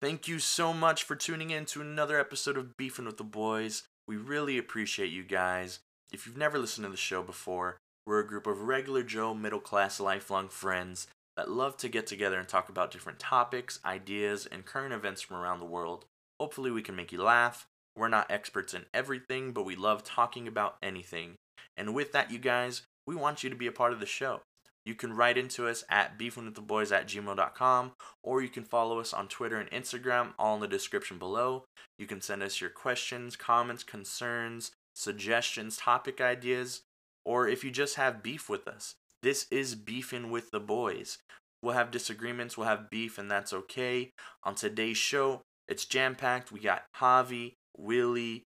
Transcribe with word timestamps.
Thank 0.00 0.26
you 0.26 0.38
so 0.38 0.72
much 0.72 1.04
for 1.04 1.14
tuning 1.14 1.50
in 1.50 1.66
to 1.66 1.82
another 1.82 2.18
episode 2.18 2.56
of 2.56 2.74
Beefing 2.78 3.04
with 3.04 3.18
the 3.18 3.22
Boys. 3.24 3.82
We 4.08 4.16
really 4.16 4.56
appreciate 4.56 5.10
you 5.10 5.22
guys. 5.22 5.80
If 6.10 6.26
you've 6.26 6.38
never 6.38 6.58
listened 6.58 6.86
to 6.86 6.90
the 6.90 6.96
show 6.96 7.22
before, 7.22 7.76
we're 8.06 8.20
a 8.20 8.26
group 8.26 8.46
of 8.46 8.62
regular 8.62 9.02
Joe 9.02 9.34
middle 9.34 9.60
class 9.60 10.00
lifelong 10.00 10.48
friends 10.48 11.06
that 11.36 11.50
love 11.50 11.76
to 11.76 11.88
get 11.90 12.06
together 12.06 12.38
and 12.38 12.48
talk 12.48 12.70
about 12.70 12.90
different 12.90 13.18
topics, 13.18 13.78
ideas, 13.84 14.46
and 14.46 14.64
current 14.64 14.94
events 14.94 15.20
from 15.20 15.36
around 15.36 15.58
the 15.58 15.66
world. 15.66 16.06
Hopefully, 16.40 16.70
we 16.70 16.80
can 16.80 16.96
make 16.96 17.12
you 17.12 17.22
laugh. 17.22 17.66
We're 17.94 18.08
not 18.08 18.30
experts 18.30 18.72
in 18.72 18.86
everything, 18.94 19.52
but 19.52 19.66
we 19.66 19.76
love 19.76 20.02
talking 20.02 20.48
about 20.48 20.76
anything. 20.82 21.34
And 21.76 21.94
with 21.94 22.12
that, 22.12 22.30
you 22.30 22.38
guys, 22.38 22.82
we 23.06 23.16
want 23.16 23.44
you 23.44 23.50
to 23.50 23.56
be 23.56 23.66
a 23.66 23.72
part 23.72 23.92
of 23.92 24.00
the 24.00 24.06
show. 24.06 24.40
You 24.86 24.94
can 24.94 25.12
write 25.12 25.36
into 25.36 25.68
us 25.68 25.84
at 25.90 26.18
beefingwiththeboys 26.18 26.90
at 26.90 27.06
gmail.com, 27.06 27.92
or 28.22 28.42
you 28.42 28.48
can 28.48 28.64
follow 28.64 28.98
us 28.98 29.12
on 29.12 29.28
Twitter 29.28 29.58
and 29.58 29.70
Instagram, 29.70 30.32
all 30.38 30.54
in 30.54 30.60
the 30.60 30.68
description 30.68 31.18
below. 31.18 31.64
You 31.98 32.06
can 32.06 32.20
send 32.20 32.42
us 32.42 32.60
your 32.60 32.70
questions, 32.70 33.36
comments, 33.36 33.84
concerns, 33.84 34.72
suggestions, 34.94 35.76
topic 35.76 36.20
ideas, 36.20 36.82
or 37.24 37.46
if 37.46 37.62
you 37.62 37.70
just 37.70 37.96
have 37.96 38.22
beef 38.22 38.48
with 38.48 38.66
us. 38.66 38.94
This 39.22 39.46
is 39.50 39.74
Beefing 39.74 40.30
with 40.30 40.50
the 40.50 40.60
Boys. 40.60 41.18
We'll 41.62 41.74
have 41.74 41.90
disagreements, 41.90 42.56
we'll 42.56 42.68
have 42.68 42.88
beef, 42.88 43.18
and 43.18 43.30
that's 43.30 43.52
okay. 43.52 44.12
On 44.44 44.54
today's 44.54 44.96
show, 44.96 45.42
it's 45.68 45.84
jam 45.84 46.14
packed. 46.14 46.50
We 46.50 46.60
got 46.60 46.84
Javi, 46.96 47.52
Willie, 47.76 48.44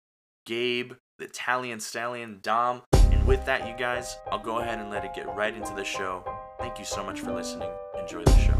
Gabe, 0.46 0.93
the 1.19 1.27
Italian 1.27 1.80
Stallion, 1.80 2.41
Dom. 2.43 2.83
And 3.23 3.29
with 3.29 3.47
that, 3.47 3.69
you 3.69 3.75
guys, 3.79 4.19
I'll 4.33 4.41
go 4.41 4.59
ahead 4.59 4.81
and 4.81 4.91
let 4.91 5.05
it 5.05 5.15
get 5.15 5.33
right 5.37 5.55
into 5.55 5.73
the 5.75 5.85
show. 5.85 6.25
Thank 6.59 6.80
you 6.80 6.85
so 6.85 7.05
much 7.05 7.21
for 7.21 7.30
listening. 7.30 7.71
Enjoy 7.97 8.25
the 8.25 8.37
show. 8.37 8.55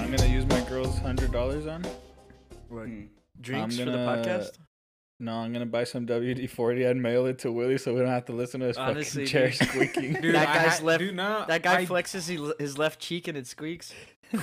I'm 0.00 0.10
gonna, 0.10 0.26
use 0.26 0.46
my 0.46 0.62
girl's 0.62 0.98
hundred 1.00 1.32
dollars 1.32 1.66
on. 1.66 1.84
What? 2.70 2.86
Hmm. 2.86 3.02
Drinks 3.42 3.78
I'm 3.78 3.84
for 3.84 3.90
the 3.90 3.98
podcast? 3.98 4.52
No, 5.22 5.34
I'm 5.34 5.52
gonna 5.52 5.66
buy 5.66 5.84
some 5.84 6.06
WD 6.06 6.48
forty 6.48 6.84
and 6.84 7.00
mail 7.02 7.26
it 7.26 7.38
to 7.40 7.52
Willie 7.52 7.76
so 7.78 7.92
we 7.92 8.00
don't 8.00 8.08
have 8.08 8.24
to 8.26 8.32
listen 8.32 8.60
to 8.60 8.66
his 8.68 8.78
Honestly, 8.78 9.26
fucking 9.26 9.30
chair 9.30 9.50
dude. 9.50 9.68
squeaking. 9.68 10.12
Dude, 10.22 10.34
That 10.34 10.46
guy's 10.54 10.78
ha- 10.78 10.84
left- 10.84 11.00
Dude, 11.00 11.14
no, 11.14 11.44
That 11.46 11.62
guy 11.62 11.80
I- 11.80 11.86
flexes 11.86 12.26
he, 12.28 12.52
his 12.58 12.78
left 12.78 12.98
cheek 13.00 13.28
and 13.28 13.36
it 13.36 13.46
squeaks. 13.46 13.92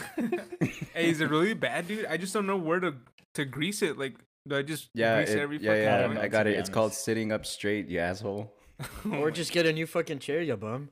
Hey, 0.94 1.10
is 1.10 1.22
it 1.22 1.30
really 1.30 1.54
bad, 1.54 1.88
dude? 1.88 2.06
I 2.06 2.18
just 2.18 2.34
don't 2.34 2.48
know 2.48 2.58
where 2.58 2.80
to 2.80 2.96
to 3.36 3.46
grease 3.46 3.82
it. 3.82 3.98
Like, 3.98 4.16
do 4.48 4.56
I 4.58 4.62
just 4.64 4.90
Yeah, 4.94 5.18
grease 5.18 5.30
it- 5.36 5.40
every 5.40 5.58
yeah, 5.58 5.70
fucking 5.72 5.84
yeah. 5.84 6.08
joint? 6.08 6.20
I 6.20 6.28
got 6.28 6.46
be 6.46 6.52
it. 6.54 6.60
It's 6.60 6.70
called 6.70 6.94
sitting 6.94 7.32
up 7.32 7.46
straight, 7.46 7.88
you 7.88 8.00
asshole. 8.00 8.54
Oh 9.06 9.12
or 9.20 9.32
just 9.32 9.52
get 9.52 9.66
a 9.66 9.74
new 9.74 9.88
fucking 9.88 10.20
chair, 10.20 10.42
you 10.42 10.56
bum. 10.58 10.90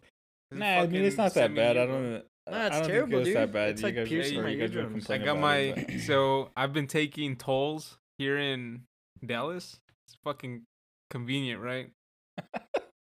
Nah, 0.52 0.66
I 0.82 0.88
mean 0.88 1.04
it's 1.04 1.18
not 1.18 1.34
that 1.36 1.54
bad. 1.54 1.78
I 1.78 1.86
don't. 1.86 2.14
Nah, 2.14 2.20
I 2.48 2.68
it's 2.68 2.80
don't 2.80 2.88
terrible, 2.88 3.18
think 3.24 3.28
it's 3.28 3.36
that 3.36 3.46
dude. 3.46 3.54
bad. 3.54 3.70
It's 3.70 3.82
You 3.82 3.88
like 3.88 3.96
guys- 3.96 4.08
piercing 4.10 4.40
or 4.40 4.44
my 4.44 4.50
you 4.50 4.60
guys 4.60 4.76
were 4.76 4.82
eardrums. 4.82 5.10
I 5.10 5.18
got 5.20 5.40
my. 5.40 5.58
it, 5.58 5.88
but- 5.88 6.00
So 6.08 6.50
I've 6.58 6.74
been 6.74 6.88
taking 6.88 7.36
tolls 7.36 7.98
here 8.18 8.38
in 8.38 8.82
Dallas. 9.24 9.80
It's 10.08 10.18
fucking 10.24 10.64
convenient, 11.10 11.62
right? 11.62 11.90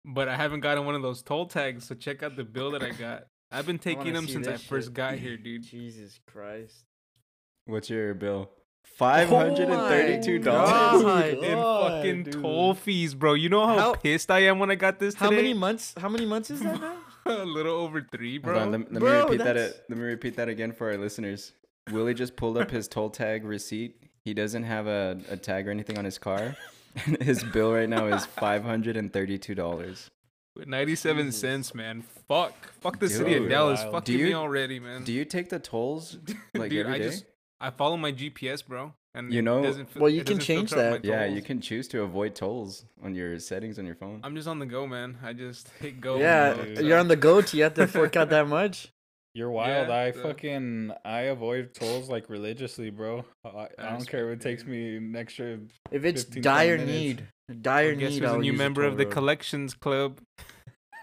but 0.05 0.29
I 0.29 0.37
haven't 0.37 0.61
gotten 0.61 0.85
one 0.85 0.95
of 0.95 1.03
those 1.03 1.23
toll 1.23 1.47
tags. 1.47 1.87
So 1.87 1.95
check 1.95 2.23
out 2.23 2.37
the 2.37 2.45
bill 2.45 2.73
that 2.73 2.83
I 2.83 2.91
got. 2.91 3.25
I've 3.51 3.67
been 3.67 3.77
I 3.77 3.79
taking 3.79 4.13
them 4.15 4.27
since 4.27 4.49
I 4.49 4.53
this 4.53 4.63
first 4.65 4.87
shit. 4.89 4.95
got 4.95 5.15
here, 5.15 5.37
dude. 5.43 5.63
Jesus 5.63 6.19
Christ. 6.27 6.85
What's 7.67 7.89
your 7.91 8.15
bill? 8.15 8.51
Oh 8.53 8.59
five 8.99 9.29
hundred 9.29 9.69
and 9.71 9.81
thirty-two 9.89 10.39
dollars. 10.41 11.03
God. 11.03 11.05
Oh 11.05 11.41
and 11.41 11.41
God, 11.55 11.91
fucking 11.91 12.23
dude. 12.25 12.43
toll 12.43 12.75
fees, 12.75 13.15
bro. 13.15 13.35
You 13.35 13.49
know 13.49 13.67
how, 13.67 13.79
How- 13.79 13.95
pissed 13.95 14.31
I 14.31 14.41
am 14.41 14.59
when 14.59 14.71
I 14.71 14.75
got 14.75 14.99
this 14.99 15.15
today? 15.15 15.25
How 15.27 15.31
many 15.31 15.55
months? 15.55 15.95
How 15.99 16.09
many 16.09 16.27
months 16.27 16.51
is 16.51 16.61
that 16.61 16.81
now? 16.81 16.97
a 17.27 17.45
little 17.45 17.75
over 17.77 18.07
three, 18.13 18.37
bro. 18.39 18.59
On, 18.59 18.71
let, 18.71 18.93
let 18.93 19.03
me 19.03 19.09
repeat 19.09 19.39
that. 19.39 19.57
Uh, 19.57 19.61
that's- 19.61 19.71
At, 19.73 19.85
let 19.89 19.99
me 19.99 20.05
repeat 20.05 20.37
that 20.37 20.49
again 20.49 20.73
for 20.73 20.91
our 20.91 20.99
listeners. 20.99 21.53
Willie 21.91 22.15
just 22.15 22.37
pulled 22.37 22.59
up 22.59 22.71
his 22.71 22.87
toll 22.89 23.09
tag 23.11 23.45
receipt. 23.45 23.97
He 24.25 24.33
doesn't 24.35 24.63
have 24.65 24.87
a, 24.87 25.19
a 25.31 25.37
tag 25.37 25.69
or 25.69 25.71
anything 25.71 25.99
on 25.99 26.05
his 26.05 26.19
car. 26.19 26.57
his 27.21 27.43
bill 27.45 27.73
right 27.73 27.89
now 27.89 28.07
is 28.07 28.25
five 28.25 28.63
hundred 28.65 28.97
and 28.97 29.13
thirty-two 29.13 29.55
dollars. 29.55 30.11
97 30.57 31.27
Jesus. 31.27 31.41
cents, 31.41 31.75
man. 31.75 32.03
Fuck. 32.29 32.53
Fuck 32.81 33.01
the 33.01 33.09
city 33.09 33.35
of 33.35 33.49
Dallas. 33.49 33.81
Wild. 33.81 33.93
Fucking 33.93 34.15
Do 34.15 34.19
you- 34.21 34.27
me 34.29 34.35
already, 34.35 34.79
man. 34.79 35.03
Do 35.03 35.13
you 35.13 35.25
take 35.25 35.49
the 35.49 35.59
tolls 35.59 36.17
like 36.55 36.71
Dude, 36.71 36.87
every 36.87 36.93
I 36.95 36.99
day? 36.99 37.05
just 37.11 37.25
I 37.61 37.71
follow 37.71 37.97
my 37.97 38.13
GPS, 38.13 38.65
bro. 38.65 38.95
And 39.17 39.33
You 39.33 39.41
it 39.41 39.43
know- 39.43 39.63
doesn't 39.65 39.91
fi- 39.91 39.99
Well, 40.01 40.11
you 40.11 40.23
can 40.23 40.39
change 40.39 40.71
that. 40.71 41.05
Yeah, 41.05 41.25
you 41.25 41.43
can 41.43 41.61
choose 41.61 41.89
to 41.89 42.03
avoid 42.03 42.37
tolls 42.37 42.85
on 43.03 43.17
your 43.17 43.39
settings 43.41 43.81
on 43.81 43.85
your 43.85 43.97
phone. 43.97 44.21
I'm 44.23 44.37
just 44.37 44.47
on 44.47 44.61
the 44.61 44.67
go, 44.67 44.87
man. 44.87 45.19
I 45.25 45.33
just 45.33 45.69
hit 45.81 46.01
go. 46.01 46.19
yeah, 46.19 46.55
bro. 46.55 46.65
dude. 46.67 46.87
you're 46.87 46.99
on 46.99 47.09
the 47.09 47.17
go. 47.17 47.41
goat. 47.41 47.53
You 47.53 47.65
have 47.65 47.75
to 47.75 47.89
fork 47.89 48.15
out 48.15 48.31
that 48.31 48.47
much. 48.47 48.93
You're 49.35 49.51
wild. 49.51 49.89
Yeah, 49.89 49.95
I 49.95 50.11
so- 50.13 50.23
fucking 50.23 50.93
I 51.05 51.23
avoid 51.23 51.75
tolls 51.75 52.09
like 52.09 52.31
religiously, 52.31 52.91
bro. 52.91 53.25
I, 53.45 53.69
I 53.79 53.91
don't 53.91 54.07
care 54.09 54.31
if 54.31 54.39
it 54.39 54.43
takes 54.43 54.65
me 54.65 54.97
an 54.97 55.17
extra. 55.17 55.59
If 55.91 56.05
it's 56.05 56.23
15, 56.23 56.43
20 56.43 56.43
dire 56.43 56.79
need, 56.79 57.27
dire 57.61 57.91
Well, 57.91 57.97
guess 58.01 58.11
need, 58.13 58.23
who's 58.23 58.29
I'll 58.31 58.37
a 58.37 58.39
new 58.39 58.53
use 58.53 58.59
member 58.59 58.85
of 58.85 58.93
toll 58.93 58.99
the 58.99 59.05
road. 59.07 59.13
collections 59.13 59.75
club? 59.75 60.21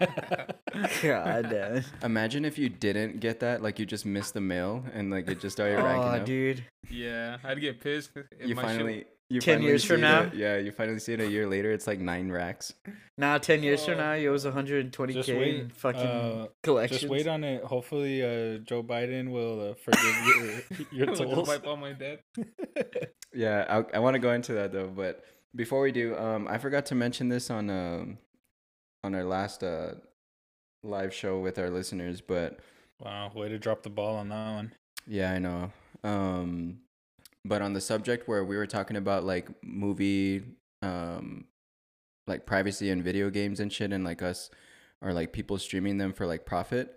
God 0.00 1.50
damn. 1.50 1.84
Imagine 2.02 2.44
if 2.44 2.58
you 2.58 2.68
didn't 2.68 3.20
get 3.20 3.40
that, 3.40 3.62
like 3.62 3.78
you 3.78 3.86
just 3.86 4.06
missed 4.06 4.34
the 4.34 4.40
mail 4.40 4.84
and 4.94 5.10
like 5.10 5.28
it 5.28 5.40
just 5.40 5.56
started 5.56 5.76
racking 5.76 6.02
Oh, 6.02 6.06
up. 6.20 6.24
dude. 6.24 6.64
Yeah, 6.90 7.36
I'd 7.44 7.60
get 7.60 7.80
pissed. 7.80 8.10
if 8.40 8.48
You 8.48 8.54
my 8.54 8.62
shit- 8.62 8.70
finally, 8.70 9.04
you 9.32 9.40
10 9.40 9.62
years 9.62 9.84
from 9.84 10.00
now? 10.02 10.30
a- 10.32 10.36
yeah, 10.36 10.56
you 10.58 10.70
finally 10.72 10.98
see 10.98 11.14
it 11.14 11.20
a 11.20 11.30
year 11.30 11.46
later. 11.46 11.70
It's 11.72 11.86
like 11.86 11.98
nine 12.00 12.30
racks. 12.30 12.74
Now, 13.18 13.38
10 13.38 13.62
years 13.62 13.80
Oh. 13.82 13.86
from 13.86 13.98
now, 13.98 14.12
it 14.12 14.28
was 14.28 14.44
120k 14.44 15.12
Just 15.14 15.28
wait. 15.28 15.54
in 15.60 15.70
fucking 15.70 16.00
uh, 16.00 16.46
collections. 16.62 17.00
just 17.00 17.10
wait 17.10 17.26
on 17.26 17.44
it. 17.44 17.62
Hopefully, 17.64 18.22
uh, 18.22 18.58
Joe 18.58 18.82
Biden 18.82 19.30
will 19.30 19.70
uh, 19.70 19.74
forgive 19.74 20.26
your, 20.26 20.86
your 20.92 21.08
I'll 21.10 21.16
just 21.16 21.22
tolls. 21.30 21.48
wipe 21.48 21.66
all 21.66 21.76
my 21.76 21.92
debt. 21.92 22.22
Yeah, 23.34 23.64
I, 23.92 23.96
I 23.96 23.98
want 24.00 24.12
to 24.14 24.18
go 24.20 24.32
into 24.32 24.52
that 24.52 24.72
though, 24.72 24.88
but 24.88 25.24
before 25.56 25.80
we 25.80 25.90
do, 25.90 26.14
um, 26.18 26.46
I 26.46 26.58
forgot 26.58 26.84
to 26.86 26.94
mention 26.94 27.30
this 27.30 27.48
on 27.50 27.70
um, 27.70 28.18
on 29.02 29.14
our 29.14 29.24
last 29.24 29.62
uh 29.64 29.94
live 30.82 31.14
show 31.14 31.38
with 31.40 31.58
our 31.58 31.70
listeners, 31.70 32.20
but 32.20 32.58
wow, 33.00 33.32
way 33.34 33.48
to 33.48 33.58
drop 33.58 33.82
the 33.84 33.88
ball 33.88 34.16
on 34.16 34.28
that 34.28 34.52
one. 34.52 34.74
yeah, 35.06 35.32
I 35.32 35.38
know. 35.38 35.72
Um, 36.04 36.80
but 37.44 37.62
on 37.62 37.72
the 37.72 37.80
subject 37.80 38.28
where 38.28 38.44
we 38.44 38.56
were 38.56 38.66
talking 38.66 38.96
about 38.96 39.24
like 39.24 39.48
movie, 39.62 40.42
um, 40.82 41.46
like 42.26 42.46
privacy 42.46 42.90
and 42.90 43.02
video 43.02 43.30
games 43.30 43.60
and 43.60 43.72
shit, 43.72 43.92
and 43.92 44.04
like 44.04 44.22
us 44.22 44.50
or 45.00 45.12
like 45.12 45.32
people 45.32 45.58
streaming 45.58 45.98
them 45.98 46.12
for 46.12 46.26
like 46.26 46.46
profit. 46.46 46.96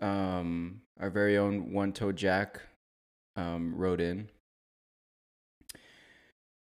Um, 0.00 0.82
our 1.00 1.10
very 1.10 1.38
own 1.38 1.72
One 1.72 1.92
Toe 1.92 2.12
Jack, 2.12 2.60
um, 3.34 3.74
wrote 3.74 4.00
in, 4.00 4.28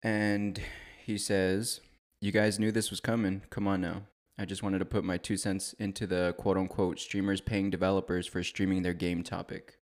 and 0.02 0.60
he 1.04 1.19
says, 1.19 1.80
"You 2.20 2.30
guys 2.30 2.58
knew 2.58 2.70
this 2.70 2.91
was 2.91 3.00
coming. 3.00 3.42
Come 3.50 3.66
on 3.66 3.80
now." 3.80 4.02
I 4.38 4.44
just 4.44 4.62
wanted 4.62 4.80
to 4.80 4.84
put 4.84 5.02
my 5.02 5.16
two 5.16 5.36
cents 5.36 5.72
into 5.78 6.06
the 6.06 6.34
quote 6.38 6.58
unquote 6.58 7.00
streamers 7.00 7.41
paying 7.41 7.70
developers 7.70 8.26
for 8.26 8.42
streaming 8.42 8.82
their 8.82 8.94
game 8.94 9.22
topic. 9.22 9.78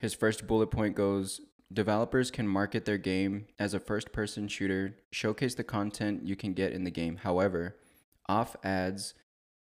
His 0.00 0.14
first 0.14 0.46
bullet 0.46 0.70
point 0.70 0.94
goes 0.94 1.42
Developers 1.72 2.30
can 2.30 2.48
market 2.48 2.86
their 2.86 2.96
game 2.96 3.46
as 3.58 3.74
a 3.74 3.80
first 3.80 4.10
person 4.10 4.48
shooter, 4.48 4.96
showcase 5.10 5.54
the 5.54 5.64
content 5.64 6.24
you 6.24 6.34
can 6.34 6.54
get 6.54 6.72
in 6.72 6.84
the 6.84 6.90
game. 6.90 7.16
However, 7.16 7.76
off 8.26 8.56
ads, 8.64 9.12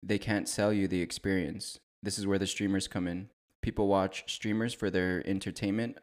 they 0.02 0.18
can't 0.18 0.50
sell 0.50 0.74
you 0.74 0.88
the 0.88 1.02
experience. 1.02 1.80
This 2.02 2.19
is 2.19 2.28
where 2.28 2.40
the 2.40 2.47
streamers 2.47 2.90
come 2.90 3.08
in. 3.08 3.30
People 3.62 3.88
watch 3.88 4.25
streamers 4.28 4.74
for 4.74 4.90
their 4.90 5.25
entertainment 5.25 5.97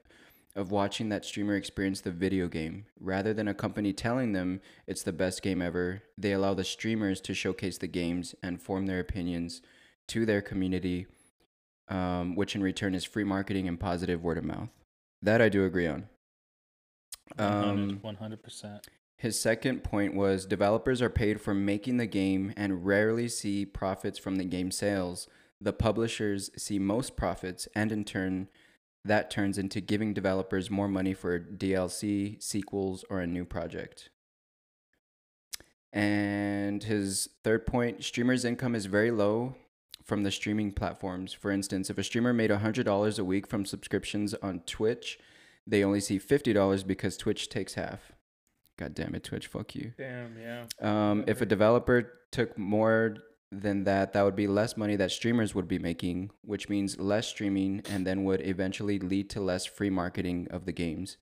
of 0.56 0.70
watching 0.70 1.10
that 1.10 1.24
streamer 1.24 1.54
experience 1.54 2.00
the 2.00 2.10
video 2.10 2.48
game. 2.48 2.86
Rather 2.98 3.34
than 3.34 3.46
a 3.46 3.54
company 3.54 3.92
telling 3.92 4.32
them 4.32 4.62
it's 4.86 5.02
the 5.02 5.12
best 5.12 5.42
game 5.42 5.60
ever, 5.60 6.02
they 6.16 6.32
allow 6.32 6.54
the 6.54 6.64
streamers 6.64 7.20
to 7.20 7.34
showcase 7.34 7.76
the 7.76 7.86
games 7.86 8.34
and 8.42 8.62
form 8.62 8.86
their 8.86 9.00
opinions 9.00 9.60
to 10.08 10.24
their 10.24 10.40
community, 10.40 11.06
um, 11.88 12.34
which 12.34 12.56
in 12.56 12.62
return 12.62 12.94
is 12.94 13.04
free 13.04 13.22
marketing 13.22 13.68
and 13.68 13.78
positive 13.78 14.24
word 14.24 14.38
of 14.38 14.44
mouth. 14.44 14.70
That 15.22 15.42
I 15.42 15.48
do 15.48 15.64
agree 15.64 15.86
on. 15.86 16.08
Um, 17.38 17.98
One 18.02 18.16
hundred 18.16 18.42
percent. 18.42 18.86
his 19.16 19.38
second 19.40 19.84
point 19.84 20.14
was 20.14 20.46
developers 20.46 21.00
are 21.02 21.10
paid 21.10 21.40
for 21.40 21.54
making 21.54 21.98
the 21.98 22.06
game 22.06 22.52
and 22.56 22.84
rarely 22.84 23.28
see 23.28 23.64
profits 23.66 24.18
from 24.18 24.36
the 24.36 24.44
game 24.44 24.70
sales. 24.70 25.28
The 25.60 25.72
publishers 25.72 26.50
see 26.56 26.78
most 26.78 27.16
profits, 27.16 27.68
and 27.74 27.92
in 27.92 28.04
turn, 28.04 28.48
that 29.04 29.30
turns 29.30 29.58
into 29.58 29.80
giving 29.80 30.14
developers 30.14 30.70
more 30.70 30.88
money 30.88 31.12
for 31.14 31.38
DLC, 31.38 32.42
sequels, 32.42 33.04
or 33.10 33.20
a 33.20 33.26
new 33.26 33.44
project. 33.44 34.08
And 35.92 36.82
his 36.84 37.28
third 37.44 37.66
point 37.66 38.04
streamers' 38.04 38.44
income 38.44 38.74
is 38.74 38.86
very 38.86 39.10
low 39.10 39.54
from 40.10 40.24
the 40.24 40.30
streaming 40.32 40.72
platforms. 40.72 41.32
For 41.32 41.52
instance, 41.52 41.88
if 41.88 41.96
a 41.96 42.02
streamer 42.02 42.32
made 42.32 42.50
$100 42.50 43.18
a 43.20 43.24
week 43.24 43.46
from 43.46 43.64
subscriptions 43.64 44.34
on 44.42 44.58
Twitch, 44.66 45.20
they 45.64 45.84
only 45.84 46.00
see 46.00 46.18
$50 46.18 46.84
because 46.84 47.16
Twitch 47.16 47.48
takes 47.48 47.74
half. 47.74 48.10
God 48.76 48.92
damn 48.92 49.14
it, 49.14 49.22
Twitch, 49.22 49.46
fuck 49.46 49.76
you. 49.76 49.92
Damn, 49.96 50.36
yeah. 50.36 50.64
Um, 50.80 51.22
if 51.28 51.40
a 51.40 51.46
developer 51.46 52.12
took 52.32 52.58
more 52.58 53.18
than 53.52 53.84
that, 53.84 54.12
that 54.12 54.22
would 54.22 54.34
be 54.34 54.48
less 54.48 54.76
money 54.76 54.96
that 54.96 55.12
streamers 55.12 55.54
would 55.54 55.68
be 55.68 55.78
making, 55.78 56.32
which 56.44 56.68
means 56.68 56.98
less 56.98 57.28
streaming 57.28 57.80
and 57.88 58.04
then 58.04 58.24
would 58.24 58.44
eventually 58.44 58.98
lead 58.98 59.30
to 59.30 59.40
less 59.40 59.64
free 59.64 59.90
marketing 59.90 60.48
of 60.50 60.64
the 60.64 60.72
games. 60.72 61.18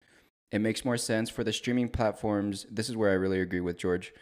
It 0.50 0.60
makes 0.60 0.82
more 0.82 0.96
sense 0.96 1.28
for 1.28 1.44
the 1.44 1.52
streaming 1.52 1.90
platforms. 1.90 2.64
This 2.70 2.88
is 2.88 2.96
where 2.96 3.10
I 3.10 3.16
really 3.16 3.42
agree 3.42 3.60
with 3.60 3.76
George. 3.76 4.14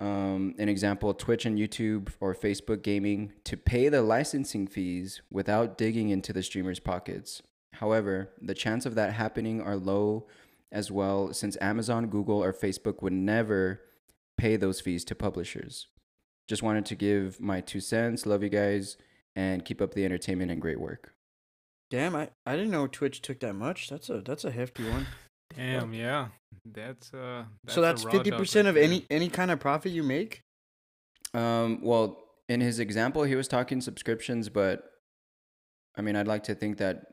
Um, 0.00 0.54
an 0.58 0.68
example 0.68 1.14
Twitch 1.14 1.46
and 1.46 1.58
YouTube 1.58 2.08
or 2.20 2.34
Facebook 2.34 2.82
gaming 2.82 3.32
to 3.44 3.56
pay 3.56 3.88
the 3.88 4.02
licensing 4.02 4.66
fees 4.66 5.22
without 5.30 5.78
digging 5.78 6.10
into 6.10 6.32
the 6.32 6.42
streamers' 6.42 6.80
pockets. 6.80 7.42
However, 7.74 8.30
the 8.40 8.54
chance 8.54 8.86
of 8.86 8.94
that 8.96 9.12
happening 9.12 9.60
are 9.60 9.76
low 9.76 10.26
as 10.72 10.90
well 10.90 11.32
since 11.32 11.56
Amazon, 11.60 12.08
Google, 12.08 12.42
or 12.42 12.52
Facebook 12.52 13.02
would 13.02 13.12
never 13.12 13.80
pay 14.36 14.56
those 14.56 14.80
fees 14.80 15.04
to 15.04 15.14
publishers. 15.14 15.86
Just 16.48 16.62
wanted 16.62 16.84
to 16.86 16.94
give 16.94 17.40
my 17.40 17.60
two 17.60 17.80
cents. 17.80 18.26
Love 18.26 18.42
you 18.42 18.48
guys 18.48 18.96
and 19.36 19.64
keep 19.64 19.80
up 19.80 19.94
the 19.94 20.04
entertainment 20.04 20.50
and 20.50 20.60
great 20.60 20.80
work. 20.80 21.14
Damn, 21.90 22.16
I, 22.16 22.30
I 22.44 22.56
didn't 22.56 22.70
know 22.70 22.86
Twitch 22.86 23.22
took 23.22 23.40
that 23.40 23.54
much. 23.54 23.88
That's 23.88 24.10
a 24.10 24.20
that's 24.20 24.44
a 24.44 24.50
hefty 24.50 24.88
one. 24.88 25.06
Damn, 25.56 25.92
yeah. 25.94 26.28
That's 26.64 27.12
uh. 27.12 27.44
so 27.68 27.80
that's 27.80 28.04
50% 28.04 28.30
right 28.56 28.66
of 28.66 28.74
there. 28.74 28.84
any 28.84 29.04
any 29.10 29.28
kind 29.28 29.50
of 29.50 29.60
profit 29.60 29.92
you 29.92 30.02
make. 30.02 30.42
Um, 31.34 31.80
well, 31.82 32.22
in 32.48 32.60
his 32.60 32.78
example, 32.78 33.24
he 33.24 33.34
was 33.34 33.48
talking 33.48 33.80
subscriptions, 33.80 34.48
but 34.48 34.84
I 35.96 36.02
mean, 36.02 36.16
I'd 36.16 36.28
like 36.28 36.44
to 36.44 36.54
think 36.54 36.78
that 36.78 37.06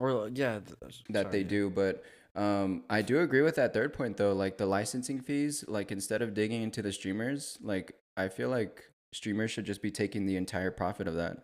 Or 0.00 0.28
yeah, 0.32 0.60
th- 0.60 1.04
that 1.10 1.30
they 1.30 1.40
sorry. 1.40 1.44
do, 1.44 1.70
but 1.70 2.02
um, 2.34 2.84
I 2.90 3.02
do 3.02 3.20
agree 3.20 3.42
with 3.42 3.56
that 3.56 3.72
third 3.74 3.92
point 3.92 4.16
though. 4.16 4.32
Like 4.32 4.58
the 4.58 4.66
licensing 4.66 5.20
fees, 5.20 5.64
like 5.68 5.90
instead 5.92 6.22
of 6.22 6.34
digging 6.34 6.62
into 6.62 6.82
the 6.82 6.92
streamers, 6.92 7.58
like 7.62 7.92
I 8.16 8.28
feel 8.28 8.48
like 8.48 8.84
streamers 9.12 9.50
should 9.50 9.64
just 9.64 9.80
be 9.82 9.90
taking 9.90 10.26
the 10.26 10.36
entire 10.36 10.70
profit 10.70 11.08
of 11.08 11.14
that. 11.14 11.38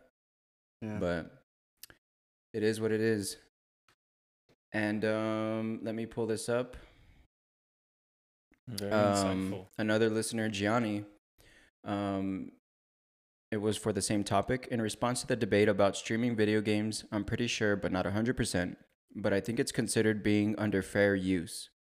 Yeah. 0.83 0.99
But 0.99 1.31
it 2.53 2.63
is 2.63 2.81
what 2.81 2.93
it 2.93 3.01
is. 3.01 3.37
And 4.75 5.05
um, 5.05 5.79
let 5.83 5.95
me 5.95 6.05
pull 6.05 6.27
this 6.27 6.49
up. 6.49 6.77
Very 8.69 8.91
Um, 8.93 9.53
insightful. 9.53 9.67
another 9.79 10.11
listener, 10.11 10.49
Gianni, 10.49 11.05
um, 11.85 12.51
it 13.53 13.59
was 13.59 13.77
for 13.77 13.93
the 13.93 14.03
same 14.03 14.25
topic. 14.25 14.67
In 14.71 14.83
response 14.83 15.21
to 15.21 15.27
the 15.29 15.37
debate 15.37 15.69
about 15.69 15.97
streaming 15.97 16.35
video 16.35 16.61
games, 16.61 17.05
I'm 17.13 17.25
pretty 17.25 17.47
sure, 17.47 17.77
but 17.77 17.93
not 17.93 18.05
100%, 18.05 18.77
but 19.15 19.33
I 19.33 19.41
think 19.41 19.61
it's 19.61 19.71
considered 19.71 20.23
being 20.25 20.59
under 20.59 20.83
fair 20.83 21.15
use 21.15 21.71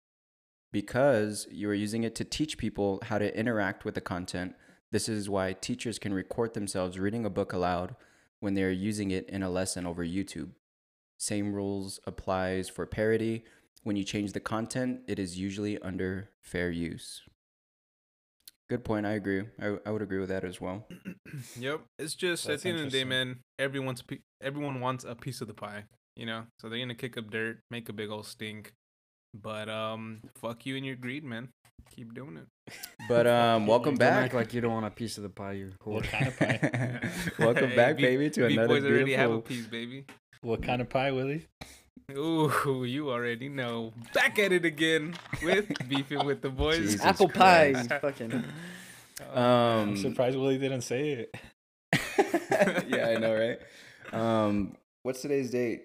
because 0.72 1.48
you 1.50 1.68
are 1.70 1.74
using 1.74 2.04
it 2.04 2.14
to 2.16 2.24
teach 2.24 2.58
people 2.58 3.00
how 3.04 3.18
to 3.18 3.36
interact 3.36 3.84
with 3.84 3.94
the 3.94 4.00
content. 4.00 4.54
This 4.92 5.08
is 5.08 5.28
why 5.28 5.52
teachers 5.54 5.98
can 5.98 6.14
record 6.14 6.54
themselves 6.54 6.98
reading 6.98 7.24
a 7.24 7.30
book 7.30 7.52
aloud 7.52 7.96
when 8.40 8.54
they 8.54 8.62
are 8.62 8.70
using 8.70 9.10
it 9.10 9.28
in 9.30 9.42
a 9.42 9.50
lesson 9.50 9.84
over 9.86 10.04
YouTube. 10.04 10.50
Same 11.24 11.54
rules 11.54 12.00
applies 12.06 12.68
for 12.68 12.84
parody. 12.84 13.44
When 13.82 13.96
you 13.96 14.04
change 14.04 14.32
the 14.34 14.40
content, 14.40 15.00
it 15.08 15.18
is 15.18 15.38
usually 15.38 15.78
under 15.80 16.28
fair 16.42 16.70
use. 16.70 17.22
Good 18.68 18.84
point. 18.84 19.06
I 19.06 19.12
agree. 19.12 19.44
I, 19.58 19.78
I 19.86 19.90
would 19.90 20.02
agree 20.02 20.18
with 20.18 20.28
that 20.28 20.44
as 20.44 20.60
well. 20.60 20.86
Yep. 21.58 21.80
It's 21.98 22.14
just 22.14 22.46
That's 22.46 22.60
at 22.60 22.62
the 22.62 22.68
end 22.68 22.78
of 22.80 22.84
the 22.92 22.98
day, 22.98 23.04
man. 23.04 23.38
Everyone's 23.58 24.02
pe- 24.02 24.18
everyone 24.42 24.80
wants 24.80 25.04
a 25.04 25.14
piece 25.14 25.40
of 25.40 25.48
the 25.48 25.54
pie, 25.54 25.84
you 26.14 26.26
know. 26.26 26.44
So 26.60 26.68
they're 26.68 26.78
gonna 26.78 26.94
kick 26.94 27.16
up 27.16 27.30
dirt, 27.30 27.58
make 27.70 27.88
a 27.88 27.92
big 27.94 28.10
old 28.10 28.26
stink. 28.26 28.72
But 29.34 29.68
um, 29.70 30.20
fuck 30.36 30.64
you 30.66 30.76
and 30.76 30.84
your 30.86 30.94
greed, 30.96 31.24
man. 31.24 31.48
Keep 31.96 32.12
doing 32.14 32.36
it. 32.36 32.46
But 33.08 33.26
um, 33.26 33.66
welcome 33.74 33.94
Don't 33.94 33.98
back. 34.10 34.24
act 34.26 34.34
like 34.34 34.52
you 34.54 34.60
don't 34.60 34.72
want 34.74 34.86
a 34.86 34.90
piece 34.90 35.16
of 35.16 35.22
the 35.24 35.28
pie. 35.30 35.52
You 35.52 35.72
whore. 35.82 35.94
What 35.94 36.04
kind 36.04 36.28
of 36.28 36.36
pie? 36.38 37.00
welcome 37.38 37.70
Hey, 37.70 37.76
back, 37.76 37.96
B- 37.96 38.02
baby, 38.02 38.30
to 38.30 38.46
B 38.46 38.52
another 38.54 38.68
boys 38.68 38.84
already 38.84 39.12
have 39.14 39.30
a 39.30 39.40
beautiful. 39.40 39.42
piece, 39.42 39.66
baby. 39.66 40.04
What 40.44 40.62
kind 40.62 40.82
of 40.82 40.90
pie, 40.90 41.10
Willie? 41.10 41.46
Ooh, 42.12 42.84
you 42.86 43.10
already 43.10 43.48
know. 43.48 43.94
Back 44.12 44.38
at 44.38 44.52
it 44.52 44.66
again 44.66 45.14
with 45.42 45.72
beefing 45.88 46.24
with 46.26 46.42
the 46.42 46.50
boys. 46.50 46.78
Jesus 46.78 47.00
Apple 47.00 47.28
pie. 47.30 47.72
Christ. 47.72 47.90
you 47.90 47.98
fucking. 48.00 48.44
Oh, 49.34 49.40
I'm 49.40 49.88
Um, 49.90 49.96
surprised 49.96 50.36
Willie 50.36 50.58
didn't 50.58 50.82
say 50.82 51.10
it. 51.12 51.34
yeah, 52.88 53.08
I 53.08 53.16
know, 53.18 53.34
right? 53.34 53.58
Um, 54.12 54.76
what's 55.02 55.22
today's 55.22 55.50
date? 55.50 55.82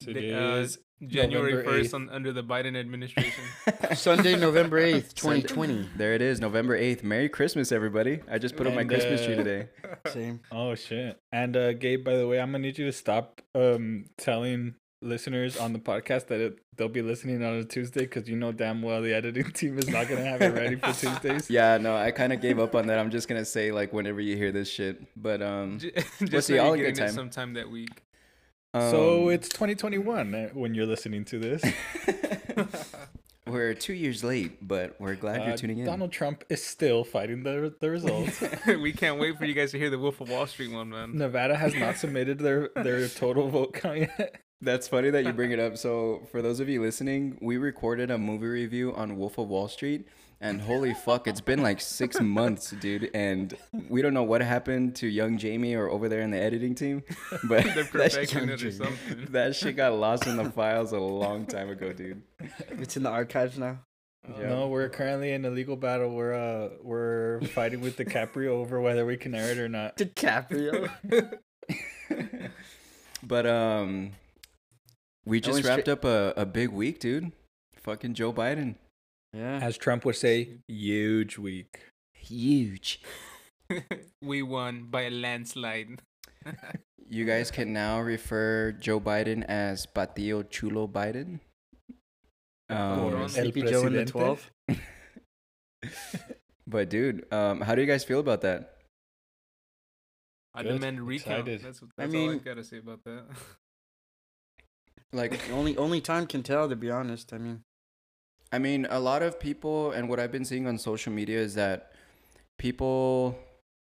Today 0.00 0.32
uh, 0.32 0.56
is 0.58 0.78
January 1.06 1.52
November 1.52 1.70
first 1.82 1.94
on 1.94 2.08
under 2.10 2.32
the 2.32 2.42
Biden 2.42 2.74
administration. 2.78 3.44
Sunday, 3.94 4.36
November 4.36 4.78
eighth, 4.78 5.18
Sunday. 5.18 5.42
twenty 5.42 5.42
twenty. 5.42 5.88
There 5.96 6.14
it 6.14 6.22
is, 6.22 6.40
November 6.40 6.74
eighth. 6.74 7.02
Merry 7.04 7.28
Christmas, 7.28 7.70
everybody! 7.72 8.20
I 8.30 8.38
just 8.38 8.56
put 8.56 8.66
up 8.66 8.74
my 8.74 8.80
And, 8.80 8.90
Christmas 8.90 9.24
tree 9.24 9.34
uh, 9.34 9.36
today. 9.36 9.68
Same. 10.06 10.40
Oh 10.50 10.74
shit! 10.74 11.18
And 11.32 11.56
uh, 11.56 11.72
Gabe, 11.74 12.02
by 12.04 12.16
the 12.16 12.26
way, 12.26 12.40
I'm 12.40 12.50
gonna 12.52 12.60
need 12.62 12.78
you 12.78 12.86
to 12.86 12.92
stop 12.92 13.42
um 13.54 14.06
telling 14.16 14.74
listeners 15.02 15.58
on 15.58 15.74
the 15.74 15.78
podcast 15.78 16.28
that 16.28 16.40
it, 16.40 16.58
they'll 16.76 16.88
be 16.88 17.02
listening 17.02 17.44
on 17.44 17.52
a 17.56 17.64
Tuesday 17.64 18.00
because 18.00 18.26
you 18.28 18.34
know 18.34 18.50
damn 18.50 18.80
well 18.80 19.02
the 19.02 19.12
editing 19.12 19.50
team 19.52 19.78
is 19.78 19.88
not 19.88 20.08
gonna 20.08 20.24
have 20.24 20.40
it 20.40 20.54
ready 20.54 20.76
for 20.76 20.92
Tuesdays. 20.98 21.50
Yeah, 21.50 21.76
no, 21.76 21.94
I 21.94 22.10
kind 22.10 22.32
of 22.32 22.40
gave 22.40 22.58
up 22.58 22.74
on 22.74 22.86
that. 22.86 22.98
I'm 22.98 23.10
just 23.10 23.28
gonna 23.28 23.44
say 23.44 23.70
like 23.70 23.92
whenever 23.92 24.20
you 24.22 24.36
hear 24.36 24.50
this 24.50 24.68
shit, 24.70 25.02
but 25.14 25.42
um, 25.42 25.78
J- 25.78 25.92
We'll 26.20 26.28
Just 26.30 26.46
see, 26.46 26.56
so 26.56 26.64
all 26.64 26.74
you're 26.74 26.86
a 26.86 26.88
good 26.92 26.96
getting 26.96 27.04
it 27.04 27.06
time. 27.08 27.14
sometime 27.14 27.52
that 27.54 27.70
week. 27.70 27.90
So 28.90 29.26
um, 29.28 29.32
it's 29.34 29.48
2021 29.48 30.34
uh, 30.34 30.48
when 30.54 30.74
you're 30.74 30.86
listening 30.86 31.24
to 31.26 31.38
this. 31.38 31.62
we're 33.46 33.74
two 33.74 33.92
years 33.92 34.24
late, 34.24 34.66
but 34.66 34.96
we're 35.00 35.14
glad 35.14 35.40
Uh, 35.42 35.44
you're 35.46 35.56
tuning 35.56 35.78
in. 35.78 35.86
Donald 35.86 36.12
Trump 36.12 36.44
is 36.48 36.62
still 36.64 37.04
fighting 37.04 37.42
the 37.42 37.74
the 37.80 37.90
results. 37.90 38.42
we 38.66 38.92
can't 38.92 39.18
wait 39.20 39.38
for 39.38 39.44
you 39.44 39.54
guys 39.54 39.70
to 39.72 39.78
hear 39.78 39.90
the 39.90 39.98
Wolf 39.98 40.20
of 40.20 40.28
Wall 40.28 40.46
Street 40.46 40.72
one, 40.72 40.90
man. 40.90 41.16
Nevada 41.16 41.56
has 41.56 41.74
not 41.74 41.96
submitted 42.02 42.38
their 42.38 42.70
their 42.76 43.08
total 43.08 43.48
vote 43.48 43.72
count 43.74 43.98
yet. 44.00 44.40
That's 44.62 44.88
funny 44.88 45.10
that 45.10 45.24
you 45.24 45.32
bring 45.32 45.50
it 45.52 45.60
up. 45.60 45.76
So, 45.76 46.22
for 46.32 46.40
those 46.40 46.60
of 46.60 46.68
you 46.68 46.80
listening, 46.80 47.36
we 47.42 47.58
recorded 47.58 48.10
a 48.10 48.16
movie 48.16 48.46
review 48.46 48.94
on 48.94 49.16
Wolf 49.18 49.36
of 49.36 49.48
Wall 49.48 49.68
Street, 49.68 50.08
and 50.40 50.60
holy 50.60 50.92
fuck, 50.94 51.26
it's 51.26 51.40
been 51.40 51.62
like 51.62 51.80
six 51.80 52.20
months, 52.20 52.70
dude. 52.70 53.10
And 53.14 53.54
we 53.88 54.02
don't 54.02 54.14
know 54.14 54.22
what 54.22 54.40
happened 54.42 54.96
to 54.96 55.06
young 55.06 55.38
Jamie 55.38 55.74
or 55.74 55.88
over 55.90 56.08
there 56.08 56.20
in 56.20 56.30
the 56.30 56.38
editing 56.38 56.74
team, 56.74 57.02
but 57.48 57.64
that, 57.64 57.88
perfecting 57.90 58.48
it 58.48 58.62
or 58.62 58.70
something. 58.70 59.26
that 59.30 59.54
shit 59.56 59.76
got 59.76 59.94
lost 59.94 60.26
in 60.26 60.36
the 60.36 60.50
files 60.50 60.92
a 60.92 60.98
long 61.00 61.46
time 61.46 61.70
ago, 61.70 61.92
dude. 61.92 62.22
It's 62.70 62.96
in 62.96 63.02
the 63.02 63.10
archives 63.10 63.58
now. 63.58 63.78
Yeah. 64.40 64.48
No, 64.48 64.66
we're 64.68 64.88
currently 64.88 65.30
in 65.32 65.44
a 65.44 65.50
legal 65.50 65.76
battle. 65.76 66.10
We're 66.10 66.34
uh 66.34 66.70
we're 66.82 67.40
fighting 67.54 67.80
with 67.80 67.96
DiCaprio 67.96 68.48
over 68.48 68.80
whether 68.80 69.06
we 69.06 69.16
can 69.16 69.36
air 69.36 69.52
it 69.52 69.58
or 69.58 69.68
not. 69.68 69.96
DiCaprio. 69.96 70.90
But 73.22 73.46
um, 73.46 74.12
we 75.24 75.40
just 75.40 75.54
went 75.54 75.66
wrapped 75.66 75.82
straight- 75.82 75.92
up 75.92 76.04
a, 76.04 76.34
a 76.36 76.46
big 76.46 76.70
week, 76.70 76.98
dude. 77.00 77.32
Fucking 77.76 78.14
Joe 78.14 78.32
Biden, 78.32 78.74
Yeah. 79.36 79.58
As 79.60 79.76
Trump 79.76 80.04
would 80.06 80.16
say, 80.16 80.58
huge 80.68 81.36
week. 81.38 81.80
huge. 82.14 83.00
we 84.22 84.42
won 84.42 84.86
by 84.90 85.02
a 85.02 85.10
landslide. 85.10 86.00
You 87.08 87.24
guys 87.24 87.52
can 87.52 87.72
now 87.72 88.00
refer 88.00 88.72
Joe 88.72 88.98
Biden 88.98 89.44
as 89.44 89.86
Patillo 89.86 90.42
Chulo 90.50 90.88
Biden. 90.88 91.38
Or 92.68 92.76
Um, 92.76 93.14
El 93.22 93.28
Sleepy 93.28 93.62
Joe 93.62 93.86
in 93.86 93.92
the 93.92 94.04
Presidente. 94.06 94.10
twelve. 94.10 94.50
but 96.66 96.90
dude, 96.90 97.32
um, 97.32 97.60
how 97.60 97.76
do 97.76 97.80
you 97.80 97.86
guys 97.86 98.02
feel 98.02 98.18
about 98.18 98.40
that? 98.40 98.78
I 100.52 100.64
Good. 100.64 100.72
demand 100.82 100.98
a 100.98 101.02
recount. 101.02 101.46
Excited. 101.46 101.62
That's, 101.62 101.80
I 101.96 102.06
mean, 102.06 102.22
all 102.24 102.30
I 102.30 102.32
mean- 102.34 102.42
gotta 102.44 102.64
say 102.64 102.78
about 102.78 103.04
that. 103.04 103.22
Like, 105.12 105.38
only 105.52 105.76
only 105.76 106.00
time 106.00 106.26
can 106.26 106.42
tell. 106.42 106.68
To 106.68 106.74
be 106.74 106.90
honest, 106.90 107.32
I 107.32 107.38
mean, 107.38 107.62
I 108.52 108.58
mean, 108.58 108.86
a 108.90 109.00
lot 109.00 109.22
of 109.22 109.40
people, 109.40 109.90
and 109.90 110.08
what 110.08 110.20
I've 110.20 110.32
been 110.32 110.44
seeing 110.44 110.66
on 110.66 110.78
social 110.78 111.12
media 111.12 111.38
is 111.38 111.54
that 111.54 111.92
people 112.58 113.38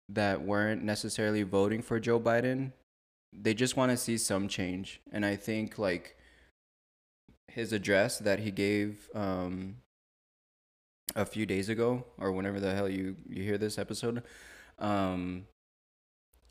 that 0.09 0.43
weren't 0.43 0.83
necessarily 0.83 1.43
voting 1.43 1.83
for 1.83 1.99
Joe 1.99 2.21
Biden, 2.21 2.73
they 3.33 3.55
just 3.55 3.77
want 3.77 3.91
to 3.91 3.97
see 3.97 4.17
some 4.17 4.49
change. 4.49 5.01
And 5.11 5.27
I 5.27 5.37
think, 5.37 5.79
like, 5.79 6.17
his 7.49 7.73
address 7.73 8.19
that 8.19 8.41
he 8.41 8.51
gave 8.51 9.09
um, 9.15 9.77
a 11.17 11.25
few 11.25 11.47
days 11.47 11.69
ago, 11.69 12.05
or 12.19 12.33
whenever 12.33 12.61
the 12.61 12.75
hell 12.75 12.89
you, 12.89 13.17
you 13.29 13.43
hear 13.43 13.59
this 13.59 13.79
episode, 13.79 14.23
um, 14.79 15.47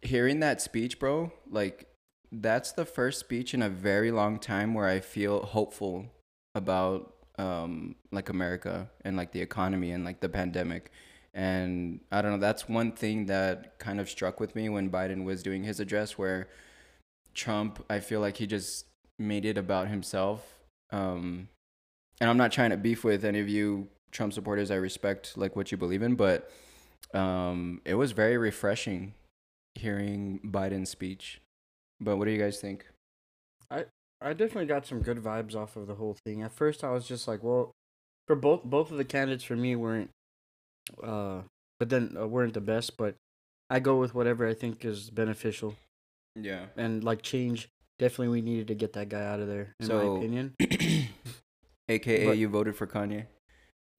hearing 0.01 0.41
that 0.41 0.61
speech, 0.61 0.99
bro, 0.99 1.31
like, 1.49 1.87
that's 2.31 2.71
the 2.71 2.85
first 2.85 3.19
speech 3.19 3.53
in 3.53 3.61
a 3.61 3.69
very 3.69 4.11
long 4.11 4.39
time 4.39 4.73
where 4.73 4.87
I 4.87 4.99
feel 4.99 5.45
hopeful 5.45 6.07
about 6.55 7.13
um 7.37 7.95
like 8.11 8.29
America 8.29 8.89
and 9.03 9.17
like 9.17 9.31
the 9.31 9.41
economy 9.41 9.91
and 9.91 10.05
like 10.05 10.19
the 10.19 10.29
pandemic. 10.29 10.91
And 11.33 11.99
I 12.11 12.21
don't 12.21 12.31
know, 12.33 12.37
that's 12.37 12.69
one 12.69 12.91
thing 12.91 13.25
that 13.25 13.79
kind 13.79 13.99
of 13.99 14.07
struck 14.09 14.39
with 14.39 14.55
me 14.55 14.69
when 14.69 14.91
Biden 14.91 15.23
was 15.23 15.41
doing 15.41 15.63
his 15.63 15.79
address 15.79 16.17
where 16.17 16.47
Trump, 17.33 17.83
I 17.89 17.99
feel 17.99 18.19
like 18.19 18.37
he 18.37 18.45
just 18.45 18.85
made 19.17 19.45
it 19.45 19.57
about 19.57 19.87
himself. 19.87 20.55
Um 20.91 21.47
and 22.21 22.29
I'm 22.29 22.37
not 22.37 22.51
trying 22.51 22.69
to 22.69 22.77
beef 22.77 23.03
with 23.03 23.25
any 23.25 23.39
of 23.39 23.49
you 23.49 23.87
Trump 24.11 24.31
supporters. 24.31 24.71
I 24.71 24.75
respect 24.75 25.37
like 25.37 25.55
what 25.55 25.71
you 25.71 25.77
believe 25.77 26.01
in, 26.01 26.15
but 26.15 26.49
um, 27.13 27.81
it 27.83 27.95
was 27.95 28.11
very 28.11 28.37
refreshing 28.37 29.13
hearing 29.75 30.39
Biden's 30.45 30.89
speech. 30.89 31.41
But 31.99 32.17
what 32.17 32.25
do 32.25 32.31
you 32.31 32.39
guys 32.39 32.59
think? 32.59 32.85
I 33.69 33.85
definitely 34.31 34.67
got 34.67 34.85
some 34.85 35.01
good 35.01 35.17
vibes 35.17 35.53
off 35.53 35.75
of 35.75 35.87
the 35.87 35.95
whole 35.95 36.15
thing. 36.25 36.41
At 36.41 36.53
first, 36.53 36.85
I 36.85 36.91
was 36.91 37.05
just 37.05 37.27
like, 37.27 37.43
well, 37.43 37.71
for 38.27 38.37
both 38.37 38.63
both 38.63 38.89
of 38.91 38.95
the 38.97 39.03
candidates 39.03 39.43
for 39.43 39.57
me 39.57 39.75
weren't, 39.75 40.09
uh, 41.03 41.41
but 41.79 41.89
then 41.89 42.15
uh, 42.17 42.25
weren't 42.25 42.53
the 42.53 42.61
best. 42.61 42.95
But 42.95 43.15
I 43.69 43.81
go 43.81 43.97
with 43.97 44.15
whatever 44.15 44.47
I 44.47 44.53
think 44.53 44.85
is 44.85 45.09
beneficial 45.09 45.75
Yeah. 46.37 46.67
and 46.77 47.03
like 47.03 47.21
change. 47.21 47.67
Definitely, 47.99 48.29
we 48.29 48.41
needed 48.41 48.67
to 48.67 48.75
get 48.75 48.93
that 48.93 49.09
guy 49.09 49.25
out 49.25 49.41
of 49.41 49.47
there. 49.47 49.73
In 49.81 49.87
So- 49.87 49.97
my 50.13 50.17
opinion. 50.19 50.55
AKA, 51.89 52.25
But- 52.27 52.37
you 52.37 52.47
voted 52.47 52.75
for 52.75 52.87
Kanye. 52.87 53.25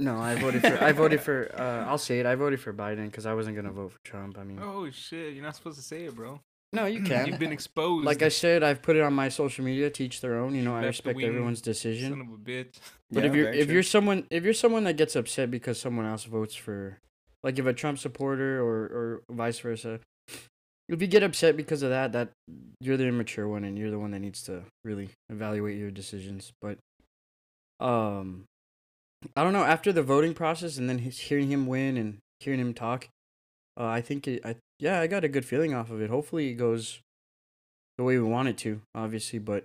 No, 0.01 0.19
I 0.19 0.35
voted 0.35 0.61
for. 0.63 0.83
I 0.83 0.91
voted 0.91 1.21
for. 1.21 1.49
Uh, 1.57 1.85
I'll 1.89 1.99
say 1.99 2.19
it. 2.19 2.27
I 2.27 2.35
voted 2.35 2.59
for 2.61 2.73
Biden 2.73 3.05
because 3.05 3.27
I 3.27 3.35
wasn't 3.35 3.55
gonna 3.55 3.71
vote 3.71 3.93
for 3.93 3.99
Trump. 4.05 4.37
I 4.39 4.43
mean, 4.43 4.59
Oh 4.61 4.91
shit! 4.91 5.35
You're 5.35 5.45
not 5.45 5.55
supposed 5.55 5.77
to 5.77 5.85
say 5.85 6.07
it, 6.07 6.17
bro. 6.17 6.41
No, 6.75 6.87
you 6.87 7.03
can. 7.11 7.27
You've 7.27 7.39
been 7.39 7.53
exposed. 7.53 8.05
like 8.05 8.23
I 8.23 8.29
said, 8.29 8.63
I've 8.63 8.83
put 8.83 8.97
it 8.97 9.03
on 9.03 9.15
my 9.15 9.29
social 9.29 9.65
media. 9.65 9.89
Teach 9.91 10.21
their 10.21 10.37
own. 10.39 10.55
You 10.55 10.63
know, 10.63 10.75
I 10.75 10.85
respect 10.85 11.17
wing 11.17 11.27
everyone's 11.27 11.59
son 11.61 11.65
decision. 11.73 12.21
of 12.21 12.29
a 12.29 12.37
bitch. 12.39 12.75
But 13.11 13.25
Yeah, 13.25 13.31
if 13.31 13.37
you're 13.37 13.53
if 13.53 13.65
true. 13.67 13.75
you're 13.75 13.83
someone 13.83 14.27
if 14.31 14.45
you're 14.45 14.55
someone 14.55 14.85
that 14.85 14.97
gets 14.97 15.17
upset 15.17 15.51
because 15.51 15.81
someone 15.81 16.07
else 16.07 16.25
votes 16.25 16.55
for, 16.55 16.99
like 17.43 17.59
if 17.59 17.67
a 17.67 17.73
Trump 17.73 17.99
supporter 17.99 18.61
or 18.63 18.75
or 18.85 19.23
vice 19.31 19.59
versa, 19.61 20.01
if 20.89 21.01
you 21.01 21.07
get 21.07 21.23
upset 21.23 21.57
because 21.57 21.83
of 21.83 21.91
that, 21.91 22.13
that 22.13 22.31
you're 22.81 22.97
the 22.97 23.07
immature 23.07 23.49
one 23.49 23.65
and 23.65 23.79
you're 23.79 23.91
the 23.91 23.99
one 23.99 24.11
that 24.11 24.19
needs 24.21 24.43
to 24.45 24.63
really 24.85 25.09
evaluate 25.31 25.79
your 25.79 25.91
decisions. 25.91 26.53
But, 26.61 26.77
um, 27.81 28.45
I 29.37 29.43
don't 29.43 29.53
know. 29.55 29.65
After 29.65 29.93
the 29.93 30.03
voting 30.03 30.35
process 30.35 30.77
and 30.77 30.89
then 30.89 30.99
his, 30.99 31.19
hearing 31.19 31.51
him 31.51 31.67
win 31.67 31.97
and 31.97 32.19
hearing 32.41 32.61
him 32.61 32.75
talk, 32.75 33.09
uh, 33.79 33.87
I 33.87 34.01
think 34.01 34.29
it, 34.29 34.45
I 34.45 34.57
yeah 34.79 35.01
I 35.01 35.07
got 35.07 35.25
a 35.25 35.29
good 35.29 35.45
feeling 35.45 35.75
off 35.75 35.91
of 35.91 36.01
it. 36.01 36.11
Hopefully 36.11 36.51
it 36.51 36.55
goes 36.55 37.01
the 37.99 38.05
way 38.05 38.19
we 38.19 38.25
want 38.25 38.49
it 38.49 38.59
to, 38.59 38.81
obviously, 38.95 39.39
but. 39.39 39.65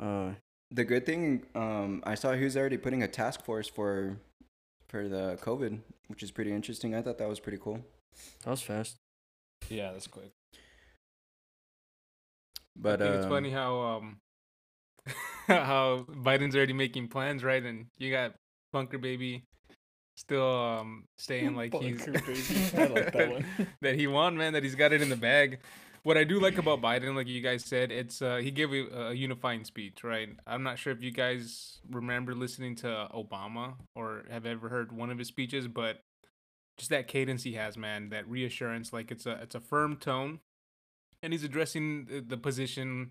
Uh, 0.00 0.34
The 0.72 0.84
good 0.84 1.04
thing, 1.04 1.44
um, 1.54 2.00
I 2.06 2.14
saw 2.14 2.32
he 2.32 2.44
was 2.44 2.56
already 2.56 2.78
putting 2.78 3.02
a 3.02 3.08
task 3.08 3.44
force 3.44 3.68
for 3.68 4.16
for 4.88 5.08
the 5.08 5.36
COVID, 5.42 5.80
which 6.08 6.22
is 6.22 6.30
pretty 6.30 6.52
interesting. 6.52 6.94
I 6.94 7.02
thought 7.02 7.18
that 7.18 7.28
was 7.28 7.40
pretty 7.40 7.58
cool. 7.58 7.80
that 8.44 8.50
was 8.50 8.62
fast. 8.62 8.96
Yeah, 9.68 9.92
that's 9.92 10.06
quick. 10.06 10.30
But 12.76 13.02
I 13.02 13.04
think 13.04 13.14
it's 13.16 13.24
um, 13.26 13.30
funny 13.30 13.50
how 13.50 13.80
um 13.80 14.16
how 15.46 16.06
Biden's 16.08 16.56
already 16.56 16.72
making 16.72 17.08
plans, 17.08 17.44
right? 17.44 17.62
And 17.62 17.86
you 17.98 18.10
got 18.10 18.34
Bunker 18.72 18.98
Baby 18.98 19.44
still 20.20 20.46
um 20.46 21.04
staying 21.16 21.56
like 21.56 21.74
he's 21.74 22.06
like 22.06 23.12
that 23.12 23.28
one. 23.30 23.46
that 23.80 23.94
he 23.96 24.06
won, 24.06 24.36
man. 24.36 24.52
That 24.52 24.62
he's 24.62 24.74
got 24.74 24.92
it 24.92 25.02
in 25.02 25.08
the 25.08 25.16
bag. 25.16 25.60
What 26.02 26.16
I 26.16 26.24
do 26.24 26.40
like 26.40 26.56
about 26.56 26.80
Biden, 26.80 27.14
like 27.14 27.26
you 27.26 27.40
guys 27.40 27.64
said, 27.64 27.90
it's 27.90 28.22
uh 28.22 28.36
he 28.36 28.50
gave 28.50 28.72
a, 28.72 29.08
a 29.08 29.12
unifying 29.14 29.64
speech, 29.64 30.04
right? 30.04 30.28
I'm 30.46 30.62
not 30.62 30.78
sure 30.78 30.92
if 30.92 31.02
you 31.02 31.10
guys 31.10 31.80
remember 31.90 32.34
listening 32.34 32.76
to 32.76 33.08
Obama 33.14 33.74
or 33.96 34.24
have 34.30 34.46
ever 34.46 34.68
heard 34.68 34.92
one 34.92 35.10
of 35.10 35.18
his 35.18 35.28
speeches, 35.28 35.66
but 35.66 36.00
just 36.78 36.90
that 36.90 37.08
cadence 37.08 37.42
he 37.42 37.54
has, 37.54 37.76
man, 37.76 38.10
that 38.10 38.28
reassurance, 38.28 38.92
like 38.92 39.10
it's 39.10 39.26
a 39.26 39.32
it's 39.42 39.54
a 39.54 39.60
firm 39.60 39.96
tone, 39.96 40.40
and 41.22 41.32
he's 41.32 41.44
addressing 41.44 42.04
the, 42.04 42.20
the 42.20 42.36
position 42.36 43.10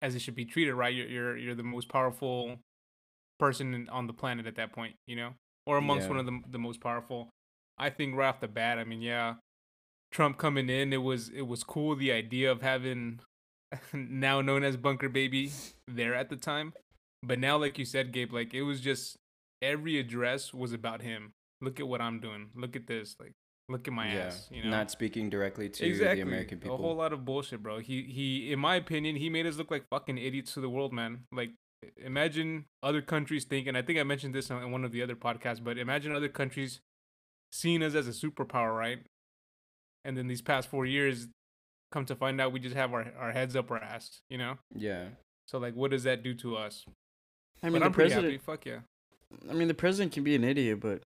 as 0.00 0.14
it 0.14 0.20
should 0.20 0.36
be 0.36 0.44
treated, 0.44 0.74
right? 0.74 0.94
You're 0.94 1.08
you're 1.08 1.36
you're 1.36 1.54
the 1.54 1.62
most 1.62 1.88
powerful 1.88 2.58
person 3.38 3.88
on 3.90 4.06
the 4.06 4.12
planet 4.12 4.46
at 4.46 4.56
that 4.56 4.72
point, 4.72 4.96
you 5.06 5.16
know, 5.16 5.32
or 5.68 5.76
amongst 5.76 6.04
Yeah. 6.04 6.16
one 6.16 6.18
of 6.18 6.26
the 6.26 6.40
the 6.50 6.58
most 6.58 6.80
powerful. 6.80 7.28
I 7.76 7.90
think 7.90 8.16
right 8.16 8.28
off 8.28 8.40
the 8.40 8.48
bat, 8.48 8.78
I 8.78 8.84
mean, 8.84 9.02
yeah, 9.02 9.34
Trump 10.10 10.38
coming 10.38 10.68
in, 10.70 10.92
it 10.92 11.02
was 11.02 11.28
it 11.28 11.46
was 11.46 11.62
cool 11.62 11.94
the 11.94 12.10
idea 12.10 12.50
of 12.50 12.62
having 12.62 13.20
now 13.92 14.40
known 14.40 14.64
as 14.64 14.76
Bunker 14.76 15.10
Baby 15.10 15.52
there 15.86 16.14
at 16.14 16.30
the 16.30 16.36
time, 16.36 16.72
but 17.22 17.38
now, 17.38 17.58
like 17.58 17.78
you 17.78 17.84
said, 17.84 18.12
Gabe, 18.12 18.32
like 18.32 18.54
it 18.54 18.62
was 18.62 18.80
just 18.80 19.16
every 19.60 19.98
address 19.98 20.54
was 20.54 20.72
about 20.72 21.02
him. 21.02 21.32
Look 21.60 21.78
at 21.80 21.86
what 21.86 22.00
I'm 22.00 22.18
doing. 22.18 22.50
Look 22.54 22.74
at 22.76 22.86
this. 22.86 23.16
Like, 23.20 23.32
look 23.68 23.86
at 23.86 23.92
my 23.92 24.12
yeah, 24.12 24.26
ass. 24.26 24.48
You 24.50 24.64
know, 24.64 24.70
not 24.70 24.90
speaking 24.90 25.28
directly 25.28 25.68
to 25.68 25.86
exactly. 25.86 26.22
the 26.22 26.28
American 26.28 26.58
people. 26.60 26.76
A 26.76 26.78
whole 26.78 26.94
lot 26.94 27.12
of 27.12 27.24
bullshit, 27.24 27.62
bro. 27.62 27.78
He 27.80 28.04
he 28.04 28.52
in 28.52 28.58
my 28.58 28.76
opinion, 28.76 29.16
he 29.16 29.28
made 29.28 29.44
us 29.46 29.56
look 29.56 29.70
like 29.70 29.84
fucking 29.90 30.16
idiots 30.16 30.54
to 30.54 30.60
the 30.60 30.70
world, 30.70 30.92
man. 30.92 31.24
Like 31.30 31.50
imagine 31.96 32.64
other 32.82 33.00
countries 33.02 33.44
thinking 33.44 33.76
I 33.76 33.82
think 33.82 33.98
I 33.98 34.02
mentioned 34.02 34.34
this 34.34 34.50
on 34.50 34.70
one 34.70 34.84
of 34.84 34.92
the 34.92 35.02
other 35.02 35.14
podcasts, 35.16 35.62
but 35.62 35.78
imagine 35.78 36.14
other 36.14 36.28
countries 36.28 36.80
seeing 37.52 37.82
us 37.82 37.94
as 37.94 38.06
a 38.08 38.10
superpower, 38.12 38.76
right? 38.76 38.98
And 40.04 40.16
then 40.16 40.26
these 40.28 40.42
past 40.42 40.68
four 40.68 40.86
years 40.86 41.28
come 41.90 42.04
to 42.06 42.14
find 42.14 42.40
out 42.40 42.52
we 42.52 42.60
just 42.60 42.76
have 42.76 42.92
our, 42.92 43.06
our 43.18 43.32
heads 43.32 43.56
up 43.56 43.70
our 43.70 43.78
ass, 43.82 44.20
you 44.28 44.38
know? 44.38 44.58
yeah, 44.74 45.06
So 45.46 45.58
like 45.58 45.74
what 45.74 45.90
does 45.90 46.02
that 46.04 46.22
do 46.22 46.34
to 46.34 46.56
us? 46.56 46.84
I 47.62 47.66
mean, 47.66 47.74
but 47.74 47.78
the 47.80 47.84
I'm 47.86 47.92
pretty 47.92 48.10
president. 48.10 48.32
happy. 48.34 48.44
Fuck 48.44 48.66
yeah. 48.66 48.78
I 49.50 49.52
mean, 49.54 49.68
the 49.68 49.74
president 49.74 50.12
can 50.12 50.24
be 50.24 50.34
an 50.34 50.44
idiot, 50.44 50.80
but 50.80 51.02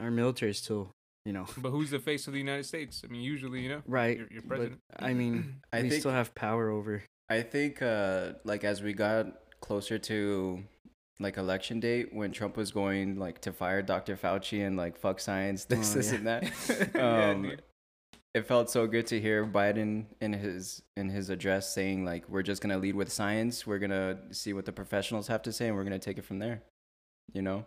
our 0.00 0.10
military 0.10 0.52
is 0.52 0.58
still, 0.58 0.92
you 1.24 1.32
know, 1.32 1.46
But 1.58 1.70
who's 1.70 1.90
the 1.90 1.98
face 1.98 2.26
of 2.26 2.32
the 2.32 2.38
United 2.38 2.64
States? 2.64 3.02
I 3.04 3.08
mean 3.10 3.22
usually, 3.22 3.60
you 3.60 3.68
know, 3.68 3.82
right. 3.86 4.16
you're, 4.16 4.28
you're 4.30 4.42
but, 4.42 4.48
president. 4.56 4.80
I 4.98 5.14
mean, 5.14 5.56
I 5.72 5.82
we 5.82 5.88
think- 5.90 6.00
still 6.00 6.12
have 6.12 6.34
power 6.34 6.70
over. 6.70 7.02
I 7.28 7.42
think 7.42 7.80
uh, 7.80 8.32
like 8.44 8.64
as 8.64 8.82
we 8.82 8.92
got 8.92 9.26
closer 9.60 9.98
to 9.98 10.62
like 11.18 11.36
election 11.36 11.80
date 11.80 12.14
when 12.14 12.32
Trump 12.32 12.56
was 12.56 12.70
going 12.70 13.18
like 13.18 13.40
to 13.42 13.52
fire 13.52 13.82
Dr. 13.82 14.16
Fauci 14.16 14.66
and 14.66 14.76
like 14.76 14.96
fuck 14.98 15.20
science, 15.20 15.64
this, 15.66 15.92
Oh, 15.92 15.96
this, 15.98 16.12
yeah. 16.12 16.16
and 16.18 16.26
that. 16.26 16.96
Um, 17.00 17.42
dude. 17.42 17.62
it 18.34 18.46
felt 18.46 18.70
so 18.70 18.86
good 18.86 19.06
to 19.08 19.20
hear 19.20 19.44
Biden 19.46 20.06
in 20.20 20.32
his 20.32 20.82
in 20.96 21.08
his 21.10 21.28
address 21.30 21.72
saying 21.74 22.04
like 22.04 22.28
we're 22.28 22.42
just 22.42 22.62
gonna 22.62 22.78
lead 22.78 22.94
with 22.94 23.12
science. 23.12 23.66
We're 23.66 23.78
gonna 23.78 24.18
see 24.32 24.52
what 24.52 24.64
the 24.64 24.72
professionals 24.72 25.26
have 25.28 25.42
to 25.42 25.52
say, 25.52 25.68
and 25.68 25.76
we're 25.76 25.84
gonna 25.84 25.98
take 25.98 26.16
it 26.18 26.24
from 26.24 26.38
there. 26.38 26.62
You 27.32 27.42
know. 27.42 27.64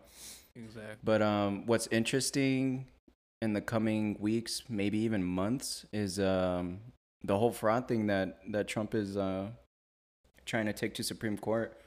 exactly. 0.56 0.96
But 1.04 1.22
um, 1.22 1.66
what's 1.68 1.88
interesting 1.88 2.88
in 3.42 3.54
the 3.54 3.62
coming 3.62 4.18
weeks, 4.20 4.64
maybe 4.70 4.98
even 5.00 5.24
months, 5.24 5.86
is 5.94 6.20
um 6.20 6.80
the 7.24 7.38
whole 7.38 7.52
fraud 7.52 7.88
thing 7.88 8.08
that 8.08 8.40
that 8.52 8.68
Trump 8.68 8.96
is 8.96 9.16
uh 9.16 9.50
trying 10.46 10.66
to 10.66 10.74
take 10.74 10.94
to 10.96 11.04
Supreme 11.04 11.38
Court. 11.38 11.78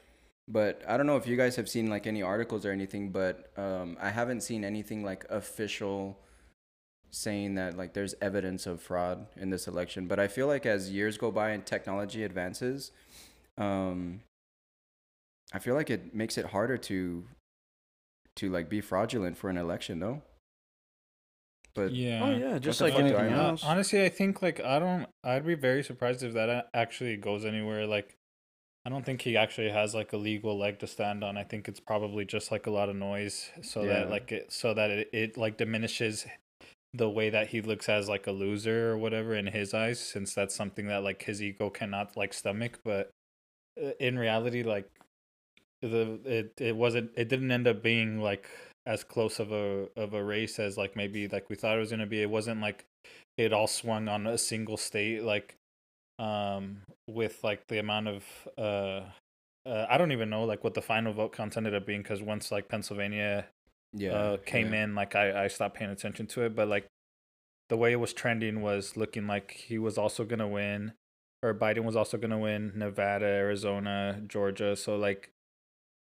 But 0.47 0.81
I 0.87 0.95
don't 0.95 1.07
know 1.07 1.17
if 1.17 1.27
you 1.27 1.35
guys 1.35 1.57
have 1.57 1.67
seen 1.67 1.89
like 1.89 2.07
any 2.07 2.21
articles 2.21 2.65
or 2.65 2.71
anything, 2.71 3.11
but 3.11 3.51
um, 3.57 3.97
I 4.01 4.09
haven't 4.09 4.41
seen 4.41 4.63
anything 4.63 5.03
like 5.03 5.25
official 5.29 6.17
saying 7.11 7.55
that 7.55 7.77
like 7.77 7.93
there's 7.93 8.15
evidence 8.21 8.65
of 8.65 8.81
fraud 8.81 9.27
in 9.35 9.49
this 9.49 9.67
election. 9.67 10.07
But 10.07 10.19
I 10.19 10.27
feel 10.27 10.47
like 10.47 10.65
as 10.65 10.89
years 10.89 11.17
go 11.17 11.31
by 11.31 11.49
and 11.49 11.65
technology 11.65 12.23
advances, 12.23 12.91
um, 13.57 14.21
I 15.53 15.59
feel 15.59 15.75
like 15.75 15.89
it 15.89 16.15
makes 16.15 16.37
it 16.37 16.45
harder 16.45 16.77
to 16.77 17.25
to 18.37 18.49
like 18.49 18.69
be 18.69 18.81
fraudulent 18.81 19.37
for 19.37 19.49
an 19.49 19.57
election, 19.57 19.99
no? 19.99 20.21
But 21.77 21.93
yeah. 21.93 22.23
Oh 22.23 22.35
yeah, 22.35 22.57
just 22.57 22.81
like 22.81 22.93
fuck 22.93 23.05
do 23.05 23.15
I 23.15 23.19
anything? 23.19 23.33
Uh, 23.33 23.49
else. 23.49 23.63
honestly, 23.63 24.03
I 24.03 24.09
think 24.09 24.41
like 24.41 24.59
I 24.59 24.79
don't. 24.79 25.05
I'd 25.23 25.45
be 25.45 25.55
very 25.55 25.83
surprised 25.83 26.23
if 26.23 26.33
that 26.33 26.69
actually 26.73 27.17
goes 27.17 27.45
anywhere. 27.45 27.85
Like, 27.85 28.16
I 28.87 28.89
don't 28.89 29.05
think 29.05 29.21
he 29.23 29.35
actually 29.35 29.69
has 29.69 29.93
like 29.93 30.13
a 30.13 30.17
legal 30.17 30.57
leg 30.57 30.79
to 30.79 30.87
stand 30.87 31.21
on. 31.21 31.35
I 31.35 31.43
think 31.43 31.67
it's 31.67 31.81
probably 31.81 32.23
just 32.23 32.53
like 32.53 32.67
a 32.67 32.71
lot 32.71 32.87
of 32.87 32.95
noise, 32.95 33.51
so 33.61 33.83
Yeah. 33.83 34.05
that 34.05 34.09
like 34.09 34.31
it, 34.31 34.53
so 34.53 34.73
that 34.73 34.89
it, 34.89 35.09
it 35.11 35.37
like 35.37 35.57
diminishes 35.57 36.25
the 36.93 37.09
way 37.09 37.29
that 37.29 37.49
he 37.49 37.59
looks 37.59 37.89
as 37.89 38.07
like 38.07 38.27
a 38.27 38.31
loser 38.31 38.91
or 38.91 38.97
whatever 38.97 39.35
in 39.35 39.47
his 39.47 39.73
eyes, 39.73 39.99
since 39.99 40.33
that's 40.33 40.55
something 40.55 40.87
that 40.87 41.03
like 41.03 41.23
his 41.23 41.43
ego 41.43 41.69
cannot 41.69 42.15
like 42.15 42.33
stomach. 42.33 42.79
But 42.85 43.09
uh, 43.77 43.89
in 43.99 44.17
reality, 44.17 44.63
like 44.63 44.89
the 45.81 46.21
it 46.23 46.53
it 46.57 46.77
wasn't. 46.77 47.11
It 47.17 47.27
didn't 47.27 47.51
end 47.51 47.67
up 47.67 47.83
being 47.83 48.21
like 48.21 48.49
as 48.85 49.03
close 49.03 49.41
of 49.41 49.51
a 49.51 49.89
of 49.97 50.13
a 50.13 50.23
race 50.23 50.59
as 50.59 50.77
like 50.77 50.95
maybe 50.95 51.27
like 51.27 51.49
we 51.49 51.57
thought 51.57 51.75
it 51.75 51.81
was 51.81 51.91
gonna 51.91 52.05
be. 52.05 52.21
It 52.21 52.29
wasn't 52.29 52.61
like 52.61 52.85
it 53.37 53.51
all 53.51 53.67
swung 53.67 54.07
on 54.07 54.25
a 54.25 54.37
single 54.37 54.77
state 54.77 55.23
like 55.23 55.56
um 56.19 56.81
with 57.07 57.43
like 57.43 57.67
the 57.67 57.79
amount 57.79 58.07
of 58.07 58.23
uh, 58.57 59.01
uh 59.65 59.85
I 59.89 59.97
don't 59.97 60.11
even 60.11 60.29
know 60.29 60.45
like 60.45 60.63
what 60.63 60.73
the 60.73 60.81
final 60.81 61.13
vote 61.13 61.33
count 61.33 61.57
ended 61.57 61.75
up 61.75 61.85
being 61.85 62.01
because 62.01 62.21
once 62.21 62.51
like 62.51 62.69
Pennsylvania 62.69 63.45
yeah, 63.93 64.11
uh 64.11 64.37
came 64.37 64.73
yeah. 64.73 64.83
in 64.83 64.95
like 64.95 65.15
I 65.15 65.45
I 65.45 65.47
stopped 65.47 65.77
paying 65.77 65.91
attention 65.91 66.27
to 66.27 66.41
it 66.41 66.55
but 66.55 66.67
like 66.67 66.87
the 67.69 67.77
way 67.77 67.91
it 67.91 67.99
was 67.99 68.13
trending 68.13 68.61
was 68.61 68.95
looking 68.95 69.27
like 69.27 69.51
he 69.51 69.77
was 69.77 69.97
also 69.97 70.23
gonna 70.23 70.47
win 70.47 70.93
or 71.43 71.53
Biden 71.53 71.83
was 71.83 71.95
also 71.95 72.17
gonna 72.17 72.37
win 72.37 72.71
Nevada, 72.75 73.25
Arizona, 73.25 74.21
Georgia. 74.27 74.75
So 74.75 74.95
like 74.95 75.31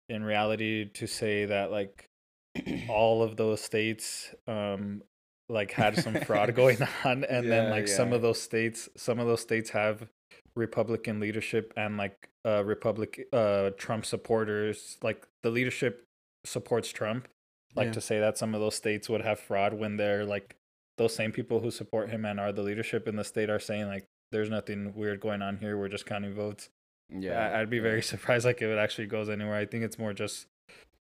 in 0.08 0.22
reality 0.22 0.88
to 0.94 1.06
say 1.06 1.44
that 1.46 1.70
like 1.70 2.08
all 2.88 3.22
of 3.22 3.36
those 3.36 3.60
states 3.60 4.34
um 4.46 5.02
like 5.48 5.72
had 5.72 5.96
some 5.96 6.14
fraud 6.14 6.54
going 6.62 6.78
on 7.04 7.24
and 7.24 7.50
then 7.50 7.64
Yeah, 7.66 7.70
like 7.70 7.88
some 7.88 8.12
of 8.12 8.22
those 8.22 8.40
states 8.40 8.88
some 8.96 9.18
of 9.18 9.26
those 9.26 9.40
states 9.40 9.70
have 9.70 10.08
Republican 10.56 11.20
leadership 11.20 11.72
and 11.76 11.96
like 11.96 12.28
uh 12.46 12.64
Republic 12.64 13.26
uh 13.32 13.70
Trump 13.76 14.04
supporters, 14.04 14.98
like 15.02 15.26
the 15.42 15.50
leadership 15.50 16.04
supports 16.44 16.90
Trump, 16.90 17.28
like 17.74 17.86
Yeah. 17.86 17.92
to 17.92 18.00
say 18.00 18.18
that 18.20 18.36
some 18.38 18.54
of 18.54 18.60
those 18.60 18.74
states 18.74 19.08
would 19.08 19.22
have 19.22 19.38
fraud 19.40 19.74
when 19.74 19.96
they're 19.96 20.24
like 20.24 20.54
those 20.98 21.14
same 21.14 21.30
people 21.32 21.60
who 21.60 21.70
support 21.70 22.10
him 22.10 22.24
and 22.24 22.40
are 22.40 22.52
the 22.52 22.62
leadership 22.62 23.06
in 23.06 23.16
the 23.16 23.24
state 23.24 23.48
are 23.50 23.60
saying 23.60 23.86
like 23.86 24.04
there's 24.32 24.50
nothing 24.50 24.92
weird 24.94 25.20
going 25.20 25.40
on 25.42 25.56
here. 25.58 25.78
We're 25.78 25.88
just 25.88 26.04
counting 26.06 26.34
votes. 26.34 26.68
Yeah, 27.08 27.38
I- 27.54 27.60
I'd 27.60 27.70
be 27.70 27.78
very 27.78 28.02
surprised 28.12 28.44
like 28.44 28.56
if 28.60 28.68
it 28.68 28.78
actually 28.78 29.06
goes 29.06 29.28
anywhere. 29.28 29.54
I 29.54 29.64
think 29.64 29.84
it's 29.84 29.98
more 29.98 30.12
just 30.12 30.46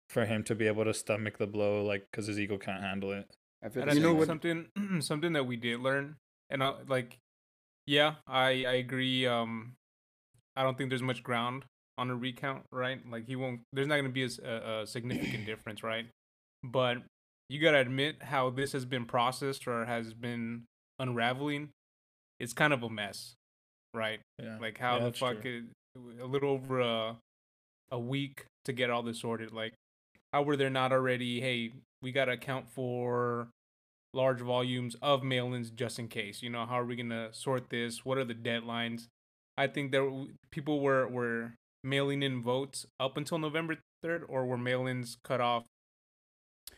for 0.10 0.26
him 0.26 0.44
to 0.44 0.56
be 0.56 0.68
able 0.68 0.86
to 0.86 0.94
stomach 0.94 1.38
the 1.38 1.48
blow, 1.48 1.84
like 1.84 2.06
because 2.12 2.28
his 2.28 2.40
ego 2.40 2.58
can't 2.58 2.82
handle 2.82 3.12
it. 3.12 3.26
I 3.64 3.70
feel 3.70 3.82
And 3.84 3.92
I 3.92 3.94
You 3.96 4.02
know 4.02 4.16
think 4.16 4.28
same 4.28 4.40
way. 4.40 4.66
something 4.66 5.02
something 5.02 5.34
that 5.34 5.46
we 5.46 5.56
did 5.56 5.80
learn, 5.80 6.16
and 6.50 6.64
I, 6.64 6.74
like, 6.88 7.18
yeah, 7.86 8.16
I 8.28 8.66
I 8.66 8.74
agree. 8.74 9.26
Um, 9.26 9.74
I 10.56 10.64
don't 10.64 10.78
think 10.78 10.90
there's 10.90 11.02
much 11.04 11.24
ground 11.24 11.66
on 11.98 12.10
a 12.10 12.16
recount, 12.16 12.64
right? 12.72 13.00
Like 13.10 13.26
he 13.28 13.36
won't. 13.36 13.62
There's 13.74 13.88
not 13.88 13.96
gonna 13.98 14.10
be 14.10 14.24
a 14.24 14.86
significant 14.86 15.46
difference, 15.46 15.84
right? 15.84 16.06
But 16.64 16.98
you 17.50 17.60
gotta 17.62 17.80
admit 17.80 18.22
how 18.24 18.50
this 18.50 18.74
has 18.74 18.86
been 18.86 19.06
processed 19.06 19.68
or 19.68 19.86
has 19.86 20.14
been 20.14 20.64
unraveling. 21.00 21.70
It's 22.40 22.54
kind 22.54 22.74
of 22.74 22.84
a 22.84 22.90
mess, 22.90 23.34
right? 23.94 24.20
Yeah. 24.42 24.58
Like 24.60 24.78
how 24.78 24.98
Yeah, 24.98 25.06
the 25.06 25.14
fuck 25.14 25.46
it, 25.46 25.64
a 26.22 26.26
little 26.26 26.52
over 26.52 26.80
a 26.82 27.18
a 27.92 28.00
week 28.00 28.46
to 28.66 28.74
get 28.74 28.90
all 28.90 29.02
this 29.02 29.20
sorted. 29.22 29.54
Like 29.54 29.74
how 30.34 30.44
were 30.44 30.58
there 30.58 30.70
not 30.70 30.92
already? 30.92 31.40
Hey, 31.42 31.72
we 32.02 32.12
gotta 32.12 32.34
account 32.34 32.70
for 32.70 33.50
large 34.14 34.42
volumes 34.42 34.96
of 35.02 35.24
mail-ins 35.24 35.70
just 35.70 36.00
in 36.00 36.08
case. 36.08 36.42
You 36.42 36.50
know, 36.50 36.66
how 36.66 36.80
are 36.80 36.86
we 36.86 36.96
gonna 36.96 37.34
sort 37.34 37.70
this? 37.70 38.06
What 38.06 38.18
are 38.18 38.26
the 38.26 38.34
deadlines? 38.34 39.08
I 39.58 39.68
think 39.68 39.92
there 39.92 40.10
people 40.52 40.82
were 40.82 41.08
were 41.08 41.54
mailing 41.84 42.24
in 42.24 42.42
votes 42.42 42.86
up 43.00 43.18
until 43.18 43.38
November 43.38 43.78
third, 44.04 44.24
or 44.28 44.46
were 44.46 44.58
mail-ins 44.58 45.18
cut 45.24 45.42
off 45.42 45.64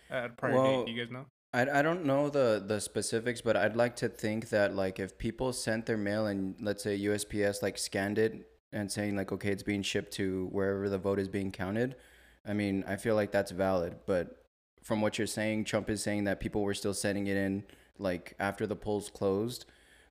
at 0.09 0.25
a 0.25 0.29
prior 0.29 0.53
Well, 0.53 0.85
date? 0.85 0.93
You 0.93 1.03
guys 1.03 1.11
know? 1.11 1.25
I, 1.53 1.79
I 1.79 1.81
don't 1.81 2.05
know 2.05 2.29
the 2.29 2.63
the 2.65 2.79
specifics, 2.79 3.41
but 3.41 3.57
I'd 3.57 3.75
like 3.75 3.95
to 3.97 4.09
think 4.09 4.49
that 4.49 4.75
like 4.75 4.99
if 4.99 5.17
people 5.17 5.51
sent 5.51 5.85
their 5.85 5.97
mail 5.97 6.27
and 6.27 6.55
let's 6.61 6.83
say 6.83 6.99
USPS 6.99 7.61
like 7.61 7.77
scanned 7.77 8.17
it 8.19 8.47
and 8.71 8.91
saying 8.91 9.15
like 9.15 9.31
okay 9.31 9.51
it's 9.51 9.63
being 9.63 9.81
shipped 9.81 10.13
to 10.13 10.47
wherever 10.51 10.89
the 10.89 10.99
vote 10.99 11.19
is 11.19 11.27
being 11.27 11.51
counted, 11.51 11.95
I 12.45 12.53
mean 12.53 12.83
I 12.87 12.97
feel 12.97 13.15
like 13.15 13.31
that's 13.31 13.51
valid. 13.51 13.95
But 14.05 14.38
from 14.83 15.01
what 15.01 15.17
you're 15.17 15.27
saying, 15.27 15.65
Trump 15.65 15.89
is 15.89 16.01
saying 16.01 16.23
that 16.25 16.39
people 16.39 16.61
were 16.61 16.73
still 16.73 16.93
sending 16.93 17.27
it 17.27 17.37
in 17.37 17.63
like 17.97 18.35
after 18.39 18.65
the 18.65 18.75
polls 18.75 19.09
closed. 19.09 19.65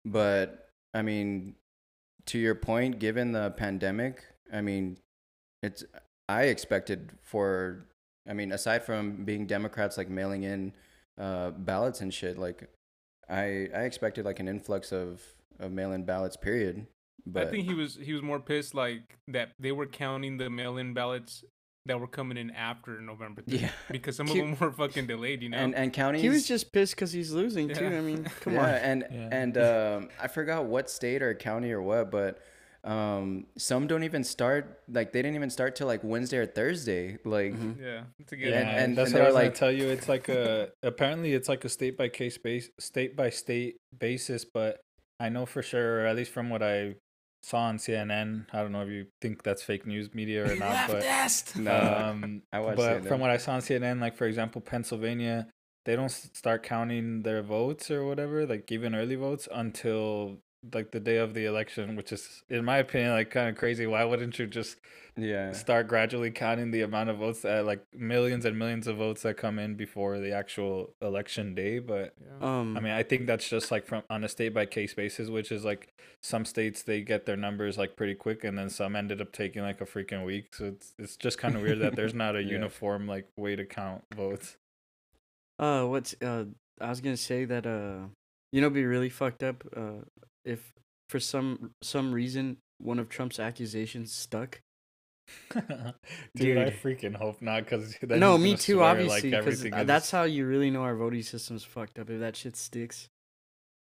But 0.05 0.69
I 0.95 1.03
mean, 1.03 1.55
to 2.27 2.39
your 2.39 2.55
point, 2.55 2.99
given 2.99 3.33
the 3.33 3.51
pandemic, 3.57 4.25
I 4.53 4.61
mean, 4.61 4.99
it's 5.63 5.85
I 6.29 6.45
expected 6.45 7.13
for 7.23 7.87
I 8.29 8.35
mean 8.35 8.53
aside 8.53 8.85
from 8.85 9.25
being 9.25 9.47
Democrats 9.47 9.97
like 9.97 10.11
mailing 10.11 10.45
in 10.45 10.73
uh, 11.19 11.51
ballots 11.51 12.01
and 12.01 12.13
shit. 12.13 12.39
Like, 12.39 12.69
I 13.29 13.69
I 13.75 13.83
expected 13.83 14.25
like 14.25 14.41
an 14.41 14.49
influx 14.49 14.93
of 14.93 15.23
of 15.59 15.73
mail-in 15.73 16.05
ballots. 16.05 16.37
Period. 16.37 16.87
But 17.27 17.49
I 17.49 17.51
think 17.51 17.67
he 17.67 17.75
was 17.75 17.99
he 18.01 18.13
was 18.13 18.23
more 18.23 18.41
pissed 18.41 18.75
like 18.75 19.19
that 19.29 19.51
they 19.59 19.73
were 19.73 19.87
counting 19.87 20.39
the 20.39 20.49
mail-in 20.49 20.95
ballots 20.95 21.45
that 21.88 21.99
were 22.00 22.07
coming 22.07 22.37
in 22.38 22.50
after 22.52 23.00
November 23.00 23.42
3rd. 23.42 23.61
yeah, 23.62 23.71
because 23.90 24.16
some 24.16 24.28
of 24.28 24.35
them 24.37 24.57
were 24.61 24.71
fucking 24.73 25.07
delayed. 25.07 25.42
You 25.42 25.49
know, 25.50 25.59
and 25.59 25.75
and 25.75 25.92
counties. 25.92 26.23
He 26.23 26.28
was 26.28 26.47
just 26.47 26.73
pissed 26.73 26.95
because 26.95 27.11
he's 27.12 27.33
losing 27.33 27.68
too. 27.68 27.87
I 27.87 28.00
mean, 28.00 28.25
come 28.40 28.54
yeah, 28.54 28.62
on. 28.62 28.68
and 28.75 29.04
Yeah. 29.11 29.28
and 29.33 29.59
um, 30.04 30.09
I 30.23 30.28
forgot 30.28 30.64
what 30.66 30.88
state 30.88 31.23
or 31.23 31.35
county 31.35 31.73
or 31.73 31.83
what, 31.83 32.11
but 32.11 32.38
um, 32.85 33.47
some 33.59 33.87
don't 33.88 34.04
even 34.04 34.23
start 34.23 34.80
like 34.88 35.12
they 35.12 35.21
didn't 35.21 35.35
even 35.35 35.50
start 35.50 35.75
till 35.75 35.88
like 35.88 36.02
Wednesday 36.04 36.38
or 36.38 36.47
Thursday. 36.47 37.18
Like, 37.25 37.52
Mhm. 37.52 37.80
yeah, 37.83 38.02
to 38.28 38.37
get 38.37 38.50
Yeah, 38.50 38.61
And- 38.61 38.68
and, 38.68 38.78
and- 38.78 38.99
that's 38.99 39.11
and 39.11 39.18
what 39.18 39.23
I 39.25 39.26
was 39.26 39.35
like- 39.35 39.45
gonna 39.47 39.57
tell 39.57 39.73
you. 39.73 39.88
It's 39.88 40.09
like 40.09 40.28
a 40.28 40.71
apparently 40.83 41.33
it's 41.35 41.49
like 41.49 41.64
a 41.64 41.68
state 41.68 41.97
by 41.99 42.09
case 42.09 42.38
base, 42.38 42.71
state 42.78 43.16
by 43.16 43.30
state 43.30 43.76
basis. 43.99 44.45
But 44.45 44.80
I 45.19 45.28
know 45.28 45.45
for 45.45 45.63
sure, 45.63 46.02
or 46.02 46.06
at 46.06 46.15
least 46.15 46.30
from 46.30 46.49
what 46.50 46.63
I 46.63 46.95
saw 47.43 47.61
on 47.61 47.79
CNN, 47.79 48.47
I 48.53 48.63
don't 48.63 48.73
know 48.73 48.83
if 48.83 48.89
you 48.89 49.07
think 49.21 49.43
that's 49.43 49.63
fake 49.63 49.87
news 49.87 50.15
media 50.15 50.51
or 50.51 50.57
not, 50.57 50.89
but 50.89 51.05
no, 51.57 52.05
um, 52.11 52.43
I 52.53 52.61
but 52.61 52.77
CNN. 52.79 53.09
from 53.09 53.21
what 53.21 53.31
I 53.31 53.37
saw 53.37 53.53
on 53.53 53.61
CNN, 53.61 54.01
like 54.01 54.17
for 54.17 54.27
example, 54.27 54.61
Pennsylvania, 54.61 55.49
they 55.85 55.97
don't 55.97 56.11
start 56.11 56.63
counting 56.63 57.23
their 57.23 57.43
votes 57.43 57.91
or 57.91 58.05
whatever, 58.05 58.47
like 58.47 58.71
even 58.71 58.95
early 58.95 59.15
votes, 59.15 59.49
until 59.53 60.39
like 60.75 60.91
the 60.93 61.00
day 61.00 61.17
of 61.19 61.35
the 61.35 61.45
election, 61.47 61.97
which 61.97 62.13
is, 62.13 62.43
in 62.49 62.65
my 62.65 62.78
opinion, 62.78 63.13
like 63.13 63.31
kind 63.31 63.49
of 63.49 63.57
crazy. 63.57 63.87
Why 63.87 64.04
wouldn't 64.04 64.39
you 64.39 64.47
just 64.47 64.76
yeah, 65.17 65.52
start 65.52 65.89
gradually 65.89 66.31
counting 66.31 66.71
the 66.71 66.83
amount 66.83 67.11
of 67.11 67.19
votes 67.19 67.43
that 67.43 67.65
like 67.67 67.85
millions 67.93 68.45
and 68.45 68.59
millions 68.59 68.87
of 68.87 68.97
votes 68.97 69.23
that 69.23 69.37
come 69.37 69.59
in 69.59 69.75
before 69.76 70.19
the 70.19 70.33
actual 70.33 70.95
election 71.02 71.54
day? 71.54 71.78
But. 71.78 72.15
Um, 72.41 72.76
I 72.76 72.81
mean, 72.81 72.93
I 72.93 73.02
think 73.02 73.26
that's 73.26 73.49
just 73.49 73.71
like 73.71 73.87
from 73.87 74.02
on 74.09 74.23
a 74.25 74.28
state 74.28 74.50
by 74.54 74.67
case 74.67 74.95
basis, 74.95 75.28
which 75.31 75.50
is 75.50 75.65
like 75.65 75.93
some 76.23 76.45
states 76.45 76.83
they 76.83 77.00
get 77.00 77.26
their 77.26 77.37
numbers 77.37 77.76
like 77.78 77.97
pretty 77.97 78.15
quick, 78.15 78.45
and 78.45 78.57
then 78.57 78.69
some 78.71 78.95
ended 78.95 79.21
up 79.21 79.33
taking 79.33 79.63
like 79.63 79.81
a 79.81 79.85
freaking 79.87 80.25
week. 80.25 80.54
So 80.54 80.67
it's 80.67 80.95
it's 80.99 81.17
just 81.17 81.39
kind 81.39 81.57
of 81.57 81.63
weird 81.63 81.81
that 81.81 81.97
there's 81.97 82.15
not 82.15 82.37
a 82.37 82.43
Yeah. 82.45 82.52
uniform 82.52 83.07
like 83.09 83.26
way 83.37 83.57
to 83.57 83.65
count 83.65 84.04
votes. 84.15 84.57
Uh, 85.59 85.85
what's 85.87 86.15
uh? 86.23 86.45
I 86.81 86.89
was 86.91 87.00
gonna 87.00 87.17
say 87.17 87.45
that 87.45 87.67
uh, 87.67 88.07
you 88.52 88.61
know, 88.61 88.71
be 88.71 88.85
really 88.85 89.09
fucked 89.11 89.43
up. 89.43 89.65
Uh, 89.76 90.02
if 90.45 90.73
for 91.09 91.21
some 91.21 91.73
some 91.83 92.13
reason 92.13 92.59
one 92.79 92.99
of 92.99 93.09
Trump's 93.09 93.39
accusations 93.39 94.13
stuck. 94.13 94.61
Dude, 96.35 96.57
I 96.57 96.71
freaking 96.71 97.15
hope 97.15 97.43
not, 97.43 97.65
because 97.65 97.95
no, 98.03 98.39
me 98.39 98.57
too, 98.57 98.83
obviously, 98.83 99.31
because 99.31 99.63
that's 99.85 100.11
how 100.11 100.23
you 100.23 100.47
really 100.47 100.71
know 100.71 100.83
our 100.83 100.97
voting 100.97 101.23
system's 101.23 101.65
fucked 101.65 101.99
up. 101.99 102.09
If 102.09 102.21
that 102.21 102.37
shit 102.37 102.57
sticks. 102.57 103.09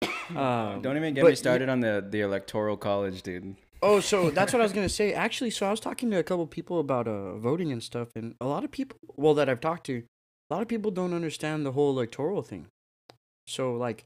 Um, 0.30 0.82
Don't 0.82 0.96
even 0.96 1.14
get 1.14 1.22
but 1.22 1.32
me 1.32 1.36
started 1.36 1.68
on 1.68 1.82
the 1.82 2.06
the 2.10 2.22
electoral 2.22 2.78
college, 2.78 3.24
dude. 3.24 3.58
Oh, 3.82 4.00
so 4.00 4.30
that's 4.38 4.54
what 4.54 4.62
I 4.62 4.64
was 4.64 4.72
gonna 4.72 4.88
say. 4.88 5.14
Actually, 5.14 5.50
so 5.50 5.68
I 5.68 5.72
was 5.72 5.82
talking 5.82 6.10
to 6.12 6.18
a 6.18 6.24
couple 6.24 6.48
people 6.48 6.80
about 6.80 7.10
uh 7.10 7.36
voting 7.36 7.74
and 7.74 7.84
stuff, 7.84 8.08
and 8.16 8.36
a 8.40 8.46
lot 8.46 8.64
of 8.64 8.72
people, 8.72 8.98
well, 9.18 9.34
that 9.34 9.50
I've 9.50 9.60
talked 9.60 9.86
to, 9.88 10.04
a 10.50 10.54
lot 10.54 10.62
of 10.62 10.70
people 10.70 10.92
don't 10.92 11.14
understand 11.14 11.66
the 11.66 11.74
whole 11.74 11.90
electoral 11.92 12.42
thing. 12.42 12.68
So, 13.48 13.74
like, 13.74 14.06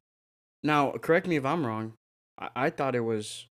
now 0.64 0.92
correct 0.94 1.28
me 1.28 1.36
if 1.36 1.46
I'm 1.46 1.68
wrong. 1.68 1.94
I, 2.38 2.50
I 2.56 2.70
thought 2.70 2.96
it 2.96 3.02
was 3.02 3.48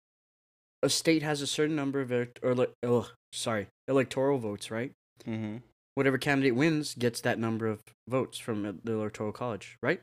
a 0.82 0.88
state 0.88 1.22
has 1.22 1.42
a 1.42 1.46
certain 1.46 1.76
number 1.76 2.00
of 2.00 2.10
elect- 2.10 2.40
or 2.42 2.54
le- 2.54 2.68
oh, 2.82 3.10
sorry, 3.32 3.66
electoral 3.88 4.38
votes, 4.38 4.70
right? 4.70 4.92
Mm-hmm. 5.26 5.58
Whatever 5.94 6.18
candidate 6.18 6.54
wins 6.54 6.94
gets 6.94 7.20
that 7.22 7.38
number 7.38 7.66
of 7.66 7.82
votes 8.08 8.38
from 8.38 8.80
the 8.82 8.92
electoral 8.92 9.32
college, 9.32 9.76
right? 9.82 10.00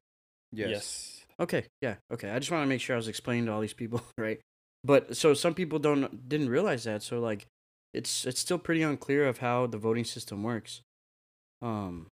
Yes. 0.52 1.26
Okay, 1.40 1.66
yeah, 1.82 1.96
okay. 2.12 2.30
I 2.30 2.40
just 2.40 2.52
want 2.52 2.64
to 2.64 2.68
make 2.68 2.82
sure 2.82 2.96
I 2.96 2.98
was 2.98 3.08
explaining 3.08 3.46
to 3.46 3.52
all 3.54 3.62
these 3.62 3.74
people, 3.74 4.02
right? 4.18 4.40
But 4.84 5.18
so 5.18 5.34
some 5.34 5.54
people 5.54 5.80
don't 5.80 6.30
didn't 6.30 6.50
realize 6.50 6.84
that. 6.84 7.04
So 7.04 7.20
like, 7.20 7.48
it's 7.94 8.26
it's 8.26 8.40
still 8.40 8.58
pretty 8.60 8.84
unclear 8.84 9.26
of 9.28 9.40
how 9.40 9.68
the 9.68 9.78
voting 9.78 10.06
system 10.06 10.44
works. 10.44 10.82
Um, 11.62 12.08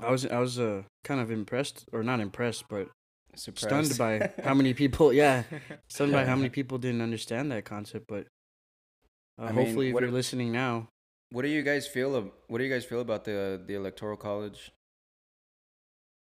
I 0.00 0.10
was 0.10 0.26
I 0.26 0.38
was 0.38 0.58
uh 0.58 0.82
kind 1.04 1.20
of 1.20 1.30
impressed 1.30 1.86
or 1.92 2.02
not 2.02 2.20
impressed, 2.20 2.64
but 2.68 2.88
stunned 3.36 3.86
Surprised. 3.86 3.98
by 3.98 4.30
how 4.44 4.54
many 4.54 4.74
people. 4.74 5.12
Yeah, 5.12 5.42
stunned 5.88 6.12
by 6.12 6.24
how 6.24 6.36
many 6.36 6.48
people 6.58 6.78
didn't 6.78 7.00
understand 7.02 7.50
that 7.52 7.64
concept. 7.64 8.06
But 8.08 8.26
uh, 9.38 9.44
I 9.44 9.46
mean, 9.52 9.54
hopefully, 9.66 9.88
if 9.88 9.94
what 9.94 10.00
you're 10.02 10.08
if- 10.08 10.14
listening 10.14 10.52
now, 10.52 10.88
What 11.30 11.42
do 11.42 11.48
you 11.48 11.62
guys 11.62 11.86
feel 11.86 12.14
of 12.14 12.30
what 12.48 12.58
do 12.58 12.64
you 12.64 12.72
guys 12.72 12.84
feel 12.84 13.00
about 13.00 13.24
the 13.24 13.60
the 13.66 13.74
electoral 13.74 14.16
college? 14.16 14.70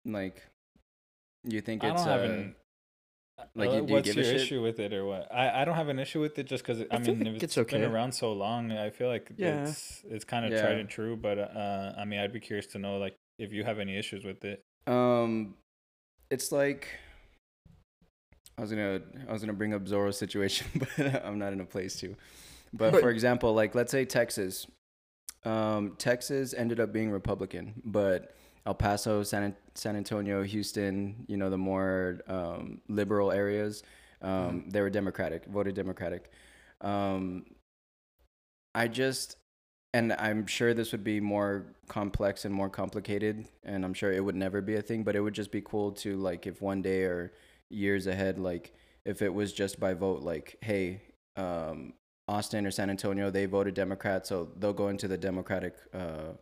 Like 0.05 0.41
you 1.43 1.61
think 1.61 1.83
it's 1.83 2.05
uh, 2.05 2.09
an. 2.09 2.55
like, 3.55 3.69
uh, 3.69 3.73
you- 3.73 3.81
do 3.81 3.87
you 3.87 3.93
what's 3.93 4.07
give 4.07 4.17
a 4.17 4.21
your 4.21 4.31
shit? 4.31 4.41
issue 4.41 4.61
with 4.61 4.79
it 4.79 4.93
or 4.93 5.05
what? 5.05 5.27
I, 5.33 5.61
I 5.61 5.65
don't 5.65 5.75
have 5.75 5.89
an 5.89 5.99
issue 5.99 6.21
with 6.21 6.37
it 6.39 6.45
just 6.47 6.63
because 6.65 6.81
I, 6.81 6.95
I 6.95 6.99
mean 6.99 7.19
like 7.19 7.27
if 7.37 7.43
it's 7.43 7.57
it's 7.57 7.71
been 7.71 7.83
around 7.83 8.13
so 8.13 8.33
long, 8.33 8.71
I 8.71 8.89
feel 8.89 9.09
like 9.09 9.31
Yeah. 9.37 9.63
it's 9.63 10.01
it's 10.09 10.25
kind 10.25 10.45
of 10.45 10.51
Yeah. 10.51 10.61
tried 10.61 10.77
and 10.79 10.89
true. 10.89 11.15
But 11.15 11.37
uh, 11.39 11.93
I 11.97 12.05
mean, 12.05 12.19
I'd 12.19 12.33
be 12.33 12.39
curious 12.39 12.67
to 12.67 12.79
know 12.79 12.97
like 12.97 13.15
if 13.37 13.51
you 13.53 13.63
have 13.63 13.79
any 13.79 13.97
issues 13.97 14.23
with 14.25 14.43
it. 14.45 14.61
um 14.87 15.55
it's 16.31 16.51
like 16.51 16.87
I 18.57 18.61
was 18.61 18.71
gonna 18.71 19.01
I 19.29 19.33
was 19.33 19.41
gonna 19.41 19.53
bring 19.53 19.73
up 19.73 19.83
Zorro's 19.85 20.17
situation, 20.17 20.67
but 20.97 21.23
I'm 21.23 21.37
not 21.37 21.53
in 21.53 21.61
a 21.61 21.65
place 21.65 21.99
to. 21.99 22.15
But, 22.73 23.01
for 23.01 23.09
example, 23.09 23.53
like 23.53 23.75
let's 23.75 23.91
say 23.91 24.05
Texas. 24.05 24.65
Um, 25.43 25.95
Texas 25.97 26.53
ended 26.53 26.79
up 26.79 26.93
being 26.93 27.11
Republican, 27.11 27.73
but 27.83 28.33
El 28.65 28.75
Paso, 28.75 29.23
San 29.23 29.55
San 29.75 29.95
Antonio, 29.95 30.43
Houston, 30.43 31.25
you 31.27 31.37
know, 31.37 31.49
the 31.49 31.57
more 31.57 32.21
um, 32.27 32.79
liberal 32.87 33.31
areas, 33.31 33.83
um, 34.21 34.65
they 34.69 34.81
were 34.81 34.89
Democratic, 34.89 35.45
voted 35.45 35.75
Democratic. 35.75 36.31
Um, 36.81 37.45
I 38.73 38.87
just, 38.87 39.35
and 39.93 40.13
I'm 40.13 40.47
sure 40.47 40.73
this 40.73 40.91
would 40.91 41.03
be 41.03 41.19
more 41.19 41.65
complex 41.87 42.45
and 42.45 42.53
more 42.53 42.69
complicated, 42.69 43.45
and 43.63 43.83
I'm 43.83 43.93
sure 43.93 44.11
it 44.11 44.23
would 44.23 44.35
never 44.35 44.61
be 44.61 44.75
a 44.75 44.81
thing, 44.81 45.03
but 45.03 45.15
it 45.15 45.21
would 45.21 45.33
just 45.33 45.51
be 45.51 45.61
cool 45.61 45.91
to 45.93 46.15
like 46.17 46.47
if 46.47 46.61
one 46.61 46.81
day 46.81 47.03
or 47.03 47.33
years 47.69 48.07
ahead, 48.07 48.39
like 48.39 48.73
if 49.05 49.21
it 49.21 49.33
was 49.33 49.51
just 49.51 49.79
by 49.79 49.93
vote, 49.93 50.21
like 50.21 50.57
hey, 50.61 51.01
um, 51.35 51.93
Austin 52.27 52.65
or 52.65 52.71
San 52.71 52.89
Antonio, 52.89 53.29
they 53.29 53.45
voted 53.45 53.73
Democrat, 53.73 54.25
so 54.25 54.49
they'll 54.57 54.73
go 54.73 54.87
into 54.87 55.07
the 55.07 55.17
Democratic 55.17 55.75
uh, 55.93 56.33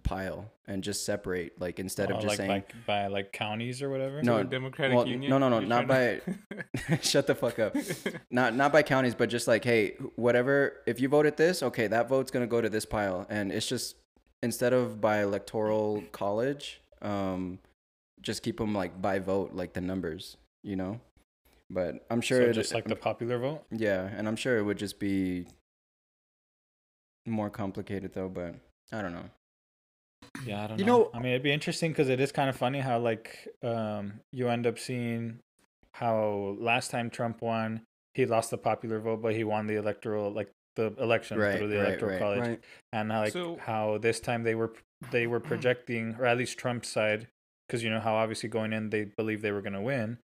pile 0.00 0.50
and 0.66 0.82
just 0.82 1.04
separate. 1.04 1.60
Like 1.60 1.78
instead 1.78 2.10
Oh, 2.10 2.16
of 2.16 2.22
just 2.22 2.38
like 2.38 2.48
saying, 2.48 2.64
by, 2.86 3.02
by 3.02 3.06
like 3.08 3.32
counties 3.32 3.82
or 3.82 3.90
whatever. 3.90 4.22
No, 4.22 4.38
To 4.38 4.44
Democratic 4.44 4.96
well, 4.96 5.06
Union. 5.06 5.30
no, 5.30 5.38
no, 5.38 5.48
no, 5.48 5.60
not 5.60 5.86
trying 5.86 6.20
to- 6.20 6.98
shut 7.02 7.26
the 7.26 7.34
fuck 7.34 7.58
up. 7.58 7.76
not 8.30 8.54
not 8.54 8.72
by 8.72 8.82
counties, 8.82 9.14
but 9.14 9.28
just 9.28 9.46
like, 9.48 9.64
hey, 9.64 9.96
whatever. 10.16 10.78
If 10.86 11.00
you 11.00 11.08
voted 11.08 11.36
this, 11.36 11.62
okay, 11.62 11.86
that 11.88 12.08
vote's 12.08 12.30
gonna 12.30 12.46
go 12.46 12.60
to 12.60 12.68
this 12.68 12.84
pile, 12.84 13.26
and 13.30 13.52
it's 13.52 13.66
just 13.68 13.96
instead 14.42 14.72
of 14.72 15.00
by 15.00 15.22
electoral 15.22 16.02
college, 16.12 16.80
um, 17.02 17.58
just 18.22 18.42
keep 18.42 18.58
them 18.58 18.74
like 18.74 19.00
by 19.00 19.18
vote, 19.18 19.52
like 19.54 19.72
the 19.74 19.80
numbers, 19.80 20.36
you 20.62 20.76
know. 20.76 21.00
But 21.72 22.04
I'm 22.10 22.20
sure 22.20 22.42
so 22.42 22.48
it, 22.50 22.52
just 22.54 22.74
like 22.74 22.86
the 22.86 22.96
popular 22.96 23.38
vote. 23.38 23.62
yeah, 23.70 24.08
and 24.16 24.26
I'm 24.26 24.36
sure 24.36 24.58
it 24.58 24.62
would 24.62 24.78
just 24.78 24.98
be 24.98 25.46
more 27.26 27.50
complicated 27.50 28.12
though. 28.14 28.28
But 28.28 28.56
I 28.92 29.02
don't 29.02 29.12
know. 29.12 29.30
Yeah, 30.44 30.64
I 30.64 30.66
don't 30.68 30.78
You 30.78 30.84
know. 30.84 30.98
know- 30.98 31.10
I 31.14 31.18
mean, 31.18 31.32
it'd 31.32 31.42
be 31.42 31.52
interesting 31.52 31.90
because 31.92 32.08
it 32.08 32.20
is 32.20 32.32
kind 32.32 32.48
of 32.48 32.56
funny 32.56 32.80
how 32.80 32.98
like 32.98 33.48
um 33.62 34.20
you 34.32 34.48
end 34.48 34.66
up 34.66 34.78
seeing 34.78 35.40
how 35.92 36.56
last 36.58 36.90
time 36.90 37.10
Trump 37.10 37.42
won, 37.42 37.82
he 38.14 38.26
lost 38.26 38.50
the 38.50 38.58
popular 38.58 39.00
vote, 39.00 39.22
but 39.22 39.34
he 39.34 39.44
won 39.44 39.66
the 39.66 39.74
electoral 39.76 40.30
like 40.30 40.50
the 40.76 40.94
election 40.98 41.38
Right, 41.38 41.58
through 41.58 41.68
the 41.68 41.76
right, 41.78 41.86
electoral 41.86 42.10
right. 42.12 42.20
college, 42.20 42.40
Right. 42.40 42.60
and 42.92 43.10
how, 43.12 43.20
like 43.20 43.32
So- 43.32 43.56
how 43.56 43.98
this 43.98 44.20
time 44.20 44.42
they 44.44 44.54
were 44.54 44.72
they 45.10 45.26
were 45.26 45.40
projecting, 45.50 46.16
or 46.18 46.26
at 46.26 46.38
least 46.38 46.58
Trump's 46.58 46.88
side, 46.88 47.28
because 47.66 47.82
you 47.82 47.90
know 47.90 48.00
how 48.00 48.14
obviously 48.14 48.48
going 48.48 48.72
in 48.72 48.90
they 48.90 49.04
believed 49.04 49.42
they 49.42 49.52
were 49.52 49.62
going 49.62 49.72
to 49.74 49.80
win. 49.80 50.18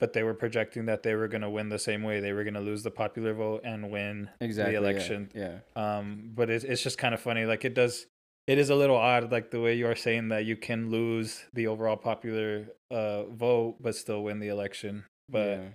But 0.00 0.12
they 0.12 0.22
were 0.22 0.34
projecting 0.34 0.86
that 0.86 1.02
they 1.02 1.16
were 1.16 1.26
going 1.26 1.40
to 1.42 1.50
win 1.50 1.70
the 1.70 1.78
same 1.80 2.04
way. 2.04 2.20
They 2.20 2.32
were 2.32 2.44
going 2.44 2.54
to 2.54 2.60
lose 2.60 2.84
the 2.84 2.90
popular 2.92 3.34
vote 3.34 3.62
and 3.64 3.90
win 3.90 4.30
Exactly. 4.40 4.76
the 4.76 4.80
yeah, 4.80 4.86
election 4.88 5.30
Yeah. 5.34 5.58
um 5.74 6.30
but 6.36 6.48
it's, 6.50 6.62
it's 6.64 6.84
just 6.84 6.98
kind 6.98 7.14
of 7.14 7.20
funny 7.20 7.44
like 7.46 7.64
it 7.64 7.74
does 7.74 8.06
it 8.48 8.58
is 8.58 8.70
a 8.70 8.74
little 8.74 8.96
odd 8.96 9.30
like 9.30 9.52
the 9.52 9.60
way 9.60 9.74
you 9.74 9.86
are 9.86 9.94
saying 9.94 10.28
that 10.30 10.44
you 10.44 10.56
can 10.56 10.90
lose 10.90 11.44
the 11.52 11.68
overall 11.68 11.96
popular 11.96 12.66
uh 12.90 13.24
vote 13.26 13.76
but 13.80 13.94
still 13.94 14.24
win 14.24 14.40
the 14.40 14.48
election 14.48 15.04
but 15.28 15.48
yeah. 15.48 15.68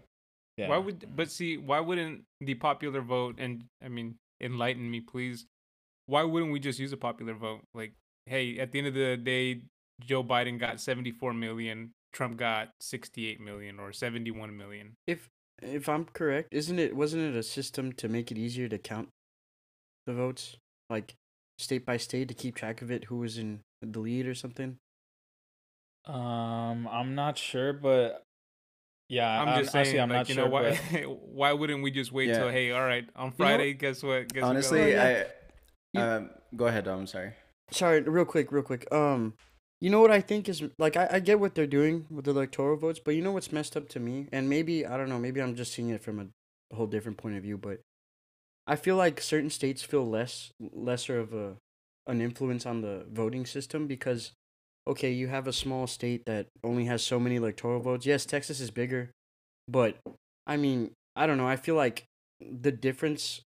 yeah, 0.57 0.69
Why 0.69 0.77
would? 0.77 1.15
But 1.15 1.31
see, 1.31 1.57
why 1.57 1.79
wouldn't 1.79 2.23
the 2.41 2.55
popular 2.55 3.01
vote? 3.01 3.35
And 3.37 3.65
I 3.83 3.87
mean, 3.87 4.15
enlighten 4.41 4.89
me, 4.89 5.01
please. 5.01 5.45
Why 6.05 6.23
wouldn't 6.23 6.51
we 6.51 6.59
just 6.59 6.79
use 6.79 6.91
a 6.91 6.97
popular 6.97 7.33
vote? 7.33 7.61
Like, 7.73 7.93
hey, 8.25 8.59
at 8.59 8.71
the 8.71 8.79
end 8.79 8.87
of 8.89 8.93
the 8.93 9.15
day, 9.15 9.61
Joe 10.01 10.23
Biden 10.23 10.59
got 10.59 10.81
74 10.81 11.33
million, 11.33 11.91
Trump 12.11 12.37
got 12.37 12.69
68 12.81 13.39
million 13.39 13.79
or 13.79 13.93
71 13.93 14.57
million. 14.57 14.93
If 15.07 15.29
if 15.61 15.87
I'm 15.87 16.05
correct, 16.05 16.49
isn't 16.51 16.79
it 16.79 16.95
wasn't 16.95 17.23
it 17.23 17.37
a 17.37 17.43
system 17.43 17.93
to 17.93 18.09
make 18.09 18.31
it 18.31 18.37
easier 18.37 18.67
to 18.67 18.77
count 18.77 19.09
the 20.07 20.13
votes, 20.13 20.57
like 20.89 21.13
state 21.57 21.85
by 21.85 21.97
state 21.97 22.27
to 22.27 22.33
keep 22.33 22.55
track 22.55 22.81
of 22.81 22.89
it, 22.91 23.05
who 23.05 23.17
was 23.17 23.37
in 23.37 23.61
the 23.81 23.99
lead 23.99 24.27
or 24.27 24.35
something? 24.35 24.77
um 26.05 26.85
i'm 26.91 27.15
not 27.15 27.37
sure 27.37 27.71
but 27.71 28.23
yeah 29.07 29.41
I'm 29.41 29.63
just 29.63 29.73
honestly, 29.73 29.91
saying, 29.91 30.01
i'm 30.03 30.09
like, 30.09 30.17
not 30.17 30.29
you 30.29 30.35
sure 30.35 30.43
know, 30.45 30.49
why? 30.51 30.77
but 30.91 31.03
why 31.33 31.53
wouldn't 31.53 31.81
we 31.81 31.91
just 31.91 32.11
wait 32.11 32.27
Yeah. 32.27 32.39
till 32.39 32.49
hey, 32.49 32.71
all 32.71 32.83
right, 32.85 33.07
on 33.15 33.31
Friday, 33.31 33.73
guess 33.73 34.03
what? 34.03 34.33
Guess 34.33 34.43
Honestly, 34.43 34.91
yeah. 34.91 35.03
I. 35.03 35.25
You- 35.93 36.01
Um, 36.01 36.29
go 36.57 36.65
ahead. 36.67 36.85
Dom, 36.85 36.99
I'm 37.01 37.07
sorry. 37.07 37.33
Sorry, 37.71 38.01
real 38.01 38.25
quick, 38.25 38.51
real 38.51 38.63
quick. 38.63 38.85
Um, 38.91 39.35
you 39.79 39.89
know 39.89 40.01
what 40.01 40.11
I 40.11 40.19
think 40.21 40.49
is 40.49 40.63
like 40.79 40.97
I, 40.97 41.07
I 41.11 41.19
get 41.19 41.39
what 41.39 41.53
they're 41.55 41.67
doing 41.67 42.05
with 42.09 42.25
the 42.25 42.31
electoral 42.31 42.75
votes, 42.77 42.99
but 43.03 43.11
you 43.15 43.21
know 43.21 43.31
what's 43.31 43.51
messed 43.51 43.77
up 43.77 43.87
to 43.89 43.99
me, 43.99 44.27
and 44.31 44.49
maybe 44.49 44.85
I 44.85 44.97
don't 44.97 45.07
know, 45.09 45.19
maybe 45.19 45.41
I'm 45.41 45.55
just 45.55 45.73
seeing 45.73 45.89
it 45.89 46.01
from 46.03 46.19
a, 46.19 46.25
a 46.71 46.75
whole 46.75 46.87
different 46.87 47.17
point 47.17 47.37
of 47.37 47.43
view, 47.43 47.57
but 47.57 47.79
I 48.65 48.75
feel 48.75 48.95
like 48.95 49.19
certain 49.19 49.49
states 49.49 49.83
feel 49.83 50.07
less 50.09 50.51
lesser 50.59 51.19
of 51.19 51.33
a 51.33 51.55
an 52.05 52.21
influence 52.21 52.65
on 52.65 52.81
the 52.81 53.05
voting 53.11 53.45
system 53.45 53.87
because 53.87 54.31
okay, 54.87 55.11
you 55.11 55.27
have 55.27 55.47
a 55.47 55.53
small 55.53 55.87
state 55.87 56.25
that 56.25 56.47
only 56.63 56.85
has 56.85 57.01
so 57.03 57.19
many 57.19 57.37
electoral 57.37 57.79
votes. 57.79 58.05
Yes, 58.05 58.25
Texas 58.25 58.59
is 58.59 58.71
bigger, 58.71 59.11
but 59.67 59.97
I 60.45 60.57
mean, 60.57 60.91
I 61.15 61.25
don't 61.27 61.37
know. 61.37 61.47
I 61.47 61.55
feel 61.55 61.75
like 61.75 62.05
the 62.41 62.71
difference 62.71 63.41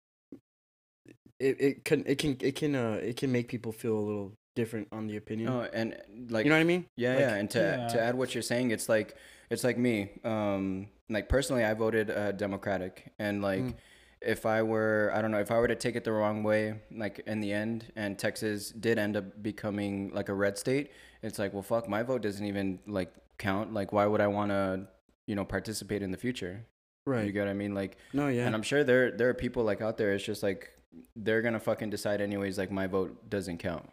it, 1.39 1.61
it 1.61 1.85
can 1.85 2.03
it 2.07 2.17
can 2.17 2.37
it 2.41 2.55
can 2.55 2.75
uh 2.75 2.99
it 3.01 3.17
can 3.17 3.31
make 3.31 3.47
people 3.47 3.71
feel 3.71 3.95
a 3.97 4.01
little 4.01 4.33
different 4.55 4.87
on 4.91 5.07
the 5.07 5.17
opinion. 5.17 5.51
No, 5.53 5.61
and 5.61 5.95
like 6.29 6.45
you 6.45 6.49
know 6.49 6.55
what 6.57 6.61
I 6.61 6.65
mean? 6.65 6.85
Yeah, 6.95 7.13
Like- 7.13 7.19
yeah, 7.21 7.33
and 7.35 7.49
to 7.51 7.87
to 7.91 8.01
add 8.01 8.15
what 8.15 8.33
you're 8.33 8.41
saying, 8.41 8.71
it's 8.71 8.89
like 8.89 9.15
it's 9.49 9.63
like 9.63 9.77
me. 9.77 10.09
Um, 10.23 10.87
like 11.09 11.29
personally, 11.29 11.63
I 11.63 11.73
voted 11.73 12.09
uh, 12.09 12.31
Democratic, 12.33 13.13
and 13.19 13.41
like 13.41 13.61
Mm. 13.63 13.73
If 14.21 14.45
I 14.45 14.61
were, 14.63 15.11
I 15.13 15.21
don't 15.21 15.31
know, 15.31 15.39
if 15.39 15.51
I 15.51 15.57
were 15.57 15.67
to 15.67 15.75
take 15.75 15.95
it 15.95 16.03
the 16.03 16.11
wrong 16.11 16.43
way, 16.43 16.81
like 16.91 17.21
in 17.27 17.39
the 17.39 17.53
end, 17.53 17.91
and 17.95 18.17
Texas 18.17 18.71
did 18.71 18.97
end 18.97 19.15
up 19.17 19.41
becoming 19.43 20.11
like 20.13 20.29
a 20.29 20.33
red 20.33 20.57
state, 20.57 20.91
it's 21.21 21.37
like, 21.39 21.53
well, 21.53 21.63
fuck, 21.63 21.87
my 21.89 22.03
vote 22.03 22.21
doesn't 22.21 22.45
even 22.45 22.79
like 22.87 23.13
count. 23.37 23.73
Like, 23.73 23.91
why 23.93 24.05
would 24.05 24.21
I 24.21 24.27
want 24.27 24.51
to, 24.51 24.87
you 25.27 25.35
know, 25.35 25.45
participate 25.45 26.01
in 26.01 26.11
the 26.11 26.17
future? 26.17 26.65
Right. 27.05 27.25
You 27.25 27.31
get 27.31 27.41
what 27.45 27.49
I 27.49 27.53
mean? 27.53 27.73
Like, 27.73 27.97
No, 28.13 28.27
yeah. 28.27 28.45
and 28.47 28.53
I'm 28.55 28.63
sure 28.63 28.83
there 28.83 29.11
there 29.11 29.29
are 29.29 29.33
people 29.33 29.63
like 29.63 29.81
out 29.81 29.97
there. 29.97 30.13
It's 30.13 30.25
just 30.25 30.43
like 30.43 30.69
they're 31.15 31.41
gonna 31.41 31.59
fucking 31.59 31.89
decide 31.89 32.19
anyways. 32.21 32.57
Like, 32.57 32.71
my 32.71 32.87
vote 32.87 33.29
doesn't 33.29 33.59
count. 33.59 33.89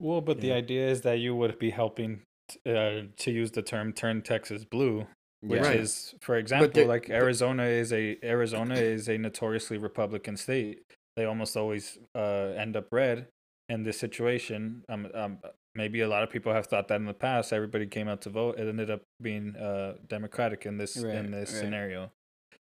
well 0.00 0.20
but 0.20 0.40
the 0.40 0.52
idea 0.52 0.88
is 0.88 1.02
that 1.02 1.18
you 1.20 1.34
would 1.36 1.58
be 1.58 1.70
helping 1.70 2.22
t- 2.48 2.58
uh, 2.66 3.02
to 3.16 3.30
use 3.30 3.52
the 3.52 3.62
term 3.62 3.92
turn 3.92 4.20
texas 4.22 4.64
blue 4.64 5.06
which 5.42 5.60
Right. 5.62 5.76
is 5.80 6.14
for 6.20 6.36
example 6.36 6.68
they- 6.72 6.86
like 6.86 7.08
but- 7.08 7.14
arizona 7.16 7.64
is 7.64 7.92
a 7.92 8.18
arizona 8.24 8.74
is 8.76 9.08
a 9.08 9.18
notoriously 9.18 9.78
republican 9.78 10.36
state 10.36 10.82
they 11.16 11.24
almost 11.24 11.56
always 11.56 11.98
uh, 12.14 12.54
end 12.56 12.76
up 12.76 12.86
red 12.92 13.28
in 13.68 13.82
this 13.82 13.98
situation 13.98 14.84
um, 14.88 15.08
um, 15.14 15.38
maybe 15.74 16.00
a 16.00 16.08
lot 16.08 16.22
of 16.22 16.30
people 16.30 16.52
have 16.52 16.66
thought 16.66 16.88
that 16.88 16.96
in 16.96 17.06
the 17.06 17.14
past 17.14 17.52
everybody 17.52 17.86
came 17.86 18.08
out 18.08 18.20
to 18.22 18.30
vote 18.30 18.58
it 18.58 18.66
ended 18.68 18.90
up 18.90 19.02
being 19.20 19.54
uh, 19.56 19.96
democratic 20.08 20.64
in 20.66 20.76
this 20.78 20.96
Right, 20.96 21.14
in 21.16 21.30
this 21.30 21.52
right. 21.52 21.60
scenario 21.60 22.10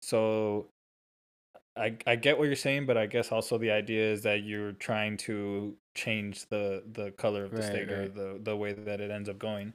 so 0.02 0.68
I, 1.76 1.96
I 2.06 2.16
get 2.16 2.36
what 2.36 2.44
you're 2.44 2.56
saying, 2.56 2.86
but 2.86 2.96
I 2.96 3.06
guess 3.06 3.30
also 3.30 3.56
the 3.56 3.70
idea 3.70 4.12
is 4.12 4.22
that 4.24 4.42
you're 4.42 4.72
trying 4.72 5.16
to 5.18 5.76
change 5.96 6.46
the 6.48 6.82
the 6.92 7.12
color 7.12 7.44
of 7.44 7.52
the 7.52 7.58
Right, 7.58 7.64
state 7.64 7.90
or 7.90 8.08
the 8.08 8.40
the 8.42 8.56
way 8.56 8.72
that 8.72 9.00
it 9.00 9.10
ends 9.10 9.28
up 9.28 9.38
going. 9.38 9.72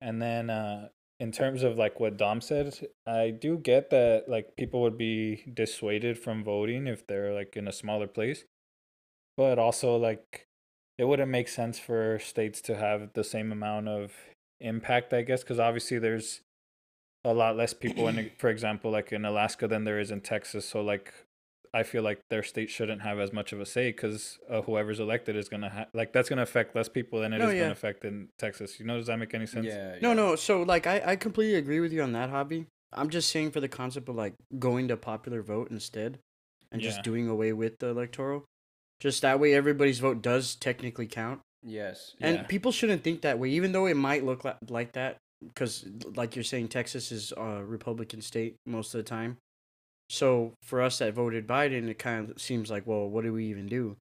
And 0.00 0.20
then 0.20 0.50
uh 0.50 0.88
in 1.20 1.30
terms 1.30 1.62
of 1.62 1.76
like 1.76 2.00
what 2.00 2.16
Dom 2.16 2.40
said, 2.40 2.74
I 3.06 3.30
do 3.30 3.58
get 3.58 3.90
that 3.90 4.24
like 4.26 4.56
people 4.56 4.80
would 4.80 4.96
be 4.96 5.44
dissuaded 5.52 6.18
from 6.18 6.42
voting 6.42 6.86
if 6.86 7.06
they're 7.06 7.34
like 7.34 7.56
in 7.56 7.68
a 7.68 7.72
smaller 7.72 8.06
place. 8.06 8.44
But 9.36 9.58
also 9.58 9.96
like 9.96 10.48
it 10.98 11.04
wouldn't 11.04 11.30
make 11.30 11.48
sense 11.48 11.78
for 11.78 12.18
states 12.18 12.60
to 12.62 12.76
have 12.76 13.12
the 13.12 13.24
same 13.24 13.52
amount 13.52 13.88
of 13.88 14.12
impact, 14.60 15.12
I 15.12 15.22
guess, 15.22 15.42
because 15.42 15.60
obviously 15.60 15.98
there's 15.98 16.40
a 17.24 17.34
lot 17.34 17.56
less 17.56 17.74
people 17.74 18.08
in 18.08 18.30
for 18.38 18.48
example 18.48 18.90
like 18.90 19.12
in 19.12 19.26
Alaska 19.26 19.68
than 19.68 19.84
there 19.84 20.00
is 20.00 20.10
in 20.10 20.22
Texas 20.22 20.66
so 20.66 20.80
like 20.80 21.12
I 21.72 21.82
feel 21.84 22.02
like 22.02 22.18
their 22.30 22.42
state 22.42 22.68
shouldn't 22.70 23.02
have 23.02 23.18
as 23.20 23.32
much 23.32 23.52
of 23.52 23.60
a 23.60 23.66
say 23.66 23.90
because 23.90 24.38
uh, 24.48 24.62
whoever's 24.62 24.98
elected 24.98 25.36
is 25.36 25.48
gonna 25.48 25.70
ha- 25.70 25.86
like 25.94 26.12
that's 26.12 26.28
gonna 26.28 26.42
affect 26.42 26.74
less 26.74 26.88
people 26.88 27.20
than 27.20 27.32
it 27.32 27.36
is 27.36 27.42
No, 27.44 27.50
yeah. 27.50 27.60
gonna 27.60 27.72
affect 27.72 28.04
in 28.04 28.28
Texas. 28.38 28.80
You 28.80 28.86
know, 28.86 28.96
does 28.96 29.06
that 29.06 29.18
make 29.18 29.32
any 29.34 29.46
sense? 29.46 29.66
Yeah. 29.66 29.96
no, 30.02 30.08
yeah. 30.08 30.14
no. 30.14 30.36
So 30.36 30.62
like 30.62 30.86
I 30.86 31.00
I 31.04 31.16
completely 31.16 31.54
agree 31.56 31.80
with 31.80 31.92
you 31.92 32.02
on 32.02 32.12
that 32.12 32.30
Javi. 32.30 32.66
I'm 32.92 33.08
just 33.08 33.30
saying 33.30 33.52
for 33.52 33.60
the 33.60 33.68
concept 33.68 34.08
of 34.08 34.16
like 34.16 34.34
going 34.58 34.88
to 34.88 34.96
popular 34.96 35.42
vote 35.42 35.70
instead 35.70 36.18
and 36.72 36.82
Yeah. 36.82 36.88
just 36.90 37.02
doing 37.04 37.28
away 37.28 37.52
with 37.52 37.78
the 37.78 37.86
electoral. 37.88 38.44
Just 38.98 39.22
that 39.22 39.38
way 39.38 39.54
everybody's 39.54 40.00
vote 40.00 40.22
does 40.22 40.56
technically 40.56 41.06
count. 41.06 41.40
Yes. 41.62 42.14
And 42.20 42.36
Yeah. 42.38 42.42
people 42.44 42.72
shouldn't 42.72 43.04
think 43.04 43.20
that 43.22 43.38
way 43.38 43.50
even 43.50 43.70
though 43.72 43.86
it 43.86 43.94
might 43.96 44.24
look 44.24 44.44
like, 44.44 44.56
like 44.68 44.92
that 44.94 45.18
cuz 45.54 45.86
like 46.16 46.34
you're 46.34 46.42
saying 46.42 46.66
Texas 46.68 47.12
is 47.12 47.32
a 47.36 47.64
Republican 47.64 48.22
state 48.22 48.56
most 48.66 48.92
of 48.94 48.98
the 48.98 49.04
time. 49.08 49.36
So 50.10 50.54
for 50.64 50.82
us 50.82 50.98
that 50.98 51.14
voted 51.14 51.46
Biden 51.46 51.88
it 51.88 51.98
kind 51.98 52.30
of 52.30 52.40
seems 52.40 52.70
like 52.70 52.86
well 52.86 53.08
what 53.08 53.24
do 53.24 53.32
we 53.32 53.46
even 53.46 53.66
do? 53.66 53.96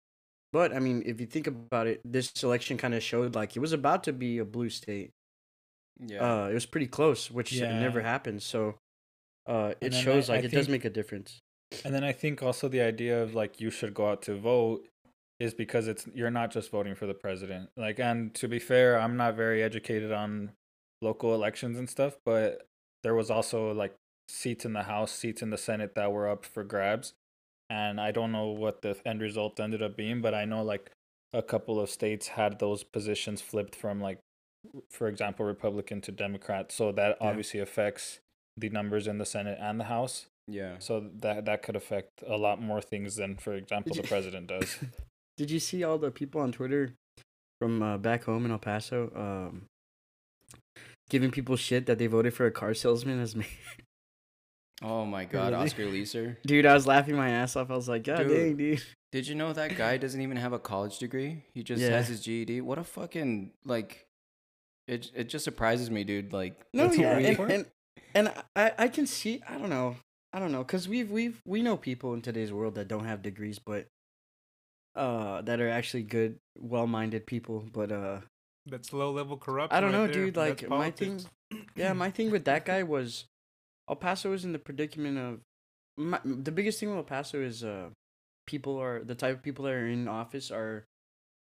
But 0.52 0.76
I 0.76 0.80
mean 0.80 1.04
if 1.06 1.22
you 1.22 1.28
think 1.28 1.45
about 1.48 1.86
it 1.88 2.02
this 2.04 2.32
election 2.43 2.78
kind 2.78 2.93
of 2.95 3.04
showed 3.04 3.36
like 3.36 3.56
it 3.56 3.60
was 3.60 3.72
about 3.74 4.04
to 4.06 4.13
be 4.13 4.39
a 4.39 4.45
blue 4.45 4.69
state. 4.69 5.12
Yeah. 6.00 6.22
Uh, 6.45 6.48
it 6.48 6.54
was 6.54 6.65
pretty 6.65 6.88
close, 6.88 7.30
which 7.30 7.60
never 7.60 8.00
Yeah. 8.00 8.06
happened. 8.08 8.41
So, 8.41 8.76
uh, 9.48 9.74
it 9.82 9.93
shows 9.93 10.30
I- 10.30 10.36
like 10.36 10.43
I 10.43 10.48
it 10.48 10.52
does 10.52 10.69
make 10.69 10.86
a 10.86 10.89
difference. 10.89 11.39
And 11.86 11.93
then 11.93 12.04
I 12.04 12.13
think 12.13 12.41
also 12.41 12.67
the 12.69 12.82
idea 12.82 13.22
of 13.22 13.36
like 13.36 13.60
you 13.62 13.69
should 13.69 13.93
go 13.93 14.10
out 14.10 14.22
to 14.24 14.36
vote 14.39 14.88
is 15.39 15.54
because 15.54 15.88
it's 15.88 16.08
you're 16.15 16.32
not 16.32 16.52
just 16.52 16.72
voting 16.72 16.95
for 16.95 17.06
the 17.06 17.13
president. 17.13 17.69
Like 17.78 18.00
and 18.00 18.34
to 18.36 18.48
be 18.48 18.60
fair, 18.60 18.98
I'm 19.00 19.17
not 19.17 19.36
very 19.36 19.62
educated 19.62 20.12
on 20.12 20.54
local 21.02 21.36
elections 21.36 21.78
and 21.78 21.89
stuff, 21.89 22.17
but 22.26 22.65
there 23.04 23.13
was 23.13 23.30
also 23.30 23.74
like 23.74 23.93
seats 24.30 24.63
in 24.63 24.74
the 24.74 24.84
House, 24.84 25.12
seats 25.12 25.42
in 25.42 25.50
the 25.50 25.58
Senate 25.58 25.96
that 25.96 26.12
were 26.12 26.30
up 26.30 26.46
for 26.46 26.63
grabs. 26.63 27.13
And 27.70 28.00
I 28.00 28.12
don't 28.12 28.32
know 28.32 28.48
what 28.48 28.82
the 28.82 28.96
end 29.06 29.22
result 29.22 29.60
ended 29.60 29.82
up 29.84 29.98
being, 29.98 30.22
but 30.22 30.34
I 30.34 30.46
know 30.46 30.63
like 30.63 30.92
a 31.34 31.42
couple 31.42 31.80
of 31.80 31.89
states 31.89 32.30
had 32.30 32.60
those 32.60 32.84
positions 32.84 33.42
flipped 33.42 33.76
from 33.76 34.00
like 34.02 34.20
for 34.92 35.08
example 35.08 35.46
Republican 35.46 36.02
to 36.02 36.12
Democrat. 36.12 36.72
So 36.72 36.92
that 36.94 37.18
Yeah. 37.20 37.28
obviously 37.28 37.60
affects 37.60 38.20
the 38.58 38.70
numbers 38.70 39.08
in 39.08 39.18
the 39.20 39.26
Senate 39.26 39.58
and 39.62 39.80
the 39.80 39.86
House 39.86 40.28
Yeah. 40.48 40.80
So 40.80 41.00
that 41.22 41.46
that 41.46 41.62
could 41.62 41.76
affect 41.76 42.10
a 42.26 42.36
lot 42.38 42.60
more 42.62 42.82
things 42.82 43.15
than, 43.15 43.38
for 43.38 43.54
example, 43.54 43.96
the 43.96 44.04
president 44.04 44.48
does. 44.54 44.78
Did 45.38 45.52
you 45.52 45.60
see 45.60 45.84
all 45.84 45.98
the 46.00 46.12
people 46.12 46.42
on 46.42 46.52
Twitter 46.52 46.96
from 47.60 47.82
uh, 47.84 47.98
back 47.98 48.24
home 48.24 48.46
in 48.46 48.52
El 48.52 48.58
Paso 48.58 49.12
um, 49.15 49.65
giving 51.10 51.30
people 51.32 51.56
shit 51.56 51.86
that 51.86 51.98
they 52.00 52.08
voted 52.08 52.34
for 52.34 52.46
a 52.48 52.52
car 52.52 52.74
salesman 52.74 53.20
as 53.22 53.36
me? 53.42 53.46
Oh 54.82 55.06
my 55.06 55.26
God, 55.26 55.52
Really? 55.54 55.65
Oscar 55.65 55.86
Leeser. 55.86 56.38
Dude, 56.46 56.65
I 56.65 56.74
was 56.74 56.88
laughing 56.88 57.15
my 57.15 57.30
ass 57.30 57.56
off. 57.56 57.70
I 57.70 57.76
was 57.76 57.89
like, 57.89 58.04
God 58.04 58.20
Dude. 58.20 58.30
dang, 58.30 58.56
dude. 58.58 58.84
Did 59.12 59.28
you 59.28 59.36
know 59.36 59.52
that 59.54 59.76
guy 59.76 59.98
doesn't 59.98 60.22
even 60.22 60.38
have 60.38 60.54
a 60.54 60.60
college 60.60 61.00
degree? 61.00 61.44
He 61.54 61.63
just 61.63 61.82
Yeah. 61.82 61.89
has 61.89 62.08
his 62.08 62.22
GED. 62.22 62.62
What 62.62 62.78
a 62.78 62.84
fucking 62.84 63.52
like. 63.65 64.06
It 64.88 65.12
it 65.13 65.30
just 65.30 65.44
surprises 65.46 65.89
me, 65.92 66.04
dude. 66.04 66.32
Like 66.32 66.60
No, 66.74 66.92
yeah, 66.92 67.18
and, 67.18 67.39
and 67.52 67.65
and 68.15 68.34
I 68.56 68.72
I 68.78 68.88
can 68.88 69.06
see. 69.06 69.42
I 69.48 69.58
don't 69.58 69.70
know. 69.70 69.96
I 70.32 70.38
don't 70.39 70.52
know, 70.52 70.63
cause 70.63 70.88
we've 70.88 71.10
we've 71.12 71.42
we 71.46 71.62
know 71.63 71.76
people 71.76 72.13
in 72.13 72.22
today's 72.22 72.54
world 72.54 72.76
that 72.76 72.88
don't 72.88 73.06
have 73.06 73.22
degrees, 73.24 73.58
but 73.60 73.88
uh, 74.96 75.42
that 75.42 75.60
are 75.60 75.70
actually 75.70 76.04
good, 76.04 76.38
well-minded 76.58 77.26
people. 77.26 77.63
But 77.74 77.92
uh, 77.92 78.20
That's 78.65 78.94
low 78.94 79.12
level 79.12 79.38
corruption. 79.38 79.76
I 79.76 79.82
don't 79.82 79.92
right 79.92 79.98
know, 79.98 80.06
there. 80.06 80.26
dude, 80.26 80.38
like, 80.38 80.68
my 80.70 80.92
thing- 80.92 81.26
yeah, 81.76 81.94
my 81.94 82.12
thing 82.12 82.30
with 82.32 82.46
that 82.46 82.65
guy 82.65 82.84
was 82.96 83.26
El 83.89 83.95
Paso 83.95 84.34
is 84.34 84.45
in 84.45 84.54
the 84.54 84.60
predicament 84.60 85.17
of 85.17 85.39
my, 85.97 86.19
the 86.23 86.52
biggest 86.52 86.80
thing 86.80 86.89
with 86.89 86.97
El 86.97 87.04
Paso 87.04 87.41
is 87.41 87.63
uh 87.63 87.89
people 88.45 88.78
are 88.82 89.04
the 89.04 89.15
type 89.15 89.36
of 89.36 89.43
people 89.43 89.65
that 89.65 89.73
are 89.73 89.88
in 89.88 90.08
office 90.08 90.52
are 90.52 90.86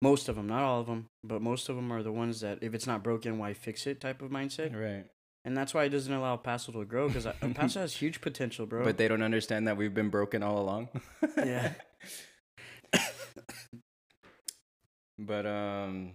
most 0.02 0.28
of 0.28 0.34
them, 0.34 0.48
not 0.48 0.62
all 0.64 0.80
of 0.80 0.86
them, 0.86 1.06
but 1.22 1.40
most 1.40 1.68
of 1.68 1.76
them 1.76 1.92
are 1.92 2.02
the 2.02 2.10
ones 2.10 2.40
that 2.40 2.58
if 2.60 2.74
it's 2.74 2.88
not 2.88 3.04
broken, 3.04 3.38
why 3.38 3.54
fix 3.54 3.86
it 3.86 4.00
type 4.00 4.20
of 4.20 4.32
mindset, 4.32 4.74
right. 4.74 5.06
and 5.44 5.56
that's 5.56 5.72
why 5.72 5.84
it 5.84 5.90
doesn't 5.90 6.12
allow 6.12 6.32
El 6.32 6.38
Paso 6.38 6.72
to 6.72 6.84
grow 6.84 7.06
because 7.06 7.24
El 7.24 7.34
Paso 7.54 7.80
has 7.80 7.94
huge 7.94 8.20
potential, 8.20 8.66
bro. 8.66 8.82
But 8.82 8.96
they 8.96 9.06
don't 9.06 9.22
understand 9.22 9.68
that 9.68 9.76
we've 9.76 9.94
been 9.94 10.10
broken 10.10 10.42
all 10.42 10.58
along. 10.58 10.88
Yeah. 11.36 11.74
but 15.18 15.46
um, 15.46 16.14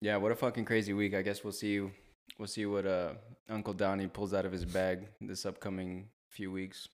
yeah. 0.00 0.16
What 0.16 0.32
a 0.32 0.34
fucking 0.36 0.64
crazy 0.64 0.92
week. 0.92 1.14
I 1.14 1.22
guess 1.22 1.44
we'll 1.44 1.52
see. 1.52 1.88
We'll 2.36 2.48
see 2.48 2.66
what 2.66 2.84
uh 2.84 3.12
Uncle 3.50 3.74
Donnie 3.74 4.06
pulls 4.06 4.32
out 4.32 4.46
of 4.46 4.52
his 4.52 4.64
bag 4.64 5.08
this 5.20 5.44
upcoming 5.44 6.08
few 6.30 6.50
weeks. 6.52 6.88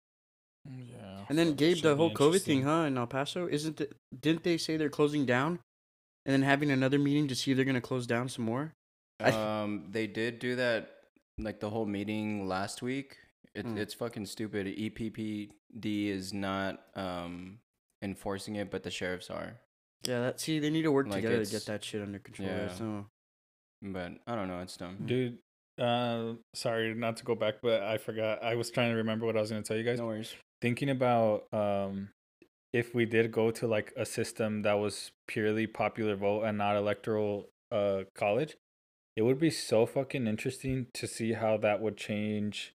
yeah. 0.69 1.25
and 1.29 1.38
then 1.38 1.55
Gabe, 1.55 1.77
Should 1.77 1.85
the 1.85 1.97
whole 1.97 2.12
COVID 2.12 2.42
thing, 2.42 2.62
huh? 2.62 2.85
In 2.88 2.97
El 2.99 3.07
Paso, 3.07 3.47
isn't 3.47 3.81
it? 3.81 3.92
Didn't 4.19 4.42
they 4.42 4.57
say 4.57 4.77
they're 4.77 4.88
closing 4.88 5.27
down, 5.27 5.61
and 6.25 6.33
then 6.33 6.42
having 6.42 6.71
another 6.71 6.99
meeting 6.99 7.29
to 7.29 7.35
see 7.37 7.51
if 7.53 7.57
they're 7.57 7.64
gonna 7.66 7.81
close 7.81 8.07
down 8.07 8.29
some 8.29 8.45
more? 8.45 8.73
I- 9.21 9.31
Um, 9.31 9.87
they 9.90 10.07
did 10.07 10.38
do 10.38 10.57
that 10.57 10.92
like 11.38 11.61
the 11.61 11.71
whole 11.71 11.87
meeting 11.87 12.49
last 12.49 12.83
week. 12.83 13.19
It, 13.55 13.64
Hmm. 13.66 13.79
It's 13.79 13.95
fucking 13.95 14.27
stupid. 14.27 14.66
E 14.66 14.90
EPPD 14.90 16.09
is 16.09 16.33
not 16.33 16.83
um 16.95 17.61
enforcing 18.03 18.57
it, 18.57 18.71
but 18.71 18.83
the 18.83 18.90
sheriffs 18.90 19.31
are. 19.31 19.61
Yeah, 20.07 20.21
that 20.21 20.40
see, 20.40 20.59
they 20.59 20.71
need 20.71 20.83
to 20.83 20.92
work 20.92 21.07
Like, 21.09 21.23
together 21.23 21.45
to 21.45 21.51
get 21.51 21.64
that 21.66 21.83
shit 21.85 22.03
under 22.03 22.19
control. 22.19 22.49
yeah. 22.49 22.75
So 22.75 23.07
But 23.83 24.12
I 24.27 24.35
don't 24.35 24.49
know. 24.49 24.61
It's 24.61 24.77
dumb. 24.77 24.97
Dude, 25.07 25.38
uh, 25.78 26.34
sorry 26.54 26.94
not 26.94 27.16
to 27.18 27.24
go 27.24 27.34
back, 27.34 27.56
but 27.62 27.82
I 27.82 27.98
forgot. 27.98 28.42
I 28.42 28.54
was 28.54 28.70
trying 28.70 28.90
to 28.90 28.96
remember 28.96 29.26
what 29.26 29.36
I 29.36 29.40
was 29.40 29.50
going 29.50 29.62
to 29.62 29.66
tell 29.66 29.76
you 29.76 29.84
guys. 29.84 29.98
No 29.98 30.06
worries. 30.06 30.34
Thinking 30.60 30.90
about 30.90 31.44
um, 31.52 32.08
if 32.72 32.94
we 32.94 33.04
did 33.04 33.32
go 33.32 33.50
to 33.50 33.66
like 33.66 33.92
a 33.96 34.06
system 34.06 34.62
that 34.62 34.74
was 34.74 35.12
purely 35.26 35.66
popular 35.66 36.16
vote 36.16 36.44
and 36.44 36.58
not 36.58 36.76
electoral 36.76 37.48
uh 37.72 38.02
college, 38.14 38.56
it 39.16 39.22
would 39.22 39.38
be 39.38 39.50
so 39.50 39.86
fucking 39.86 40.26
interesting 40.26 40.86
to 40.94 41.06
see 41.06 41.32
how 41.32 41.56
that 41.56 41.80
would 41.80 41.96
change 41.96 42.74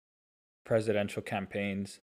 presidential 0.64 1.22
campaigns. 1.22 2.00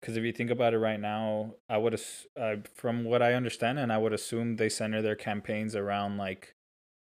Because 0.00 0.16
if 0.16 0.24
you 0.24 0.32
think 0.32 0.50
about 0.50 0.74
it 0.74 0.78
right 0.78 1.00
now, 1.00 1.54
I 1.68 1.76
would, 1.76 1.94
ass- 1.94 2.26
uh, 2.40 2.56
from 2.72 3.04
what 3.04 3.20
I 3.20 3.34
understand, 3.34 3.80
and 3.80 3.92
I 3.92 3.98
would 3.98 4.12
assume 4.12 4.56
they 4.56 4.68
center 4.68 5.02
their 5.02 5.16
campaigns 5.16 5.74
around 5.74 6.18
like 6.18 6.54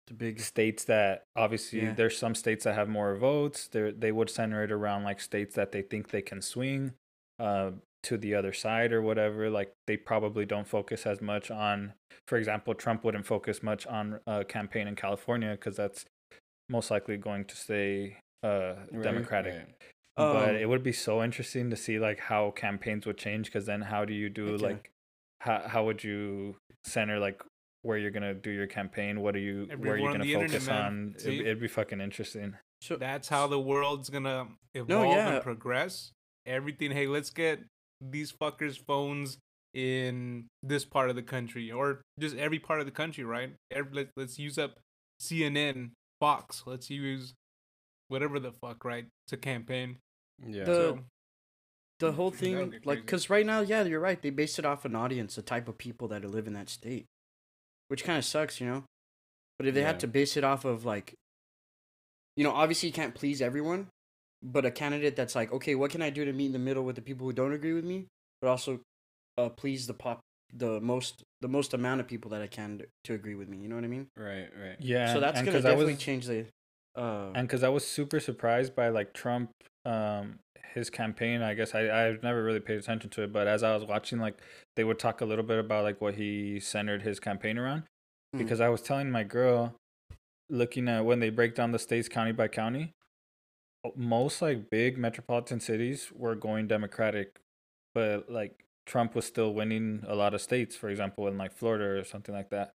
the 0.08 0.14
big 0.14 0.40
states 0.40 0.84
that 0.86 1.24
obviously 1.36 1.82
Yeah. 1.82 1.94
there's 1.94 2.18
some 2.18 2.36
states 2.36 2.64
that 2.66 2.76
have 2.76 2.90
more 2.90 3.16
votes. 3.16 3.68
They 3.68 3.92
they 3.92 4.12
would 4.12 4.30
center 4.30 4.64
it 4.64 4.72
around 4.72 5.04
like 5.04 5.20
states 5.22 5.56
that 5.56 5.72
they 5.72 5.82
think 5.82 6.10
they 6.10 6.22
can 6.22 6.42
swing 6.42 6.94
uh, 7.40 7.72
to 8.04 8.18
the 8.18 8.36
other 8.36 8.52
side 8.54 8.92
or 8.92 9.02
whatever. 9.02 9.50
Like 9.50 9.72
they 9.88 9.96
probably 9.98 10.46
don't 10.46 10.68
focus 10.68 11.06
as 11.06 11.22
much 11.22 11.50
on, 11.52 11.94
for 12.28 12.38
example, 12.38 12.74
Trump 12.76 13.04
wouldn't 13.06 13.26
focus 13.26 13.64
much 13.64 13.88
on 13.88 14.20
a 14.28 14.44
campaign 14.44 14.88
in 14.88 14.96
California 14.96 15.52
because 15.52 15.78
that's 15.78 16.06
most 16.70 16.92
likely 16.92 17.18
going 17.18 17.46
to 17.46 17.56
stay 17.56 18.18
uh, 18.44 18.76
Right, 18.92 19.04
Democratic. 19.04 19.54
right. 19.54 19.74
but 20.18 20.50
Um, 20.50 20.56
it 20.56 20.68
would 20.68 20.84
be 20.84 20.92
so 20.92 21.24
interesting 21.24 21.70
to 21.70 21.76
see 21.78 21.98
like 21.98 22.20
how 22.20 22.52
campaigns 22.52 23.06
would 23.06 23.18
change 23.18 23.46
because 23.48 23.66
then 23.66 23.82
how 23.84 24.04
do 24.06 24.14
you 24.14 24.30
do 24.30 24.58
yeah. 24.58 24.68
like 24.68 24.92
how 25.40 25.60
how 25.68 25.86
would 25.86 26.04
you 26.04 26.58
center 26.86 27.20
like 27.20 27.42
where 27.84 27.98
you're 27.98 28.12
gonna 28.12 28.34
do 28.34 28.50
your 28.50 28.68
campaign 28.68 29.22
what 29.22 29.36
are 29.36 29.40
you 29.40 29.68
where 29.78 29.94
are 29.94 29.98
you 29.98 30.06
Everywhere 30.06 30.10
on 30.10 30.14
gonna 30.14 30.24
the 30.24 30.34
internet, 30.34 30.52
focus 30.52 30.68
on 30.68 31.16
it'd, 31.20 31.40
it'd 31.42 31.60
be 31.62 31.68
fucking 31.68 32.02
interesting 32.02 32.56
so 32.84 32.98
That's 32.98 33.30
how 33.30 33.48
the 33.48 33.60
world's 33.60 34.10
gonna 34.10 34.48
evolve 34.74 35.16
yeah. 35.16 35.36
and 35.36 35.42
progress. 35.42 36.12
Everything. 36.46 36.92
Hey, 36.92 37.08
let's 37.08 37.30
get 37.30 37.62
these 38.02 38.34
fuckers 38.34 38.78
phones 38.78 39.38
in 39.74 40.48
this 40.62 40.84
part 40.84 41.10
of 41.10 41.16
the 41.16 41.22
country, 41.22 41.72
or 41.72 42.02
just 42.20 42.36
every 42.36 42.60
part 42.60 42.82
of 42.82 42.86
the 42.86 42.92
country, 42.92 43.24
right? 43.24 43.54
Every, 43.72 43.94
let, 43.94 44.10
let's 44.18 44.38
use 44.38 44.58
up 44.58 44.80
CNN, 45.22 45.92
Fox. 46.20 46.64
Let's 46.66 46.90
use 46.90 47.34
whatever 48.10 48.38
the 48.38 48.52
fuck, 48.52 48.84
right? 48.84 49.06
To 49.30 49.38
campaign. 49.38 50.00
Yeah. 50.46 50.66
The- 50.66 50.74
So 50.74 51.00
the 52.00 52.12
hmm. 52.12 52.18
whole 52.18 52.32
thing, 52.32 52.82
like, 52.84 53.00
because 53.00 53.30
right 53.30 53.46
now, 53.46 53.62
yeah, 53.62 53.84
you're 53.84 54.02
right. 54.02 54.22
They 54.22 54.30
base 54.30 54.60
it 54.60 54.66
off 54.66 54.84
an 54.84 54.94
audience, 54.94 55.36
the 55.36 55.42
type 55.42 55.70
of 55.70 55.78
people 55.78 56.10
that 56.10 56.26
live 56.26 56.48
in 56.48 56.54
that 56.54 56.68
state, 56.68 57.06
which 57.94 58.04
kind 58.04 58.18
of 58.18 58.26
sucks, 58.26 58.60
you 58.60 58.66
know. 58.66 58.84
But 59.60 59.68
if 59.68 59.76
they 59.76 59.82
Yeah. 59.82 59.90
had 59.90 60.00
to 60.00 60.08
base 60.08 60.36
it 60.36 60.44
off 60.44 60.66
of 60.66 60.84
like, 60.84 61.14
you 62.36 62.44
know, 62.44 62.50
obviously 62.50 62.90
you 62.90 62.94
can't 62.94 63.14
please 63.14 63.40
everyone, 63.40 63.88
but 64.42 64.66
a 64.66 64.72
candidate 64.72 65.16
that's 65.16 65.36
like, 65.36 65.54
okay, 65.54 65.76
what 65.76 65.92
can 65.92 66.02
I 66.02 66.10
do 66.10 66.26
to 66.26 66.34
meet 66.34 66.48
in 66.48 66.54
the 66.54 66.58
middle 66.58 66.84
with 66.86 66.96
the 66.96 67.04
people 67.04 67.28
who 67.28 67.34
don't 67.34 67.54
agree 67.54 67.74
with 67.74 67.86
me, 67.86 68.08
but 68.42 68.48
also 68.48 68.80
uh, 69.38 69.50
please 69.50 69.86
the 69.86 69.94
pop, 69.94 70.22
the 70.52 70.82
most, 70.82 71.22
the 71.42 71.48
most 71.48 71.76
amount 71.76 72.00
of 72.02 72.08
people 72.08 72.32
that 72.32 72.42
I 72.42 72.48
can 72.48 72.80
to, 72.80 72.88
to 73.04 73.14
agree 73.14 73.36
with 73.36 73.48
me. 73.48 73.60
You 73.60 73.68
know 73.70 73.76
what 73.76 73.84
I 73.84 73.90
mean? 73.90 74.08
right. 74.18 74.50
Right. 74.60 74.76
yeah 74.80 75.14
so 75.14 75.20
that's 75.20 75.38
and 75.38 75.46
gonna 75.46 75.62
definitely 75.62 75.94
was, 75.94 76.02
change 76.02 76.26
the. 76.26 76.48
Uh, 76.96 77.30
and 77.36 77.48
because 77.48 77.62
i 77.62 77.70
was 77.70 77.86
super 77.86 78.20
surprised 78.20 78.76
by 78.76 78.90
like 78.90 79.14
trump 79.14 79.52
um 79.86 80.40
his 80.74 80.90
campaign 80.90 81.42
i 81.42 81.54
guess. 81.54 81.76
I 81.76 82.08
i've 82.08 82.24
never 82.24 82.44
really 82.44 82.60
paid 82.60 82.80
attention 82.80 83.10
to 83.12 83.24
it 83.24 83.34
but 83.34 83.48
as 83.48 83.64
i 83.64 83.76
was 83.76 83.86
watching 83.86 84.20
like 84.20 84.40
they 84.76 84.84
would 84.84 85.00
talk 85.00 85.22
a 85.22 85.26
little 85.26 85.44
bit 85.44 85.60
about 85.60 85.84
like 85.84 86.02
what 86.02 86.16
he 86.16 86.60
centered 86.60 87.04
his 87.04 87.20
campaign 87.20 87.58
around. 87.58 87.84
Mm. 88.36 88.40
because 88.40 88.60
i 88.60 88.70
was 88.70 88.82
telling 88.82 89.12
my 89.12 89.24
girl 89.24 89.76
looking 90.50 90.88
at 90.88 91.06
when 91.06 91.20
they 91.20 91.30
break 91.30 91.56
down 91.56 91.72
the 91.72 91.80
states 91.80 92.10
county 92.10 92.32
by 92.32 92.48
county 92.48 92.94
most 93.96 94.42
like 94.42 94.70
big 94.70 94.98
metropolitan 94.98 95.60
cities 95.60 96.10
were 96.16 96.36
going 96.36 96.68
democratic 96.68 97.40
but 97.94 98.30
like 98.32 98.64
trump 98.86 99.16
was 99.16 99.26
still 99.26 99.54
winning 99.54 100.04
a 100.08 100.16
lot 100.16 100.34
of 100.34 100.42
states 100.42 100.76
for 100.76 100.90
example 100.90 101.28
in 101.28 101.38
like 101.38 101.54
florida 101.54 101.86
or 101.86 102.04
something 102.04 102.34
like 102.36 102.50
that. 102.50 102.74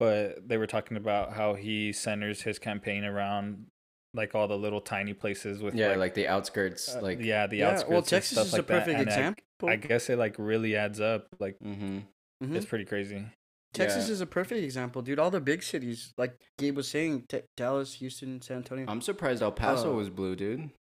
But 0.00 0.48
they 0.48 0.56
were 0.56 0.66
talking 0.66 0.96
about 0.96 1.34
how 1.34 1.54
he 1.54 1.92
centers 1.92 2.42
his 2.42 2.58
campaign 2.58 3.04
around 3.04 3.66
like 4.14 4.34
all 4.34 4.48
the 4.48 4.56
little 4.56 4.80
tiny 4.80 5.12
places 5.12 5.60
with 5.60 5.74
Yeah, 5.74 5.88
like, 5.88 5.98
like, 5.98 6.14
the 6.14 6.28
outskirts, 6.28 6.94
uh, 6.96 7.00
like 7.02 7.18
yeah 7.20 7.46
the 7.46 7.58
yeah, 7.58 7.70
outskirts 7.70 7.88
well, 7.90 7.98
and 7.98 8.06
Texas 8.06 8.30
stuff 8.32 8.46
is 8.46 8.52
like 8.52 8.60
a 8.60 8.64
perfect 8.64 8.86
that. 8.86 9.00
And 9.00 9.10
I- 9.10 9.12
example. 9.12 9.44
I, 9.68 9.76
guess 9.76 10.10
it 10.10 10.18
like 10.18 10.36
really 10.38 10.76
adds 10.76 11.00
up 11.00 11.26
like 11.40 11.56
Mm-hmm. 11.64 11.98
Mhm. 12.44 12.54
it's 12.56 12.66
pretty 12.66 12.84
crazy 12.84 13.24
Texas 13.72 14.06
Yeah. 14.06 14.12
is 14.12 14.20
a 14.20 14.26
perfect 14.26 14.62
example, 14.62 15.02
dude. 15.02 15.18
All 15.18 15.30
the 15.32 15.40
big 15.40 15.62
cities, 15.64 16.12
like 16.16 16.38
Gabe 16.58 16.76
was 16.76 16.86
saying, 16.86 17.24
Te- 17.28 17.40
Dallas, 17.56 17.94
Houston, 17.94 18.40
San 18.40 18.58
Antonio. 18.58 18.86
I'm 18.88 19.00
surprised 19.00 19.42
El 19.42 19.50
Paso 19.50 19.92
Uh, 19.92 19.96
was 19.96 20.10
blue, 20.10 20.36
dude. 20.36 20.70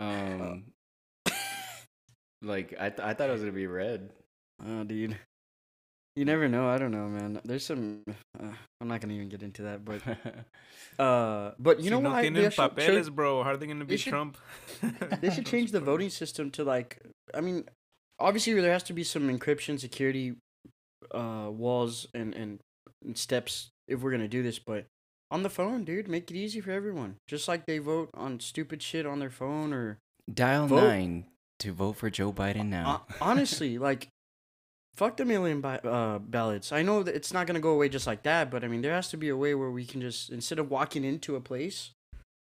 Um, 0.00 0.72
like 2.42 2.74
I, 2.78 2.88
th- 2.90 3.00
I 3.00 3.14
thought 3.14 3.28
it 3.28 3.32
was 3.32 3.42
gonna 3.42 3.52
be 3.52 3.66
red. 3.66 4.10
oh, 4.66 4.84
dude. 4.84 5.16
You 6.18 6.24
never 6.24 6.48
know. 6.48 6.68
I 6.68 6.78
don't 6.78 6.90
know, 6.90 7.08
man. 7.08 7.40
There's 7.44 7.64
some. 7.64 8.02
Uh, 8.08 8.48
I'm 8.80 8.88
not 8.88 9.00
gonna 9.00 9.12
even 9.14 9.28
get 9.28 9.44
into 9.44 9.62
that, 9.62 9.84
but 9.84 10.02
uh, 10.98 11.52
but 11.60 11.78
you 11.78 11.84
si 11.84 11.90
know 11.90 12.00
no 12.00 12.10
what? 12.10 12.18
I, 12.18 12.24
tienen 12.24 12.34
they, 12.34 12.50
should, 12.50 12.74
papeles, 12.74 13.08
bro. 13.08 13.44
How 13.44 13.50
are 13.50 13.56
they 13.56 13.68
gonna 13.68 13.84
they 13.84 13.94
be 13.94 13.96
should- 13.98 14.10
Trump? 14.10 14.36
they 15.20 15.30
should 15.30 15.46
change 15.54 15.70
the 15.70 15.78
voting 15.78 16.10
system 16.10 16.50
to 16.58 16.64
like. 16.64 16.98
I 17.32 17.40
mean, 17.40 17.66
obviously 18.18 18.52
there 18.60 18.72
has 18.72 18.82
to 18.90 18.92
be 18.92 19.04
some 19.04 19.28
encryption, 19.30 19.78
security, 19.78 20.34
uh, 21.14 21.50
walls 21.52 22.08
and 22.14 22.34
and, 22.34 22.58
and 23.04 23.16
steps 23.16 23.68
if 23.86 24.00
we're 24.02 24.10
gonna 24.10 24.26
do 24.26 24.42
this, 24.42 24.58
but. 24.58 24.86
On 25.30 25.42
the 25.42 25.50
phone, 25.50 25.84
dude, 25.84 26.08
make 26.08 26.30
it 26.32 26.36
easy 26.36 26.58
for 26.62 26.70
everyone. 26.72 27.16
Just 27.28 27.48
like 27.48 27.66
they 27.66 27.76
vote 27.76 28.08
on 28.14 28.40
stupid 28.40 28.82
shit 28.82 29.04
on 29.06 29.18
their 29.20 29.28
phone 29.30 29.74
or 29.74 29.98
Dial 30.26 30.66
Vote. 30.66 30.88
nine 30.88 31.26
to 31.58 31.70
vote 31.70 31.96
for 31.96 32.08
Joe 32.08 32.32
Biden 32.32 32.70
now. 32.70 33.04
Hon- 33.20 33.32
honestly, 33.36 33.76
like, 33.76 34.08
fuck 34.98 35.16
the 35.16 35.24
million 35.24 35.64
uh, 35.64 36.18
ballots. 36.18 36.72
I 36.72 36.82
know 36.82 37.02
that 37.04 37.14
it's 37.14 37.32
not 37.32 37.46
gonna 37.46 37.60
go 37.60 37.70
away 37.70 37.88
just 37.88 38.06
like 38.06 38.24
that, 38.24 38.50
but 38.50 38.64
I 38.64 38.68
mean, 38.68 38.82
there 38.82 38.92
has 38.94 39.08
to 39.10 39.16
be 39.16 39.28
a 39.28 39.36
way 39.36 39.54
where 39.54 39.70
we 39.70 39.84
can 39.84 40.00
just 40.00 40.28
instead 40.30 40.58
of 40.58 40.70
walking 40.70 41.04
into 41.04 41.36
a 41.36 41.40
place, 41.40 41.90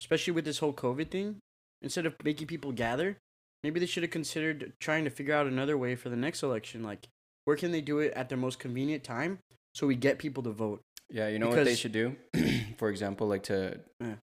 especially 0.01 0.33
with 0.33 0.45
this 0.45 0.59
whole 0.61 0.73
COVID 0.73 1.11
thing, 1.11 1.39
instead 1.83 2.07
of 2.07 2.15
making 2.25 2.47
people 2.47 2.71
gather, 2.73 3.17
maybe 3.65 3.81
they 3.81 3.87
should 3.87 4.05
have 4.05 4.13
considered 4.13 4.73
trying 4.81 5.03
to 5.05 5.11
figure 5.11 5.35
out 5.35 5.47
another 5.49 5.77
way 5.77 5.97
for 5.97 6.09
the 6.11 6.17
next 6.17 6.43
election. 6.45 6.83
Like, 6.85 7.09
where 7.45 7.57
can 7.57 7.73
they 7.73 7.81
do 7.81 7.99
it 7.99 8.13
at 8.15 8.29
their 8.29 8.39
most 8.39 8.59
convenient 8.61 9.03
time 9.05 9.39
so 9.75 9.87
we 9.87 9.97
get 9.97 10.19
people 10.19 10.43
to 10.45 10.51
vote? 10.51 10.81
Yeah, 11.11 11.29
you 11.29 11.39
know 11.39 11.49
what 11.49 11.65
they 11.65 11.75
should 11.75 11.93
do? 11.93 12.17
For 12.79 12.89
example, 12.89 13.27
like 13.29 13.43
to. 13.45 13.79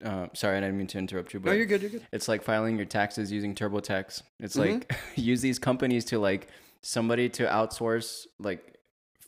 Uh, 0.05 0.27
sorry, 0.33 0.57
I 0.57 0.59
didn't 0.61 0.77
mean 0.77 0.87
to 0.87 0.97
interrupt 0.99 1.33
you, 1.33 1.39
but 1.39 1.49
No, 1.49 1.55
you're 1.55 1.65
good. 1.65 1.81
You're 1.81 1.89
good. 1.91 2.05
it's 2.13 2.27
like 2.27 2.43
filing 2.43 2.75
your 2.77 2.85
taxes 2.85 3.31
using 3.31 3.55
TurboTax. 3.55 4.21
It's 4.39 4.55
Mhm. 4.55 4.59
like 4.73 4.95
use 5.15 5.41
these 5.41 5.57
companies 5.57 6.05
to 6.05 6.19
like 6.19 6.47
somebody 6.83 7.29
to 7.29 7.45
outsource 7.45 8.25
like 8.39 8.75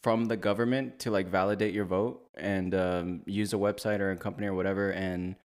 from 0.02 0.26
the 0.26 0.38
government 0.38 1.00
to 1.00 1.12
like 1.12 1.28
validate 1.28 1.74
your 1.74 1.86
vote 1.86 2.24
and 2.36 2.74
um, 2.74 3.22
use 3.26 3.54
a 3.54 3.58
website 3.58 4.00
or 4.00 4.12
a 4.12 4.18
company 4.18 4.48
or 4.48 4.54
whatever, 4.54 4.92
and 4.92 5.36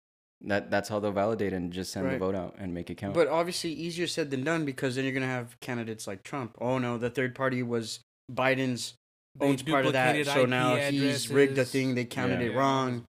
that 0.43 0.71
that's 0.71 0.89
how 0.89 0.99
they'll 1.01 1.13
validate 1.13 1.53
and 1.53 1.73
just 1.73 1.93
send 1.93 2.11
the 2.11 2.19
vote 2.19 2.35
out 2.35 2.55
and 2.59 2.73
make 2.73 2.89
it 2.91 2.97
count. 2.97 3.15
But 3.15 3.29
obviously, 3.29 3.73
easier 3.73 4.07
said 4.07 4.31
than 4.31 4.45
done 4.45 4.65
because 4.65 4.95
then 4.97 5.05
you're 5.05 5.15
gonna 5.15 5.27
have 5.27 5.59
candidates 5.61 6.07
like 6.07 6.23
Trump. 6.23 6.57
Oh 6.61 6.79
no, 6.79 6.99
the 6.99 7.11
third 7.11 7.35
party 7.35 7.63
was 7.63 8.01
Biden's 8.33 8.95
They 9.39 9.47
owns 9.47 9.63
part 9.63 9.85
of 9.87 9.93
that, 9.93 10.13
duplicated 10.15 10.33
so 10.33 10.43
IP 10.45 10.49
now 10.49 10.77
he's 10.77 11.31
rigged 11.31 11.57
the 11.57 11.65
thing. 11.65 11.95
They 11.95 12.05
counted 12.07 12.41
Yeah. 12.41 12.47
it 12.47 12.53
Yeah, 12.53 12.59
wrong. 12.59 13.07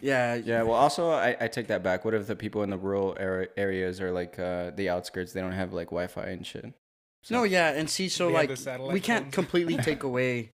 Yeah, 0.00 0.34
yeah, 0.34 0.62
well, 0.62 0.74
also 0.74 1.10
I, 1.10 1.36
I 1.40 1.48
take 1.48 1.68
that 1.68 1.82
back. 1.84 2.04
What 2.04 2.14
if 2.14 2.26
the 2.26 2.34
people 2.36 2.62
in 2.64 2.70
the 2.70 2.78
rural 2.78 3.16
ar- 3.20 3.48
areas 3.56 4.00
or 4.00 4.10
like 4.10 4.38
uh, 4.38 4.70
the 4.70 4.88
outskirts 4.88 5.32
they 5.32 5.40
don't 5.40 5.52
have 5.52 5.72
like 5.72 5.88
Wi-Fi 5.88 6.24
and 6.24 6.44
shit? 6.46 6.72
No, 7.30 7.44
yeah, 7.44 7.70
and 7.70 7.88
see, 7.88 8.08
so 8.08 8.28
like 8.28 8.50
we 8.90 9.00
can't 9.00 9.24
phones. 9.26 9.34
completely 9.34 9.76
take 9.82 10.02
away 10.02 10.50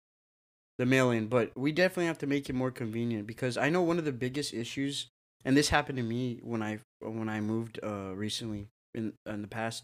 the 0.78 0.86
mail-in, 0.86 1.28
but 1.28 1.52
we 1.56 1.72
definitely 1.72 2.08
have 2.08 2.18
to 2.20 2.28
make 2.28 2.50
it 2.50 2.54
more 2.54 2.72
convenient 2.72 3.28
because 3.28 3.58
I 3.58 3.70
know 3.70 3.82
one 3.82 4.00
of 4.00 4.06
the 4.06 4.12
biggest 4.12 4.54
issues, 4.54 5.08
and 5.46 5.56
this 5.56 5.70
happened 5.70 5.98
to 5.98 6.04
me 6.04 6.40
when 6.44 6.64
I 6.64 6.80
when 7.00 7.30
I 7.30 7.42
moved 7.42 7.80
uh 7.84 8.16
recently 8.16 8.68
in 8.94 9.14
in 9.26 9.42
the 9.42 9.48
past. 9.48 9.84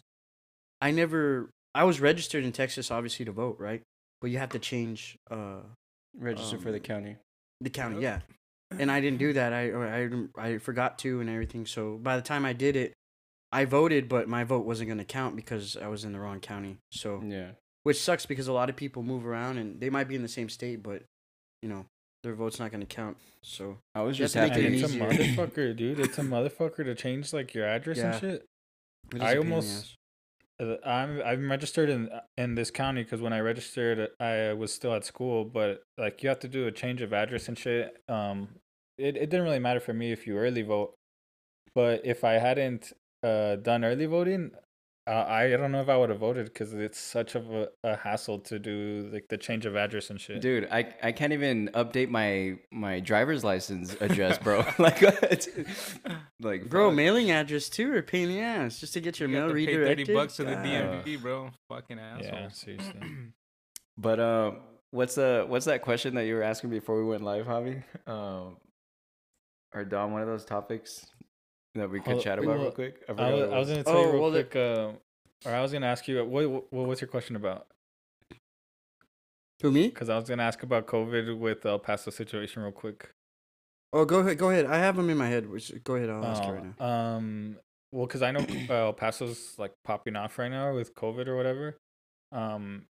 I 0.82 0.92
never 0.92 1.50
I 1.76 1.84
was 1.84 2.00
registered 2.00 2.44
in 2.44 2.52
Texas 2.52 2.90
obviously 2.92 3.26
to 3.26 3.32
vote, 3.32 3.58
right? 3.60 3.82
But 4.22 4.32
you 4.32 4.38
have 4.40 4.50
to 4.50 4.60
change 4.60 5.18
uh 5.30 5.62
register 6.18 6.58
for 6.58 6.72
the 6.72 6.78
um, 6.78 6.84
county. 6.84 7.18
the 7.62 7.70
county, 7.70 8.02
yeah. 8.02 8.20
And 8.72 8.92
I 8.92 9.02
didn't 9.02 9.20
do 9.20 9.34
that. 9.34 9.54
I 9.54 9.72
I 9.72 10.10
I 10.38 10.58
forgot 10.58 11.00
to 11.00 11.22
and 11.22 11.30
everything. 11.30 11.66
So 11.66 11.98
by 11.98 12.16
the 12.16 12.22
time 12.22 12.46
I 12.46 12.54
did 12.54 12.76
it, 12.76 12.94
I 13.52 13.66
voted, 13.66 14.08
but 14.10 14.28
my 14.28 14.44
vote 14.44 14.66
wasn't 14.66 14.90
gonna 14.90 15.06
count 15.06 15.36
because 15.36 15.76
I 15.78 15.88
was 15.88 16.04
in 16.04 16.14
the 16.14 16.20
wrong 16.20 16.40
county. 16.40 16.78
So 16.92 17.22
Yeah. 17.24 17.52
which 17.84 18.00
sucks 18.00 18.26
because 18.26 18.48
a 18.48 18.54
lot 18.54 18.70
of 18.70 18.76
people 18.76 19.02
move 19.04 19.26
around 19.26 19.58
and 19.58 19.80
they 19.80 19.90
might 19.90 20.08
be 20.08 20.16
in 20.16 20.22
the 20.22 20.28
same 20.28 20.50
state, 20.50 20.84
but 20.84 21.04
you 21.62 21.70
know 21.70 21.86
their 22.24 22.34
vote's 22.36 22.60
not 22.60 22.72
gonna 22.72 22.86
count. 22.86 23.18
So 23.42 23.80
I 23.96 24.02
was 24.02 24.18
just 24.18 24.34
have 24.36 24.50
make 24.50 24.62
happy. 24.62 24.78
it 24.78 24.84
it's 24.84 24.94
a 24.94 24.98
motherfucker, 24.98 25.76
dude. 25.76 26.00
It's 26.00 26.18
a 26.18 26.22
motherfucker 26.36 26.84
to 26.84 26.94
change 26.96 27.34
like 27.34 27.54
your 27.54 27.66
address 27.66 27.98
Yeah. 27.98 28.12
and 28.12 28.20
shit. 28.22 28.46
it 29.14 29.16
is 29.18 29.22
I 29.22 29.32
a 29.32 29.34
pain 29.36 29.42
in 29.42 29.48
the 29.50 29.56
almost- 29.56 29.96
Uh, 30.62 30.76
I'm 30.86 31.22
I'm 31.22 31.50
registered 31.50 31.90
in 31.90 32.10
in 32.38 32.56
this 32.56 32.70
county 32.70 33.04
because 33.04 33.22
when 33.22 33.32
I 33.32 33.40
registered, 33.40 34.10
I 34.20 34.52
was 34.54 34.74
still 34.74 34.94
at 34.94 35.06
school. 35.06 35.46
But 35.46 35.82
like, 35.98 36.22
you 36.22 36.28
have 36.28 36.40
to 36.42 36.50
do 36.50 36.68
a 36.68 36.72
change 36.72 37.02
of 37.02 37.14
address 37.14 37.48
and 37.48 37.58
shit. 37.58 37.96
Um, 38.10 38.50
it 38.98 39.16
it 39.16 39.30
didn't 39.30 39.44
really 39.46 39.60
matter 39.60 39.80
for 39.80 39.94
me 39.94 40.12
if 40.12 40.28
you 40.28 40.38
early 40.38 40.62
vote, 40.62 40.94
but 41.74 42.06
if 42.06 42.26
I 42.26 42.34
hadn't 42.34 42.92
uh 43.24 43.56
done 43.58 43.84
early 43.84 44.06
voting, 44.06 44.52
uh, 45.10 45.26
I 45.28 45.50
don't 45.50 45.72
know 45.72 45.82
if 45.82 45.90
I 45.90 45.98
would 45.98 46.12
have 46.12 46.20
voted 46.20 46.46
because 46.46 46.72
it's 46.74 47.00
such 47.00 47.34
of 47.34 47.50
a, 47.52 47.70
a 47.84 47.96
hassle 47.96 48.40
to 48.42 48.60
do 48.60 49.10
like 49.12 49.28
the 49.28 49.38
change 49.40 49.66
of 49.66 49.76
address 49.76 50.12
and 50.12 50.22
shit. 50.22 50.40
Dude, 50.40 50.68
I, 50.72 50.94
I 51.02 51.12
can't 51.14 51.34
even 51.34 51.72
update 51.74 52.10
my 52.10 52.60
my 52.72 53.00
driver's 53.00 53.44
license 53.44 53.96
address, 54.02 54.38
bro. 54.38 54.60
like, 54.78 55.02
like, 56.40 56.70
Bro, 56.70 56.90
fuck. 56.90 56.96
mailing 56.96 57.32
address 57.32 57.70
too, 57.70 57.92
or 57.92 57.98
a 57.98 58.04
pain 58.04 58.30
in 58.30 58.36
the 58.36 58.42
ass 58.42 58.80
just 58.80 58.94
to 58.94 59.02
get 59.02 59.20
your 59.20 59.30
You 59.30 59.36
mail 59.36 59.48
to 59.48 59.54
pay 59.54 59.66
redirected. 59.66 60.08
Thirty 60.08 60.14
bucks 60.14 60.36
to 60.36 60.44
the 60.44 60.54
God. 60.54 60.66
DMV, 60.66 61.22
bro. 61.22 61.50
Fucking 61.70 61.98
asshole. 61.98 62.26
Yeah, 62.32 62.50
seriously. 62.50 63.02
But 64.02 64.20
um, 64.22 64.60
what's 64.92 65.16
the 65.16 65.44
what's 65.48 65.66
that 65.66 65.82
question 65.82 66.16
that 66.16 66.24
you 66.26 66.36
were 66.36 66.44
asking 66.44 66.70
before 66.70 67.04
we 67.04 67.10
went 67.10 67.22
live, 67.22 67.48
Javi? 67.48 67.84
Um, 68.08 68.56
or 69.74 69.84
Dom, 69.84 70.14
one 70.14 70.22
of 70.22 70.28
those 70.30 70.46
topics 70.46 71.06
that 71.76 71.90
we 71.90 72.00
could 72.00 72.16
Oh, 72.18 72.20
chat 72.20 72.40
about 72.40 72.60
real 72.60 72.72
quick. 72.72 73.04
I, 73.08 73.12
I 73.12 73.32
was, 73.34 73.42
I 73.42 73.46
was 73.46 73.52
was. 73.52 73.70
gonna 73.70 73.84
tell 73.84 73.94
you 73.94 74.00
Oh, 74.08 74.12
real 74.12 74.22
well, 74.22 74.32
the- 74.32 74.44
quick. 74.44 74.56
Uh, 74.56 75.50
or 75.50 75.56
I 75.56 75.62
was 75.62 75.72
gonna 75.72 75.86
ask 75.86 76.08
you 76.08 76.24
what 76.26 76.50
what 76.50 76.74
what 76.74 76.88
was 76.88 77.02
your 77.02 77.08
question 77.08 77.36
about? 77.36 77.68
Who 79.62 79.72
me? 79.72 79.88
Because 79.90 80.10
I 80.10 80.16
was 80.18 80.28
gonna 80.30 80.44
ask 80.44 80.64
about 80.64 80.88
COVID 80.88 81.38
with 81.38 81.66
El 81.66 81.80
Paso 81.80 82.12
situation 82.12 82.64
real 82.64 82.72
quick. 82.72 83.12
Oh, 83.92 84.06
go 84.06 84.20
ahead. 84.20 84.38
Go 84.38 84.50
ahead. 84.50 84.66
I 84.66 84.78
have 84.78 84.96
them 84.96 85.10
in 85.10 85.18
my 85.18 85.28
head. 85.28 85.50
which- 85.50 85.72
Go 85.84 85.96
ahead. 85.96 86.10
I'll 86.10 86.24
ask 86.26 86.44
you 86.44 86.52
right 86.52 86.64
Oh, 86.80 86.84
now. 86.86 87.16
Um, 87.16 87.58
well, 87.92 88.06
because 88.06 88.22
I 88.22 88.32
know 88.32 88.46
uh, 88.70 88.74
El 88.74 88.94
Paso's 88.94 89.56
like 89.58 89.74
popping 89.84 90.16
off 90.16 90.38
right 90.38 90.50
now 90.52 90.74
with 90.76 90.94
COVID 90.96 91.28
or 91.28 91.36
whatever. 91.36 91.78
Um, 92.32 92.86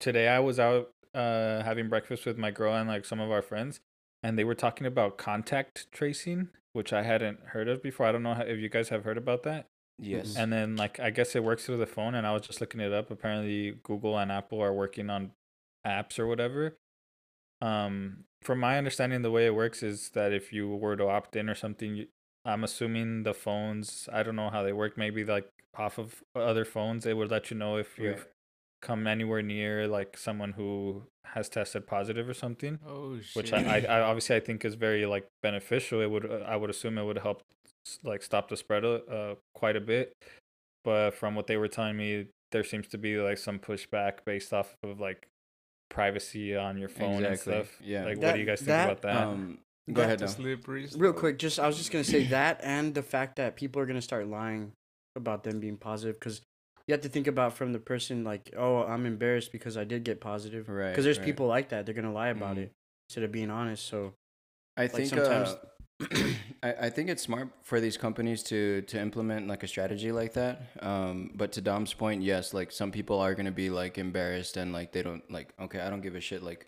today 0.00 0.28
I 0.28 0.40
was 0.40 0.58
out 0.60 0.90
uh 1.14 1.62
having 1.62 1.88
breakfast 1.88 2.26
with 2.26 2.36
my 2.36 2.50
girl 2.50 2.74
and 2.74 2.86
like 2.88 3.04
some 3.06 3.18
of 3.20 3.30
our 3.30 3.40
friends, 3.42 3.80
and 4.26 4.36
they 4.36 4.42
were 4.42 4.56
talking 4.56 4.88
about 4.88 5.18
contact 5.18 5.86
tracing, 5.92 6.48
which 6.72 6.92
I 6.92 7.04
hadn't 7.04 7.38
heard 7.46 7.68
of 7.68 7.80
before. 7.80 8.06
I 8.06 8.12
don't 8.12 8.24
know 8.24 8.34
how, 8.34 8.42
if 8.42 8.58
you 8.58 8.68
guys 8.68 8.88
have 8.88 9.04
heard 9.04 9.16
about 9.16 9.44
that. 9.44 9.66
yes. 10.00 10.34
And 10.36 10.52
then 10.52 10.74
like 10.74 10.98
I 10.98 11.10
guess 11.10 11.36
it 11.36 11.44
works 11.44 11.64
through 11.64 11.76
the 11.76 11.86
phone, 11.86 12.16
and 12.16 12.26
I 12.26 12.32
was 12.32 12.42
just 12.42 12.60
looking 12.60 12.80
it 12.80 12.92
up. 12.92 13.10
Apparently, 13.12 13.78
Google 13.84 14.18
and 14.18 14.32
Apple 14.32 14.60
are 14.60 14.72
working 14.72 15.10
on 15.10 15.30
apps 15.86 16.18
or 16.18 16.26
whatever. 16.26 16.76
Um, 17.62 18.24
from 18.42 18.58
my 18.58 18.78
understanding, 18.78 19.22
the 19.22 19.30
way 19.30 19.46
it 19.46 19.54
works 19.54 19.84
is 19.84 20.10
that 20.10 20.32
if 20.32 20.52
you 20.52 20.68
were 20.68 20.96
to 20.96 21.06
opt 21.06 21.36
in 21.36 21.48
or 21.48 21.54
something, 21.54 21.94
you, 21.94 22.06
I'm 22.44 22.64
assuming 22.64 23.22
the 23.22 23.32
phones. 23.32 24.08
I 24.12 24.24
don't 24.24 24.36
know 24.36 24.50
how 24.50 24.64
they 24.64 24.72
work. 24.72 24.98
Maybe 24.98 25.24
like 25.24 25.48
off 25.76 25.98
of 25.98 26.24
other 26.34 26.64
phones, 26.64 27.04
they 27.04 27.14
would 27.14 27.30
let 27.30 27.50
you 27.52 27.56
know 27.56 27.76
if 27.76 27.96
you've 27.96 28.18
Right. 28.18 28.26
Come 28.82 29.06
anywhere 29.06 29.42
near 29.42 29.86
like 29.88 30.16
someone 30.16 30.52
who 30.52 31.02
has 31.24 31.48
tested 31.48 31.86
positive 31.86 32.28
or 32.28 32.34
something. 32.34 32.78
Oh 32.86 33.18
shit. 33.20 33.36
Which 33.36 33.52
I, 33.52 33.58
I, 33.58 33.98
I 33.98 34.00
obviously 34.00 34.36
I 34.36 34.40
think 34.40 34.64
is 34.64 34.74
very 34.74 35.06
like 35.06 35.26
beneficial. 35.42 36.00
It 36.00 36.10
would 36.10 36.30
uh, 36.30 36.44
I 36.46 36.56
would 36.56 36.70
assume 36.70 36.98
it 36.98 37.04
would 37.04 37.18
help 37.18 37.42
like 38.02 38.22
stop 38.22 38.48
the 38.48 38.56
spread 38.56 38.84
uh 38.84 38.98
uh, 39.10 39.34
quite 39.54 39.76
a 39.76 39.80
bit. 39.80 40.12
But 40.84 41.12
from 41.12 41.34
what 41.34 41.46
they 41.46 41.56
were 41.56 41.68
telling 41.68 41.96
me, 41.96 42.26
there 42.52 42.62
seems 42.62 42.86
to 42.88 42.98
be 42.98 43.16
like 43.16 43.38
some 43.38 43.58
pushback 43.58 44.18
based 44.24 44.52
off 44.52 44.76
of 44.84 45.00
like 45.00 45.26
privacy 45.88 46.54
on 46.56 46.78
your 46.78 46.88
phone 46.88 47.24
Exactly, 47.24 47.54
and 47.54 47.66
stuff. 47.66 47.80
yeah. 47.82 48.04
Like, 48.04 48.18
what 48.18 48.34
do 48.34 48.40
you 48.40 48.46
guys 48.46 48.58
think 48.60 48.68
that, 48.68 48.84
about 48.90 49.02
that? 49.02 49.16
um, 49.26 49.58
go 49.92 50.02
ahead. 50.02 50.18
The 50.18 50.28
slippery. 50.28 50.88
Real 50.96 51.12
quick, 51.12 51.38
just 51.38 51.58
I 51.58 51.66
was 51.66 51.76
just 51.76 51.90
gonna 51.90 52.04
say 52.04 52.24
that, 52.28 52.60
and 52.62 52.94
the 52.94 53.02
fact 53.02 53.36
that 53.36 53.56
people 53.56 53.82
are 53.82 53.86
gonna 53.86 54.02
start 54.02 54.28
lying 54.28 54.72
about 55.16 55.42
them 55.42 55.60
being 55.60 55.76
positive, 55.76 56.18
because 56.20 56.40
you 56.86 56.92
have 56.92 57.00
to 57.02 57.08
think 57.08 57.26
about 57.26 57.56
from 57.56 57.72
the 57.72 57.78
person 57.78 58.24
like, 58.24 58.52
oh, 58.56 58.82
I'm 58.84 59.06
embarrassed 59.06 59.52
because 59.52 59.76
I 59.76 59.84
did 59.84 60.04
get 60.04 60.20
positive. 60.20 60.68
Right, 60.68 60.90
Because 60.90 61.04
there's 61.04 61.18
right. 61.18 61.24
people 61.26 61.46
like 61.46 61.70
that. 61.70 61.84
They're 61.84 61.94
gonna 61.94 62.12
lie 62.12 62.28
about 62.28 62.56
Mhm. 62.56 62.62
it 62.64 62.72
instead 63.08 63.24
of 63.24 63.32
being 63.32 63.50
honest. 63.50 63.86
So 63.86 64.14
I 64.76 64.86
think 64.86 65.08
sometimes- 65.08 65.50
uh, 65.50 65.58
I, 66.62 66.72
I 66.86 66.90
think 66.90 67.08
it's 67.08 67.22
smart 67.22 67.48
for 67.62 67.80
these 67.80 67.96
companies 67.96 68.42
to 68.44 68.82
to 68.82 69.00
implement 69.00 69.48
like 69.48 69.62
a 69.62 69.66
strategy 69.66 70.12
like 70.12 70.34
that. 70.34 70.60
Um, 70.80 71.30
but 71.34 71.52
to 71.52 71.62
Dom's 71.62 71.94
point, 71.94 72.22
yes, 72.22 72.52
like 72.52 72.70
some 72.70 72.92
people 72.92 73.18
are 73.18 73.34
gonna 73.34 73.50
be 73.50 73.70
like 73.70 73.96
embarrassed 73.96 74.58
and 74.58 74.72
like 74.74 74.92
they 74.92 75.02
don't 75.02 75.28
like 75.30 75.54
okay, 75.58 75.80
I 75.80 75.88
don't 75.88 76.02
give 76.02 76.14
a 76.14 76.20
shit 76.20 76.42
like 76.42 76.66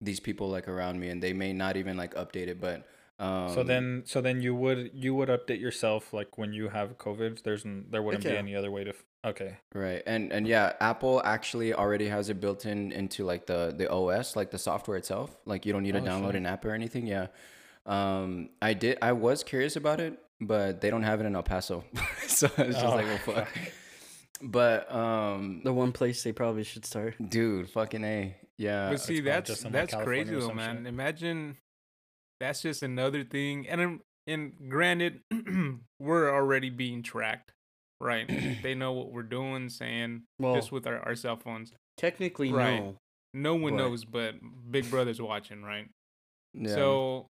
these 0.00 0.20
people 0.20 0.48
like 0.48 0.68
around 0.68 0.98
me 0.98 1.10
and 1.10 1.22
they 1.22 1.34
may 1.34 1.52
not 1.52 1.76
even 1.76 1.98
like 1.98 2.14
update 2.14 2.48
it, 2.48 2.60
but 2.60 2.88
um, 3.18 3.50
so 3.50 3.62
then, 3.62 4.02
so 4.06 4.22
then 4.22 4.40
you 4.40 4.54
would 4.54 4.90
you 4.94 5.14
would 5.14 5.28
update 5.28 5.60
yourself 5.60 6.14
like 6.14 6.38
when 6.38 6.54
you 6.54 6.70
have 6.70 6.96
COVID. 6.96 7.42
There's 7.42 7.64
there 7.90 8.02
wouldn't 8.02 8.24
be 8.24 8.30
any 8.36 8.56
other 8.56 8.70
way 8.70 8.84
to. 8.84 8.94
F- 9.24 9.30
okay. 9.30 9.56
Right. 9.74 10.02
And 10.06 10.32
and 10.32 10.46
yeah, 10.46 10.72
Apple 10.80 11.20
actually 11.24 11.74
already 11.74 12.08
has 12.08 12.28
it 12.28 12.40
built 12.40 12.66
in 12.66 12.92
into 12.92 13.24
like 13.24 13.46
the 13.46 13.74
the 13.76 13.90
OS, 13.90 14.36
like 14.36 14.50
the 14.50 14.58
software 14.58 14.96
itself. 14.96 15.36
Like 15.46 15.66
you 15.66 15.72
don't 15.72 15.82
need 15.82 15.92
to 15.92 16.00
Oh, 16.00 16.02
download 16.04 16.28
shit. 16.28 16.36
an 16.36 16.46
app 16.46 16.64
or 16.64 16.72
anything. 16.72 17.06
Yeah. 17.06 17.28
Um 17.86 18.50
I 18.60 18.74
did 18.74 18.98
I 19.02 19.12
was 19.12 19.42
curious 19.44 19.76
about 19.76 20.00
it, 20.00 20.18
but 20.40 20.80
they 20.80 20.90
don't 20.90 21.02
have 21.02 21.20
it 21.20 21.26
in 21.26 21.34
El 21.36 21.42
Paso. 21.42 21.84
so 22.26 22.46
it's 22.46 22.56
just 22.76 22.84
Oh, 22.84 22.90
like, 22.90 23.06
well 23.06 23.18
fuck. 23.18 23.48
But 24.42 24.92
um 24.94 25.60
the 25.64 25.72
one 25.72 25.92
place 25.92 26.22
they 26.22 26.32
probably 26.32 26.64
should 26.64 26.84
start. 26.86 27.14
dude, 27.28 27.68
fucking 27.70 28.04
A. 28.04 28.36
Yeah. 28.56 28.90
But 28.90 29.00
see, 29.00 29.20
probably 29.20 29.30
that's 29.32 29.64
like, 29.64 29.72
that's 29.72 29.94
crazy 29.94 30.34
though, 30.34 30.52
man. 30.52 30.78
shit. 30.78 30.86
Imagine 30.86 31.56
that's 32.40 32.62
just 32.62 32.82
another 32.82 33.24
thing. 33.24 33.68
And 33.68 34.00
and 34.26 34.52
granted, 34.68 35.20
we're 35.98 36.30
already 36.30 36.70
being 36.70 37.02
tracked, 37.02 37.52
right? 38.00 38.26
they 38.62 38.74
know 38.74 38.92
what 38.92 39.12
we're 39.12 39.22
doing, 39.22 39.68
saying 39.68 40.22
Well, 40.38 40.54
just 40.54 40.72
with 40.72 40.86
our, 40.86 40.98
our 41.00 41.14
cell 41.14 41.36
phones. 41.36 41.72
technically, 41.96 42.52
Right. 42.52 42.78
no. 42.80 42.96
No 43.32 43.54
one 43.54 43.74
Right. 43.74 43.78
knows, 43.78 44.04
but 44.04 44.34
Big 44.70 44.90
Brother's 44.90 45.20
watching, 45.20 45.62
right? 45.62 45.88
yeah. 46.54 46.74
So 46.74 47.26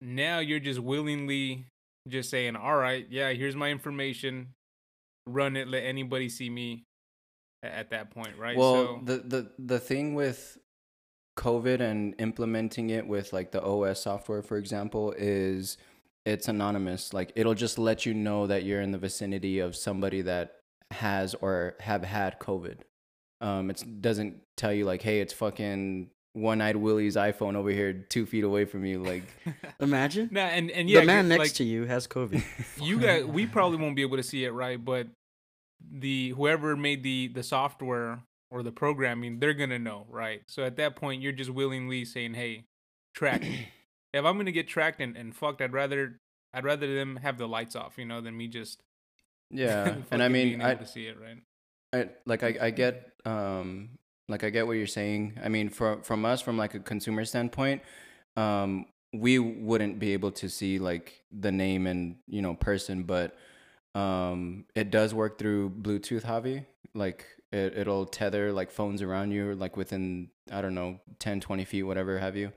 now 0.00 0.40
you're 0.40 0.58
just 0.60 0.80
willingly 0.80 1.66
just 2.08 2.30
saying, 2.30 2.56
"All 2.56 2.76
right, 2.76 3.06
yeah, 3.10 3.30
here's 3.32 3.54
my 3.54 3.70
information. 3.70 4.48
Run 5.26 5.56
it. 5.56 5.68
Let 5.68 5.84
anybody 5.84 6.28
see 6.28 6.50
me." 6.50 6.82
At 7.62 7.90
that 7.90 8.10
point, 8.10 8.36
right? 8.38 8.56
Well, 8.56 8.74
so, 8.74 9.00
the 9.04 9.16
the 9.18 9.50
the 9.58 9.78
thing 9.80 10.14
with 10.14 10.58
COVID 11.38 11.80
and 11.80 12.14
implementing 12.18 12.90
it 12.90 13.06
with 13.06 13.32
like 13.32 13.50
the 13.50 13.62
OS 13.62 14.02
software, 14.02 14.42
for 14.42 14.56
example, 14.56 15.12
is 15.16 15.76
it's 16.26 16.48
anonymous. 16.48 17.14
Like 17.14 17.32
it'll 17.36 17.54
just 17.54 17.78
let 17.78 18.04
you 18.04 18.12
know 18.12 18.46
that 18.48 18.64
you're 18.64 18.82
in 18.82 18.90
the 18.90 18.98
vicinity 18.98 19.60
of 19.60 19.76
somebody 19.76 20.22
that 20.22 20.56
has 20.90 21.34
or 21.34 21.76
have 21.80 22.04
had 22.04 22.38
COVID. 22.40 22.80
Um, 23.40 23.70
it 23.70 23.82
doesn't 24.00 24.40
tell 24.56 24.72
you 24.72 24.84
like, 24.84 25.02
hey, 25.02 25.20
it's 25.20 25.32
fucking 25.32 26.10
one-eyed 26.32 26.76
Willie's 26.76 27.16
iPhone 27.16 27.54
over 27.54 27.70
here, 27.70 27.92
two 27.92 28.26
feet 28.26 28.44
away 28.44 28.64
from 28.64 28.84
you. 28.84 29.02
Like, 29.02 29.22
Imagine 29.80 30.28
Nah, 30.32 30.40
and 30.40 30.70
and 30.70 30.90
yeah, 30.90 31.00
the 31.00 31.06
man 31.06 31.28
next 31.28 31.38
like, 31.38 31.52
to 31.54 31.64
you 31.64 31.84
has 31.84 32.06
COVID. 32.06 32.42
you 32.82 32.98
guys, 32.98 33.24
we 33.24 33.46
probably 33.46 33.78
won't 33.78 33.96
be 33.96 34.02
able 34.02 34.16
to 34.16 34.22
see 34.22 34.44
it 34.44 34.50
right, 34.50 34.82
but 34.82 35.06
the 35.80 36.30
whoever 36.30 36.76
made 36.76 37.02
the 37.02 37.28
the 37.28 37.42
software 37.42 38.20
or 38.50 38.62
the 38.62 38.72
programming, 38.72 39.38
they're 39.38 39.54
gonna 39.54 39.78
know, 39.78 40.06
right? 40.10 40.42
So 40.46 40.64
at 40.64 40.76
that 40.76 40.96
point, 40.96 41.22
you're 41.22 41.32
just 41.32 41.50
willingly 41.50 42.04
saying, 42.04 42.34
"Hey, 42.34 42.64
track 43.14 43.42
me." 43.42 43.68
if 44.12 44.24
I'm 44.24 44.36
gonna 44.36 44.52
get 44.52 44.68
tracked 44.68 45.00
and, 45.00 45.16
and 45.16 45.34
fucked, 45.34 45.60
I'd 45.60 45.72
rather 45.72 46.20
I'd 46.52 46.64
rather 46.64 46.94
them 46.94 47.16
have 47.16 47.38
the 47.38 47.46
lights 47.46 47.76
off, 47.76 47.98
you 47.98 48.04
know, 48.04 48.20
than 48.20 48.36
me 48.36 48.48
just 48.48 48.80
yeah, 49.50 49.96
and 50.10 50.22
I 50.22 50.28
mean, 50.28 50.60
I, 50.60 50.74
to 50.74 50.86
see 50.86 51.06
it, 51.06 51.16
right? 51.20 51.38
I 51.92 52.10
like 52.24 52.42
I, 52.42 52.56
I 52.60 52.70
get 52.70 53.12
um 53.24 53.90
like 54.28 54.44
I 54.44 54.50
get 54.50 54.66
what 54.66 54.74
you're 54.74 54.86
saying. 54.86 55.38
I 55.42 55.48
mean 55.48 55.68
from 55.68 56.02
from 56.02 56.24
us 56.24 56.40
from 56.40 56.56
like 56.56 56.74
a 56.74 56.80
consumer 56.80 57.24
standpoint, 57.24 57.82
um 58.36 58.86
we 59.12 59.38
wouldn't 59.38 59.98
be 59.98 60.12
able 60.12 60.32
to 60.32 60.48
see 60.48 60.78
like 60.78 61.22
the 61.30 61.52
name 61.52 61.86
and 61.86 62.16
you 62.26 62.42
know 62.42 62.54
person, 62.54 63.04
but 63.04 63.36
um 63.94 64.64
it 64.74 64.90
does 64.90 65.14
work 65.14 65.38
through 65.38 65.70
Bluetooth, 65.70 66.22
Javi. 66.22 66.66
Like 66.94 67.26
it 67.52 67.76
it'll 67.78 68.06
tether 68.06 68.52
like 68.52 68.70
phones 68.70 69.02
around 69.02 69.30
you 69.30 69.54
like 69.54 69.76
within 69.76 70.30
I 70.50 70.60
don't 70.60 70.74
know 70.74 71.00
10 71.18 71.40
20 71.40 71.64
feet 71.64 71.82
whatever 71.84 72.18
have 72.18 72.36
you. 72.36 72.52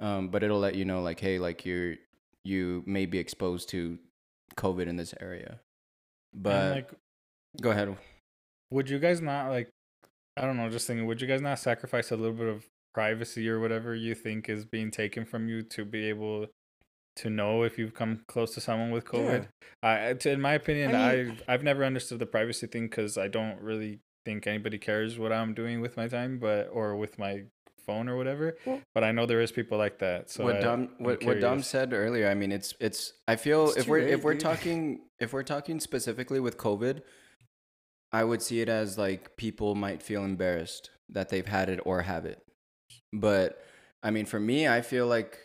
Um 0.00 0.28
but 0.28 0.42
it'll 0.42 0.58
let 0.60 0.74
you 0.74 0.84
know 0.84 1.02
like 1.02 1.20
hey 1.20 1.38
like 1.38 1.64
you're 1.66 1.96
you 2.44 2.82
may 2.86 3.04
be 3.06 3.18
exposed 3.18 3.68
to 3.70 3.98
COVID 4.56 4.86
in 4.86 4.96
this 4.96 5.14
area. 5.20 5.60
But 6.34 6.54
And, 6.54 6.74
like, 6.76 6.90
go 7.60 7.70
ahead. 7.70 7.96
would 8.70 8.88
you 8.90 8.98
guys 8.98 9.20
not 9.20 9.50
like? 9.50 9.68
I 10.36 10.42
don't 10.42 10.56
know. 10.56 10.68
Just 10.70 10.86
thinking, 10.86 11.06
would 11.06 11.20
you 11.20 11.26
guys 11.26 11.40
not 11.42 11.58
sacrifice 11.58 12.10
a 12.10 12.16
little 12.16 12.36
bit 12.36 12.46
of 12.48 12.66
privacy 12.94 13.48
or 13.48 13.60
whatever 13.60 13.94
you 13.94 14.14
think 14.14 14.48
is 14.48 14.64
being 14.64 14.90
taken 14.90 15.24
from 15.24 15.48
you 15.48 15.62
to 15.62 15.84
be 15.84 16.04
able 16.08 16.46
to 17.16 17.28
know 17.30 17.64
if 17.64 17.76
you've 17.78 17.94
come 17.94 18.22
close 18.28 18.54
to 18.54 18.60
someone 18.60 18.90
with 18.92 19.04
COVID? 19.04 19.48
I, 19.82 20.14
to- 20.14 20.30
in 20.30 20.40
my 20.40 20.54
opinion, 20.54 20.94
I 20.94 21.16
mean- 21.16 21.26
have 21.28 21.42
I've 21.48 21.62
never 21.64 21.84
understood 21.84 22.18
the 22.20 22.26
privacy 22.26 22.66
thing 22.66 22.84
because 22.84 23.18
I 23.18 23.28
don't 23.28 23.60
really 23.60 23.98
think 24.24 24.46
anybody 24.46 24.78
cares 24.78 25.18
what 25.18 25.32
I'm 25.32 25.54
doing 25.54 25.80
with 25.80 25.96
my 25.96 26.06
time, 26.08 26.38
but 26.38 26.68
or 26.72 26.96
with 26.96 27.18
my 27.18 27.44
phone 27.88 28.08
or 28.08 28.16
whatever. 28.16 28.56
Well- 28.66 28.80
but 28.94 29.02
I 29.08 29.10
know 29.12 29.24
there 29.26 29.40
is 29.40 29.50
people 29.52 29.78
like 29.78 29.98
that. 30.00 30.30
So 30.30 30.44
what 30.44 30.56
I, 30.56 30.60
Dom 30.60 30.80
what, 30.98 31.24
what 31.24 31.40
Dom 31.40 31.62
said 31.62 31.92
earlier, 31.92 32.28
I 32.28 32.34
mean 32.34 32.52
it's 32.52 32.74
it's 32.80 33.12
I 33.26 33.36
feel 33.36 33.68
It's 33.68 33.78
if 33.78 33.88
we're 33.88 34.00
late, 34.02 34.10
if 34.14 34.22
we're 34.24 34.34
dude. 34.34 34.42
talking 34.50 35.00
if 35.18 35.32
we're 35.32 35.42
talking 35.54 35.80
specifically 35.80 36.40
with 36.40 36.56
COVID, 36.58 37.02
I 38.12 38.24
would 38.24 38.42
see 38.42 38.60
it 38.60 38.68
as 38.68 38.98
like 38.98 39.36
people 39.36 39.74
might 39.74 40.02
feel 40.02 40.24
embarrassed 40.24 40.90
that 41.08 41.28
they've 41.30 41.46
had 41.46 41.68
it 41.68 41.80
or 41.84 42.02
have 42.02 42.24
it. 42.26 42.40
But 43.12 43.62
I 44.02 44.10
mean 44.10 44.26
for 44.26 44.40
me, 44.40 44.68
I 44.68 44.80
feel 44.82 45.06
like 45.06 45.38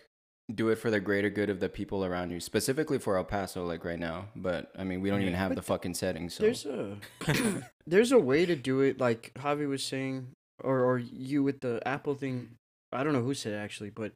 do 0.53 0.69
it 0.69 0.75
for 0.75 0.91
the 0.91 0.99
greater 0.99 1.29
good 1.29 1.49
of 1.49 1.59
the 1.61 1.69
people 1.69 2.03
around 2.03 2.29
you, 2.31 2.39
specifically 2.39 2.99
for 2.99 3.15
El 3.17 3.23
Paso 3.23 3.65
like 3.65 3.85
right 3.85 3.99
now. 3.99 4.25
But 4.35 4.71
I 4.77 4.83
mean, 4.83 4.99
we 5.01 5.09
don't 5.09 5.21
even 5.21 5.33
have 5.33 5.51
But 5.51 5.55
the 5.55 5.61
fucking 5.61 5.93
settings, 5.93 6.33
so 6.35 6.43
There's 6.43 6.65
a 6.65 6.97
there's 7.87 8.11
a 8.11 8.19
way 8.19 8.45
to 8.45 8.55
do 8.55 8.81
it, 8.81 8.99
like 8.99 9.31
Javi 9.35 9.67
was 9.67 9.83
saying, 9.83 10.27
or 10.61 10.79
or 10.79 10.97
you 10.97 11.43
with 11.43 11.61
the 11.61 11.81
Apple 11.87 12.15
thing. 12.15 12.51
I 12.91 13.03
don't 13.03 13.13
know 13.13 13.23
who 13.23 13.33
said 13.33 13.53
it 13.53 13.57
actually, 13.57 13.89
but 13.89 14.11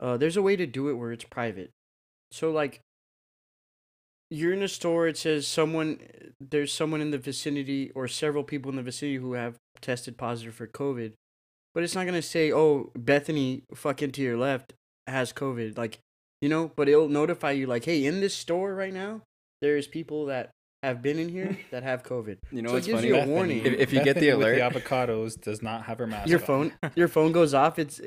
uh, 0.00 0.16
there's 0.16 0.36
a 0.36 0.42
way 0.42 0.56
to 0.56 0.66
do 0.66 0.88
it 0.88 0.94
where 0.94 1.12
it's 1.12 1.24
private. 1.24 1.70
So 2.32 2.50
like, 2.50 2.80
you're 4.30 4.52
in 4.52 4.62
a 4.62 4.68
store. 4.68 5.06
It 5.06 5.16
says 5.16 5.46
someone 5.46 6.00
there's 6.40 6.72
someone 6.72 7.00
in 7.00 7.10
the 7.10 7.18
vicinity 7.18 7.90
or 7.94 8.08
several 8.08 8.44
people 8.44 8.70
in 8.70 8.76
the 8.76 8.82
vicinity 8.82 9.18
who 9.18 9.34
have 9.34 9.56
tested 9.80 10.16
positive 10.16 10.54
for 10.54 10.66
COVID, 10.66 11.12
but 11.74 11.82
it's 11.82 11.94
not 11.94 12.06
gonna 12.06 12.22
say, 12.22 12.52
oh, 12.52 12.90
Bethany, 12.96 13.64
fucking 13.74 14.12
to 14.12 14.22
your 14.22 14.36
left 14.36 14.72
has 15.06 15.32
COVID. 15.32 15.76
Like, 15.76 15.98
you 16.40 16.48
know, 16.48 16.72
but 16.74 16.88
it'll 16.88 17.08
notify 17.08 17.52
you 17.52 17.66
like, 17.66 17.84
hey, 17.84 18.04
in 18.04 18.20
this 18.20 18.34
store 18.34 18.74
right 18.74 18.92
now, 18.92 19.22
there's 19.60 19.86
people 19.86 20.26
that 20.26 20.50
have 20.84 21.02
been 21.02 21.18
in 21.18 21.28
here 21.28 21.56
that 21.70 21.82
have 21.82 22.02
COVID. 22.02 22.38
you 22.52 22.62
know 22.62 22.68
So 22.68 22.74
it 22.74 22.76
what's 22.76 22.86
gives 22.86 22.98
funny? 23.00 23.08
you 23.08 23.16
a 23.16 23.26
warning. 23.26 23.64
If- 23.64 23.78
if 23.80 23.92
you 23.92 24.02
get 24.04 24.14
the 24.16 24.30
Bethany 24.30 24.34
with 24.36 24.46
alert- 24.60 24.72
the 24.74 24.80
avocados 24.80 25.40
does 25.40 25.62
not 25.62 25.84
have 25.84 25.98
her 25.98 26.06
mask. 26.06 26.28
your 26.28 26.40
on. 26.40 26.46
phone 26.46 26.72
your 26.94 27.08
phone 27.08 27.32
goes 27.32 27.54
off 27.54 27.78
it's 27.78 28.00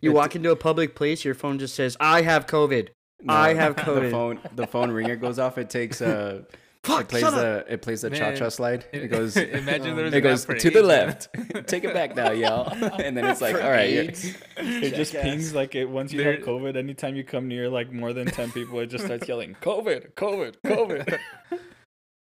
you 0.00 0.10
It- 0.10 0.14
walk 0.14 0.34
into 0.36 0.50
a 0.50 0.56
public 0.56 0.94
place 0.94 1.24
your 1.24 1.34
phone 1.34 1.58
just 1.58 1.74
says 1.74 1.96
i 2.00 2.22
have 2.22 2.46
covid 2.46 2.88
I 3.28 3.54
have 3.54 3.76
The 3.76 3.82
COVID. 3.82 4.10
phone 4.10 4.38
the 4.54 4.66
phone 4.66 4.90
ringer 4.90 5.16
goes 5.16 5.38
off. 5.38 5.56
It 5.56 5.70
takes 5.70 6.02
uh 6.02 6.42
it 6.88 7.08
plays 7.08 7.22
shut 7.22 7.32
up. 7.34 7.40
the 7.66 7.72
it 7.72 7.80
plays 7.82 8.02
the 8.02 8.10
cha 8.10 8.34
cha 8.34 8.50
slide. 8.50 8.84
It 8.92 9.08
goes 9.08 9.36
Imagine 9.38 9.96
there 9.96 10.04
was 10.04 10.14
it 10.14 10.20
goes 10.20 10.42
app 10.42 10.46
for 10.46 10.58
to 10.58 10.70
the 10.70 10.78
AIDS, 10.80 10.86
man. 10.86 11.46
left. 11.56 11.66
Take 11.66 11.84
it 11.84 11.94
back 11.94 12.14
now, 12.14 12.30
y'all. 12.32 12.70
And 13.00 13.16
then 13.16 13.24
it's 13.24 13.40
like, 13.40 13.56
For 13.56 13.62
all 13.62 13.70
right. 13.70 13.88
It 13.90 14.94
just 14.94 15.12
Jackass. 15.14 15.22
pings 15.30 15.54
like 15.54 15.74
it 15.74 15.86
once 15.88 16.12
you 16.12 16.22
There- 16.22 16.34
have 16.36 16.44
COVID. 16.44 16.76
Anytime 16.76 17.16
you 17.16 17.24
come 17.24 17.48
near 17.48 17.70
like 17.70 17.90
more 17.90 18.12
than 18.12 18.26
ten 18.26 18.52
people, 18.52 18.78
it 18.80 18.88
just 18.88 19.06
starts 19.06 19.26
yelling 19.26 19.56
COVID, 19.62 20.12
COVID, 20.12 20.56
COVID. 20.64 21.18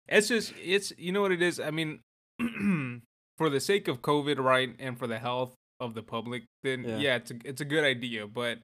It's 0.08 0.28
just 0.28 0.52
it's 0.62 0.92
you 0.98 1.12
know 1.12 1.22
what 1.22 1.32
it 1.32 1.42
is. 1.42 1.58
I 1.60 1.70
mean, 1.70 2.00
for 3.38 3.48
the 3.50 3.60
sake 3.60 3.88
of 3.88 4.02
COVID, 4.02 4.38
right, 4.38 4.74
and 4.78 4.98
for 4.98 5.06
the 5.06 5.18
health 5.18 5.54
of 5.80 5.94
the 5.94 6.02
public, 6.02 6.44
then 6.62 6.84
Yeah. 6.84 6.98
yeah, 6.98 7.16
it's 7.16 7.30
a, 7.30 7.34
it's 7.44 7.60
a 7.60 7.64
good 7.64 7.84
idea. 7.84 8.26
But 8.26 8.58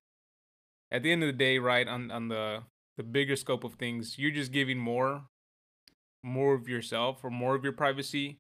at 0.91 1.03
the 1.03 1.12
end 1.12 1.22
of 1.22 1.28
the 1.28 1.32
day, 1.32 1.59
right, 1.59 1.86
on 1.86 2.11
on 2.11 2.28
the 2.28 2.62
the 2.97 3.03
bigger 3.03 3.36
scope 3.36 3.64
of 3.64 3.74
things, 3.74 4.18
you're 4.18 4.30
just 4.30 4.53
giving 4.53 4.78
more 4.78 5.24
more 6.22 6.55
of 6.55 6.68
yourself 6.68 7.24
or 7.24 7.30
more 7.30 7.55
of 7.55 7.64
your 7.64 7.72
privacy 7.72 8.36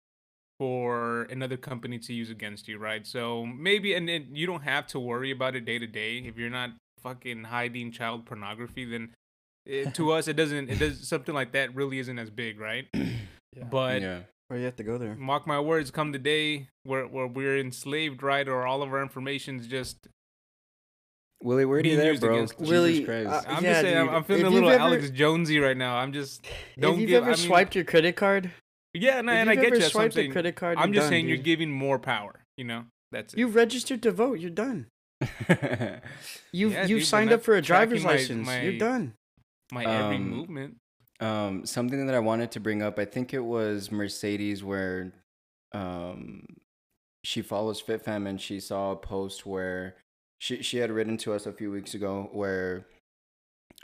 for 0.58 1.22
another 1.30 1.56
company 1.56 1.98
to 1.98 2.12
use 2.12 2.28
against 2.28 2.68
you, 2.68 2.76
right? 2.76 3.06
So 3.06 3.46
maybe 3.46 3.94
and 3.94 4.06
then 4.06 4.28
you 4.34 4.46
don't 4.46 4.62
have 4.62 4.86
to 4.88 5.00
worry 5.00 5.30
about 5.30 5.56
it 5.56 5.64
day 5.64 5.78
to 5.78 5.86
day 5.86 6.18
if 6.18 6.36
you're 6.36 6.50
not 6.50 6.70
fucking 7.02 7.44
hiding 7.44 7.90
child 7.92 8.26
pornography. 8.26 8.84
Then 8.84 9.14
it, 9.70 9.94
to 9.94 10.12
us, 10.12 10.28
it 10.28 10.34
doesn't. 10.34 10.68
It 10.70 10.78
does 10.78 11.06
something 11.08 11.34
like 11.34 11.52
that 11.52 11.74
really 11.74 11.98
isn't 11.98 12.18
as 12.18 12.30
big, 12.30 12.58
right? 12.60 12.86
But 13.70 14.00
yeah. 14.02 14.20
Or 14.48 14.56
you 14.56 14.64
have 14.64 14.76
to 14.76 14.84
go 14.84 14.96
there. 14.98 15.14
mark 15.16 15.46
my 15.46 15.58
words, 15.60 15.90
come 15.90 16.12
the 16.12 16.18
day 16.18 16.68
where, 16.84 17.04
where 17.06 17.26
we're 17.26 17.58
enslaved, 17.58 18.22
right, 18.22 18.46
or 18.48 18.66
all 18.66 18.82
of 18.82 18.92
our 18.92 19.02
information's 19.02 19.66
just. 19.66 19.96
Willie, 21.42 21.64
where 21.64 21.76
are 21.76 21.78
you 21.78 21.82
Being 21.84 21.98
there, 21.98 22.10
used 22.10 22.20
bro? 22.22 22.34
against- 22.34 22.58
Jesus 22.58 22.70
Willie, 22.70 23.04
Christ. 23.04 23.28
uh, 23.28 23.42
I'm 23.48 23.64
Yeah, 23.64 23.70
just 23.70 23.80
saying, 23.82 23.96
I'm, 23.96 24.06
dude. 24.06 24.14
I'm 24.14 24.24
feeling 24.24 24.42
If 24.42 24.48
a 24.48 24.50
little 24.50 24.70
ever- 24.70 24.80
Alex 24.82 25.10
Jonesy 25.10 25.58
right 25.58 25.76
now. 25.76 25.96
I'm 25.96 26.12
just. 26.12 26.44
Don't 26.78 26.94
if 26.94 27.00
you've 27.00 27.08
give. 27.10 27.22
ever 27.22 27.32
I 27.32 27.36
mean, 27.36 27.46
swiped 27.46 27.74
your 27.74 27.84
credit 27.84 28.14
card, 28.16 28.50
Yeah, 28.94 29.20
no, 29.20 29.32
if 29.32 29.38
and 29.38 29.50
I 29.50 29.54
get 29.56 29.64
you. 29.64 29.70
That's 29.80 29.84
I'm 29.86 29.90
swiped 29.90 30.16
a 30.16 30.28
credit 30.28 30.54
card, 30.56 30.78
I'm 30.78 30.92
just 30.92 31.04
done, 31.04 31.10
saying 31.10 31.28
you're 31.28 31.36
giving 31.38 31.70
more 31.70 31.98
power. 31.98 32.44
You 32.56 32.64
know, 32.64 32.84
that's 33.10 33.34
it. 33.34 33.38
You've 33.40 33.54
registered 33.54 34.02
to 34.04 34.10
vote. 34.12 34.38
You're 34.40 34.50
done. 34.50 34.86
You've 36.52 36.72
Yeah, 36.72 36.86
you've 36.86 37.00
dude, 37.00 37.06
signed 37.06 37.32
up 37.32 37.42
for 37.42 37.54
a 37.56 37.62
driver's 37.62 38.04
my- 38.04 38.10
license. 38.12 38.46
my- 38.46 38.62
You're 38.62 38.78
done. 38.78 39.14
My 39.72 39.84
every 39.84 40.16
Um, 40.16 40.30
movement. 40.30 40.76
um, 41.20 41.66
something 41.66 42.06
that 42.06 42.14
I 42.14 42.18
wanted 42.20 42.50
to 42.52 42.60
bring 42.60 42.82
up, 42.82 42.98
I 42.98 43.04
think 43.04 43.32
it 43.34 43.40
was 43.44 43.90
Mercedes 43.92 44.62
where 44.64 45.12
um, 45.72 46.46
she 47.24 47.42
follows 47.42 47.82
FitFam 47.82 48.26
and 48.28 48.40
she 48.40 48.58
saw 48.60 48.92
a 48.92 48.96
post 48.96 49.44
where 49.46 49.96
she, 50.38 50.62
she 50.62 50.78
had 50.78 50.90
written 50.90 51.16
to 51.18 51.32
us 51.34 51.46
a 51.46 51.52
few 51.52 51.70
weeks 51.70 51.94
ago 51.94 52.28
where 52.32 52.86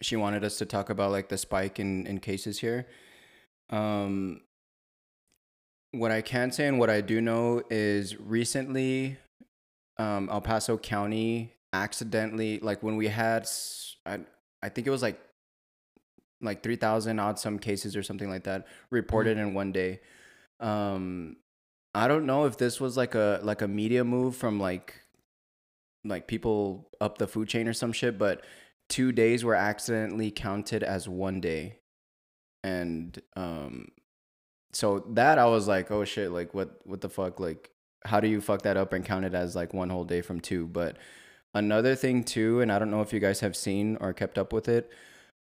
she 0.01 0.17
wanted 0.17 0.45
us 0.45 0.59
to 0.59 0.67
talk 0.67 0.91
about 0.91 1.11
like 1.11 1.29
the 1.29 1.39
spike 1.39 1.79
in, 1.79 2.07
in 2.07 2.19
cases 2.21 2.59
here. 2.59 2.87
Um, 3.71 4.41
what 5.93 6.11
I 6.11 6.23
can 6.23 6.51
say 6.53 6.67
and 6.67 6.79
what 6.79 6.91
I 6.91 7.01
do 7.01 7.21
know 7.21 7.63
is 7.71 8.19
recently 8.19 9.19
um, 9.99 10.29
El 10.31 10.41
Paso 10.41 10.77
County 10.77 11.55
accidentally, 11.73 12.59
like 12.61 12.83
when 12.83 12.97
we 12.97 13.09
had, 13.09 13.47
I, 14.05 14.21
I 14.63 14.69
think 14.69 14.87
it 14.87 14.91
was 14.91 15.03
like 15.03 15.19
like 16.41 16.63
3000 16.63 17.19
odd 17.19 17.39
some 17.39 17.59
cases 17.59 17.97
or 17.97 18.03
something 18.03 18.29
like 18.29 18.45
that 18.45 18.67
reported 18.91 19.39
in 19.39 19.55
one 19.55 19.73
day. 19.73 20.01
Um 20.61 21.37
i 21.95 22.07
don't 22.07 22.27
know 22.27 22.45
if 22.45 22.59
this 22.59 22.79
was 22.79 22.97
like 22.97 23.15
a 23.15 23.41
like 23.43 23.63
a 23.63 23.69
media 23.69 24.05
move 24.05 24.37
from 24.37 24.61
like 24.61 25.01
like 26.05 26.29
people 26.29 26.91
up 27.01 27.17
the 27.17 27.27
food 27.27 27.49
chain 27.49 27.67
or 27.67 27.73
some 27.73 27.91
shit 27.91 28.19
but 28.19 28.45
two 28.89 29.13
days 29.13 29.43
were 29.45 29.55
accidentally 29.55 30.31
counted 30.31 30.83
as 30.83 31.09
one 31.09 31.41
day. 31.41 31.79
And 32.63 33.21
um 33.37 33.89
so 34.73 35.05
that 35.11 35.39
i 35.39 35.47
was 35.47 35.67
like 35.67 35.91
oh 35.91 36.05
shit 36.05 36.31
like 36.31 36.55
what 36.55 36.81
what 36.85 37.01
the 37.01 37.09
fuck? 37.09 37.41
Like 37.41 37.71
how 38.05 38.21
do 38.21 38.29
you 38.29 38.41
fuck 38.41 38.63
that 38.63 38.77
up 38.77 38.93
and 38.93 39.05
count 39.05 39.25
it 39.25 39.35
as 39.35 39.57
like 39.57 39.75
one 39.75 39.91
whole 39.91 40.05
day 40.05 40.23
from 40.23 40.41
two? 40.41 40.67
But 40.67 40.97
another 41.57 41.95
thing 41.95 42.23
too 42.23 42.61
and 42.61 42.71
i 42.71 42.79
don't 42.79 42.91
know 42.91 43.01
if 43.01 43.15
you 43.15 43.19
guys 43.21 43.41
have 43.41 43.57
seen 43.57 43.97
or 44.01 44.13
kept 44.13 44.37
up 44.37 44.53
with 44.53 44.69
it 44.69 44.91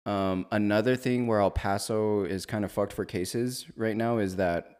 um, 0.07 0.45
another 0.51 0.95
thing 0.95 1.27
where 1.27 1.39
El 1.39 1.51
Paso 1.51 2.23
is 2.23 2.45
kind 2.45 2.63
of 2.65 2.71
fucked 2.71 2.93
for 2.93 3.05
cases 3.05 3.65
right 3.75 3.95
now 3.95 4.17
is 4.17 4.37
that 4.37 4.79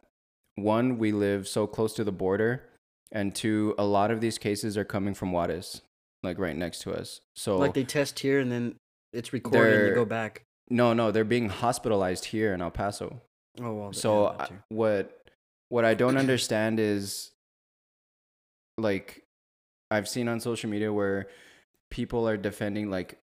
one, 0.56 0.98
we 0.98 1.12
live 1.12 1.46
so 1.46 1.66
close 1.68 1.92
to 1.94 2.02
the 2.04 2.10
border, 2.12 2.64
and 3.12 3.34
two, 3.34 3.74
a 3.78 3.84
lot 3.84 4.10
of 4.10 4.20
these 4.20 4.38
cases 4.38 4.76
are 4.76 4.84
coming 4.84 5.14
from 5.14 5.30
Juarez, 5.30 5.82
like 6.24 6.38
right 6.38 6.56
next 6.56 6.80
to 6.80 6.92
us. 6.92 7.20
So 7.36 7.58
Like 7.58 7.74
they 7.74 7.84
test 7.84 8.18
here 8.18 8.40
and 8.40 8.50
then 8.50 8.74
it's 9.12 9.32
recorded 9.32 9.72
and 9.72 9.82
They're- 9.88 9.94
go 9.94 10.04
back. 10.04 10.42
no, 10.68 10.92
no, 10.94 11.10
they're 11.12 11.24
being 11.24 11.48
hospitalized 11.48 12.24
here 12.26 12.52
in 12.54 12.60
El 12.60 12.70
Paso. 12.72 13.20
Oh 13.60 13.72
well. 13.74 13.92
So 13.92 14.26
I- 14.28 14.48
what 14.68 15.14
what 15.68 15.84
I 15.84 15.94
don't 15.94 16.16
understand 16.16 16.80
is 16.80 17.30
like 18.78 19.22
I've 19.90 20.08
seen 20.08 20.28
on 20.28 20.40
social 20.40 20.70
media 20.70 20.92
where 20.92 21.28
people 21.90 22.28
are 22.28 22.36
defending 22.36 22.90
like 22.90 23.18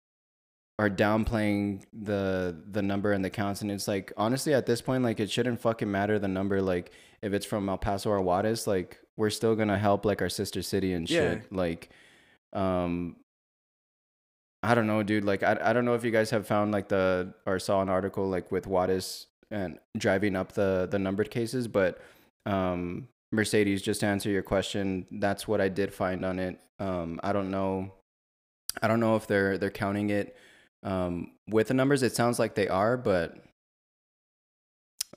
are 0.78 0.90
downplaying 0.90 1.82
the 1.92 2.56
the 2.70 2.82
number 2.82 3.12
and 3.12 3.24
the 3.24 3.30
counts. 3.30 3.62
And 3.62 3.70
it's 3.70 3.86
like 3.86 4.12
honestly 4.16 4.54
at 4.54 4.66
this 4.66 4.80
point 4.80 5.04
like 5.04 5.20
it 5.20 5.30
shouldn't 5.30 5.60
fucking 5.60 5.90
matter 5.90 6.18
the 6.18 6.28
number 6.28 6.60
like 6.60 6.90
if 7.22 7.32
it's 7.32 7.46
from 7.46 7.68
El 7.68 7.78
Paso 7.78 8.10
or 8.10 8.20
Juarez 8.20 8.66
like 8.66 8.98
we're 9.16 9.30
still 9.30 9.54
gonna 9.54 9.78
help 9.78 10.04
like 10.04 10.20
our 10.20 10.28
sister 10.28 10.62
city 10.62 10.92
and 10.92 11.08
shit. 11.08 11.38
Yeah. 11.38 11.56
like 11.56 11.90
um 12.52 13.16
I 14.62 14.74
don't 14.74 14.86
know 14.86 15.02
dude. 15.02 15.24
Like 15.24 15.42
I, 15.42 15.58
I 15.62 15.72
don't 15.72 15.84
know 15.84 15.94
if 15.94 16.04
you 16.04 16.10
guys 16.10 16.30
have 16.30 16.46
found 16.46 16.72
like 16.72 16.88
the 16.88 17.34
or 17.46 17.58
saw 17.58 17.80
an 17.80 17.88
article 17.88 18.28
like 18.28 18.50
with 18.50 18.66
Juarez 18.66 19.26
and 19.50 19.78
driving 19.96 20.34
up 20.34 20.52
the 20.52 20.88
the 20.90 20.98
numbered 20.98 21.30
cases 21.30 21.68
but 21.68 22.00
um 22.46 23.06
Mercedes 23.30 23.82
just 23.82 24.00
to 24.00 24.06
answer 24.06 24.30
your 24.30 24.42
question 24.42 25.06
that's 25.12 25.46
what 25.46 25.60
I 25.60 25.68
did 25.68 25.94
find 25.94 26.24
on 26.24 26.40
it. 26.40 26.58
Um 26.80 27.20
I 27.22 27.32
don't 27.32 27.52
know 27.52 27.92
I 28.82 28.88
don't 28.88 28.98
know 28.98 29.14
if 29.14 29.28
they're 29.28 29.56
they're 29.56 29.70
counting 29.70 30.10
it 30.10 30.36
um, 30.84 31.32
with 31.48 31.68
the 31.68 31.74
numbers. 31.74 32.02
It 32.02 32.14
sounds 32.14 32.38
like 32.38 32.54
they 32.54 32.68
are, 32.68 32.96
but 32.96 33.36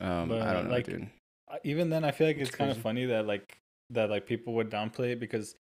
um, 0.01 0.31
I 0.31 0.53
don't 0.53 0.69
know, 0.69 0.81
dude. 0.81 1.09
Uh, 1.49 1.57
even 1.63 1.89
then 1.89 2.03
i 2.03 2.11
feel 2.11 2.27
like 2.27 2.37
it's, 2.37 2.49
It's 2.49 2.57
kind 2.57 2.69
of 2.69 2.77
funny 2.77 3.05
that 3.05 3.25
like 3.25 3.57
that 3.89 4.09
like 4.09 4.25
people 4.25 4.53
would 4.55 4.69
downplay 4.69 5.11
it 5.11 5.19
because 5.19 5.55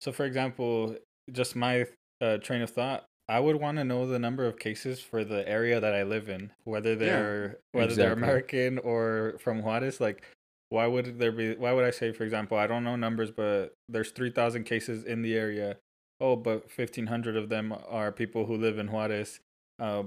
so 0.00 0.12
for 0.12 0.24
example 0.24 0.96
just 1.32 1.56
my 1.56 1.86
uh, 2.20 2.36
train 2.38 2.62
of 2.62 2.70
thought 2.70 3.04
i 3.28 3.40
would 3.40 3.56
want 3.56 3.78
to 3.78 3.84
know 3.84 4.06
the 4.06 4.18
number 4.18 4.46
of 4.46 4.58
cases 4.60 5.00
for 5.00 5.24
the 5.24 5.46
area 5.48 5.80
that 5.80 5.92
i 5.92 6.04
live 6.04 6.28
in 6.28 6.52
whether 6.62 6.94
they're 6.94 7.58
whether 7.72 7.94
they're 7.96 8.12
american 8.12 8.78
or 8.78 9.34
from 9.40 9.60
juarez 9.60 10.00
like 10.00 10.22
why 10.68 10.86
would 10.86 11.18
there 11.18 11.32
be 11.32 11.56
why 11.56 11.72
would 11.72 11.84
i 11.84 11.90
say 11.90 12.12
for 12.12 12.22
example 12.22 12.56
i 12.56 12.68
don't 12.68 12.84
know 12.84 12.94
numbers 12.94 13.32
but 13.32 13.72
there's 13.88 14.12
3000 14.12 14.62
cases 14.62 15.04
in 15.04 15.22
the 15.22 15.34
area 15.34 15.76
oh 16.20 16.36
but 16.36 16.62
1500 16.76 17.36
of 17.36 17.48
them 17.48 17.74
are 17.88 18.12
people 18.12 18.46
who 18.46 18.56
live 18.56 18.78
in 18.78 18.88
juarez 18.88 19.40
uh, 19.80 20.02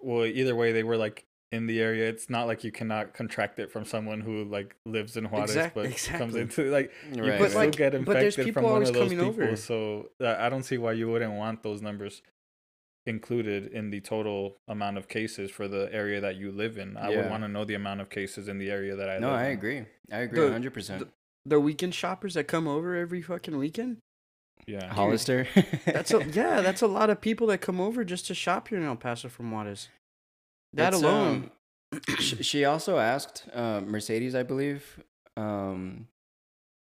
well 0.00 0.24
either 0.24 0.54
way 0.54 0.72
they 0.72 0.82
were 0.82 0.96
like 0.96 1.24
in 1.52 1.66
the 1.66 1.80
area 1.80 2.08
it's 2.08 2.28
not 2.28 2.46
like 2.46 2.64
you 2.64 2.72
cannot 2.72 3.14
contract 3.14 3.58
it 3.58 3.70
from 3.70 3.84
someone 3.84 4.20
who 4.20 4.44
like 4.44 4.74
lives 4.86 5.16
in 5.16 5.24
juarez 5.26 5.50
Exact- 5.50 5.74
but 5.74 5.96
comes 6.18 6.34
into 6.34 6.70
like 6.70 6.92
you 7.12 7.22
Right, 7.22 7.30
could 7.32 7.38
But, 7.38 7.48
still 7.50 7.60
like- 7.62 7.76
get 7.76 7.94
infected 7.94 8.52
from 8.54 8.64
one 8.64 8.82
of 8.82 8.92
those 8.92 9.10
coming 9.10 9.18
people 9.32 9.44
over. 9.44 9.56
so 9.56 10.10
uh, 10.20 10.36
i 10.38 10.48
don't 10.48 10.64
see 10.64 10.78
why 10.78 10.92
you 10.92 11.08
wouldn't 11.10 11.32
want 11.34 11.62
those 11.62 11.80
numbers 11.82 12.22
included 13.06 13.66
in 13.66 13.90
the 13.90 14.00
total 14.00 14.56
amount 14.66 14.96
of 14.96 15.08
cases 15.08 15.50
for 15.50 15.68
the 15.68 15.92
area 15.92 16.20
that 16.20 16.36
you 16.36 16.50
live 16.50 16.78
in 16.78 16.96
i 16.96 17.10
would 17.10 17.28
want 17.28 17.42
to 17.42 17.48
know 17.48 17.64
the 17.64 17.74
amount 17.74 18.00
of 18.00 18.08
cases 18.08 18.48
in 18.48 18.58
the 18.58 18.70
area 18.70 18.96
that 18.96 19.10
i 19.10 19.18
No, 19.18 19.28
live 19.28 19.36
No, 19.36 19.42
I 19.42 19.46
in. 19.48 19.52
agree. 19.52 19.84
I 20.10 20.18
agree 20.20 20.38
The- 20.40 20.46
100. 20.46 20.72
percent 20.72 21.00
the- 21.00 21.08
The 21.46 21.60
weekend 21.60 21.94
shoppers 21.94 22.32
that 22.34 22.44
come 22.48 22.66
over 22.66 22.96
every 22.96 23.20
fucking 23.20 23.58
weekend. 23.58 23.98
Yeah 24.66 24.92
Hollister. 24.92 25.46
That's 25.84 26.12
a, 26.12 26.24
yeah, 26.32 26.60
that's 26.60 26.82
a 26.82 26.86
lot 26.86 27.10
of 27.10 27.20
people 27.20 27.46
that 27.48 27.58
come 27.58 27.80
over 27.80 28.04
just 28.04 28.26
to 28.28 28.34
shop 28.34 28.68
here 28.68 28.78
in 28.78 28.84
El 28.84 28.96
Paso 28.96 29.28
from 29.28 29.50
Juarez. 29.50 29.88
That 30.72 30.92
It's, 30.94 31.02
alone. 31.02 31.50
um, 31.94 32.00
she 32.18 32.64
also 32.64 32.98
asked 32.98 33.44
uh, 33.52 33.80
Mercedes, 33.82 34.34
I 34.34 34.42
believe, 34.42 35.00
um, 35.36 36.08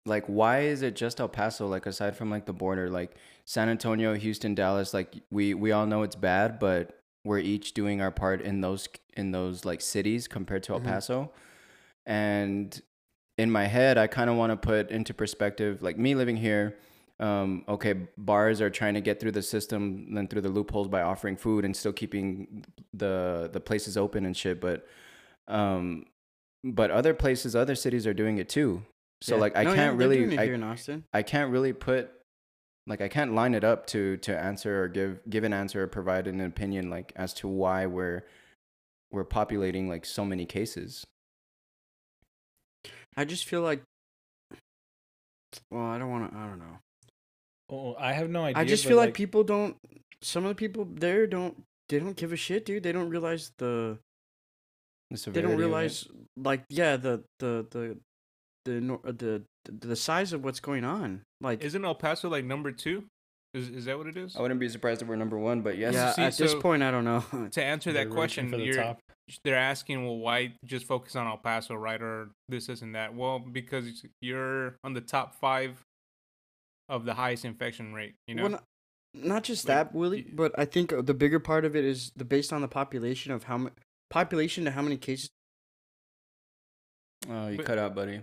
like 0.07 0.25
why 0.27 0.61
is 0.61 0.83
it 0.83 0.95
just 0.97 1.21
El 1.21 1.29
Paso? 1.29 1.67
Like 1.67 1.87
aside 1.87 2.17
from 2.17 2.31
like 2.31 2.47
the 2.47 2.53
border, 2.53 2.89
like 2.91 3.17
San 3.45 3.69
Antonio, 3.69 4.15
Houston, 4.15 4.55
Dallas, 4.55 4.93
like 4.95 5.15
we 5.31 5.55
we 5.55 5.73
all 5.73 5.87
know 5.87 6.03
it's 6.03 6.17
bad, 6.17 6.59
but 6.59 6.99
we're 7.25 7.39
each 7.39 7.73
doing 7.73 8.01
our 8.01 8.11
part 8.11 8.41
in 8.43 8.61
those 8.61 8.89
in 9.17 9.31
those 9.33 9.65
like 9.65 9.81
cities 9.81 10.27
compared 10.29 10.63
to 10.65 10.73
El 10.75 10.81
Mhm. 10.81 10.85
Paso. 10.85 11.33
And 12.07 12.81
in 13.39 13.51
my 13.51 13.67
head, 13.67 13.97
I 13.97 14.07
kind 14.09 14.29
of 14.29 14.37
want 14.37 14.51
to 14.51 14.57
put 14.57 14.91
into 14.91 15.15
perspective, 15.15 15.83
like 15.83 15.97
me 15.99 16.15
living 16.15 16.37
here. 16.37 16.77
Um, 17.23 17.65
okay, 17.69 17.95
bars 18.19 18.61
are 18.61 18.69
trying 18.71 18.95
to 18.95 19.01
get 19.01 19.21
through 19.21 19.31
the 19.31 19.43
system 19.43 20.15
and 20.17 20.29
through 20.29 20.41
the 20.41 20.49
loopholes 20.49 20.89
by 20.89 21.03
offering 21.03 21.37
food 21.37 21.65
and 21.65 21.77
still 21.77 21.93
keeping 21.93 22.65
the 22.93 23.49
the 23.53 23.61
places 23.61 23.97
open 23.97 24.27
and 24.27 24.37
shit. 24.37 24.61
But 24.61 24.87
um, 25.47 26.07
but 26.65 26.91
other 26.91 27.15
places, 27.15 27.55
other 27.55 27.77
cities 27.77 28.07
are 28.09 28.15
doing 28.15 28.39
it 28.39 28.49
too. 28.49 28.83
So 29.23 29.37
Yeah. 29.37 29.41
like 29.41 29.57
I 29.57 29.63
No, 29.63 29.75
can't 29.75 29.97
they're 29.99 30.09
really 30.09 30.37
I, 30.37 30.45
here 30.47 30.55
in 30.55 30.65
Austin. 30.65 31.05
I 31.13 31.23
can't 31.23 31.53
really 31.53 31.73
put 31.73 32.11
like 32.89 33.01
I 33.01 33.07
can't 33.07 33.35
line 33.35 33.55
it 33.55 33.63
up 33.63 33.87
to 33.89 34.17
to 34.17 34.37
answer 34.37 34.83
or 34.83 34.89
give 34.89 35.21
give 35.31 35.45
an 35.45 35.53
answer 35.53 35.85
or 35.85 35.87
provide 35.87 36.27
an 36.27 36.41
opinion 36.41 36.91
like 36.91 37.13
as 37.15 37.33
to 37.35 37.47
why 37.47 37.87
we're 37.87 38.25
we're 39.13 39.23
populating 39.25 39.89
like 39.89 40.05
so 40.05 40.25
many 40.25 40.45
cases. 40.45 41.05
I 43.17 43.25
just 43.25 43.45
feel 43.45 43.61
like. 43.63 43.83
Well, 45.71 45.85
I 45.85 45.99
don't 45.99 46.11
want 46.11 46.33
to. 46.33 46.37
I 46.37 46.47
don't 46.47 46.59
know. 46.59 46.79
Oh, 47.71 47.95
i 47.99 48.13
have 48.13 48.31
no 48.31 48.45
idea 48.45 48.61
I 48.61 48.65
just 48.65 48.87
feel 48.87 48.97
like, 48.97 49.15
people 49.15 49.45
don't. 49.45 49.77
Some 50.23 50.45
of 50.45 50.51
the 50.51 50.55
people 50.55 50.87
there 50.91 51.27
don't. 51.27 51.63
They 51.89 51.99
don't 51.99 52.17
give 52.17 52.33
a 52.33 52.37
shit, 52.37 52.65
dude. 52.65 52.83
They 52.83 52.93
don't 52.93 53.11
realize 53.11 53.53
the. 53.59 53.99
The 55.11 55.31
They 55.31 55.43
don't 55.43 55.53
of 55.53 55.59
it. 55.59 55.63
realize, 55.63 56.07
like, 56.37 56.65
yeah, 56.71 56.97
the 56.97 57.23
the 57.39 57.67
the 57.71 57.99
the 58.65 58.95
uh, 58.95 59.13
the 59.13 59.43
the, 59.65 59.87
the 59.89 59.97
size 59.97 60.33
of 60.33 60.45
what's 60.45 60.61
going 60.61 60.85
on. 60.85 61.23
Like, 61.41 61.63
Isn't 61.63 61.85
El 61.85 61.95
Paso 61.95 62.29
like 62.29 62.45
number 62.45 62.73
two? 62.73 63.05
Is 63.55 63.69
is 63.69 63.85
that 63.85 63.99
what 63.99 64.07
it 64.07 64.17
is? 64.17 64.35
I 64.37 64.41
wouldn't 64.41 64.61
be 64.61 64.69
surprised 64.69 65.03
if 65.03 65.09
we're 65.09 65.17
number 65.17 65.39
one, 65.39 65.61
but 65.61 65.77
yes. 65.77 65.93
yeah, 65.93 66.13
see, 66.13 66.23
at 66.23 66.37
this 66.39 66.55
point, 66.55 66.83
I 66.83 66.91
don't 66.91 67.05
know. 67.05 67.23
To 67.51 67.63
answer 67.63 67.93
that 67.93 68.09
question, 68.09 68.51
the 68.51 68.59
you're 68.59 68.77
top. 68.77 69.01
they're 69.45 69.57
asking, 69.57 70.05
well, 70.05 70.17
why 70.17 70.55
just 70.65 70.87
focus 70.87 71.17
on 71.17 71.27
El 71.27 71.37
Paso, 71.37 71.75
right? 71.75 72.01
Or 72.01 72.31
this, 72.49 72.67
this, 72.69 72.81
and 72.81 72.95
that. 72.95 73.15
Well, 73.15 73.41
because 73.41 74.05
you're 74.23 74.77
on 74.85 74.95
the 74.95 75.03
top 75.03 75.35
five 75.39 75.85
of 76.93 77.05
the 77.05 77.15
highest 77.15 77.45
infection 77.45 77.93
rate. 77.95 78.15
You 78.27 78.35
know, 78.35 78.43
Well, 78.43 78.51
not, 78.53 78.65
not 79.15 79.45
just 79.45 79.67
Like, 79.69 79.91
that, 79.91 79.95
Willie, 79.95 80.27
but 80.33 80.53
I 80.59 80.65
think 80.67 80.93
uh, 80.93 81.01
the 81.03 81.15
bigger 81.15 81.41
part 81.41 81.65
of 81.65 81.75
it 81.75 81.85
is 81.85 82.13
the 82.15 82.25
based 82.25 82.53
on 82.53 82.61
the 82.61 82.69
population 82.69 83.33
of 83.33 83.45
how 83.45 83.59
much 83.59 83.73
population 84.11 84.65
to 84.67 84.71
how 84.71 84.83
many 84.83 84.97
cases. 84.99 85.31
Oh, 87.29 87.49
you 87.49 87.57
But- 87.57 87.67
cut 87.67 87.79
out, 87.79 87.95
buddy. 87.95 88.23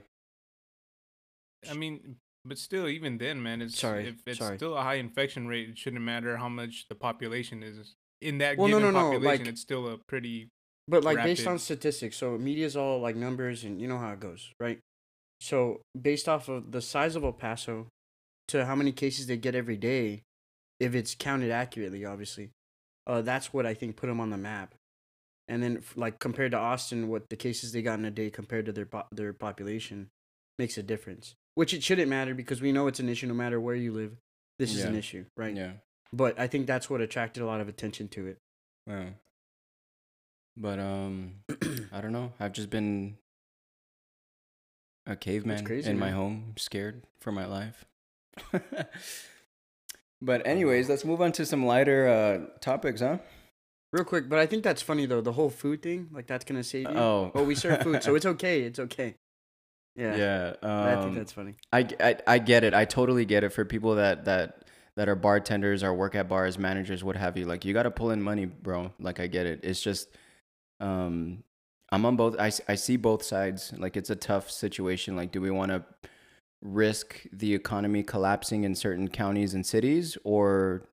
I 1.70 1.74
mean, 1.74 2.18
but 2.46 2.58
still, 2.58 2.88
even 2.88 3.18
then, 3.18 3.42
man, 3.44 3.62
it's 3.62 3.78
Sorry, 3.78 4.08
if 4.08 4.16
it's 4.26 4.40
sorry. 4.40 4.58
still 4.58 4.78
a 4.78 4.82
high 4.82 4.96
infection 4.96 5.48
rate, 5.48 5.70
it 5.70 5.78
shouldn't 5.78 6.02
matter 6.02 6.38
how 6.38 6.48
much 6.48 6.88
the 6.88 6.96
population 6.96 7.64
is. 7.64 7.96
In 8.22 8.38
that 8.38 8.58
Well, 8.58 8.68
no, 8.68 8.80
given 8.80 8.94
no, 8.94 9.00
no, 9.00 9.06
population, 9.12 9.46
like- 9.46 9.52
it's 9.52 9.62
still 9.62 9.88
a 9.88 9.98
pretty 9.98 10.50
But 10.88 11.04
like 11.04 11.18
based 11.18 11.46
on 11.48 11.60
statistics, 11.60 12.18
so 12.18 12.38
media's 12.38 12.76
all 12.78 13.00
like 13.00 13.16
numbers, 13.16 13.64
and 13.64 13.80
you 13.82 13.88
know 13.88 13.98
how 13.98 14.12
it 14.14 14.20
goes, 14.20 14.52
right? 14.60 14.80
So 15.42 15.82
based 16.00 16.28
off 16.28 16.50
of 16.50 16.72
the 16.72 16.82
size 16.82 17.16
of 17.16 17.24
El 17.24 17.34
Paso, 17.34 17.88
to 18.50 18.66
how 18.66 18.76
many 18.76 18.92
cases 18.92 19.28
they 19.28 19.38
get 19.38 19.56
every 19.56 19.78
day, 19.78 20.24
if 20.80 20.96
it's 20.96 21.16
counted 21.16 21.52
accurately, 21.52 22.06
obviously, 22.06 22.52
uh, 23.08 23.22
that's 23.22 23.54
what 23.54 23.66
I 23.66 23.74
think 23.74 23.96
put 23.96 24.08
them 24.08 24.20
on 24.20 24.30
the 24.30 24.38
map. 24.38 24.76
And 25.48 25.64
then 25.64 25.82
like 25.96 26.20
compared 26.20 26.52
to 26.52 26.58
Austin, 26.58 27.08
what 27.08 27.30
the 27.30 27.36
cases 27.36 27.72
they 27.72 27.82
got 27.82 27.98
in 27.98 28.06
a 28.06 28.12
day 28.12 28.30
compared 28.30 28.66
to 28.68 28.72
their 28.72 28.86
po- 28.86 29.08
their 29.12 29.34
population 29.34 30.10
makes 30.60 30.78
a 30.78 30.84
difference. 30.84 31.36
Which 31.56 31.74
it 31.74 31.84
shouldn't 31.84 32.08
matter 32.08 32.36
because 32.36 32.62
we 32.62 32.72
know 32.72 32.88
it's 32.88 33.00
an 33.00 33.10
issue 33.10 33.28
no 33.28 33.34
matter 33.34 33.60
where 33.60 33.76
you 33.76 33.92
live. 33.92 34.18
This 34.60 34.76
is 34.76 34.84
an 34.84 34.96
issue, 34.96 35.26
right? 35.38 35.56
Yeah. 35.56 35.72
But 36.14 36.40
I 36.40 36.48
think 36.48 36.68
that's 36.68 36.90
what 36.90 37.02
attracted 37.02 37.42
a 37.42 37.46
lot 37.46 37.62
of 37.62 37.68
attention 37.68 38.10
to 38.10 38.28
it. 38.28 38.38
Yeah. 38.86 39.10
But 40.56 40.80
um 40.80 41.36
I 41.92 42.02
don't 42.02 42.12
know. 42.12 42.34
I've 42.40 42.54
just 42.54 42.70
been 42.70 43.18
a 45.08 45.16
caveman 45.16 45.66
crazy, 45.66 45.90
in 45.90 45.98
my 45.98 46.12
home, 46.12 46.54
scared 46.58 47.04
for 47.20 47.32
my 47.32 47.46
life. 47.46 47.86
but 50.22 50.46
anyways, 50.46 50.90
let's 50.90 51.06
move 51.06 51.22
on 51.22 51.32
to 51.34 51.46
some 51.46 51.66
lighter 51.66 52.08
uh 52.08 52.60
topics, 52.60 53.02
huh? 53.02 53.18
Real 53.92 54.04
quick, 54.04 54.30
but 54.30 54.38
I 54.38 54.46
think 54.46 54.64
that's 54.64 54.82
funny 54.82 55.06
though. 55.06 55.22
The 55.22 55.32
whole 55.32 55.50
food 55.50 55.82
thing, 55.82 56.10
like 56.12 56.28
that's 56.28 56.46
gonna 56.46 56.64
save 56.64 56.90
you. 56.90 56.98
Oh. 56.98 57.32
But 57.34 57.46
we 57.46 57.56
serve 57.56 57.82
food, 57.82 58.04
so 58.04 58.16
it's 58.16 58.26
okay. 58.36 58.62
It's 58.62 58.80
okay. 58.80 59.16
Yeah. 59.96 60.16
Yeah. 60.16 60.54
I 60.62 60.96
think 60.96 61.06
um, 61.08 61.16
that's 61.16 61.32
funny. 61.32 61.56
I, 61.74 61.88
I, 62.00 62.16
I 62.26 62.40
get 62.40 62.64
it. 62.64 62.74
I 62.74 62.86
totally 62.86 63.26
get 63.26 63.44
it 63.44 63.50
for 63.50 63.66
people 63.66 63.96
that 63.96 64.26
that 64.26 64.64
that 64.96 65.10
are 65.10 65.16
bartenders 65.16 65.84
or 65.84 65.94
work 65.94 66.16
at 66.16 66.28
bars, 66.28 66.58
managers, 66.58 67.04
what 67.04 67.16
have 67.16 67.38
you. 67.38 67.46
Like 67.46 67.66
you 67.66 67.74
got 67.74 67.84
to 67.84 67.92
pull 67.92 68.12
in 68.12 68.22
money, 68.22 68.46
bro. 68.46 68.92
Like 69.00 69.20
I 69.20 69.28
get 69.28 69.46
it. 69.46 69.62
It's 69.64 69.82
just 69.82 70.10
um 70.80 71.44
I'm 71.92 72.06
on 72.06 72.16
both 72.16 72.40
I 72.40 72.52
I 72.68 72.76
see 72.76 72.98
both 72.98 73.24
sides. 73.24 73.74
Like 73.78 73.98
it's 73.98 74.10
a 74.10 74.16
tough 74.16 74.52
situation. 74.52 75.16
Like 75.16 75.32
do 75.32 75.42
we 75.42 75.52
want 75.52 75.72
to 75.72 75.84
risk 76.62 77.24
the 77.32 77.54
economy 77.54 78.04
collapsing 78.04 78.64
in 78.64 78.76
certain 78.76 79.08
counties 79.08 79.54
and 79.54 79.66
cities 79.66 80.18
or 80.24 80.90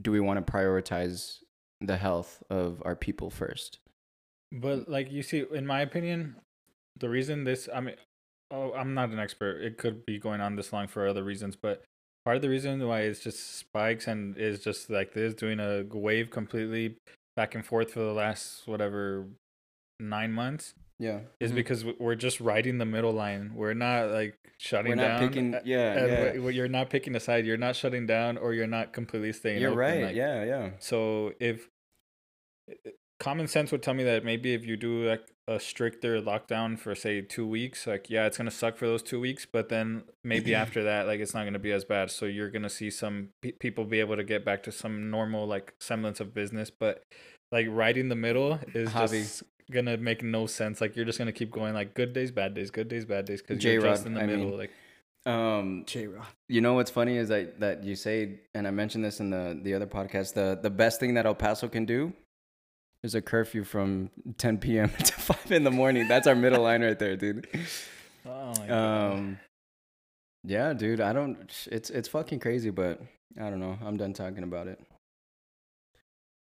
do 0.00 0.12
we 0.12 0.20
want 0.20 0.44
to 0.44 0.52
prioritize 0.52 1.38
the 1.80 1.96
health 1.96 2.42
of 2.50 2.82
our 2.84 2.94
people 2.94 3.30
first? 3.30 3.78
But 4.52 4.88
like 4.88 5.10
you 5.10 5.22
see, 5.22 5.44
in 5.52 5.66
my 5.66 5.80
opinion, 5.80 6.36
the 6.98 7.08
reason 7.08 7.44
this 7.44 7.68
I 7.72 7.80
mean, 7.80 7.96
oh, 8.50 8.72
I'm 8.72 8.94
not 8.94 9.10
an 9.10 9.18
expert. 9.18 9.60
It 9.62 9.78
could 9.78 10.06
be 10.06 10.18
going 10.18 10.40
on 10.40 10.56
this 10.56 10.72
long 10.72 10.88
for 10.88 11.06
other 11.06 11.24
reasons, 11.24 11.56
but 11.56 11.84
part 12.24 12.36
of 12.36 12.42
the 12.42 12.48
reason 12.48 12.86
why 12.86 13.00
it's 13.00 13.20
just 13.20 13.58
spikes 13.58 14.06
and 14.06 14.36
is 14.36 14.60
just 14.60 14.90
like 14.90 15.12
this, 15.12 15.34
doing 15.34 15.60
a 15.60 15.84
wave 15.92 16.30
completely 16.30 16.96
back 17.36 17.54
and 17.54 17.64
forth 17.64 17.92
for 17.92 18.00
the 18.00 18.12
last 18.12 18.66
whatever 18.66 19.26
nine 20.00 20.32
months, 20.32 20.74
Yeah. 21.00 21.20
is 21.40 21.52
Mhm. 21.52 21.54
because 21.56 21.84
we're 21.84 22.14
just 22.16 22.40
riding 22.40 22.78
the 22.78 22.84
middle 22.84 23.12
line. 23.12 23.52
We're 23.54 23.74
not 23.74 24.10
like 24.10 24.36
shutting 24.58 24.90
We're 24.90 24.96
not 24.96 25.20
down. 25.20 25.28
picking. 25.28 25.54
uh, 25.54 25.60
Yeah. 25.64 25.92
and 25.98 26.08
yeah. 26.08 26.16
w- 26.24 26.34
w- 26.40 26.56
you're 26.56 26.68
not 26.68 26.90
picking 26.90 27.14
a 27.14 27.20
side. 27.20 27.46
You're 27.46 27.56
not 27.56 27.76
shutting 27.76 28.06
down, 28.06 28.36
or 28.36 28.52
you're 28.54 28.66
not 28.66 28.92
completely 28.92 29.32
staying. 29.32 29.60
You're 29.60 29.70
open, 29.70 29.78
right. 29.78 30.02
like- 30.06 30.16
yeah. 30.16 30.44
Yeah. 30.44 30.70
So 30.80 31.32
if 31.38 31.68
common 33.20 33.48
sense 33.48 33.72
would 33.72 33.82
tell 33.82 33.94
me 33.94 34.04
that 34.04 34.24
maybe 34.24 34.54
if 34.54 34.64
you 34.64 34.76
do 34.76 35.04
like 35.04 35.22
a 35.48 35.58
stricter 35.58 36.20
lockdown 36.20 36.78
for 36.78 36.94
say 36.94 37.20
two 37.20 37.46
weeks, 37.46 37.86
like 37.86 38.10
yeah, 38.10 38.26
it's 38.26 38.36
gonna 38.36 38.50
suck 38.50 38.76
for 38.76 38.86
those 38.86 39.02
two 39.02 39.18
weeks, 39.20 39.46
but 39.46 39.68
then 39.68 40.04
maybe 40.24 40.54
after 40.62 40.82
that, 40.84 41.06
like 41.06 41.20
it's 41.20 41.34
not 41.34 41.44
gonna 41.44 41.58
be 41.58 41.72
as 41.72 41.84
bad. 41.84 42.10
So 42.10 42.26
you're 42.26 42.50
gonna 42.50 42.68
see 42.70 42.90
some 42.90 43.30
pe- 43.42 43.52
people 43.52 43.84
be 43.84 44.00
able 44.00 44.16
to 44.16 44.24
get 44.24 44.44
back 44.44 44.62
to 44.64 44.72
some 44.72 45.10
normal 45.10 45.46
like 45.46 45.74
semblance 45.80 46.20
of 46.20 46.34
business, 46.34 46.70
but 46.70 47.02
like 47.50 47.66
right 47.70 47.96
in 47.96 48.08
the 48.08 48.16
middle 48.16 48.60
is 48.74 48.90
Javi. 48.90 49.22
just 49.22 49.42
gonna 49.70 49.96
make 49.96 50.22
no 50.22 50.46
sense. 50.46 50.80
Like 50.80 50.96
you're 50.96 51.04
just 51.04 51.18
gonna 51.18 51.32
keep 51.32 51.50
going 51.50 51.74
like 51.74 51.94
good 51.94 52.12
days, 52.12 52.30
bad 52.30 52.54
days, 52.54 52.70
good 52.70 52.88
days, 52.88 53.04
bad 53.04 53.24
days, 53.26 53.42
because 53.42 53.62
you're 53.62 53.80
J-Rod, 53.80 53.92
just 53.94 54.06
in 54.06 54.14
the 54.14 54.20
I 54.22 54.26
middle. 54.26 54.46
mean. 54.50 54.58
like 54.58 54.70
Um, 55.26 55.84
J-Rod. 55.86 56.26
you 56.48 56.60
know 56.60 56.74
what's 56.74 56.90
funny 56.90 57.16
is 57.16 57.28
that 57.28 57.60
that 57.60 57.84
you 57.84 57.94
say, 57.96 58.40
and 58.54 58.66
I 58.66 58.70
mentioned 58.70 59.04
this 59.04 59.20
in 59.20 59.30
the 59.30 59.58
the 59.62 59.74
other 59.74 59.86
podcast. 59.86 60.34
The 60.34 60.58
the 60.60 60.70
best 60.70 61.00
thing 61.00 61.14
that 61.14 61.26
El 61.26 61.34
Paso 61.34 61.68
can 61.68 61.84
do 61.84 62.12
is 63.04 63.14
a 63.14 63.22
curfew 63.22 63.62
from 63.62 64.10
10 64.38 64.58
p.m. 64.58 64.88
to 65.04 65.12
5 65.12 65.52
in 65.52 65.62
the 65.64 65.70
morning. 65.70 66.08
That's 66.08 66.26
our 66.26 66.34
middle 66.34 66.62
line 66.64 66.82
right 66.82 66.98
there, 66.98 67.16
dude. 67.16 67.46
oh 68.26 68.52
my 68.58 68.66
God. 68.66 69.12
Um, 69.12 69.38
yeah, 70.44 70.72
dude. 70.72 71.00
I 71.00 71.12
don't. 71.12 71.38
It's 71.70 71.90
it's 71.90 72.08
fucking 72.08 72.40
crazy, 72.40 72.70
but 72.70 73.00
I 73.40 73.50
don't 73.50 73.60
know. 73.60 73.78
I'm 73.84 73.96
done 73.96 74.14
talking 74.14 74.42
about 74.44 74.66
it. 74.66 74.80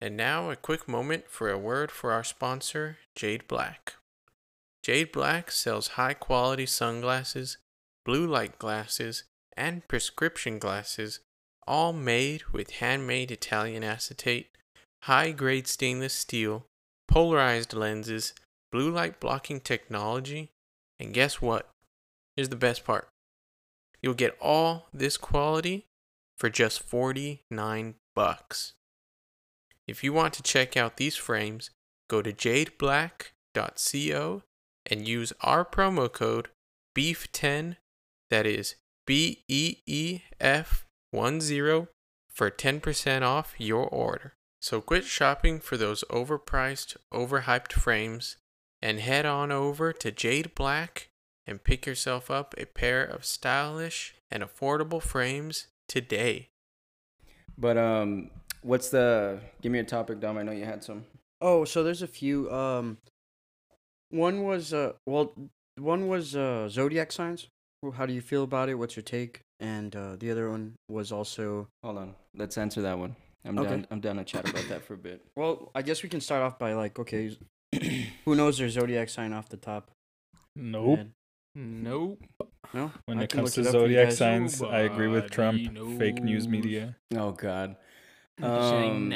And 0.00 0.16
now 0.16 0.50
a 0.50 0.56
quick 0.56 0.88
moment 0.88 1.24
for 1.28 1.50
a 1.50 1.58
word 1.58 1.90
for 1.90 2.12
our 2.12 2.24
sponsor, 2.24 2.98
Jade 3.14 3.46
Black. 3.46 3.94
Jade 4.82 5.12
Black 5.12 5.50
sells 5.50 5.88
high 5.88 6.14
quality 6.14 6.64
sunglasses, 6.64 7.58
blue 8.06 8.26
light 8.26 8.58
glasses, 8.58 9.24
and 9.56 9.86
prescription 9.88 10.58
glasses, 10.58 11.20
all 11.66 11.92
made 11.92 12.44
with 12.52 12.70
handmade 12.70 13.30
Italian 13.30 13.84
acetate, 13.84 14.48
high 15.02 15.32
grade 15.32 15.66
stainless 15.66 16.14
steel, 16.14 16.64
polarized 17.06 17.74
lenses, 17.74 18.32
blue 18.72 18.90
light 18.90 19.20
blocking 19.20 19.60
technology, 19.60 20.50
and 20.98 21.12
guess 21.12 21.42
what? 21.42 21.68
Here's 22.36 22.48
the 22.48 22.56
best 22.56 22.84
part. 22.84 23.08
You'll 24.02 24.14
get 24.14 24.36
all 24.40 24.88
this 24.94 25.18
quality 25.18 25.84
for 26.38 26.48
just 26.48 26.82
49 26.82 27.96
bucks. 28.14 28.72
If 29.90 30.04
you 30.04 30.12
want 30.12 30.34
to 30.34 30.42
check 30.44 30.76
out 30.76 30.98
these 30.98 31.16
frames, 31.16 31.70
go 32.08 32.22
to 32.22 32.32
jadeblack.co 32.32 34.42
and 34.86 35.08
use 35.08 35.32
our 35.40 35.64
promo 35.64 36.12
code 36.12 36.46
BEEF10, 36.96 37.74
that 38.30 38.46
is 38.46 38.76
B 39.04 39.42
E 39.48 39.78
E 39.86 40.20
F 40.38 40.86
10 41.12 41.88
for 42.28 42.52
10% 42.52 43.22
off 43.22 43.54
your 43.58 43.88
order. 43.88 44.34
So 44.60 44.80
quit 44.80 45.06
shopping 45.06 45.58
for 45.58 45.76
those 45.76 46.04
overpriced, 46.04 46.96
overhyped 47.12 47.72
frames 47.72 48.36
and 48.80 49.00
head 49.00 49.26
on 49.26 49.50
over 49.50 49.92
to 49.92 50.12
Jade 50.12 50.54
Black 50.54 51.08
and 51.48 51.64
pick 51.64 51.84
yourself 51.84 52.30
up 52.30 52.54
a 52.56 52.66
pair 52.66 53.02
of 53.02 53.24
stylish 53.24 54.14
and 54.30 54.44
affordable 54.44 55.02
frames 55.02 55.66
today. 55.88 56.50
But 57.58 57.76
um, 57.76 58.30
what's 58.62 58.90
the? 58.90 59.40
Give 59.62 59.72
me 59.72 59.78
a 59.78 59.84
topic, 59.84 60.20
Dom. 60.20 60.38
I 60.38 60.42
know 60.42 60.52
you 60.52 60.64
had 60.64 60.82
some. 60.84 61.04
Oh, 61.40 61.64
so 61.64 61.82
there's 61.82 62.02
a 62.02 62.06
few. 62.06 62.50
Um, 62.50 62.98
one 64.10 64.44
was 64.44 64.72
uh, 64.74 64.92
well, 65.06 65.32
one 65.76 66.08
was 66.08 66.34
uh, 66.36 66.68
zodiac 66.68 67.12
signs. 67.12 67.48
How 67.94 68.04
do 68.06 68.12
you 68.12 68.20
feel 68.20 68.42
about 68.42 68.68
it? 68.68 68.74
What's 68.74 68.96
your 68.96 69.02
take? 69.02 69.40
And 69.60 69.94
uh, 69.96 70.16
the 70.18 70.30
other 70.30 70.50
one 70.50 70.74
was 70.88 71.12
also. 71.12 71.68
Hold 71.82 71.98
on. 71.98 72.14
Let's 72.34 72.58
answer 72.58 72.82
that 72.82 72.98
one. 72.98 73.16
I'm 73.44 73.58
Okay. 73.58 73.70
down. 73.70 73.86
I'm 73.90 74.00
down 74.00 74.16
to 74.16 74.24
chat 74.24 74.48
about 74.48 74.68
that 74.68 74.84
for 74.84 74.94
a 74.94 74.98
bit. 74.98 75.22
Well, 75.36 75.70
I 75.74 75.82
guess 75.82 76.02
we 76.02 76.08
can 76.10 76.20
start 76.20 76.42
off 76.42 76.58
by 76.58 76.74
like, 76.74 76.98
okay, 76.98 77.36
who 78.24 78.34
knows 78.34 78.58
their 78.58 78.68
zodiac 78.68 79.08
sign 79.08 79.32
off 79.32 79.48
the 79.48 79.56
top? 79.56 79.90
nope. 80.56 80.98
And- 80.98 81.12
Nope. 81.56 82.20
No. 82.72 82.92
When 83.06 83.18
I 83.18 83.24
it 83.24 83.30
comes 83.30 83.54
to 83.54 83.62
it 83.62 83.66
up 83.66 83.72
for 83.72 83.78
you 83.78 83.82
zodiac 83.86 84.08
guys. 84.10 84.18
signs, 84.18 84.62
I 84.62 84.80
agree 84.80 85.08
with 85.08 85.30
Trump. 85.32 85.60
Nobody 85.72 85.98
Fake 85.98 86.22
news 86.22 86.46
media. 86.46 86.94
Oh 87.16 87.32
God. 87.32 87.74
Um, 88.42 89.14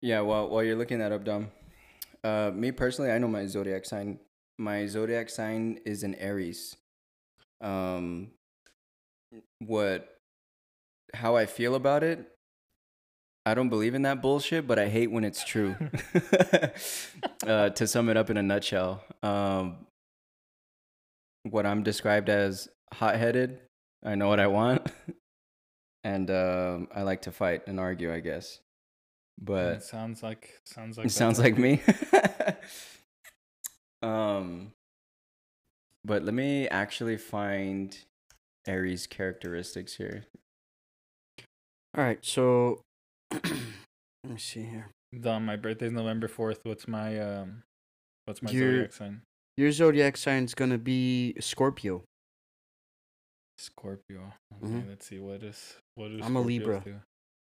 yeah. 0.00 0.20
While 0.20 0.48
while 0.48 0.62
you're 0.62 0.76
looking 0.76 0.98
that 0.98 1.12
up, 1.12 1.24
Dom. 1.24 1.48
Uh, 2.24 2.50
me 2.52 2.72
personally, 2.72 3.10
I 3.10 3.18
know 3.18 3.28
my 3.28 3.46
zodiac 3.46 3.84
sign. 3.84 4.18
My 4.58 4.86
zodiac 4.86 5.30
sign 5.30 5.80
is 5.84 6.02
an 6.02 6.14
Aries. 6.16 6.76
Um, 7.60 8.32
what? 9.60 10.16
How 11.14 11.36
I 11.36 11.46
feel 11.46 11.74
about 11.74 12.02
it? 12.02 12.30
I 13.48 13.54
don't 13.54 13.70
believe 13.70 13.94
in 13.94 14.02
that 14.02 14.20
bullshit, 14.20 14.66
but 14.66 14.78
I 14.78 14.88
hate 14.88 15.10
when 15.10 15.24
it's 15.24 15.42
true. 15.42 15.74
uh, 17.46 17.70
to 17.70 17.86
sum 17.86 18.10
it 18.10 18.16
up 18.18 18.28
in 18.28 18.36
a 18.36 18.42
nutshell, 18.42 19.02
um, 19.22 19.86
what 21.44 21.64
I'm 21.64 21.82
described 21.82 22.28
as 22.28 22.68
hot-headed. 22.92 23.58
I 24.04 24.16
know 24.16 24.28
what 24.28 24.38
I 24.38 24.48
want, 24.48 24.86
and 26.08 26.30
um, 26.30 26.88
I 26.94 27.02
like 27.02 27.22
to 27.22 27.30
fight 27.32 27.66
and 27.66 27.78
argue. 27.78 28.12
I 28.12 28.20
guess, 28.20 28.60
it 29.38 29.44
but 29.44 29.82
sounds 29.82 30.22
like 30.22 30.58
sounds 30.64 30.96
like 30.96 31.06
it 31.06 31.10
sounds 31.10 31.38
like 31.38 31.58
me. 31.58 31.82
um, 34.02 34.72
but 36.04 36.24
let 36.24 36.32
me 36.32 36.66
actually 36.68 37.18
find 37.18 37.96
Aries 38.66 39.06
characteristics 39.06 39.94
here. 39.96 40.24
All 41.96 42.04
right, 42.04 42.18
so 42.22 42.80
let 43.30 43.42
me 44.24 44.38
see 44.38 44.62
here. 44.62 44.90
Dom, 45.20 45.44
my 45.44 45.56
birthday's 45.56 45.92
November 45.92 46.28
fourth. 46.28 46.60
What's 46.62 46.88
my 46.88 47.18
um, 47.20 47.62
what's 48.24 48.42
my 48.42 48.50
Your- 48.50 48.72
zodiac 48.72 48.92
sign? 48.94 49.22
Your 49.58 49.72
zodiac 49.72 50.16
sign's 50.16 50.54
gonna 50.54 50.78
be 50.78 51.34
Scorpio. 51.40 52.04
Scorpio. 53.58 54.32
Okay, 54.62 54.72
Mhm. 54.72 54.88
let's 54.88 55.06
see 55.06 55.18
what 55.18 55.42
is 55.42 55.76
what 55.96 56.10
is. 56.12 56.24
I'm 56.24 56.36
a 56.36 56.40
Libra. 56.40 56.82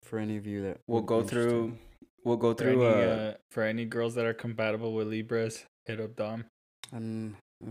For 0.04 0.20
any 0.20 0.38
of 0.38 0.46
you 0.46 0.62
that 0.64 0.78
We'll 0.88 1.02
go 1.02 1.18
be 1.20 1.24
interested. 1.24 1.50
through. 1.50 1.78
We'll 2.24 2.38
go 2.38 2.54
For 2.54 2.64
through. 2.64 2.86
any, 2.86 3.04
Uh, 3.04 3.16
uh, 3.16 3.34
for 3.52 3.64
any 3.64 3.86
girls 3.86 4.14
that 4.16 4.26
are 4.26 4.34
compatible 4.34 4.94
with 4.94 5.08
Libras, 5.08 5.66
hit 5.86 6.00
up 6.00 6.16
Dom. 6.16 6.46
Um, 6.94 7.36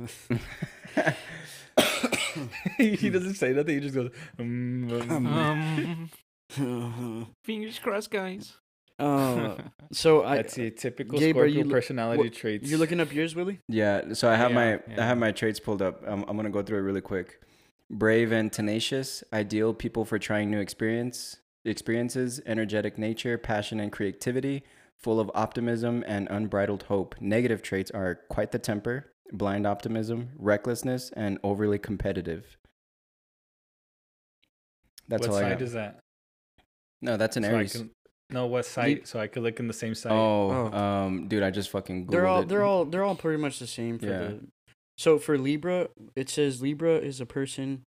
he 2.79 3.11
doesn't 3.11 3.35
say 3.35 3.53
nothing. 3.53 3.75
He 3.77 3.81
just 3.81 3.95
goes. 3.95 4.11
Um, 4.39 4.91
um. 5.09 6.11
Um, 6.59 7.29
fingers 7.45 7.79
crossed, 7.79 8.11
guys. 8.11 8.55
uh, 8.99 9.57
so 9.93 10.23
I 10.23 10.37
Let's 10.37 10.55
see 10.55 10.71
typical 10.71 11.19
Gabe, 11.19 11.35
Scorpio 11.37 11.55
you 11.59 11.65
lo- 11.65 11.71
personality 11.71 12.23
what- 12.25 12.33
traits. 12.33 12.69
you're 12.69 12.79
looking 12.79 12.99
up 13.01 13.13
yours, 13.13 13.35
Willie? 13.37 13.61
Yeah, 13.69 14.13
so 14.15 14.29
I 14.29 14.35
have 14.37 14.51
Yeah, 14.51 14.55
my 14.57 15.03
I 15.03 15.07
have 15.07 15.19
my 15.19 15.31
traits 15.33 15.61
pulled 15.61 15.81
up. 15.83 16.03
I'm 16.07 16.25
I'm 16.29 16.37
gonna 16.37 16.51
go 16.51 16.63
through 16.63 16.79
it 16.79 16.83
really 16.83 17.01
quick. 17.01 17.41
Brave 17.91 18.33
and 18.33 18.53
tenacious, 18.53 19.23
ideal 19.33 19.75
people 19.75 20.05
for 20.05 20.19
trying 20.19 20.51
new 20.51 20.59
experience 20.61 21.39
experiences, 21.67 22.43
energetic 22.45 22.99
nature, 22.99 23.39
passion 23.39 23.81
and 23.81 23.91
creativity, 23.91 24.63
full 25.01 25.19
of 25.19 25.31
optimism 25.35 26.05
and 26.07 26.29
unbridled 26.31 26.83
hope. 26.85 27.15
Negative 27.23 27.63
traits 27.63 27.91
are 27.93 28.21
quite 28.29 28.53
the 28.53 28.59
temper, 28.59 29.11
blind 29.33 29.67
optimism, 29.67 30.29
recklessness, 30.37 31.11
and 31.17 31.39
overly 31.43 31.79
competitive. 31.79 32.59
That's 35.09 35.27
what 35.27 35.31
all 35.31 35.37
I 35.39 35.43
side 35.43 35.59
got. 35.59 35.63
is 35.63 35.73
that? 35.73 36.01
no, 37.01 37.17
that's 37.17 37.37
an 37.39 37.45
So 37.45 37.49
Aries. 37.51 37.73
can- 37.73 37.91
no, 38.31 38.47
what 38.47 38.67
site? 38.67 39.07
So 39.07 39.19
I 39.21 39.27
could 39.27 39.43
look 39.43 39.59
in 39.61 39.67
the 39.67 39.73
same 39.75 39.95
site. 39.95 40.13
Oh, 40.13 40.71
Oh. 40.73 40.77
um, 40.77 41.29
dude, 41.29 41.43
I 41.43 41.51
just 41.51 41.71
fucking 41.71 42.07
Googled 42.07 42.11
They're 42.11 42.27
all 42.27 42.43
it. 42.43 42.49
they're 42.49 42.63
all 42.63 42.85
they're 42.87 43.05
all 43.05 43.15
pretty 43.17 43.41
much 43.41 43.59
the 43.59 43.67
same 43.67 43.99
for 43.99 44.07
Yeah. 44.07 44.19
the 44.19 44.41
So 44.97 45.19
for 45.19 45.37
Libra, 45.37 45.89
it 46.15 46.29
says 46.29 46.63
Libra 46.63 46.97
is 46.97 47.21
a 47.21 47.27
person 47.27 47.83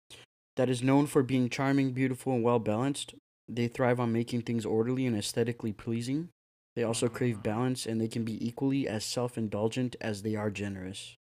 that 0.56 0.70
is 0.70 0.82
known 0.82 1.06
for 1.06 1.24
being 1.24 1.49
charming, 1.49 1.91
beautiful, 1.91 2.34
and 2.34 2.43
well 2.43 2.60
balanced. 2.60 3.14
They 3.47 3.68
thrive 3.68 3.99
on 3.99 4.12
making 4.12 4.41
things 4.41 4.66
orderly 4.66 5.06
and 5.06 5.16
aesthetically 5.16 5.74
pleasing. 5.74 6.30
They 6.76 6.84
also 6.84 7.08
crave 7.08 7.43
balance 7.43 7.86
and 7.86 8.01
they 8.01 8.08
can 8.08 8.24
be 8.24 8.45
equally 8.45 8.88
as 8.88 9.06
self 9.06 9.38
indulgent 9.38 9.95
as 10.01 10.24
they 10.24 10.36
are 10.36 10.49
generous. 10.49 11.16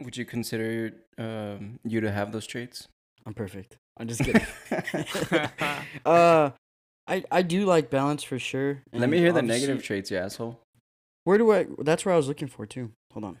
Would 0.00 0.16
you 0.16 0.24
consider 0.24 0.94
um, 1.18 1.78
you 1.84 2.00
to 2.00 2.10
have 2.10 2.32
those 2.32 2.46
traits? 2.46 2.88
I'm 3.26 3.34
perfect. 3.34 3.76
I'm 3.98 4.08
just 4.08 4.24
kidding. 4.24 4.46
uh 6.06 6.50
I 7.06 7.24
I 7.30 7.42
do 7.42 7.66
like 7.66 7.90
balance 7.90 8.22
for 8.22 8.38
sure. 8.38 8.82
Let 8.92 9.10
me 9.10 9.18
hear 9.18 9.32
the 9.32 9.42
negative 9.42 9.82
traits, 9.82 10.10
you 10.10 10.16
asshole. 10.16 10.60
Where 11.24 11.36
do 11.36 11.52
I 11.52 11.66
that's 11.78 12.06
where 12.06 12.14
I 12.14 12.16
was 12.16 12.28
looking 12.28 12.48
for 12.48 12.64
too. 12.64 12.92
Hold 13.12 13.24
on. 13.24 13.40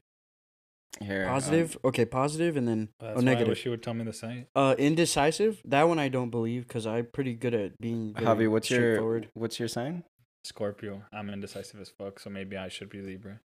Here, 1.02 1.24
um, 1.24 1.30
Positive. 1.30 1.78
okay, 1.84 2.04
positive 2.04 2.56
and 2.58 2.68
then 2.68 2.88
That's 3.00 3.12
oh 3.12 3.14
why 3.14 3.20
I 3.20 3.24
negative. 3.24 3.48
wish 3.48 3.64
you 3.64 3.70
would 3.70 3.82
tell 3.82 3.94
me 3.94 4.04
the 4.04 4.12
site. 4.12 4.48
Uh, 4.54 4.74
indecisive. 4.78 5.60
That 5.64 5.88
one 5.88 5.98
I 5.98 6.08
don't 6.08 6.28
believe 6.30 6.68
because 6.68 6.86
I'm 6.86 7.06
pretty 7.06 7.32
good 7.34 7.54
at 7.54 7.78
being. 7.80 8.12
Javi, 8.14 8.50
what's 8.50 8.70
your 8.70 8.80
straightforward. 8.80 9.28
what's 9.34 9.58
your 9.58 9.68
sign? 9.68 10.04
Scorpio. 10.44 11.02
I'm 11.12 11.30
indecisive 11.30 11.80
as 11.80 11.88
fuck, 11.90 12.18
so 12.20 12.28
maybe 12.30 12.56
I 12.56 12.68
should 12.68 12.90
be 12.90 13.00
Libra. 13.00 13.40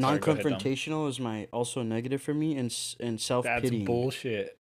Sorry, 0.00 0.18
go 0.20 0.32
ahead, 0.32 0.42
Dom. 0.44 0.52
non-confrontational 0.52 1.08
is 1.08 1.20
my 1.20 1.48
also 1.52 1.82
negative 1.82 2.22
for 2.22 2.34
me, 2.34 2.56
and 2.56 2.70
s- 2.70 2.96
and 3.00 3.14
That's 3.14 3.24
self-pitying. 3.24 3.84
bullshit. 3.84 4.56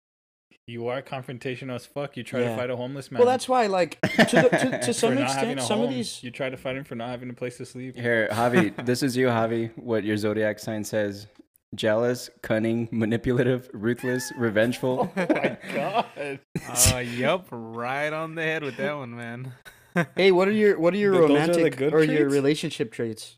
You 0.66 0.88
are 0.88 1.02
confrontational 1.02 1.76
as 1.76 1.86
fuck. 1.86 2.16
You 2.16 2.24
try 2.24 2.42
to 2.42 2.56
fight 2.56 2.70
a 2.70 2.76
homeless 2.76 3.12
man. 3.12 3.20
Well, 3.20 3.28
that's 3.28 3.50
why, 3.50 3.66
like, 3.68 4.00
to, 4.04 4.10
the, 4.18 4.50
to, 4.50 4.80
to 4.86 4.94
some 4.94 5.18
extent, 5.18 5.60
a 5.60 5.64
some 5.64 5.82
of 5.82 5.90
these. 5.90 6.24
You 6.24 6.32
try 6.32 6.50
to 6.50 6.58
fight 6.58 6.78
him 6.78 6.84
for 6.84 6.96
not 6.96 7.10
having 7.10 7.30
a 7.30 7.34
place 7.34 7.58
to 7.58 7.66
sleep. 7.66 7.96
Here, 7.96 8.28
Javi, 8.32 8.74
this 8.86 9.02
is 9.04 9.18
you, 9.18 9.28
Javi. 9.28 9.72
What 9.78 10.04
your 10.04 10.16
zodiac 10.18 10.60
sign 10.60 10.84
says: 10.84 11.28
jealous, 11.76 12.30
cunning, 12.42 12.90
manipulative, 12.92 13.70
ruthless, 13.74 14.32
revengeful. 14.38 15.12
Oh 15.16 15.28
my 15.30 15.58
god. 15.74 16.40
Uh, 16.94 16.98
yep, 16.98 17.48
right 17.52 18.12
on 18.12 18.36
the 18.36 18.42
head 18.44 18.64
with 18.64 18.78
that 18.78 18.96
one, 18.96 19.16
man. 19.16 19.54
Hey, 20.16 20.32
what 20.32 20.48
are 20.48 20.52
your 20.52 20.80
what 20.80 20.94
are 20.94 20.98
your 20.98 21.14
Th- 21.14 21.28
those 21.28 21.32
are 21.50 21.54
the 21.54 21.62
romantic 21.64 21.94
or 21.94 22.04
your 22.04 22.30
relationship 22.30 22.92
traits? 22.92 23.38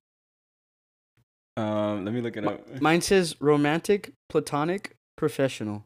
um, 1.58 2.04
let 2.06 2.14
me 2.14 2.22
look 2.22 2.36
it 2.38 2.46
up. 2.46 2.82
Mine 2.82 3.02
says 3.02 3.36
romantic, 3.40 4.12
platonic, 4.30 4.96
professional. 5.16 5.86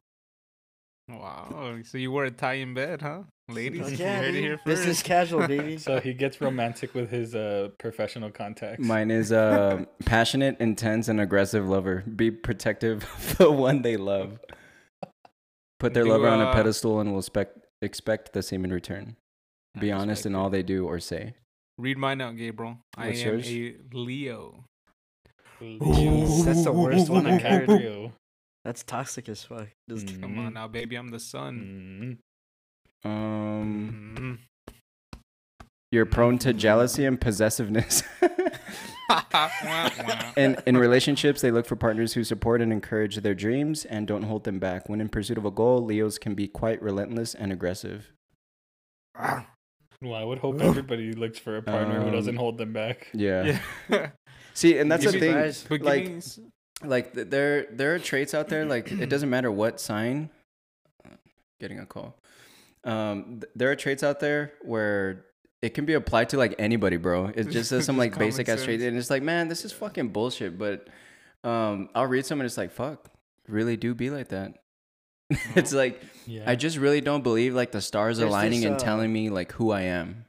Wow. 1.08 1.80
So 1.84 1.98
you 1.98 2.12
wore 2.12 2.26
a 2.26 2.32
tie 2.32 2.56
in 2.56 2.74
bed, 2.74 3.02
huh? 3.02 3.24
Ladies, 3.48 3.82
Like, 3.82 4.00
you 4.00 4.06
heard 4.06 4.24
it 4.26 4.32
dude, 4.32 4.44
here 4.44 4.60
this 4.66 4.86
is 4.88 5.04
casual, 5.04 5.48
baby. 5.48 5.78
So 5.80 6.00
he 6.00 6.14
gets 6.14 6.42
romantic 6.42 6.96
with 6.96 7.12
his 7.12 7.36
uh, 7.36 7.70
professional 7.78 8.32
contacts. 8.32 8.84
Mine 8.84 9.12
is 9.12 9.32
uh, 9.32 9.86
passionate, 10.06 10.58
intense, 10.60 11.08
and 11.08 11.22
aggressive 11.22 11.68
lover. 11.68 12.04
Be 12.16 12.32
protective 12.32 13.04
of 13.16 13.38
the 13.38 13.52
one 13.52 13.84
they 13.84 13.98
love. 13.98 14.40
Put 15.80 15.94
their 15.94 16.06
Do, 16.06 16.10
lover 16.12 16.28
on 16.28 16.42
a 16.42 16.46
uh, 16.46 16.54
pedestal 16.54 17.00
and 17.00 17.12
will 17.12 17.20
expect 17.20 17.60
expect 17.84 18.34
the 18.34 18.42
same 18.42 18.66
in 18.66 18.74
return. 18.74 19.16
Be 19.80 19.92
I 19.92 19.98
honest 20.00 20.26
in 20.26 20.34
all 20.34 20.50
they 20.50 20.64
do 20.64 20.88
or 20.88 21.00
say. 21.00 21.36
Read 21.78 21.98
mine 21.98 22.22
out, 22.22 22.38
Gabriel. 22.38 22.80
I 22.98 23.08
What's 23.08 23.22
am 23.22 23.28
yours? 23.28 23.48
a 23.50 23.76
Leo. 23.94 24.64
Jeez, 25.62 26.46
that's 26.46 26.64
the 26.64 26.72
worst 26.72 27.10
one 27.10 27.28
I 27.28 27.38
heard. 27.38 28.12
DiCaprio. 28.66 28.68
That's 28.68 28.84
toxic 28.84 29.30
as 29.30 29.44
fuck. 29.44 29.68
Just 29.90 30.08
Mm. 30.08 30.22
Come 30.22 30.40
on 30.40 30.54
now, 30.54 30.68
baby. 30.68 30.96
I'm 30.96 31.10
the 31.10 31.20
sun. 31.20 32.20
Mm. 33.06 33.10
Um, 33.10 34.16
Mm. 34.18 34.74
you're 35.92 36.06
prone 36.06 36.38
to 36.40 36.54
jealousy 36.54 37.06
and 37.06 37.20
possessiveness. 37.22 38.04
Wah, 38.22 39.22
wah. 39.34 40.32
in 40.38 40.58
in 40.66 40.78
relationships, 40.78 41.42
they 41.42 41.52
look 41.52 41.66
for 41.68 41.76
partners 41.76 42.14
who 42.14 42.24
support 42.24 42.62
and 42.62 42.72
encourage 42.74 43.18
their 43.18 43.36
dreams 43.36 43.86
and 43.86 44.08
don't 44.08 44.24
hold 44.24 44.44
them 44.44 44.60
back. 44.60 44.90
When 44.90 45.00
in 45.02 45.10
pursuit 45.10 45.38
of 45.38 45.46
a 45.46 45.52
goal, 45.52 45.84
Leos 45.86 46.18
can 46.18 46.34
be 46.34 46.48
quite 46.48 46.82
relentless 46.82 47.36
and 47.36 47.52
aggressive. 47.52 48.12
Well, 50.02 50.14
I 50.14 50.24
would 50.24 50.40
hope 50.40 50.60
everybody 50.60 51.14
looks 51.14 51.40
for 51.40 51.56
a 51.58 51.62
partner 51.62 52.02
who 52.04 52.12
doesn't 52.12 52.36
Um, 52.36 52.40
hold 52.40 52.58
them 52.58 52.74
back. 52.74 53.08
Yeah. 53.14 53.60
yeah. 53.90 54.10
See, 54.54 54.78
and 54.78 54.92
that's 54.92 55.06
the 55.06 55.12
thing. 55.20 55.34
Guys, 55.34 55.66
Like- 55.70 56.04
give 56.04 56.12
me 56.12 56.18
s- 56.18 56.40
like 56.88 57.14
there 57.14 57.68
there 57.72 57.96
are 57.96 58.00
traits 58.00 58.34
out 58.34 58.48
there 58.50 58.66
like 58.66 58.92
it 58.92 59.10
doesn't 59.10 59.30
matter 59.30 59.52
what 59.52 59.80
sign 59.82 60.30
getting 61.60 61.80
a 61.80 61.86
call. 61.86 62.18
Um 62.84 63.40
th- 63.42 63.52
there 63.56 63.72
are 63.72 63.76
traits 63.76 64.04
out 64.04 64.20
there 64.20 64.54
where 64.62 65.26
it 65.62 65.74
can 65.74 65.86
be 65.86 65.94
applied 65.94 66.30
to 66.30 66.38
like 66.38 66.56
anybody 66.60 66.98
bro. 66.98 67.32
It 67.34 67.50
just 67.50 67.70
says 67.70 67.86
some 67.86 67.98
like 68.04 68.14
common 68.14 68.28
basic 68.28 68.50
ass 68.50 68.64
traits 68.64 68.84
and 68.84 68.98
it's 68.98 69.10
like 69.10 69.24
man 69.24 69.48
this 69.48 69.66
is 69.66 69.72
fucking 69.72 70.10
bullshit 70.10 70.58
but 70.58 70.88
um 71.44 71.90
i'll 71.96 72.06
read 72.08 72.26
some 72.26 72.40
and 72.40 72.46
it's 72.46 72.58
like 72.58 72.72
fuck 72.72 73.10
really 73.48 73.78
do 73.78 73.94
be 73.94 74.10
like 74.10 74.30
that. 74.30 74.54
It's 75.56 75.74
like 75.74 76.02
Yeah. 76.28 76.44
i 76.46 76.56
just 76.56 76.78
really 76.78 77.02
don't 77.02 77.24
believe 77.24 77.56
like 77.56 77.72
the 77.72 77.82
stars 77.82 78.18
There's 78.18 78.30
aligning 78.30 78.62
this, 78.62 78.68
and 78.68 78.76
uh, 78.76 78.80
telling 78.80 79.12
me 79.12 79.30
like 79.30 79.52
who 79.54 79.72
i 79.72 79.82
am. 79.82 80.26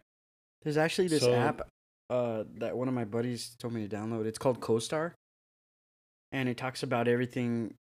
There's 0.62 0.76
actually 0.78 1.08
this 1.08 1.22
So- 1.22 1.34
app 1.34 1.68
uh, 2.08 2.44
that 2.58 2.76
one 2.76 2.86
of 2.88 2.94
my 2.94 3.04
buddies 3.04 3.56
told 3.58 3.74
me 3.74 3.86
to 3.86 3.96
download. 3.96 4.26
It's 4.26 4.38
called 4.38 4.60
CoStar, 4.60 5.12
and 6.32 6.48
it 6.48 6.56
talks 6.56 6.82
about 6.82 7.08
everything 7.08 7.74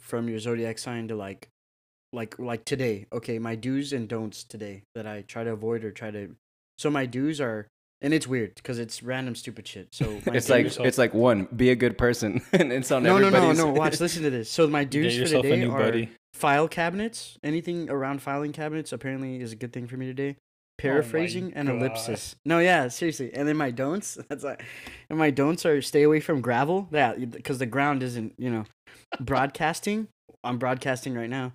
from 0.00 0.28
your 0.28 0.38
zodiac 0.38 0.78
sign 0.78 1.08
to 1.08 1.16
like, 1.16 1.48
like 2.12 2.38
like 2.38 2.64
today. 2.64 3.06
Okay, 3.12 3.38
my 3.38 3.54
do's 3.54 3.92
and 3.92 4.08
don'ts 4.08 4.44
today 4.44 4.82
that 4.94 5.06
I 5.06 5.22
try 5.22 5.44
to 5.44 5.52
avoid 5.52 5.84
or 5.84 5.90
try 5.92 6.10
to. 6.10 6.34
So 6.78 6.90
my 6.90 7.06
do's 7.06 7.40
are, 7.40 7.68
and 8.00 8.12
it's 8.14 8.26
weird 8.26 8.54
because 8.56 8.78
it's 8.78 9.02
random 9.02 9.34
stupid 9.34 9.68
shit. 9.68 9.88
So 9.92 10.04
my 10.26 10.34
it's 10.34 10.48
like 10.48 10.64
do's- 10.64 10.78
it's 10.80 10.98
like 10.98 11.14
one 11.14 11.46
be 11.54 11.70
a 11.70 11.76
good 11.76 11.96
person 11.98 12.40
and 12.52 12.72
it's 12.72 12.90
on 12.90 13.02
no 13.04 13.18
no 13.18 13.28
no 13.30 13.36
everybody's 13.36 13.58
no. 13.58 13.70
Watch, 13.72 14.00
listen 14.00 14.22
to 14.24 14.30
this. 14.30 14.50
So 14.50 14.66
my 14.66 14.84
Get 14.84 14.90
do's 14.90 15.14
for 15.14 15.20
yourself 15.20 15.44
a 15.44 15.50
today 15.50 15.64
are 15.66 15.78
buddy. 15.78 16.08
file 16.34 16.66
cabinets. 16.68 17.38
Anything 17.44 17.88
around 17.90 18.22
filing 18.22 18.52
cabinets 18.52 18.92
apparently 18.92 19.40
is 19.40 19.52
a 19.52 19.56
good 19.56 19.72
thing 19.72 19.86
for 19.86 19.96
me 19.96 20.06
today. 20.06 20.36
Paraphrasing 20.80 21.52
and 21.54 21.68
God. 21.68 21.76
ellipsis. 21.76 22.36
No, 22.44 22.58
yeah, 22.58 22.88
seriously. 22.88 23.32
And 23.34 23.46
then 23.46 23.56
my 23.56 23.70
don'ts. 23.70 24.18
That's 24.28 24.44
like, 24.44 24.64
and 25.08 25.18
my 25.18 25.30
don'ts 25.30 25.64
are 25.66 25.80
stay 25.82 26.02
away 26.02 26.20
from 26.20 26.40
gravel. 26.40 26.88
Yeah, 26.90 27.14
because 27.14 27.58
the 27.58 27.66
ground 27.66 28.02
isn't, 28.02 28.34
you 28.38 28.50
know, 28.50 28.64
broadcasting. 29.20 30.08
I'm 30.42 30.58
broadcasting 30.58 31.14
right 31.14 31.28
now, 31.28 31.52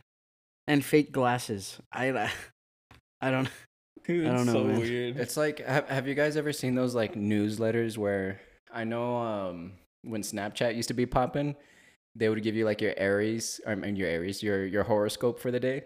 and 0.68 0.84
fake 0.86 1.12
glasses. 1.12 1.80
I, 1.92 2.32
I 3.22 3.32
don't. 3.32 3.50
Dude, 4.06 4.28
I 4.28 4.36
don't 4.36 4.46
know, 4.46 4.54
so 4.54 4.64
man. 4.66 4.80
weird. 4.80 5.18
It's 5.18 5.36
like 5.36 5.60
have, 5.66 5.90
have 5.90 6.08
you 6.08 6.14
guys 6.14 6.38
ever 6.38 6.54
seen 6.54 6.76
those 6.76 6.94
like 6.94 7.16
newsletters 7.16 7.98
where 7.98 8.40
I 8.72 8.84
know 8.84 9.18
um 9.18 9.72
when 10.04 10.22
Snapchat 10.22 10.76
used 10.76 10.90
to 10.90 10.94
be 10.94 11.08
popping, 11.08 11.56
they 12.16 12.30
would 12.30 12.44
give 12.44 12.54
you 12.56 12.66
like 12.66 12.82
your 12.82 12.94
Aries 12.98 13.60
I 13.66 13.74
mean 13.74 13.96
your 13.96 14.08
Aries, 14.08 14.44
your 14.44 14.64
your 14.64 14.84
horoscope 14.84 15.40
for 15.40 15.50
the 15.50 15.60
day. 15.60 15.86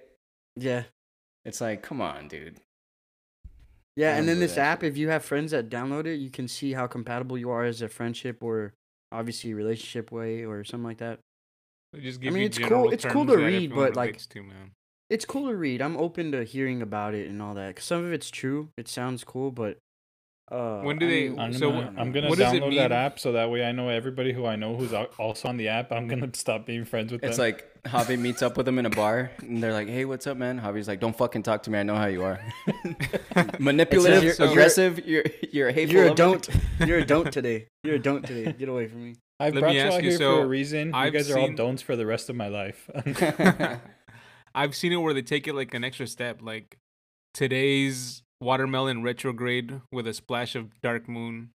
Yeah, 0.57 0.83
It's 1.45 1.61
like, 1.61 1.81
come 1.81 2.01
on, 2.01 2.27
dude. 2.27 2.59
Yeah. 3.95 4.15
And 4.17 4.27
then 4.27 4.39
this 4.39 4.55
that 4.55 4.61
app, 4.61 4.83
if 4.83 4.97
you 4.97 5.09
have 5.09 5.23
friends 5.25 5.51
that 5.51 5.69
download 5.69 6.05
it, 6.05 6.15
you 6.15 6.29
can 6.29 6.47
see 6.47 6.73
how 6.73 6.87
compatible 6.87 7.37
you 7.37 7.49
are 7.49 7.63
as 7.65 7.81
a 7.81 7.89
friendship 7.89 8.43
or 8.43 8.73
obviously 9.11 9.53
relationship 9.53 10.11
way 10.11 10.45
or 10.45 10.63
something 10.63 10.85
like 10.85 10.99
that. 10.99 11.19
They 11.93 12.01
just 12.01 12.19
I 12.19 12.29
mean, 12.31 12.43
it's 12.43 12.57
cool- 12.69 12.89
it's 12.93 13.05
cool 13.13 13.25
to 13.25 13.33
read, 13.47 13.69
but, 13.75 13.95
like, 13.95 14.13
to, 14.13 14.19
it's 15.09 15.25
cool 15.25 15.47
to 15.49 15.55
read. 15.55 15.81
I'm 15.81 15.97
open 15.97 16.31
to 16.33 16.43
hearing 16.43 16.81
about 16.81 17.15
it 17.15 17.27
and 17.29 17.41
all 17.41 17.55
that. 17.55 17.75
'cause 17.77 17.85
some 17.85 18.03
of 18.05 18.13
it's 18.13 18.29
true. 18.29 18.69
It 18.77 18.87
sounds 18.87 19.23
cool, 19.23 19.51
but 19.51 19.77
uh, 20.51 20.81
When 20.81 20.97
do 20.97 21.07
they- 21.07 21.39
I'm 21.39 21.53
So 21.53 21.71
gonna, 21.71 21.93
I'm 21.97 22.11
gonna 22.11 22.29
what 22.29 22.39
does 22.39 22.53
it 22.53 22.63
download 22.63 22.75
that 22.77 22.91
app 22.91 23.19
so 23.19 23.33
that 23.33 23.49
way 23.51 23.63
I 23.63 23.71
know 23.71 23.89
everybody 23.89 24.33
who 24.33 24.45
I 24.45 24.55
know 24.55 24.75
who's 24.75 24.93
also 24.93 25.47
on 25.47 25.57
the 25.57 25.67
app. 25.67 25.91
I'm 25.91 26.07
gonna 26.07 26.29
stop 26.33 26.65
being 26.65 26.85
friends 26.85 27.11
with 27.11 27.23
It's 27.23 27.37
them. 27.37 27.47
It's 27.47 27.61
like 27.61 27.83
Javi 27.83 28.17
meets 28.19 28.41
up 28.41 28.57
with 28.57 28.65
them 28.65 28.77
in 28.79 28.85
a 28.85 28.89
bar 28.89 29.31
and 29.39 29.61
they're 29.61 29.73
like, 29.73 29.87
Hey, 29.87 30.05
what's 30.05 30.25
up, 30.27 30.37
man? 30.37 30.59
Javi's 30.59 30.87
like, 30.87 30.99
Don't 30.99 31.15
fucking 31.15 31.43
talk 31.43 31.63
to 31.63 31.69
me, 31.71 31.79
I 31.79 31.83
know 31.83 31.95
how 31.95 32.07
you 32.07 32.23
are. 32.23 32.39
Manipulative, 33.59 34.23
you're- 34.23 34.35
you're- 34.37 34.51
aggressive, 34.51 35.05
you're 35.05 35.23
you're 35.51 35.67
a 35.69 35.73
hateful. 35.73 35.95
You're 35.95 36.11
a 36.11 36.15
don't. 36.15 36.47
You're 36.85 36.99
a 36.99 37.05
don't 37.05 37.31
today. 37.31 37.67
You're 37.83 37.95
a 37.95 37.99
don't 37.99 38.25
today. 38.25 38.53
Get 38.53 38.69
away 38.69 38.87
from 38.87 39.03
me. 39.03 39.15
I've 39.39 39.53
Let 39.53 39.59
brought 39.61 39.69
me 39.71 39.75
you 39.79 39.81
ask 39.83 39.93
out 39.95 40.03
you, 40.03 40.09
here 40.11 40.19
for 40.19 40.41
a 40.43 40.47
reason. 40.47 40.93
I've 40.93 41.13
you 41.13 41.19
guys 41.19 41.29
are 41.31 41.37
all 41.39 41.47
seen- 41.47 41.55
don'ts 41.55 41.81
for 41.81 41.95
the 41.95 42.05
rest 42.05 42.29
of 42.29 42.35
my 42.35 42.47
life. 42.47 42.89
I've 44.55 44.75
seen 44.75 44.91
it 44.93 44.97
where 44.97 45.13
they 45.13 45.21
take 45.21 45.47
it 45.47 45.53
like 45.55 45.73
an 45.73 45.83
extra 45.83 46.07
step, 46.07 46.41
like 46.41 46.77
today's 47.33 48.23
watermelon 48.41 49.03
retrograde 49.03 49.81
with 49.91 50.07
a 50.07 50.13
splash 50.13 50.55
of 50.55 50.79
dark 50.81 51.07
moon. 51.09 51.49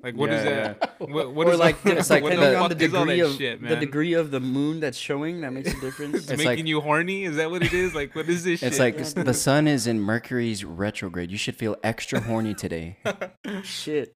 Like 0.00 0.14
what 0.16 0.30
is 0.30 0.44
Yeah, 0.44 0.74
that? 0.74 1.00
What, 1.00 1.34
what 1.34 1.48
or 1.48 1.52
is 1.54 1.58
like, 1.58 1.84
all, 1.84 1.92
it's 1.98 2.08
like 2.14 2.22
what 2.22 2.30
depending 2.30 2.52
the- 2.52 2.58
on 2.60 2.68
the 2.70 2.74
fuck 2.76 2.82
is 2.84 2.94
all 2.94 3.04
degree 3.04 3.20
of 3.20 3.32
shit, 3.32 3.60
the 3.60 3.74
degree 3.76 4.12
of 4.12 4.30
the 4.30 4.38
moon 4.38 4.78
that's 4.78 4.96
showing, 4.96 5.40
that 5.40 5.52
makes 5.52 5.72
a 5.72 5.80
difference. 5.80 6.14
It's, 6.14 6.30
It's 6.30 6.38
making 6.44 6.64
like- 6.64 6.66
you 6.68 6.80
horny. 6.80 7.24
Is 7.24 7.34
that 7.36 7.50
what 7.50 7.62
it 7.64 7.72
is? 7.72 7.96
Like 7.96 8.14
what 8.14 8.28
is 8.28 8.44
this 8.44 8.60
shit? 8.60 8.68
It's 8.68 8.78
like 8.78 8.96
Yeah. 8.96 9.24
the 9.24 9.34
sun 9.34 9.66
is 9.66 9.88
in 9.88 9.98
Mercury's 9.98 10.64
retrograde. 10.64 11.32
You 11.32 11.36
should 11.38 11.56
feel 11.56 11.76
extra 11.82 12.20
horny 12.20 12.54
today. 12.54 12.96
Shit. 13.64 14.12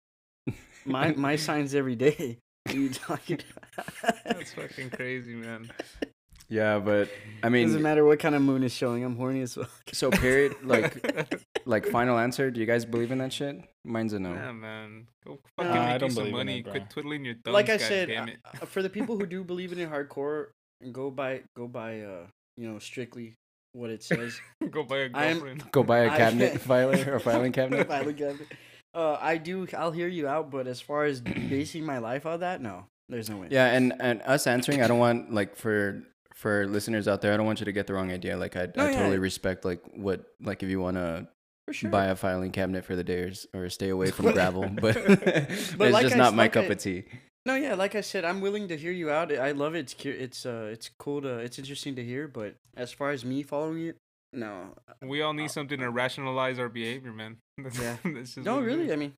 My 0.85 1.13
my 1.15 1.35
signs 1.37 1.75
every 1.75 1.97
day. 1.97 2.39
What 2.67 2.77
are 2.77 2.79
you 2.79 2.91
talking 2.91 3.41
about? 3.57 4.15
that's 4.25 4.53
fucking 4.53 4.91
crazy, 4.91 5.35
man. 5.35 5.69
Yeah, 6.49 6.79
but 6.79 7.09
I 7.43 7.49
mean, 7.49 7.63
it 7.65 7.67
Doesn't 7.67 7.83
matter 7.83 8.05
what 8.05 8.21
kind 8.21 8.37
of 8.37 8.43
moon 8.43 8.63
is 8.63 8.73
showing. 8.73 9.03
I'm 9.05 9.17
horny 9.17 9.41
as 9.41 9.55
fuck. 9.55 9.69
so 9.93 10.11
period. 10.13 10.55
Like, 10.63 11.03
like 11.65 11.87
final 11.87 12.19
answer. 12.19 12.51
Do 12.51 12.61
you 12.61 12.67
guys 12.67 12.85
believe 12.85 13.11
in 13.13 13.19
that 13.19 13.33
shit? 13.33 13.57
Mine's 13.85 14.13
a 14.13 14.19
no. 14.19 14.33
Yeah, 14.35 14.53
man. 14.53 15.07
Go 15.27 15.39
fucking 15.57 15.73
I 15.73 15.91
make 15.93 16.01
don't 16.01 16.11
you 16.11 16.15
some 16.15 16.23
believe 16.25 16.33
in 16.41 16.47
money. 16.47 16.59
it. 16.61 16.67
Quit 16.71 16.91
twiddling 16.91 17.25
your 17.25 17.35
thumbs. 17.45 17.55
like 17.55 17.69
I 17.69 17.77
God 17.79 17.81
said, 17.87 18.09
damn 18.09 18.29
it. 18.29 18.39
uh, 18.61 18.67
for 18.67 18.83
the 18.83 18.91
people 18.91 19.19
who 19.19 19.27
do 19.27 19.43
believe 19.45 19.73
in 19.73 19.79
it 19.79 19.91
hardcore, 19.91 20.47
go 20.93 21.11
by 21.11 21.43
go 21.57 21.67
by 21.69 22.01
uh 22.01 22.27
you 22.57 22.71
know 22.71 22.79
strictly 22.79 23.35
what 23.73 23.89
it 23.91 24.03
says. 24.03 24.39
Go 24.71 24.83
buy 24.83 24.99
a 24.99 25.11
I 25.15 25.25
am- 25.27 25.59
Go 25.73 25.83
buy 25.83 26.01
a 26.01 26.09
cabinet 26.11 26.61
filer 26.61 27.15
or 27.15 27.19
filing 27.19 27.53
cabinet. 27.53 27.89
Filing 27.89 28.15
cabinet. 28.17 28.47
Uh, 28.95 29.17
I 29.19 29.39
do. 29.39 29.67
I'll 29.75 29.91
hear 29.93 30.09
you 30.09 30.29
out, 30.29 30.51
but 30.51 30.67
as 30.67 30.79
far 30.79 31.05
as 31.05 31.21
basing 31.23 31.87
my 31.87 31.97
life 31.97 32.27
on 32.27 32.41
that, 32.41 32.61
no, 32.61 32.85
there's 33.09 33.31
no 33.31 33.39
way. 33.39 33.49
Yeah, 33.51 33.69
and 33.73 33.95
and 33.99 34.21
us 34.27 34.47
answering, 34.47 34.83
I 34.83 34.89
don't 34.89 34.99
want 34.99 35.33
like 35.33 35.57
for 35.57 36.03
for 36.35 36.67
listeners 36.67 37.09
out 37.09 37.23
there, 37.23 37.33
I 37.33 37.39
don't 37.39 37.47
want 37.47 37.61
you 37.61 37.65
to 37.65 37.73
get 37.73 37.87
the 37.87 37.95
wrong 37.95 38.13
idea. 38.13 38.37
Like 38.37 38.57
I, 38.57 38.69
No, 38.77 38.85
I 38.85 38.91
yeah. 38.91 38.99
totally 38.99 39.19
respect 39.19 39.65
like 39.65 39.81
what 39.95 40.27
like 40.43 40.63
if 40.63 40.69
you 40.69 40.79
want 40.81 40.99
to 40.99 41.27
for 41.67 41.73
sure. 41.73 41.91
buy 41.91 42.07
a 42.07 42.17
filing 42.17 42.51
cabinet 42.51 42.85
for 42.85 42.97
the 42.97 43.05
day 43.05 43.33
or, 43.55 43.69
stay 43.69 43.89
away 43.91 44.11
from 44.11 44.33
gravel, 44.33 44.69
but, 44.81 44.97
it's 44.97 45.77
like 45.79 46.03
just 46.03 46.15
I- 46.15 46.19
not 46.19 46.35
my 46.35 46.45
like 46.45 46.53
cup 46.53 46.65
I- 46.65 46.69
of 46.69 46.79
tea. 46.79 47.05
No, 47.45 47.57
yeah, 47.57 47.75
like 47.75 47.97
I 47.97 48.03
said, 48.03 48.25
I'm 48.25 48.41
willing 48.41 48.69
to 48.69 48.77
hear 48.77 48.93
you 48.93 49.11
out. 49.11 49.33
I 49.37 49.51
love 49.51 49.75
it. 49.75 49.81
It's 49.81 49.95
cu- 49.95 50.17
it's 50.17 50.47
uh 50.47 50.69
it's 50.71 50.89
cool 50.99 51.21
to 51.23 51.39
it's 51.39 51.59
interesting 51.59 51.97
to 51.97 52.05
hear, 52.05 52.29
but 52.29 52.55
as 52.77 52.93
far 52.93 53.11
as 53.11 53.25
me 53.25 53.43
following 53.43 53.87
it, 53.89 53.97
no. 54.33 54.75
We 55.03 55.23
all 55.23 55.33
need 55.33 55.51
something 55.51 55.81
to 55.81 55.91
rationalize 55.91 56.61
our 56.61 56.69
behavior, 56.69 57.13
man. 57.13 57.39
That's, 57.59 57.79
Yeah. 57.81 57.97
that's 58.05 58.35
just 58.37 58.47
No, 58.47 58.61
really. 58.61 58.85
is. 58.87 58.93
I 58.93 58.97
mean, 58.97 59.13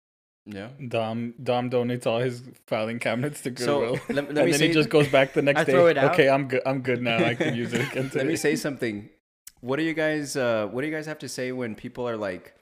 Yeah. 0.46 0.68
Dom 0.88 1.34
Dom 1.42 1.68
donates 1.68 2.06
all 2.06 2.18
his 2.20 2.42
filing 2.66 2.98
cabinets 2.98 3.42
to 3.42 3.54
So 3.58 3.80
Goodwill. 3.80 3.92
let, 4.08 4.08
let 4.08 4.18
and 4.18 4.28
me 4.46 4.50
then 4.52 4.58
say 4.58 4.68
he 4.68 4.72
just 4.72 4.88
goes 4.88 5.08
back 5.08 5.34
the 5.34 5.42
next 5.42 5.60
I 5.60 5.64
day. 5.64 5.72
throw 5.72 5.86
it 5.88 5.98
out. 5.98 6.12
Okay, 6.14 6.30
I'm 6.30 6.48
good. 6.48 6.62
I'm 6.64 6.80
good 6.80 7.02
now. 7.02 7.22
I 7.22 7.34
can 7.34 7.54
use 7.54 7.74
it 7.74 7.82
again. 7.90 8.04
Today. 8.08 8.20
let 8.20 8.26
me 8.26 8.36
say 8.36 8.56
something. 8.56 9.10
What 9.64 9.76
do 9.76 9.82
you 9.82 9.94
guys 9.94 10.36
uh 10.36 10.68
what 10.70 10.82
do 10.82 10.86
you 10.86 10.92
guys 10.92 11.06
have 11.06 11.18
to 11.20 11.28
say 11.28 11.50
when 11.50 11.74
people 11.74 12.06
are 12.06 12.18
like 12.18 12.54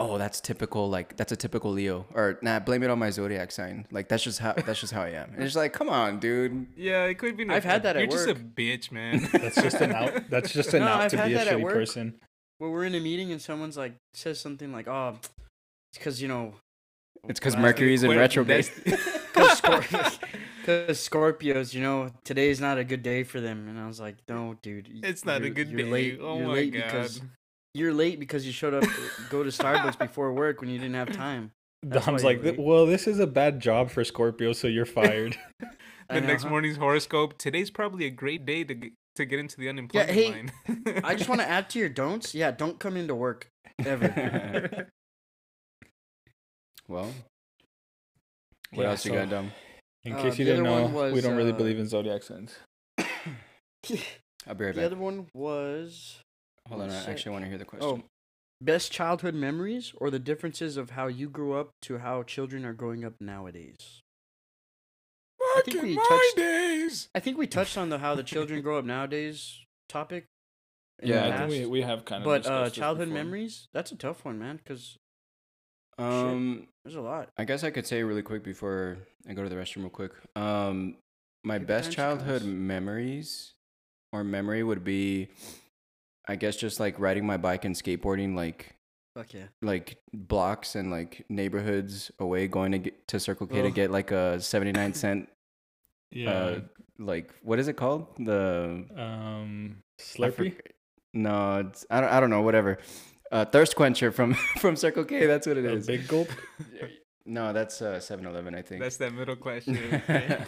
Oh, 0.00 0.16
that's 0.16 0.40
typical 0.40 0.88
like 0.88 1.16
that's 1.16 1.32
a 1.32 1.36
typical 1.36 1.72
Leo 1.72 2.06
or 2.14 2.38
nah, 2.42 2.60
blame 2.60 2.84
it 2.84 2.90
on 2.90 3.00
my 3.00 3.10
zodiac 3.10 3.50
sign. 3.50 3.84
Like 3.90 4.08
that's 4.08 4.22
just 4.22 4.38
how 4.38 4.52
that's 4.52 4.80
just 4.80 4.92
how 4.92 5.02
I 5.02 5.08
am. 5.08 5.32
And 5.34 5.42
it's 5.42 5.56
like, 5.56 5.72
come 5.72 5.88
on, 5.88 6.20
dude. 6.20 6.68
Yeah, 6.76 7.06
it 7.06 7.18
could 7.18 7.36
be. 7.36 7.48
I've 7.48 7.64
had 7.64 7.82
that 7.82 7.96
at 7.96 8.02
You're 8.02 8.12
just 8.12 8.28
a 8.28 8.36
bitch, 8.36 8.92
man. 8.92 9.28
That's 9.32 9.56
just 9.56 9.80
an 9.80 9.90
out. 9.90 10.30
That's 10.30 10.52
just 10.52 10.72
an 10.72 10.82
No, 10.82 10.86
out 10.86 11.00
I've 11.00 11.10
to 11.10 11.16
be 11.26 11.34
a 11.34 11.44
shitty 11.44 11.68
person. 11.68 12.14
Where 12.58 12.70
we're 12.70 12.84
in 12.84 12.94
a 12.94 13.00
meeting 13.00 13.32
and 13.32 13.42
someone's 13.42 13.76
like 13.76 13.94
says 14.14 14.38
something 14.38 14.70
like, 14.70 14.86
"Oh, 14.86 15.16
it's 15.18 15.98
because 15.98 16.22
you 16.22 16.28
know." 16.28 16.54
It's 17.28 17.40
because 17.40 17.56
Mercury's 17.56 18.04
in 18.04 18.16
retrograde. 18.16 18.70
Because 19.34 19.60
Scorpios, 19.60 20.18
'cause 20.68 21.08
Scorpios, 21.08 21.72
you 21.74 21.80
know, 21.80 22.10
today's 22.24 22.60
not 22.60 22.76
a 22.78 22.84
good 22.84 23.02
day 23.02 23.22
for 23.24 23.40
them. 23.40 23.68
And 23.68 23.78
I 23.78 23.86
was 23.86 23.98
like, 23.98 24.16
no, 24.28 24.56
dude. 24.62 24.88
It's 25.02 25.24
not 25.24 25.40
a 25.40 25.44
you're- 25.44 25.54
good 25.54 25.68
you're 25.70 25.82
day. 25.82 25.90
Late. 25.90 26.18
Oh 26.20 26.38
you're 26.38 26.46
my 26.48 26.52
late 26.52 26.72
god. 26.74 26.82
Because, 26.84 27.22
you're 27.74 27.92
late 27.94 28.20
because 28.20 28.44
you 28.46 28.52
showed 28.52 28.74
up, 28.74 28.84
uh, 28.84 28.88
go 29.30 29.42
to 29.42 29.50
Starbucks 29.50 29.98
before 29.98 30.32
work 30.32 30.60
when 30.60 30.68
you 30.70 30.78
didn't 30.78 30.94
have 30.94 31.10
time. 31.12 31.52
That's 31.82 32.06
Dom's 32.06 32.22
why 32.24 32.30
like, 32.32 32.42
late. 32.44 32.58
well, 32.58 32.86
this 32.86 33.06
is 33.06 33.18
a 33.20 33.26
bad 33.26 33.60
job 33.60 33.90
for 33.90 34.02
Scorpio, 34.04 34.52
so 34.52 34.68
you're 34.68 34.86
fired. 34.86 35.36
The 36.10 36.22
know, 36.22 36.26
next 36.28 36.44
huh? 36.44 36.48
morning's 36.48 36.78
horoscope. 36.78 37.36
Today's 37.36 37.70
probably 37.70 38.06
a 38.06 38.10
great 38.10 38.46
day 38.46 38.64
to 38.64 38.72
get, 38.72 38.92
to 39.16 39.26
get 39.26 39.40
into 39.40 39.58
the 39.58 39.68
unemployment 39.68 40.10
hey, 40.10 40.30
line. 40.30 40.50
I 41.04 41.14
just 41.14 41.28
want 41.28 41.42
to 41.42 41.46
add 41.46 41.68
to 41.70 41.78
your 41.78 41.90
don'ts. 41.90 42.34
Yeah, 42.34 42.50
don't 42.50 42.78
come 42.78 42.96
into 42.96 43.14
work 43.14 43.46
ever. 43.84 44.88
well. 46.88 47.12
What 48.72 48.84
Yeah, 48.84 48.88
else 48.88 49.04
you 49.04 49.10
so- 49.12 49.18
got, 49.18 49.28
Dom? 49.28 49.50
In 50.04 50.12
Uh, 50.14 50.22
case 50.22 50.38
you 50.38 50.44
didn't 50.44 50.64
know, 50.64 50.86
one 50.86 51.12
we 51.12 51.20
don't 51.20 51.36
really 51.36 51.52
uh, 51.52 51.56
believe 51.56 51.78
in 51.78 51.86
zodiac 51.86 52.22
signs. 52.22 52.56
I'll 52.98 54.54
be 54.54 54.64
right 54.64 54.74
the 54.74 54.80
back. 54.80 54.84
other 54.84 54.96
one 54.96 55.26
was 55.34 56.20
Hold 56.68 56.82
on, 56.82 56.90
I 56.90 57.00
Sick. 57.00 57.08
actually 57.08 57.32
want 57.32 57.44
to 57.44 57.48
hear 57.48 57.58
the 57.58 57.64
question. 57.64 57.88
oh, 57.88 58.02
best 58.60 58.92
childhood 58.92 59.34
memories 59.34 59.92
or 59.96 60.10
the 60.10 60.18
differences 60.18 60.76
of 60.76 60.90
how 60.90 61.06
you 61.06 61.28
grew 61.28 61.54
up 61.58 61.70
to 61.82 61.98
how 61.98 62.22
children 62.22 62.64
are 62.64 62.72
growing 62.74 63.04
up 63.04 63.14
nowadays. 63.20 64.00
I 65.56 65.62
think 65.64 65.78
in 65.78 65.82
we 65.82 65.94
my 65.96 66.06
touched- 66.08 66.36
days. 66.36 67.08
I 67.14 67.20
think 67.20 67.36
we 67.38 67.46
touched 67.46 67.76
on 67.78 67.88
the 67.88 67.98
how 67.98 68.14
the 68.14 68.22
children 68.22 68.60
grow 68.62 68.78
up 68.78 68.84
nowadays 68.84 69.64
topic. 69.88 70.26
in 71.00 71.08
Yeah, 71.08 71.22
the 71.28 71.32
I 71.32 71.34
I 71.44 71.48
think 71.48 71.50
we, 71.50 71.66
we 71.66 71.82
have 71.82 72.04
kind 72.04 72.22
of. 72.22 72.24
but 72.26 72.46
uh, 72.46 72.70
childhood 72.70 73.08
memories 73.08 73.66
that's 73.72 73.90
a 73.92 73.96
tough 73.96 74.24
one, 74.24 74.38
man. 74.38 74.56
Because 74.58 74.96
um, 75.98 76.66
there's 76.84 76.96
a 76.96 77.00
lot. 77.00 77.30
I 77.36 77.44
guess 77.44 77.64
I 77.64 77.70
could 77.70 77.86
say 77.86 78.02
really 78.02 78.22
quick 78.22 78.42
before 78.44 78.98
I 79.28 79.32
go 79.34 79.42
to 79.42 79.48
the 79.48 79.56
restroom 79.56 79.78
real 79.82 79.90
quick. 79.90 80.12
Um, 80.36 80.96
my 81.44 81.58
Take 81.58 81.66
best 81.66 81.92
childhood 81.92 82.42
Chicanos. 82.42 82.46
memories 82.56 83.52
or 84.12 84.24
memory 84.24 84.62
would 84.62 84.84
be, 84.84 85.28
I 86.26 86.36
guess, 86.36 86.56
just 86.56 86.80
like 86.80 86.98
riding 86.98 87.26
my 87.26 87.36
bike 87.36 87.64
and 87.64 87.74
skateboarding, 87.74 88.34
like 88.34 88.74
Fuck 89.16 89.34
yeah. 89.34 89.44
like 89.62 89.98
blocks 90.12 90.74
and 90.76 90.90
like 90.90 91.24
neighborhoods 91.28 92.10
away, 92.18 92.46
going 92.48 92.72
to 92.72 92.78
get 92.78 93.08
to 93.08 93.20
Circle 93.20 93.46
K 93.48 93.62
to 93.62 93.70
get 93.70 93.90
like 93.90 94.10
a 94.10 94.40
seventy 94.40 94.72
nine 94.72 94.94
cent, 95.02 95.28
Yeah. 96.10 96.30
uh, 96.30 96.60
like 96.98 97.32
what 97.42 97.58
is 97.58 97.68
it 97.68 97.74
called? 97.76 98.06
The 98.18 98.84
um, 98.96 99.76
I 99.98 100.02
Slurpee. 100.02 100.32
forg- 100.54 100.60
No, 101.14 101.58
it's 101.60 101.84
I 101.90 102.00
don't 102.00 102.10
I 102.10 102.20
don't 102.20 102.30
know. 102.30 102.42
Whatever. 102.42 102.78
Uh, 103.30 103.44
thirst 103.44 103.76
quencher 103.76 104.10
from 104.10 104.34
from 104.58 104.76
Circle 104.76 105.04
K. 105.04 105.26
That's 105.26 105.46
what 105.46 105.56
it 105.56 105.64
A 105.64 105.72
is. 105.74 105.86
big 105.86 106.06
gulp. 106.08 106.28
No, 107.30 107.52
that's 107.52 107.82
uh 107.82 107.96
7-Eleven, 108.00 108.54
I 108.54 108.62
think. 108.62 108.80
That's 108.80 108.96
that 108.96 109.12
middle 109.12 109.36
class 109.36 109.64
shit. 109.64 109.76
okay? 109.92 110.38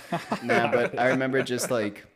nah, 0.43 0.71
but 0.73 0.99
I 0.99 1.09
remember 1.15 1.43
just 1.43 1.71
like 1.71 2.07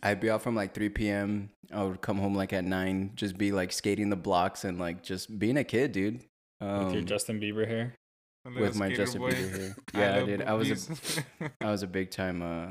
I'd 0.00 0.20
be 0.20 0.30
out 0.30 0.42
from 0.42 0.54
like 0.54 0.74
3 0.74 0.90
p.m. 0.90 1.50
I 1.72 1.82
would 1.82 2.00
come 2.00 2.16
home 2.16 2.36
like 2.36 2.52
at 2.52 2.64
nine, 2.64 3.10
just 3.16 3.36
be 3.36 3.50
like 3.50 3.72
skating 3.72 4.08
the 4.08 4.14
blocks 4.14 4.62
and 4.64 4.78
like 4.78 5.02
just 5.02 5.36
being 5.40 5.56
a 5.56 5.64
kid, 5.64 5.90
dude. 5.90 6.20
Um, 6.60 6.84
with 6.84 6.94
your 6.94 7.02
Justin 7.02 7.40
Bieber 7.40 7.66
hair. 7.66 7.96
With 8.44 8.76
my 8.76 8.94
Justin 8.94 9.22
boy. 9.22 9.32
Bieber 9.32 9.58
hair. 9.58 9.76
Yeah, 9.92 10.14
I 10.14 10.18
love 10.18 10.26
did. 10.28 10.42
I 10.42 10.52
was 10.54 10.68
a 10.70 10.74
boobies. 10.74 11.20
I 11.60 11.70
was 11.72 11.82
a 11.82 11.88
big 11.88 12.12
time 12.12 12.42
uh 12.42 12.68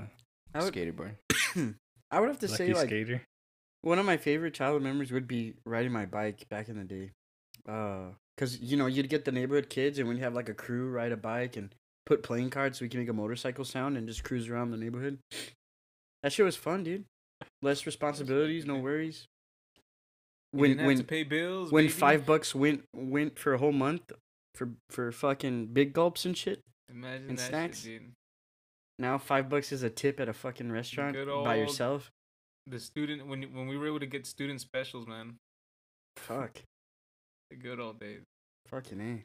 I 0.58 0.64
would, 0.64 0.68
skater 0.70 0.94
boy. 0.94 1.12
I 2.12 2.20
would 2.22 2.30
have 2.30 2.40
to 2.40 2.48
Lucky 2.48 2.56
say 2.56 2.74
like 2.74 2.88
skater. 2.88 3.22
One 3.82 4.00
of 4.00 4.06
my 4.06 4.18
favorite 4.18 4.54
childhood 4.54 4.84
memories 4.84 5.12
would 5.12 5.28
be 5.28 5.54
riding 5.66 5.92
my 5.92 6.06
bike 6.06 6.48
back 6.50 6.70
in 6.70 6.78
the 6.78 6.84
day. 6.84 7.12
Uh, 7.68 8.14
cause 8.38 8.58
you 8.62 8.78
know 8.78 8.86
you'd 8.86 9.10
get 9.10 9.26
the 9.26 9.32
neighborhood 9.32 9.70
kids 9.70 10.00
and 10.00 10.08
we'd 10.08 10.20
have 10.20 10.34
like 10.34 10.50
a 10.50 10.54
crew 10.54 10.90
ride 10.90 11.12
a 11.12 11.18
bike 11.18 11.58
and 11.58 11.76
put 12.06 12.24
playing 12.24 12.50
cards 12.50 12.80
so 12.80 12.86
we 12.86 12.90
can 12.90 13.00
make 13.00 13.10
a 13.10 13.14
motorcycle 13.14 13.66
sound 13.66 13.98
and 13.98 14.08
just 14.08 14.24
cruise 14.24 14.50
around 14.50 14.72
the 14.72 14.78
neighborhood. 14.78 15.20
That 16.24 16.34
shit 16.34 16.46
was 16.46 16.56
fun, 16.56 16.84
dude. 16.84 17.06
Less 17.62 17.86
responsibilities, 17.86 18.66
no 18.66 18.78
worries. 18.78 19.28
When 20.52 20.84
when 20.84 20.98
to 20.98 21.04
pay 21.04 21.24
bills. 21.24 21.72
when 21.72 21.86
baby. 21.86 21.94
five 21.94 22.26
bucks 22.26 22.56
went 22.56 22.84
went 22.96 23.38
for 23.38 23.54
a 23.54 23.58
whole 23.58 23.72
month 23.72 24.12
for 24.56 24.70
for 24.90 25.12
fucking 25.12 25.68
big 25.68 25.94
gulps 25.94 26.26
and 26.26 26.36
shit. 26.36 26.62
Imagine 26.90 27.30
and 27.30 27.38
that 27.38 27.50
snacks. 27.50 27.84
shit, 27.84 28.02
dude. 28.02 28.12
Now 28.98 29.18
five 29.18 29.48
bucks 29.48 29.72
is 29.72 29.84
a 29.84 29.90
tip 29.90 30.20
at 30.20 30.28
a 30.28 30.34
fucking 30.34 30.72
restaurant 30.72 31.16
by 31.44 31.56
yourself. 31.56 32.12
The 32.70 32.80
student 32.80 33.26
when 33.28 33.44
when 33.54 33.68
we 33.68 33.78
were 33.78 33.88
able 33.88 34.00
to 34.00 34.06
get 34.06 34.26
student 34.28 34.62
specials, 34.62 35.08
man. 35.08 35.36
Fuck, 36.18 36.62
The 37.50 37.56
good 37.56 37.80
old 37.80 38.00
days. 38.00 38.22
fucking 38.68 39.00
a. 39.00 39.24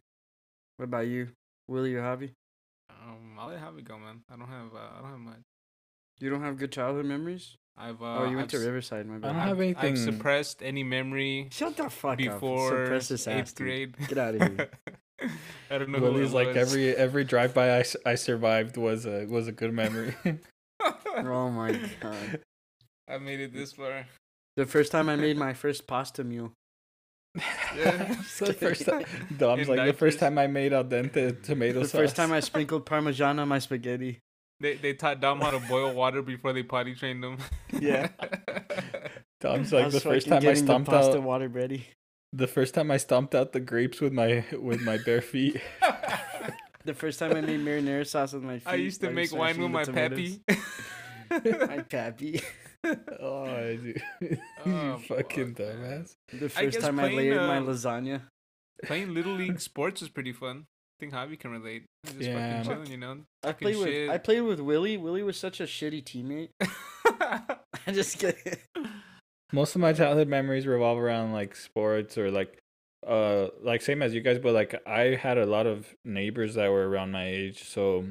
What 0.77 0.85
about 0.85 1.07
you, 1.07 1.29
Willie 1.69 1.95
or 1.95 2.03
Javi? 2.03 2.31
Um, 2.91 3.37
I'll 3.39 3.49
let 3.49 3.61
Javi 3.61 3.85
go, 3.85 3.99
man. 3.99 4.21
I 4.33 4.37
don't 4.37 4.49
have 4.49 4.75
uh, 4.75 4.79
I 4.99 5.01
don't 5.03 5.11
have 5.11 5.19
much. 5.21 5.41
You 6.21 6.31
don't 6.31 6.43
have 6.43 6.57
good 6.57 6.73
childhood 6.73 7.07
memories? 7.07 7.57
I've 7.77 8.01
uh, 8.01 8.19
oh, 8.21 8.25
you 8.31 8.37
went 8.37 8.55
I've 8.55 8.61
to 8.61 8.65
Riverside, 8.67 9.07
my 9.07 9.19
bad. 9.19 9.31
I 9.31 9.33
don't 9.33 9.49
I've, 9.51 9.61
anything- 9.61 9.93
I've 9.93 9.99
suppressed 9.99 10.63
any 10.63 10.85
memory 10.85 11.49
Shut 11.51 11.77
the 11.77 11.91
fuck 11.91 12.19
before 12.19 12.69
up. 12.83 12.85
Suppress 12.87 13.09
this 13.09 13.27
ass, 13.29 13.41
eighth 13.41 13.55
dude. 13.57 13.67
grade. 13.67 14.09
Get 14.09 14.19
out 14.19 14.35
of 14.37 14.43
here. 14.43 14.71
I 15.71 15.79
don't 15.79 15.91
know. 15.91 15.99
who 15.99 16.05
Willie's 16.05 16.33
like 16.33 16.49
was. 16.49 16.57
every 16.57 16.95
every 17.07 17.25
drive 17.25 17.53
by 17.53 17.79
I, 17.81 17.85
I 18.07 18.15
survived 18.15 18.77
was 18.77 19.07
a 19.07 19.27
was 19.27 19.49
a 19.49 19.53
good 19.53 19.73
memory. 19.75 20.15
oh 20.81 21.51
my 21.51 21.79
god. 22.01 22.41
I 23.09 23.19
made 23.19 23.41
it 23.41 23.53
this 23.53 23.73
far. 23.73 24.07
The 24.57 24.67
first 24.67 24.93
time 24.93 25.09
I 25.09 25.17
made 25.17 25.37
my 25.37 25.53
first 25.53 25.87
pasta 25.87 26.25
meal. 26.25 26.53
Yeah. 27.37 28.15
the 28.39 28.53
first 28.55 28.85
time, 28.87 29.05
Dom's 29.37 29.69
In 29.69 29.77
like 29.77 29.87
the 29.87 29.93
first 29.93 30.19
time 30.21 30.39
I 30.39 30.47
made 30.47 30.73
al 30.73 30.85
dente 30.85 31.43
tomato 31.43 31.81
sauce. 31.83 31.93
The 31.93 31.99
first 31.99 32.17
time 32.17 32.33
I 32.33 32.41
sprinkled 32.51 32.87
Parmesan 32.87 33.39
on 33.39 33.49
my 33.49 33.59
spaghetti. 33.59 34.21
They 34.61 34.75
they 34.77 34.95
taught 34.95 35.21
Dom 35.21 35.41
how 35.41 35.51
to 35.51 35.59
boil 35.59 35.93
water 35.93 36.23
before 36.23 36.53
they 36.53 36.63
potty 36.63 36.95
trained 36.95 37.25
him. 37.25 37.39
Yeah. 37.73 38.09
Dom's 39.41 39.73
like 39.73 39.91
the 39.91 40.01
first 40.01 40.29
time 40.29 40.39
I 40.39 40.41
getting 40.41 40.65
the 40.65 40.67
stomped 40.67 40.89
pasta 40.91 41.17
out 41.17 41.23
water 41.23 41.49
ready. 41.49 41.89
the 42.33 42.47
first 42.47 42.73
time 42.75 42.91
I 42.91 42.97
stomped 42.99 43.35
out 43.35 43.53
the 43.53 43.61
grapes 43.61 44.01
with 44.01 44.13
my 44.13 44.45
with 44.53 44.81
my 44.83 44.99
bare 44.99 45.21
feet. 45.21 45.61
The 46.85 46.95
first 46.95 47.19
time 47.19 47.33
I 47.33 47.41
made 47.41 47.61
marinara 47.61 48.07
sauce 48.07 48.33
with 48.35 48.45
my 48.45 48.59
feet. 48.61 48.69
I 48.69 48.75
used 48.77 49.01
to 49.01 49.11
make 49.11 49.33
wine 49.33 49.55
smashing 49.55 49.73
with 49.73 49.87
the 49.87 49.93
my 49.93 50.09
tomatoes. 50.09 50.39
pappy. 50.47 51.67
my 51.67 51.79
pappy. 51.83 52.41
Oh, 53.21 53.47
dude. 53.77 54.03
you 54.21 54.39
Oh, 54.67 54.99
fucking 55.09 55.55
fuck, 55.55 55.59
man. 55.59 56.05
dumbass. 56.05 56.15
The 56.33 56.49
first 56.49 56.73
guess 56.75 56.83
time 56.83 56.99
I 56.99 57.03
playing, 57.05 57.17
layered 57.17 57.37
my 57.47 57.59
uh, 57.59 57.63
lasagna. 57.63 58.23
Playing 58.85 59.15
little 59.15 59.35
league 59.35 59.61
sports 59.71 60.01
was 60.01 60.11
pretty 60.11 60.33
fun. 60.33 60.67
I 60.67 61.01
think 61.01 61.13
Javi 61.13 61.39
can 61.39 61.51
relate. 61.51 61.85
Just 62.07 62.21
Yeah. 62.21 62.63
fucking 62.63 62.73
chilling, 62.73 62.91
you 62.91 62.97
know. 62.99 63.19
I 63.43 63.53
played 63.53 63.77
with 63.77 63.87
shit. 63.89 64.11
I 64.11 64.19
played 64.19 64.43
with 64.43 64.61
Willie. 64.61 64.97
Willie 64.97 65.23
was 65.23 65.37
such 65.37 65.61
a 65.61 65.65
shitty 65.65 66.05
teammate. 66.05 66.51
I 67.87 67.93
just 67.93 68.19
get 68.19 68.37
Most 69.53 69.75
of 69.75 69.81
my 69.81 69.93
childhood 69.93 70.29
memories 70.29 70.67
revolve 70.67 70.99
around 70.99 71.33
like 71.33 71.55
sports 71.57 72.17
or 72.19 72.31
like 72.31 72.59
uh 73.07 73.49
like 73.63 73.83
same 73.83 74.03
as 74.03 74.15
you 74.15 74.21
guys, 74.21 74.39
but 74.39 74.55
like 74.55 74.75
I 74.87 75.15
had 75.21 75.37
a 75.37 75.47
lot 75.47 75.67
of 75.67 75.95
neighbors 76.05 76.55
that 76.55 76.71
were 76.71 76.89
around 76.89 77.11
my 77.13 77.27
age, 77.27 77.65
so 77.65 78.05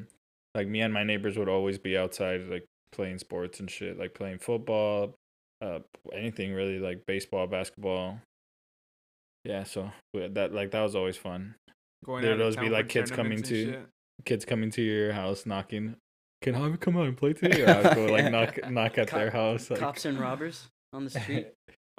like 0.53 0.67
me 0.67 0.81
and 0.81 0.93
my 0.93 1.03
neighbors 1.03 1.37
would 1.37 1.49
always 1.49 1.79
be 1.79 1.97
outside 1.97 2.41
like 2.47 2.65
playing 2.93 3.17
sports 3.19 3.59
and 3.59 3.69
shit, 3.69 3.99
like 3.99 4.13
playing 4.13 4.39
football, 4.39 5.13
uh 5.61 5.79
anything 6.13 6.53
really 6.53 6.79
like 6.79 7.05
baseball, 7.05 7.47
basketball. 7.47 8.19
Yeah, 9.43 9.63
so 9.63 9.91
that 10.13 10.53
like 10.53 10.71
that 10.71 10.81
was 10.81 10.95
always 10.95 11.17
fun. 11.17 11.55
Going 12.05 12.21
There'd 12.21 12.39
always 12.39 12.57
be, 12.57 12.69
like, 12.69 12.89
kids 12.89 13.11
coming 13.11 13.41
to- 13.43 13.65
shit. 13.71 13.87
Kids 14.25 14.45
coming 14.45 14.69
to 14.71 14.81
your 14.81 15.11
house 15.11 15.45
knocking, 15.45 15.95
can 16.41 16.55
I 16.55 16.75
come 16.75 16.95
out 16.97 17.07
and 17.07 17.17
play 17.17 17.33
today? 17.33 17.63
Or 17.63 17.69
I 17.69 17.81
would 17.81 17.95
go 17.95 18.05
like 18.13 18.31
knock 18.31 18.69
knock 18.69 18.97
at 18.97 19.07
their 19.09 19.31
house. 19.31 19.69
Like, 19.69 19.79
cops 19.79 20.05
and 20.05 20.19
robbers 20.19 20.67
on 20.93 21.05
the 21.05 21.09
street. 21.19 21.47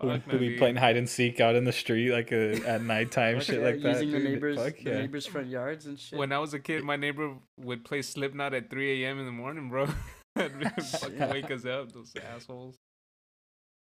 We'll, 0.03 0.14
Fuck, 0.18 0.26
we'll 0.26 0.38
be 0.40 0.57
playing 0.57 0.76
hide 0.76 0.97
and 0.97 1.09
seek 1.09 1.40
out 1.40 1.55
in 1.55 1.64
the 1.64 1.72
street 1.72 2.11
like 2.11 2.32
uh, 2.32 2.66
at 2.66 2.82
nighttime, 2.82 3.40
shit 3.40 3.61
yeah, 3.61 3.64
like 3.64 3.80
that. 3.82 4.05
using 4.05 4.11
the 4.11 4.18
neighbors, 4.28 4.57
Fuck 4.57 4.76
the 4.82 4.90
neighbors' 4.90 5.24
front 5.26 5.47
yards 5.49 5.86
and 5.86 5.99
shit. 5.99 6.18
When 6.18 6.32
I 6.32 6.38
was 6.38 6.53
a 6.53 6.59
kid, 6.59 6.82
my 6.82 6.97
neighbor 6.97 7.34
would 7.61 7.84
play 7.84 8.03
Slipknot 8.03 8.55
at 8.55 8.70
3 8.70 9.05
a.m. 9.05 9.18
in 9.20 9.24
the 9.24 9.32
morning, 9.32 9.68
bro. 9.70 9.86
I'd 10.37 10.53
fucking 10.85 11.18
Shit. 11.18 11.30
wake 11.30 11.51
us 11.51 11.64
up, 11.64 11.93
those 11.93 12.12
assholes. 12.35 12.76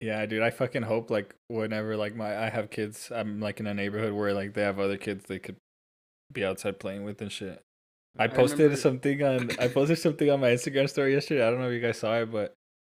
Yeah, 0.01 0.25
dude. 0.25 0.41
I 0.43 0.49
fucking 0.51 0.83
hope 0.83 1.09
like 1.09 1.33
whenever 1.47 1.95
like 1.97 2.15
my 2.15 2.37
I 2.45 2.49
have 2.49 2.69
kids, 2.69 3.11
I'm 3.13 3.39
like 3.39 3.59
in 3.59 3.67
a 3.67 3.73
neighborhood 3.73 4.13
where 4.13 4.33
like 4.33 4.53
they 4.53 4.61
have 4.61 4.79
other 4.79 4.97
kids 4.97 5.25
they 5.27 5.39
could 5.39 5.55
be 6.31 6.43
outside 6.45 6.79
playing 6.79 7.03
with 7.03 7.21
and 7.21 7.31
shit. 7.31 7.61
I 8.17 8.25
I 8.25 8.27
posted 8.27 8.59
remember- 8.59 8.77
something 8.77 9.23
on 9.23 9.49
I 9.59 9.67
posted 9.69 9.97
something 9.99 10.29
on 10.29 10.39
my 10.41 10.49
Instagram 10.49 10.89
story 10.89 11.13
yesterday. 11.13 11.45
I 11.45 11.49
don't 11.49 11.59
know 11.59 11.67
if 11.69 11.73
you 11.73 11.79
guys 11.81 11.97
saw 11.97 12.15
it, 12.19 12.31
but 12.31 12.53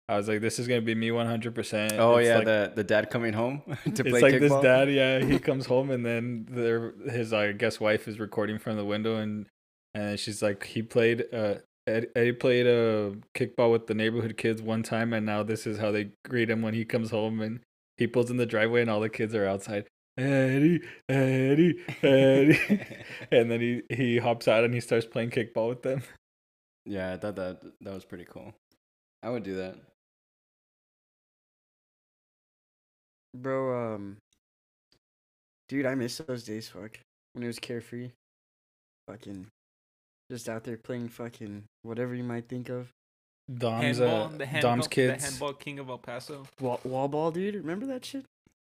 I 0.09 0.17
was 0.17 0.27
like, 0.27 0.41
"This 0.41 0.57
is 0.59 0.67
gonna 0.67 0.81
be 0.81 0.95
me 0.95 1.11
100." 1.11 1.53
percent 1.53 1.93
Oh 1.93 2.17
yeah, 2.17 2.37
like, 2.37 2.45
the 2.45 2.71
the 2.75 2.83
dad 2.83 3.09
coming 3.09 3.33
home 3.33 3.61
to 3.95 4.03
play 4.03 4.11
it's 4.13 4.21
like 4.21 4.39
this 4.39 4.53
dad. 4.61 4.91
Yeah, 4.91 5.19
he 5.23 5.37
comes 5.49 5.65
home 5.67 5.91
and 5.91 6.05
then 6.05 6.47
their 6.49 6.93
his 7.09 7.31
I 7.31 7.51
guess 7.51 7.79
wife 7.79 8.07
is 8.07 8.19
recording 8.19 8.57
from 8.57 8.75
the 8.75 8.85
window 8.85 9.17
and 9.17 9.45
and 9.93 10.19
she's 10.19 10.41
like, 10.41 10.63
he 10.65 10.81
played 10.81 11.25
uh 11.33 11.35
Ed- 11.35 11.61
Eddie 11.87 12.33
played 12.33 12.67
uh, 12.67 13.15
kickball 13.33 13.71
with 13.71 13.87
the 13.87 13.93
neighborhood 13.93 14.35
kids 14.37 14.61
one 14.61 14.83
time, 14.83 15.13
and 15.13 15.25
now 15.25 15.43
this 15.43 15.65
is 15.65 15.77
how 15.77 15.91
they 15.91 16.11
greet 16.25 16.49
him 16.49 16.61
when 16.61 16.73
he 16.73 16.83
comes 16.83 17.11
home. 17.11 17.39
And 17.41 17.61
he 17.97 18.07
pulls 18.07 18.29
in 18.29 18.37
the 18.37 18.45
driveway, 18.45 18.81
and 18.81 18.89
all 18.89 18.99
the 18.99 19.09
kids 19.09 19.33
are 19.33 19.45
outside. 19.45 19.87
Eddie, 20.17 20.81
Eddie, 21.07 21.75
Eddie, 22.01 22.59
and 23.31 23.51
then 23.51 23.61
he 23.61 23.81
he 23.89 24.17
hops 24.17 24.47
out 24.47 24.63
and 24.63 24.73
he 24.73 24.79
starts 24.79 25.05
playing 25.05 25.29
kickball 25.29 25.69
with 25.69 25.83
them. 25.83 26.01
yeah, 26.85 27.13
I 27.13 27.17
thought 27.17 27.35
that 27.35 27.61
that 27.81 27.93
was 27.93 28.03
pretty 28.05 28.25
cool. 28.25 28.53
I 29.21 29.29
would 29.29 29.43
do 29.43 29.55
that. 29.57 29.75
Bro, 33.35 33.93
um, 33.95 34.17
dude, 35.69 35.85
I 35.85 35.93
miss 35.95 36.17
those 36.17 36.43
days. 36.43 36.67
Fuck, 36.67 36.99
when 37.33 37.43
it 37.43 37.47
was 37.47 37.59
carefree. 37.59 38.11
Fucking, 39.07 39.47
just 40.29 40.49
out 40.49 40.63
there 40.63 40.77
playing 40.77 41.09
fucking 41.09 41.63
whatever 41.83 42.15
you 42.15 42.23
might 42.23 42.47
think 42.47 42.69
of. 42.69 42.89
Dom's 43.53 43.99
handball, 43.99 44.23
uh, 44.23 44.37
the 44.37 44.45
handball, 44.45 44.71
Dom's 44.71 44.85
the 44.85 44.89
kids. 44.89 45.23
handball 45.23 45.53
king 45.53 45.79
of 45.79 45.89
El 45.89 45.97
Paso. 45.97 46.45
Wall, 46.59 46.79
wall 46.83 47.07
ball, 47.07 47.31
dude. 47.31 47.55
Remember 47.55 47.85
that 47.85 48.03
shit? 48.03 48.25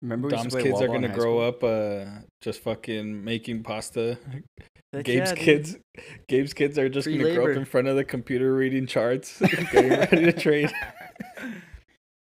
Remember 0.02 0.28
we 0.28 0.32
to 0.32 0.38
Dom's 0.38 0.56
kids 0.56 0.82
are 0.82 0.88
gonna 0.88 1.08
grow 1.10 1.38
school? 1.38 1.48
up 1.48 1.64
uh 1.64 2.06
just 2.41 2.62
fucking 2.62 3.24
making 3.24 3.64
pasta. 3.64 4.18
Heck 4.93 5.06
Gabe's 5.06 5.32
yeah, 5.32 5.36
kids 5.36 5.78
Gabe's 6.28 6.54
kids 6.54 6.78
are 6.78 6.88
just 6.88 7.06
Free 7.06 7.18
gonna 7.18 7.34
grow 7.34 7.52
up 7.52 7.58
in 7.58 7.66
front 7.66 7.88
of 7.88 7.95
the 7.95 8.04
computer 8.04 8.54
reading 8.54 8.88
charts, 8.88 9.39
getting 9.72 9.89
ready 9.89 10.32
to 10.32 10.34
trade. 10.34 10.72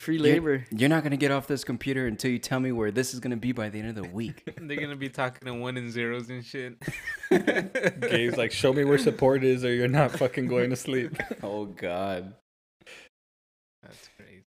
Free 0.07 0.15
You're- 0.15 0.31
labor. 0.31 0.65
You're 0.71 0.87
not 0.87 1.03
gonna 1.03 1.17
get 1.17 1.31
off 1.31 1.47
this 1.47 1.65
computer 1.65 2.07
until 2.07 2.31
you 2.31 2.39
tell 2.39 2.61
me 2.61 2.71
where 2.71 2.91
this 2.91 3.13
is 3.13 3.19
gonna 3.19 3.35
be 3.35 3.51
by 3.51 3.67
the 3.67 3.77
end 3.77 3.89
of 3.89 3.95
the 4.01 4.07
week. 4.07 4.41
They're 4.57 4.79
gonna 4.79 4.95
be 4.95 5.09
talking 5.09 5.45
to 5.45 5.53
one 5.53 5.75
and 5.75 5.91
zeros 5.91 6.29
and 6.29 6.45
shit. 6.45 6.77
Gabe's 7.29 8.37
like, 8.37 8.53
show 8.53 8.71
me 8.71 8.85
where 8.85 8.97
support 8.97 9.43
is 9.43 9.65
or 9.65 9.73
you're 9.73 9.89
not 9.89 10.11
fucking 10.11 10.47
going 10.47 10.69
to 10.69 10.77
sleep. 10.77 11.17
oh 11.43 11.65
God. 11.65 12.35
That's 13.83 14.09
crazy. 14.15 14.45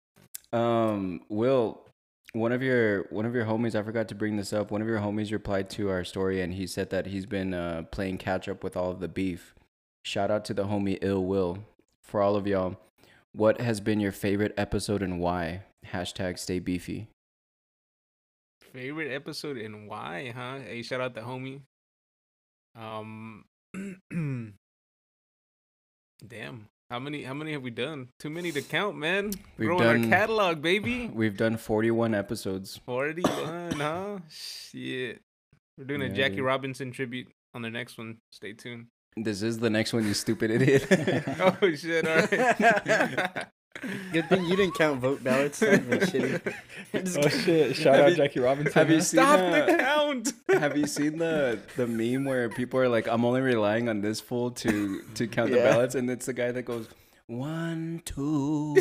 Um, 0.53 1.23
Will, 1.31 1.81
one 2.35 2.53
of 2.53 2.63
your 2.63 3.07
one 3.09 3.25
of 3.25 3.35
your 3.35 3.47
homies, 3.47 3.75
I 3.75 3.83
forgot 3.83 4.09
to 4.09 4.15
bring 4.15 4.37
this 4.37 4.53
up. 4.53 4.71
One 4.71 4.83
of 4.83 4.89
your 4.89 5.01
homies 5.01 5.33
replied 5.33 5.71
to 5.71 5.89
our 5.89 6.05
story, 6.05 6.43
and 6.43 6.53
he 6.53 6.67
said 6.67 6.91
that 6.91 7.07
he's 7.07 7.25
been 7.25 7.55
uh, 7.55 7.85
playing 7.91 8.19
catch 8.19 8.47
up 8.47 8.63
with 8.63 8.77
all 8.77 8.91
of 8.91 9.01
the 9.01 9.09
beef. 9.09 9.55
Shout 10.05 10.31
out 10.31 10.45
to 10.45 10.53
the 10.53 10.67
homie 10.67 10.99
Ill 11.01 11.25
Will. 11.25 11.61
For 12.03 12.21
all 12.21 12.37
of 12.37 12.47
y'all, 12.47 12.77
what 13.37 13.61
has 13.61 13.81
been 13.81 14.01
your 14.01 14.13
favorite 14.13 14.55
episode 14.57 15.03
and 15.03 15.21
why? 15.21 15.63
Hashtag 15.87 16.39
stay 16.39 16.59
beefy. 16.59 17.09
Favorite 18.73 19.13
episode 19.13 19.57
and 19.59 19.89
why, 19.89 20.33
huh? 20.35 20.59
Hey, 20.67 20.83
shout 20.83 21.01
out 21.01 21.15
the 21.15 21.21
homie. 21.21 21.61
Um, 22.75 23.45
damn. 26.27 26.69
How 26.91 26.99
many? 27.01 27.25
How 27.25 27.35
many 27.35 27.53
have 27.53 27.63
we 27.63 27.71
done? 27.71 28.09
Too 28.21 28.31
many 28.31 28.53
to 28.53 28.63
count, 28.63 28.97
man. 28.97 29.33
We've 29.59 29.69
Growing 29.69 30.03
done- 30.03 30.05
our 30.05 30.19
catalog, 30.21 30.63
baby. 30.63 31.09
We've 31.13 31.37
done 31.37 31.57
41 31.57 32.15
episodes. 32.15 32.77
Forty-one, 32.87 33.73
huh? 33.73 34.19
Shit. 34.31 35.21
We're 35.77 35.85
doing 35.85 36.03
a 36.03 36.09
Jackie 36.09 36.37
dude. 36.37 36.45
Robinson 36.45 36.93
tribute 36.93 37.29
on 37.55 37.63
the 37.63 37.71
next 37.71 37.99
one. 37.99 38.19
Stay 38.31 38.53
tuned. 38.53 38.87
This 39.17 39.41
is 39.43 39.59
the 39.59 39.71
next 39.71 39.93
one, 39.95 40.07
you 40.07 40.13
stupid 40.15 40.51
idiot. 40.51 40.87
oh 41.41 41.75
shit! 41.75 42.07
All 42.07 42.17
right. 42.17 43.47
Good 44.13 44.29
thing 44.29 44.45
you 44.47 44.57
didn't 44.57 44.75
count 44.75 45.01
vote 45.01 45.23
ballots. 45.25 45.61
That'd 45.61 45.89
shitty. 45.91 46.55
Oh 46.95 47.29
shit! 47.29 47.77
Shout 47.77 47.95
Have 47.97 48.05
out 48.05 48.11
you- 48.11 48.17
Jackie 48.17 48.41
Robinson. 48.41 48.73
have 48.75 48.91
you 48.91 49.01
seen 49.01 49.21
Stop 49.21 49.39
uh, 49.41 49.67
the 49.67 49.75
count. 49.79 50.33
Have 50.61 50.77
you 50.77 50.87
seen 50.87 51.19
the 51.19 51.59
the 51.77 51.87
meme 51.87 52.25
where 52.25 52.49
people 52.51 52.79
are 52.81 52.89
like, 52.89 53.07
"I'm 53.09 53.25
only 53.25 53.41
relying 53.41 53.89
on 53.89 54.01
this 54.03 54.21
fool 54.21 54.51
to 54.53 55.01
to 55.15 55.27
count 55.27 55.51
the 55.51 55.59
ballots," 55.59 55.95
and 55.95 56.11
it's 56.11 56.27
the 56.27 56.33
guy 56.33 56.53
that 56.53 56.63
goes, 56.63 56.89
"One, 57.27 58.03
two, 58.05 58.77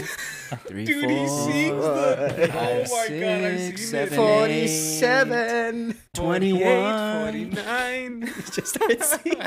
three, 0.67 0.85
Dude, 0.85 1.09
he 1.09 1.25
four, 1.69 1.79
the. 1.81 2.49
five, 2.51 2.87
Oh 2.91 3.09
my 3.09 3.19
god, 3.19 3.43
I've 3.43 3.59
six, 3.59 3.81
seen 3.89 3.99
it. 3.99 4.09
seven, 4.09 4.17
Forty-seven. 4.17 5.97
21. 6.13 7.23
49. 7.23 8.33
Just 8.53 8.67
start 8.67 9.03
singing. 9.03 9.41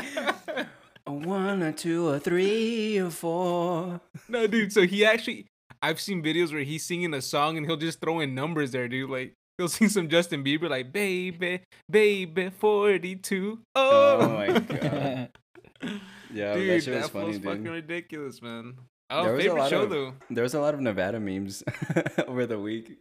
A 1.09 1.11
one, 1.11 1.61
a 1.63 1.73
two, 1.73 2.09
a 2.09 2.19
three, 2.19 2.97
a 2.97 3.09
four. 3.09 3.99
no, 4.29 4.45
dude. 4.47 4.71
So 4.71 4.85
he 4.85 5.03
actually, 5.05 5.47
I've 5.81 5.99
seen 5.99 6.21
videos 6.23 6.53
where 6.53 6.61
he's 6.63 6.85
singing 6.85 7.13
a 7.13 7.21
song 7.21 7.57
and 7.57 7.65
he'll 7.65 7.77
just 7.77 7.99
throw 7.99 8.19
in 8.19 8.35
numbers 8.35 8.71
there, 8.71 8.87
dude. 8.87 9.09
Like 9.09 9.33
he'll 9.57 9.67
sing 9.69 9.89
some 9.89 10.07
Justin 10.09 10.43
Bieber, 10.43 10.69
like 10.69 10.91
"Baby, 10.93 11.61
Baby, 11.89 12.51
42." 12.51 13.59
Oh, 13.75 14.17
Oh 14.21 14.29
my 14.29 14.59
god! 14.59 15.29
Yeah, 16.31 16.53
dude, 16.53 16.69
that 16.69 16.83
shit 16.83 16.93
was 16.93 17.03
that 17.05 17.09
funny, 17.11 17.25
was 17.27 17.37
dude. 17.39 17.45
fucking 17.45 17.63
ridiculous, 17.63 18.39
man. 18.41 18.75
Oh, 19.09 19.23
There 19.23 19.33
was 19.33 19.39
a 19.39 19.47
favorite 19.47 19.61
lot 19.61 19.69
show 19.71 19.81
of- 19.81 19.89
though. 19.89 20.13
There 20.29 20.43
was 20.43 20.53
a 20.53 20.59
lot 20.59 20.75
of 20.75 20.79
Nevada 20.79 21.19
memes 21.19 21.63
over 22.27 22.45
the 22.45 22.59
week. 22.59 22.99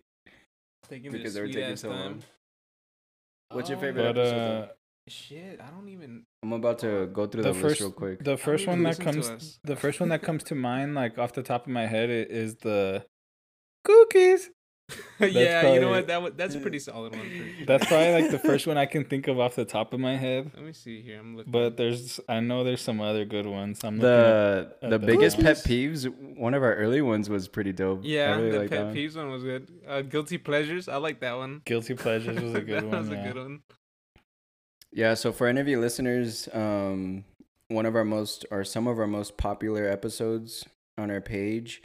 Taking 0.89 1.13
because 1.13 1.35
they 1.35 1.43
were 1.43 1.47
taking 1.49 1.63
ass 1.65 1.83
so 1.83 1.91
long. 1.91 1.99
time. 2.03 2.23
What's 3.51 3.69
your 3.69 3.79
favorite 3.79 4.15
But 4.15 4.19
episode? 4.19 4.35
uh, 4.35 4.61
though? 4.67 4.69
Shit, 5.09 5.61
I 5.61 5.71
don't 5.71 5.89
even. 5.89 6.25
I'm 6.43 6.53
about 6.53 6.79
to 6.81 7.07
go 7.13 7.27
through 7.27 7.43
the, 7.43 7.53
the 7.53 7.55
list 7.55 7.63
first 7.63 7.81
real 7.81 7.93
quick. 7.93 8.25
the 8.25 8.37
first 8.37 8.67
one 8.67 8.83
that 8.85 8.99
comes 9.01 9.59
the 9.65 9.77
first 9.77 10.01
one 10.01 10.09
that 10.11 10.23
comes 10.23 10.45
to 10.45 10.55
mind, 10.55 10.95
like 10.95 11.19
off 11.19 11.33
the 11.33 11.43
top 11.43 11.67
of 11.67 11.73
my 11.73 11.87
head, 11.87 12.11
i- 12.11 12.33
is 12.33 12.57
the 12.57 13.05
cookies. 13.85 14.51
yeah, 15.21 15.75
you 15.75 15.81
know 15.81 15.91
what? 15.91 16.07
That 16.07 16.23
wa- 16.23 16.31
that's 16.35 16.55
a 16.55 16.61
pretty 16.61 16.79
solid 16.89 17.15
one. 17.15 17.21
For 17.21 17.37
sure. 17.37 17.67
That's 17.67 17.87
probably 17.87 18.23
like 18.23 18.31
the 18.31 18.39
first 18.39 18.67
one 18.71 18.79
I 18.79 18.87
can 18.87 19.05
think 19.05 19.29
of 19.29 19.39
off 19.39 19.55
the 19.55 19.67
top 19.67 19.93
of 19.93 20.01
my 20.01 20.17
head. 20.17 20.51
Let 20.55 20.65
me 20.65 20.73
see 20.73 21.03
here. 21.03 21.21
I'm 21.21 21.37
looking. 21.37 21.53
But 21.53 21.77
there's, 21.77 22.21
I 22.27 22.41
know 22.41 22.65
there's 22.65 22.81
some 22.81 22.99
other 23.01 23.27
good 23.27 23.45
ones. 23.45 23.85
I'm 23.85 23.97
looking. 23.99 24.09
At, 24.09 24.11
the 24.11 24.75
at 24.83 24.91
the 24.91 24.99
the 24.99 25.07
biggest 25.07 25.41
pet 25.41 25.57
peeves 25.59 26.09
one 26.39 26.55
of 26.55 26.63
our 26.63 26.75
early 26.75 27.03
ones 27.03 27.29
was 27.29 27.49
pretty 27.49 27.73
dope 27.73 28.01
yeah, 28.03 28.33
I 28.33 28.37
really 28.37 28.51
the 28.51 28.59
like 28.61 28.71
pet 28.71 28.85
one. 28.87 28.95
peeves 28.95 29.17
one 29.17 29.31
was 29.31 29.43
good. 29.43 29.71
Uh, 29.87 30.01
guilty 30.01 30.39
pleasures. 30.39 30.89
I 30.89 30.97
like 30.97 31.21
that 31.21 31.37
one. 31.37 31.61
Guilty 31.67 31.95
pleasures 31.95 32.41
was 32.41 32.55
a 32.55 32.63
good 32.63 32.85
that 32.85 32.89
one. 32.89 32.99
was 32.99 33.11
yeah. 33.11 33.25
a 33.25 33.33
good 33.33 33.37
one. 33.43 33.61
Yeah 34.93 35.15
so 35.15 35.33
for 35.33 35.47
any 35.47 35.61
of 35.61 35.69
you 35.69 35.79
listeners 35.81 36.49
um 36.53 37.25
one 37.69 37.85
of 37.87 37.95
our 37.95 38.05
most 38.05 38.47
or 38.51 38.65
some 38.65 38.87
of 38.87 38.99
our 38.99 39.07
most 39.07 39.37
popular 39.37 39.87
episodes 39.89 40.65
on 40.97 41.11
our 41.11 41.21
page 41.21 41.83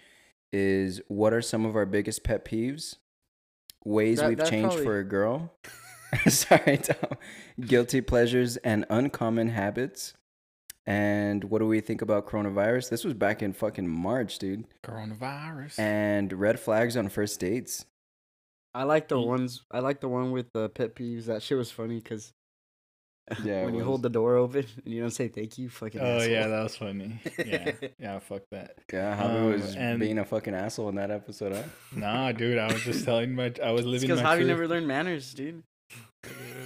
is 0.51 1.01
what 1.07 1.33
are 1.33 1.41
some 1.41 1.65
of 1.65 1.75
our 1.75 1.85
biggest 1.85 2.23
pet 2.23 2.45
peeves 2.45 2.95
ways 3.85 4.19
That- 4.19 4.29
we've 4.29 4.45
changed 4.49 4.69
probably- 4.75 4.85
for 4.85 4.99
a 4.99 5.03
girl 5.03 5.53
sorry 6.27 6.77
Tom. 6.77 7.17
guilty 7.59 7.99
pleasures 8.01 8.57
and 8.57 8.85
uncommon 8.89 9.49
habits 9.49 10.13
and 10.85 11.45
what 11.45 11.59
do 11.59 11.67
we 11.67 11.79
think 11.81 12.01
about 12.01 12.27
coronavirus 12.27 12.89
this 12.89 13.03
was 13.03 13.13
back 13.13 13.41
in 13.41 13.51
fucking 13.53 13.87
march 13.87 14.37
dude 14.37 14.65
Coronavirus. 14.85 15.79
and 15.79 16.31
red 16.33 16.59
flags 16.59 16.95
on 16.95 17.09
first 17.09 17.39
dates 17.39 17.85
I 18.75 18.85
like 18.85 19.07
the 19.07 19.19
ones. 19.19 19.61
I 19.71 19.81
like 19.81 20.01
the 20.01 20.09
one 20.09 20.31
with 20.31 20.51
the 20.51 20.67
pet 20.67 20.95
peeves. 20.95 21.25
That 21.25 21.43
shit 21.43 21.59
was 21.59 21.69
funny 21.69 21.97
because 21.99 22.33
Yeah, 23.43 23.63
when 23.65 23.73
you 23.73 23.79
was. 23.79 23.85
hold 23.87 24.01
the 24.03 24.09
door 24.09 24.35
open 24.35 24.65
and 24.83 24.93
you 24.93 25.01
don't 25.01 25.11
say 25.11 25.27
thank 25.29 25.57
you, 25.57 25.69
fucking. 25.69 26.01
oh 26.01 26.17
asshole. 26.17 26.29
yeah, 26.31 26.47
that 26.47 26.63
was 26.63 26.75
funny. 26.75 27.19
Yeah, 27.45 27.71
yeah, 27.99 28.19
fuck 28.19 28.41
that. 28.51 28.75
Yeah, 28.91 29.15
Javi 29.17 29.35
Um, 29.37 29.51
was 29.53 29.75
and- 29.75 29.99
being 29.99 30.19
a 30.19 30.25
fucking 30.25 30.53
asshole 30.53 30.89
in 30.89 30.95
that 30.95 31.09
episode, 31.11 31.53
huh? 31.53 31.63
Nah, 31.95 32.31
dude, 32.33 32.57
I 32.57 32.71
was 32.71 32.81
just 32.83 33.05
telling 33.09 33.33
my, 33.35 33.53
I 33.63 33.71
was 33.71 33.85
living 33.85 34.09
because 34.09 34.21
my 34.21 34.33
Javi 34.35 34.37
truth. 34.39 34.47
never 34.47 34.67
learned 34.67 34.87
manners, 34.87 35.33
dude. 35.33 35.63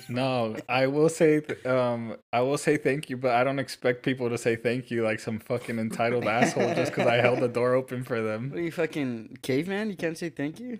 No, 0.10 0.56
I 0.70 0.88
will 0.88 1.10
say, 1.10 1.42
th- 1.42 1.66
um, 1.66 2.16
I 2.32 2.42
will 2.42 2.58
say 2.58 2.78
thank 2.78 3.10
you, 3.10 3.18
but 3.18 3.32
I 3.32 3.44
don't 3.44 3.60
expect 3.60 4.04
people 4.04 4.30
to 4.30 4.38
say 4.38 4.56
thank 4.56 4.90
you 4.92 5.04
like 5.04 5.20
some 5.20 5.40
fucking 5.40 5.80
entitled 5.80 6.26
asshole 6.26 6.76
just 6.76 6.92
because 6.92 7.08
I 7.08 7.16
held 7.16 7.40
the 7.40 7.48
door 7.48 7.74
open 7.74 8.04
for 8.04 8.22
them. 8.22 8.52
What 8.52 8.60
are 8.60 8.62
you 8.64 8.72
fucking 8.72 9.38
caveman? 9.42 9.90
You 9.90 9.98
can't 9.98 10.18
say 10.18 10.30
thank 10.30 10.60
you. 10.60 10.80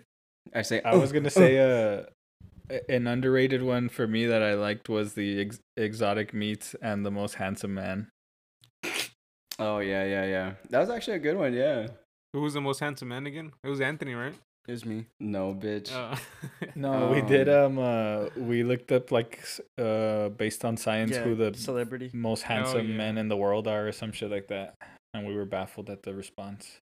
I 0.54 0.62
say, 0.62 0.80
I 0.82 0.94
was 0.94 1.12
gonna 1.12 1.28
say 1.30 1.58
uh, 1.58 2.02
a- 2.02 2.06
an 2.88 3.06
underrated 3.06 3.62
one 3.62 3.88
for 3.88 4.06
me 4.06 4.26
that 4.26 4.42
I 4.42 4.54
liked 4.54 4.88
was 4.88 5.14
the 5.14 5.40
ex- 5.40 5.60
exotic 5.76 6.32
meats 6.34 6.74
and 6.82 7.04
the 7.04 7.10
most 7.10 7.34
handsome 7.34 7.74
man. 7.74 8.08
oh 9.58 9.78
yeah, 9.78 10.04
yeah, 10.04 10.24
yeah. 10.24 10.52
That 10.70 10.80
was 10.80 10.90
actually 10.90 11.16
a 11.16 11.20
good 11.20 11.36
one. 11.36 11.52
Yeah. 11.54 11.88
Who 12.32 12.40
was 12.42 12.54
the 12.54 12.60
most 12.60 12.80
handsome 12.80 13.08
man 13.08 13.26
again? 13.26 13.52
It 13.64 13.68
was 13.68 13.80
Anthony, 13.80 14.14
right? 14.14 14.34
It 14.66 14.72
was 14.72 14.84
me. 14.84 15.06
No, 15.18 15.54
bitch. 15.54 15.90
Uh, 15.92 16.14
No, 16.74 17.10
we 17.10 17.22
did. 17.22 17.48
Um, 17.48 17.78
Um, 17.78 17.78
uh, 17.78 18.28
we 18.36 18.62
looked 18.62 18.92
up 18.92 19.10
like 19.10 19.42
uh, 19.78 20.28
based 20.28 20.62
on 20.64 20.76
science 20.76 21.12
Yeah, 21.12 21.22
who 21.22 21.34
the 21.34 21.54
celebrity. 21.56 22.10
most 22.12 22.42
handsome 22.42 22.90
yeah. 22.90 22.96
men 22.96 23.16
in 23.18 23.28
the 23.28 23.36
world 23.36 23.66
are, 23.66 23.88
or 23.88 23.92
some 23.92 24.12
shit 24.12 24.30
like 24.30 24.48
that, 24.48 24.74
and 25.14 25.26
we 25.26 25.34
were 25.34 25.46
baffled 25.46 25.88
at 25.88 26.02
the 26.02 26.12
response. 26.14 26.78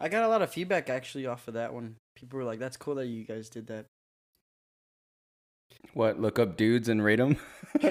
I 0.00 0.08
got 0.08 0.24
a 0.24 0.28
lot 0.28 0.40
of 0.42 0.50
feedback 0.50 0.88
actually 0.90 1.26
off 1.26 1.46
of 1.46 1.54
that 1.54 1.72
one. 1.74 1.96
People 2.16 2.38
were 2.38 2.44
like, 2.44 2.58
"That's 2.58 2.76
cool 2.78 2.94
that 2.96 3.06
you 3.06 3.24
guys 3.24 3.48
did 3.50 3.66
that." 3.68 3.84
What? 5.92 6.20
Look 6.20 6.38
up 6.38 6.56
dudes 6.56 6.88
and 6.88 7.02
rate 7.04 7.16
them. 7.16 7.36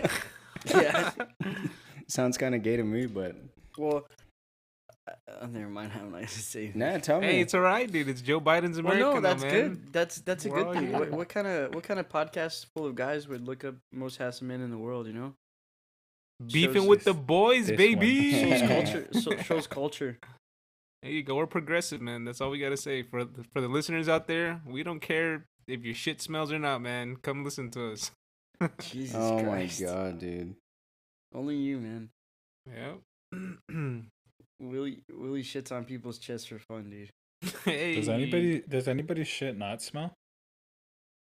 Yeah. 0.65 1.11
Sounds 2.07 2.37
kind 2.37 2.55
of 2.55 2.63
gay 2.63 2.77
to 2.77 2.83
me, 2.83 3.05
but 3.05 3.35
Well, 3.77 4.07
uh, 5.07 5.45
never 5.47 5.67
mind. 5.69 5.91
I'm 5.99 6.05
not 6.11 6.19
gonna 6.21 6.27
say. 6.29 6.71
nah, 6.73 6.97
tell 6.99 7.19
me. 7.19 7.27
Hey, 7.27 7.39
it's 7.41 7.53
all 7.53 7.59
right, 7.59 7.91
dude. 7.91 8.07
It's 8.07 8.21
Joe 8.21 8.39
Biden's 8.39 8.81
Well, 8.81 8.93
America. 8.93 9.15
no, 9.15 9.19
that's 9.21 9.43
man. 9.43 9.51
good. 9.51 9.93
That's 9.93 10.21
that's 10.21 10.45
a 10.45 10.49
We're 10.49 10.63
good 10.63 10.73
thing. 10.75 10.91
What, 10.93 11.11
what 11.11 11.27
kind 11.29 11.47
of 11.47 11.75
what 11.75 11.83
kind 11.83 11.99
of 11.99 12.07
podcast 12.07 12.67
full 12.73 12.85
of 12.85 12.95
guys 12.95 13.27
would 13.27 13.45
look 13.45 13.65
up 13.65 13.75
most 13.91 14.17
handsome 14.17 14.47
men 14.47 14.61
in 14.61 14.71
the 14.71 14.77
world? 14.77 15.05
You 15.07 15.13
know, 15.13 15.33
Beefing 16.49 16.83
Shows 16.83 16.87
with 16.87 17.03
the 17.03 17.13
boys, 17.13 17.69
baby. 17.69 18.31
shows 18.31 18.61
culture. 18.61 19.07
So, 19.19 19.35
shows 19.43 19.67
culture. 19.67 20.17
There 21.01 21.11
you 21.11 21.23
go. 21.23 21.35
We're 21.35 21.47
progressive, 21.47 21.99
man. 21.99 22.23
That's 22.23 22.39
all 22.39 22.49
we 22.51 22.59
gotta 22.59 22.77
say 22.77 23.03
for 23.03 23.25
the, 23.25 23.43
for 23.51 23.59
the 23.59 23.67
listeners 23.67 24.07
out 24.07 24.27
there. 24.27 24.61
We 24.65 24.83
don't 24.83 25.01
care 25.01 25.45
if 25.67 25.83
your 25.83 25.93
shit 25.95 26.21
smells 26.21 26.51
or 26.51 26.59
not, 26.59 26.81
man. 26.81 27.15
Come 27.17 27.43
listen 27.43 27.69
to 27.71 27.91
us. 27.93 28.11
Jesus 28.81 29.15
oh 29.15 29.41
Christ. 29.43 29.43
oh 29.43 29.49
Christ. 29.51 29.81
my 29.81 29.87
god, 29.87 30.19
dude. 30.19 30.55
Only 31.33 31.55
you, 31.57 31.79
man. 31.79 32.09
Yep. 32.67 32.99
Willie 34.59 34.99
Willie 35.11 35.43
shits 35.43 35.71
on 35.71 35.83
people's 35.85 36.17
chests 36.19 36.47
for 36.47 36.59
fun, 36.59 36.89
dude. 36.89 37.09
hey. 37.65 37.95
Does 37.95 38.07
anybody 38.09 38.61
does 38.67 38.87
anybody's 38.87 39.27
shit 39.27 39.57
not 39.57 39.81
smell? 39.81 40.13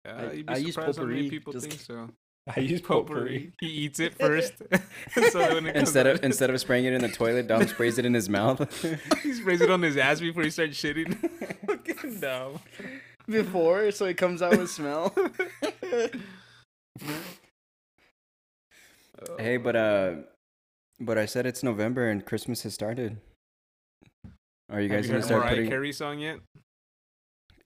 Yeah, 0.06 0.16
I- 0.18 0.32
you'd 0.34 0.46
be 0.46 0.54
I 0.54 0.58
use 0.58 0.74
surprised 0.76 0.98
how 1.00 1.06
many 1.06 1.22
potpourri, 1.24 1.30
people 1.30 1.54
just 1.54 1.68
think 1.70 1.80
so. 1.82 2.10
I 2.56 2.60
use 2.60 2.82
potpourri. 2.82 3.54
He 3.62 3.68
eats 3.68 4.02
it 4.02 4.16
first. 4.20 4.54
so 5.32 5.54
when 5.56 5.66
it 5.68 5.78
Instead 5.78 6.06
of 6.08 6.18
out- 6.18 6.24
instead 6.26 6.50
of 6.50 6.60
spraying 6.60 6.84
it 6.86 6.92
in 6.94 7.02
the 7.02 7.08
toilet, 7.08 7.48
Dom 7.48 7.66
sprays 7.68 7.98
it 7.98 8.06
in 8.06 8.14
his 8.14 8.28
mouth. 8.28 8.60
he 9.24 9.34
sprays 9.34 9.62
it 9.62 9.72
on 9.72 9.82
his 9.82 9.96
ass 9.96 10.20
before 10.20 10.44
he 10.44 10.50
starts 10.50 10.78
shitting. 10.78 11.16
Fucking 11.66 12.20
dumb. 12.20 12.60
Before, 13.28 13.91
so 13.91 14.05
it 14.05 14.17
comes 14.17 14.41
out 14.41 14.57
with 14.57 14.69
smell. 14.69 15.15
hey, 19.38 19.57
but 19.57 19.76
uh, 19.76 20.15
but 20.99 21.17
I 21.17 21.26
said 21.26 21.45
it's 21.45 21.63
November 21.63 22.09
and 22.09 22.26
Christmas 22.26 22.63
has 22.63 22.74
started. 22.74 23.17
Are 24.69 24.82
you 24.82 24.89
guys 24.89 25.05
you 25.05 25.13
gonna 25.13 25.24
start 25.24 25.41
Mariah 25.41 25.55
putting? 25.55 25.69
Carey 25.69 25.91
song 25.93 26.19
yet? 26.19 26.39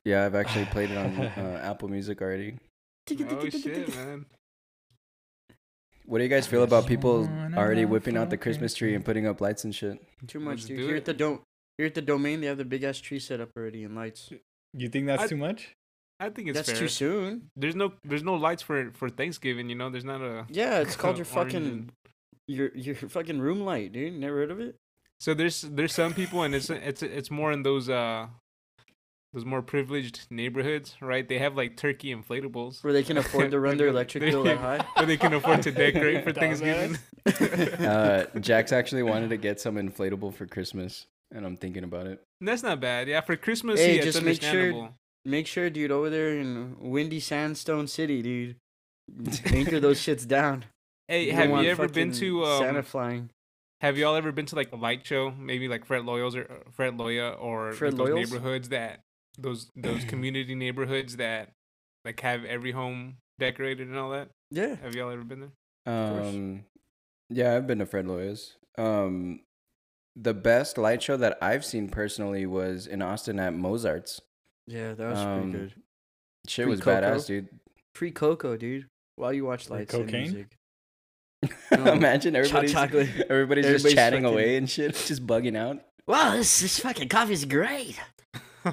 Yeah, 0.06 0.26
I've 0.26 0.36
actually 0.36 0.66
played 0.66 0.92
it 0.92 0.98
on 0.98 1.20
uh, 1.22 1.60
Apple 1.64 1.90
Music 1.90 2.22
already. 2.22 2.58
Oh 3.10 3.50
shit, 3.50 3.96
man. 3.96 4.26
What 6.06 6.20
do 6.20 6.24
you 6.24 6.30
guys 6.30 6.48
feel 6.48 6.64
about 6.64 6.86
people 6.86 7.30
already 7.56 7.84
whipping 7.84 8.16
out 8.16 8.30
the 8.30 8.38
Christmas 8.38 8.74
tree 8.74 8.96
and 8.96 9.04
putting 9.04 9.28
up 9.28 9.42
lights 9.42 9.66
and 9.66 9.76
shit? 9.76 10.02
Too 10.26 10.40
much, 10.40 10.60
Let's 10.60 10.66
dude. 10.66 10.80
Here 10.80 10.96
it. 10.96 11.00
at 11.00 11.06
the 11.06 11.14
dome, 11.14 11.42
here 11.78 11.88
at 11.88 11.96
the 11.96 12.02
domain, 12.02 12.40
they 12.40 12.48
have 12.48 12.58
the 12.58 12.66
big 12.66 12.84
ass 12.84 13.00
tree 13.00 13.20
set 13.20 13.42
up 13.42 13.50
already 13.58 13.84
and 13.84 13.96
lights. 13.96 14.32
You 14.74 14.90
think 14.90 15.08
that's 15.08 15.24
I- 15.24 15.28
too 15.28 15.38
much? 15.38 15.74
I 16.20 16.30
think 16.32 16.48
it's 16.48 16.58
That's 16.58 16.72
fair. 16.72 16.80
too 16.80 16.88
soon. 16.88 17.52
There's 17.56 17.76
no 17.76 17.94
there's 18.04 18.24
no 18.24 18.34
lights 18.34 18.64
for 18.64 18.90
for 18.94 19.08
Thanksgiving, 19.08 19.70
you 19.70 19.76
know. 19.76 19.92
There's 19.92 20.04
not 20.04 20.20
a 20.22 20.46
Yeah, 20.50 20.80
it's 20.80 20.96
called 20.96 21.18
your 21.22 21.26
fucking 21.26 21.56
and- 21.68 21.92
your 22.48 22.72
your 22.76 22.96
fucking 22.96 23.40
room 23.40 23.62
light, 23.62 23.92
dude. 23.92 24.14
Never 24.14 24.38
heard 24.38 24.50
of 24.52 24.60
it? 24.60 24.76
So 25.20 25.36
there's 25.36 25.62
there's 25.62 25.94
some 25.94 26.16
people 26.16 26.42
and 26.42 26.56
it's 26.56 26.72
it's 26.72 27.04
it's 27.04 27.30
more 27.30 27.52
in 27.52 27.62
those 27.62 27.88
uh 27.88 28.28
those 29.34 29.46
more 29.46 29.62
privileged 29.62 30.26
neighborhoods, 30.32 30.96
right? 31.02 31.28
They 31.28 31.38
have 31.38 31.56
like 31.56 31.78
turkey 31.78 32.16
inflatables 32.16 32.84
Where 32.84 32.94
they 32.94 33.04
can 33.04 33.18
afford 33.24 33.52
to 33.52 33.60
run 33.60 33.78
their 33.78 33.90
electric 33.90 34.24
bill 34.24 34.44
that 34.46 34.58
high. 34.58 34.84
where 34.96 35.06
they 35.06 35.18
can 35.18 35.34
afford 35.36 35.62
to 35.64 35.72
decorate 35.72 36.24
for 36.24 36.32
Thanksgiving. 36.34 36.98
Uh, 37.86 38.26
Jax 38.40 38.72
actually 38.72 39.04
wanted 39.04 39.30
to 39.30 39.38
get 39.38 39.60
some 39.60 39.76
inflatable 39.76 40.34
for 40.34 40.48
Christmas, 40.48 41.06
and 41.34 41.46
I'm 41.46 41.58
thinking 41.58 41.84
about 41.84 42.08
it. 42.08 42.22
That's 42.42 42.64
not 42.64 42.80
bad. 42.80 43.08
Yeah, 43.08 43.22
for 43.22 43.36
Christmas, 43.36 43.80
Hey, 43.80 43.92
yeah, 43.96 44.04
it's 44.04 44.06
just 44.06 44.22
make 44.24 44.42
sure- 44.42 44.52
understandable. 44.52 44.94
Make 45.26 45.46
sure, 45.46 45.70
dude, 45.70 45.92
over 45.92 46.10
there 46.10 46.38
in 46.38 46.78
windy 46.80 47.20
sandstone 47.20 47.88
city, 47.88 48.22
dude. 48.22 48.56
Anchor 49.46 49.80
those 49.82 50.00
shits 50.00 50.26
down. 50.26 50.64
Hey, 51.10 51.26
You 51.26 51.32
have 51.34 51.50
you 51.50 51.70
ever 51.70 51.90
been 51.90 52.12
to 52.14 52.46
um, 52.46 52.62
Santa 52.62 52.84
flying? 52.84 53.30
Have 53.82 53.98
y'all 53.98 54.16
ever 54.16 54.32
been 54.32 54.46
to 54.48 54.56
like 54.56 54.72
a 54.72 54.78
light 54.78 55.06
show? 55.06 55.32
Maybe 55.32 55.68
like 55.68 55.86
Fred 55.86 56.06
Loyal's 56.06 56.36
or 56.36 56.44
uh, 56.44 56.70
Fred 56.72 56.98
Loya 56.98 57.36
or 57.42 57.74
Fred 57.74 57.94
like, 57.94 57.98
those 57.98 58.10
Loyal's? 58.14 58.32
neighborhoods 58.32 58.70
that 58.70 59.02
those 59.38 59.70
those 59.76 60.04
community 60.08 60.56
neighborhoods 60.56 61.18
that 61.18 61.50
like 62.06 62.20
have 62.22 62.46
every 62.46 62.72
home 62.72 63.18
decorated 63.38 63.88
and 63.88 63.98
all 63.98 64.12
that. 64.12 64.30
Yeah. 64.50 64.76
Have 64.78 64.96
y'all 64.96 65.12
ever 65.12 65.24
been 65.24 65.42
there? 65.42 65.52
course. 65.86 66.28
Um, 66.28 66.64
yeah, 67.30 67.56
I've 67.56 67.68
been 67.68 67.80
to 67.80 67.86
Fred 67.86 68.06
Loya's. 68.08 68.56
Um, 68.78 69.42
the 70.20 70.34
best 70.34 70.78
light 70.78 71.02
show 71.04 71.16
that 71.18 71.38
I've 71.42 71.64
seen 71.64 71.90
personally 71.90 72.46
was 72.46 72.88
in 72.88 73.02
Austin 73.02 73.40
at 73.40 73.54
Mozart's. 73.54 74.20
Yeah, 74.66 74.94
that 74.96 75.10
was 75.10 75.20
Um, 75.20 75.52
pretty 75.52 75.58
good. 75.68 75.74
Shit 76.48 76.64
Free 76.66 76.70
was 76.72 76.80
Coco? 76.82 77.02
badass, 77.02 77.28
dude. 77.28 77.50
Free 77.94 78.12
cocoa, 78.12 78.58
dude. 78.58 78.88
While 79.16 79.34
you 79.34 79.46
watch 79.46 79.68
Free 79.68 79.78
lights 79.78 79.94
and 79.94 80.06
cocaine? 80.06 80.22
music. 80.24 80.58
No, 81.72 81.94
Imagine 81.94 82.36
everybody's 82.36 82.74
everybody's, 82.76 83.22
Everybody's 83.30 83.66
just 83.84 83.94
chatting 83.96 84.24
fucking- 84.24 84.34
away 84.34 84.58
and 84.58 84.68
shit, 84.70 84.96
just 85.06 85.26
bugging 85.28 85.56
out. 85.56 85.80
Wow, 86.08 86.32
this 86.36 86.60
this 86.62 86.80
fucking 86.80 87.10
coffee 87.10 87.34
is 87.34 87.46
great. 87.46 88.00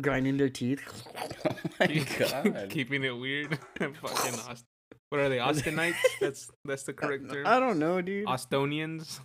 Grinding 0.00 0.36
their 0.36 0.48
teeth. 0.50 0.82
Oh 1.48 1.56
my 1.80 1.86
god. 2.18 2.66
Keeping 2.70 3.04
it 3.04 3.16
weird. 3.16 3.58
Fucking 3.78 3.94
Austin. 4.40 4.66
What 5.10 5.20
are 5.20 5.28
they? 5.28 5.38
Austinites? 5.48 5.96
That's 6.20 6.50
that's 6.64 6.82
the 6.84 6.92
correct 6.92 7.30
term. 7.30 7.46
I 7.46 7.60
don't 7.60 7.78
know, 7.78 8.00
dude. 8.02 8.26
Austonians. 8.26 9.20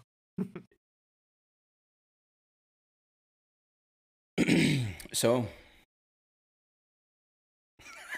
so. 5.14 5.46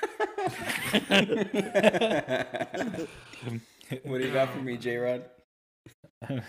what 4.03 4.19
do 4.19 4.25
you 4.27 4.33
got 4.33 4.49
for 4.51 4.59
me, 4.59 4.77
J 4.77 4.97
Rod? 4.97 5.23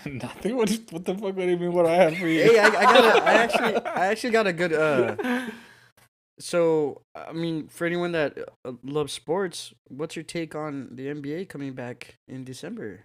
Nothing. 0.07 0.57
What, 0.57 0.71
is- 0.71 0.81
what 0.91 1.05
the 1.05 1.15
fuck? 1.15 1.23
What 1.23 1.37
do 1.37 1.49
you 1.49 1.57
mean? 1.57 1.73
What 1.73 1.87
I 1.87 1.95
have 1.95 2.17
for 2.17 2.27
you? 2.29 2.43
hey, 2.45 2.59
I, 2.59 2.67
I 2.67 2.71
got 2.71 3.05
a, 3.05 3.23
I 3.25 3.33
actually, 3.35 3.77
I 3.87 4.07
actually 4.07 4.31
got 4.31 4.47
a 4.47 4.53
good. 4.53 4.73
Uh, 4.73 5.17
so 6.39 7.03
I 7.15 7.33
mean, 7.33 7.69
for 7.69 7.87
anyone 7.87 8.13
that 8.13 8.39
uh, 8.65 8.73
loves 8.83 9.13
sports, 9.13 9.73
what's 9.89 10.17
your 10.17 10.25
take 10.25 10.55
on 10.55 10.89
the 10.93 11.07
NBA 11.07 11.49
coming 11.49 11.73
back 11.75 12.17
in 12.29 12.45
December? 12.45 13.05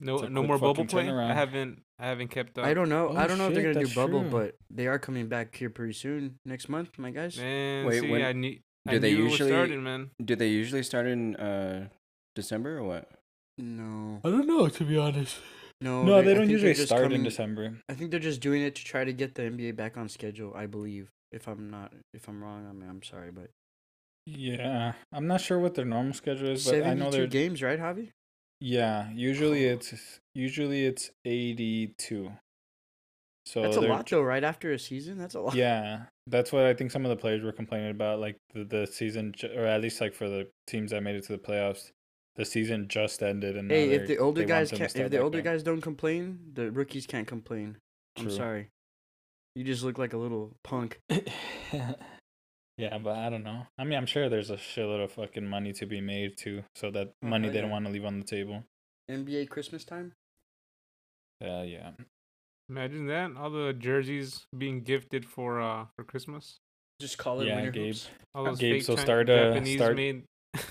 No 0.00 0.18
no 0.18 0.42
more 0.42 0.58
bubble 0.58 0.84
fucking 0.84 0.88
play. 0.88 1.08
I 1.08 1.32
haven't 1.32 1.80
I 1.98 2.06
haven't 2.08 2.28
kept 2.28 2.58
up. 2.58 2.64
I 2.66 2.74
don't 2.74 2.88
know. 2.88 3.10
I 3.10 3.24
Oh, 3.24 3.28
don't 3.28 3.38
know 3.38 3.48
if 3.48 3.54
they're 3.54 3.72
gonna 3.72 3.84
do 3.86 3.94
bubble, 3.94 4.20
true. 4.22 4.30
but 4.30 4.56
they 4.70 4.86
are 4.88 4.98
coming 4.98 5.28
back 5.28 5.54
here 5.54 5.70
pretty 5.70 5.92
soon, 5.94 6.36
next 6.44 6.68
month, 6.68 6.98
my 6.98 7.10
guys. 7.10 7.38
Man, 7.38 7.86
Wait, 7.86 8.00
see, 8.00 8.10
when- 8.10 8.22
I 8.22 8.32
need. 8.32 8.60
do 8.86 8.96
I 8.96 8.98
they 8.98 9.14
knew 9.14 9.20
it 9.20 9.22
was 9.24 9.32
usually- 9.32 9.50
starting, 9.50 9.82
man. 9.84 10.10
Do 10.22 10.36
they 10.36 10.48
usually 10.48 10.82
start 10.82 11.06
in 11.06 11.36
uh 11.36 11.88
December 12.34 12.78
or 12.78 12.84
what? 12.84 13.08
No, 13.56 14.20
I 14.24 14.30
don't 14.30 14.48
know 14.48 14.68
to 14.68 14.84
be 14.84 14.98
honest. 14.98 15.38
no, 15.80 16.02
No, 16.02 16.18
I 16.18 16.22
they 16.22 16.34
don't 16.34 16.50
usually 16.50 16.74
just 16.74 16.88
start 16.88 17.12
in 17.12 17.22
December. 17.22 17.78
I 17.88 17.94
think 17.94 18.10
they're 18.10 18.20
just 18.20 18.40
doing 18.40 18.62
it 18.62 18.74
to 18.74 18.84
try 18.84 19.04
to 19.04 19.12
get 19.12 19.36
the 19.36 19.42
NBA 19.42 19.76
back 19.76 19.96
on 19.96 20.08
schedule. 20.08 20.52
I 20.56 20.66
believe. 20.66 21.08
If 21.34 21.48
I'm 21.48 21.68
not, 21.68 21.92
if 22.14 22.28
I'm 22.28 22.42
wrong, 22.42 22.66
I 22.68 22.72
mean, 22.72 22.88
I'm 22.88 23.02
sorry, 23.02 23.32
but 23.32 23.50
Yeah, 24.24 24.92
I'm 25.12 25.26
not 25.26 25.40
sure 25.40 25.58
what 25.58 25.74
their 25.74 25.84
normal 25.84 26.14
schedule 26.14 26.48
is, 26.50 26.64
but 26.64 26.84
I 26.84 26.94
know 26.94 27.10
they're. 27.10 27.26
games, 27.26 27.60
right, 27.60 27.78
Javi? 27.78 28.10
Yeah, 28.60 29.10
usually 29.12 29.64
it's 29.64 30.20
usually 30.34 30.86
it's 30.86 31.10
82. 31.24 32.32
So 33.46 33.62
That's 33.62 33.76
a 33.76 33.80
lot, 33.80 34.08
though. 34.08 34.22
Right 34.22 34.44
after 34.44 34.72
a 34.72 34.78
season, 34.78 35.18
that's 35.18 35.34
a 35.34 35.40
lot. 35.40 35.54
Yeah, 35.54 36.04
that's 36.28 36.50
what 36.52 36.64
I 36.64 36.72
think 36.72 36.90
some 36.90 37.04
of 37.04 37.10
the 37.10 37.16
players 37.16 37.42
were 37.42 37.52
complaining 37.52 37.90
about. 37.90 38.20
Like 38.20 38.36
the, 38.54 38.64
the 38.64 38.86
season, 38.86 39.34
or 39.56 39.66
at 39.66 39.82
least 39.82 40.00
like 40.00 40.14
for 40.14 40.28
the 40.28 40.48
teams 40.66 40.92
that 40.92 41.02
made 41.02 41.16
it 41.16 41.24
to 41.24 41.32
the 41.32 41.38
playoffs, 41.38 41.90
the 42.36 42.44
season 42.44 42.88
just 42.88 43.22
ended. 43.22 43.56
And 43.56 43.70
Hey, 43.70 43.90
if 43.90 44.06
the 44.06 44.18
older 44.18 44.44
guys 44.44 44.70
can't, 44.70 44.94
if 44.96 45.10
the 45.10 45.18
older 45.18 45.38
up. 45.38 45.44
guys 45.44 45.62
don't 45.62 45.82
complain, 45.82 46.52
the 46.54 46.70
rookies 46.70 47.06
can't 47.06 47.26
complain. 47.26 47.76
I'm 48.16 48.30
sorry. 48.30 48.68
You 49.54 49.64
just 49.64 49.84
look 49.84 49.98
like 49.98 50.12
a 50.12 50.16
little 50.18 50.56
punk. 50.64 51.00
yeah, 52.76 52.98
but 52.98 53.16
I 53.16 53.30
don't 53.30 53.44
know. 53.44 53.66
I 53.78 53.84
mean, 53.84 53.96
I'm 53.96 54.06
sure 54.06 54.28
there's 54.28 54.50
a 54.50 54.56
shitload 54.56 55.04
of 55.04 55.12
fucking 55.12 55.46
money 55.46 55.72
to 55.74 55.86
be 55.86 56.00
made 56.00 56.36
too. 56.36 56.62
So 56.74 56.90
that 56.90 57.12
Oh, 57.22 57.26
money 57.28 57.44
hell 57.48 57.54
they 57.54 57.60
don't 57.60 57.70
want 57.70 57.86
to 57.86 57.92
leave 57.92 58.04
on 58.04 58.18
the 58.18 58.24
table. 58.24 58.64
NBA 59.10 59.48
Christmas 59.48 59.84
time. 59.84 60.12
Uh, 61.44 61.62
yeah. 61.62 61.90
Imagine 62.68 63.06
that. 63.08 63.32
All 63.36 63.50
the 63.50 63.72
jerseys 63.74 64.46
being 64.56 64.80
gifted 64.82 65.24
for 65.26 65.60
uh 65.60 65.86
for 65.96 66.04
Christmas. 66.04 66.58
Just 67.00 67.18
call 67.18 67.40
it 67.40 67.46
Yeah, 67.46 67.56
winter 67.56 67.70
Gabe. 67.72 67.86
hoops. 67.88 68.08
All 68.34 68.44
those 68.44 68.58
Gabe, 68.58 68.74
fake 68.76 68.82
so 68.84 68.96
start, 68.96 69.28
uh, 69.28 69.52
Japanese 69.52 69.76
start- 69.78 69.96
made. 69.96 70.24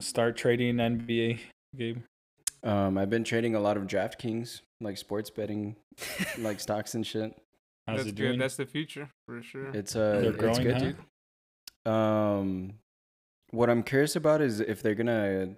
Start 0.00 0.36
trading 0.36 0.76
NBA, 0.76 1.38
Gabe. 1.76 1.98
Um, 2.64 2.98
I've 2.98 3.10
been 3.10 3.22
trading 3.22 3.54
a 3.54 3.60
lot 3.60 3.76
of 3.76 3.84
DraftKings, 3.84 4.60
like 4.80 4.96
sports 4.98 5.30
betting, 5.30 5.76
like 6.38 6.58
stocks 6.58 6.94
and 6.96 7.06
shit. 7.06 7.32
How's 7.90 8.04
That's 8.04 8.08
it 8.10 8.14
good. 8.14 8.40
That's 8.40 8.56
the 8.56 8.66
future 8.66 9.10
for 9.26 9.42
sure. 9.42 9.70
It's 9.74 9.96
uh, 9.96 10.20
They're 10.20 10.30
it's 10.30 10.38
growing, 10.38 10.62
good, 10.62 10.74
huh? 10.74 10.92
dude. 11.84 11.92
Um, 11.92 12.74
what 13.50 13.68
I'm 13.68 13.82
curious 13.82 14.14
about 14.14 14.40
is 14.40 14.60
if 14.60 14.80
they're 14.80 14.94
gonna, 14.94 15.56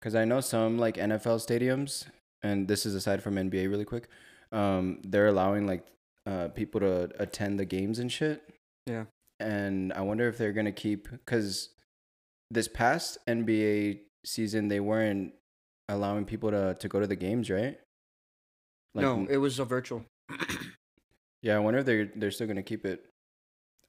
because 0.00 0.16
I 0.16 0.24
know 0.24 0.40
some 0.40 0.78
like 0.78 0.96
NFL 0.96 1.46
stadiums, 1.46 2.06
and 2.42 2.66
this 2.66 2.84
is 2.84 2.96
aside 2.96 3.22
from 3.22 3.36
NBA, 3.36 3.70
really 3.70 3.84
quick. 3.84 4.08
Um, 4.50 4.98
they're 5.04 5.28
allowing 5.28 5.66
like 5.66 5.86
uh 6.26 6.48
people 6.48 6.80
to 6.80 7.10
attend 7.20 7.60
the 7.60 7.64
games 7.64 8.00
and 8.00 8.10
shit. 8.10 8.42
Yeah. 8.86 9.04
And 9.38 9.92
I 9.92 10.00
wonder 10.00 10.26
if 10.28 10.36
they're 10.36 10.52
gonna 10.52 10.72
keep 10.72 11.08
because 11.08 11.68
this 12.50 12.66
past 12.66 13.18
NBA 13.28 14.00
season 14.24 14.66
they 14.66 14.80
weren't 14.80 15.34
allowing 15.88 16.24
people 16.24 16.50
to 16.50 16.74
to 16.74 16.88
go 16.88 16.98
to 16.98 17.06
the 17.06 17.16
games, 17.16 17.48
right? 17.48 17.78
no, 18.96 19.26
it 19.30 19.36
was 19.36 19.60
a 19.60 19.64
virtual. 19.64 20.04
Yeah. 21.44 21.54
I 21.56 21.60
wonder 21.60 21.80
if 21.80 21.86
they're 21.86 22.10
they're 22.16 22.30
still 22.32 22.48
gonna 22.48 22.62
keep 22.64 22.84
it, 22.84 23.04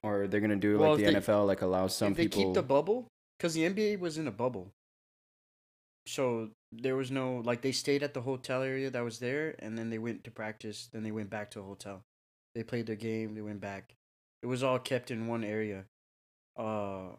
or 0.04 0.28
they're 0.28 0.42
gonna 0.42 0.56
do 0.60 0.78
Well, 0.78 0.92
like 0.92 1.00
the 1.00 1.06
they- 1.12 1.20
NFL, 1.20 1.48
like 1.48 1.62
allow 1.64 1.88
some 1.88 2.12
if 2.12 2.18
they 2.18 2.28
keep 2.28 2.54
the 2.54 2.62
bubble, 2.64 3.08
because 3.38 3.54
the 3.56 3.64
NBA 3.64 4.00
was 4.00 4.18
in 4.20 4.28
a 4.28 4.32
bubble, 4.32 4.72
so 6.08 6.50
there 6.72 6.96
was 6.96 7.10
no 7.10 7.42
like 7.46 7.62
they 7.62 7.72
stayed 7.72 8.04
at 8.04 8.14
the 8.14 8.22
hotel 8.22 8.62
area 8.62 8.90
that 8.90 9.04
was 9.04 9.20
there, 9.20 9.56
and 9.60 9.78
then 9.78 9.90
they 9.90 9.98
went 9.98 10.24
to 10.26 10.32
practice. 10.32 10.90
Then 10.92 11.04
they 11.04 11.12
went 11.12 11.30
back 11.30 11.50
to 11.52 11.60
a 11.60 11.64
hotel. 11.64 12.02
They 12.54 12.64
played 12.64 12.86
their 12.88 12.96
game. 12.96 13.34
They 13.36 13.42
went 13.42 13.62
back. 13.62 13.94
It 14.44 14.48
was 14.48 14.62
all 14.64 14.80
kept 14.80 15.10
in 15.12 15.28
one 15.28 15.44
area. 15.44 15.86
Uh, 16.56 17.16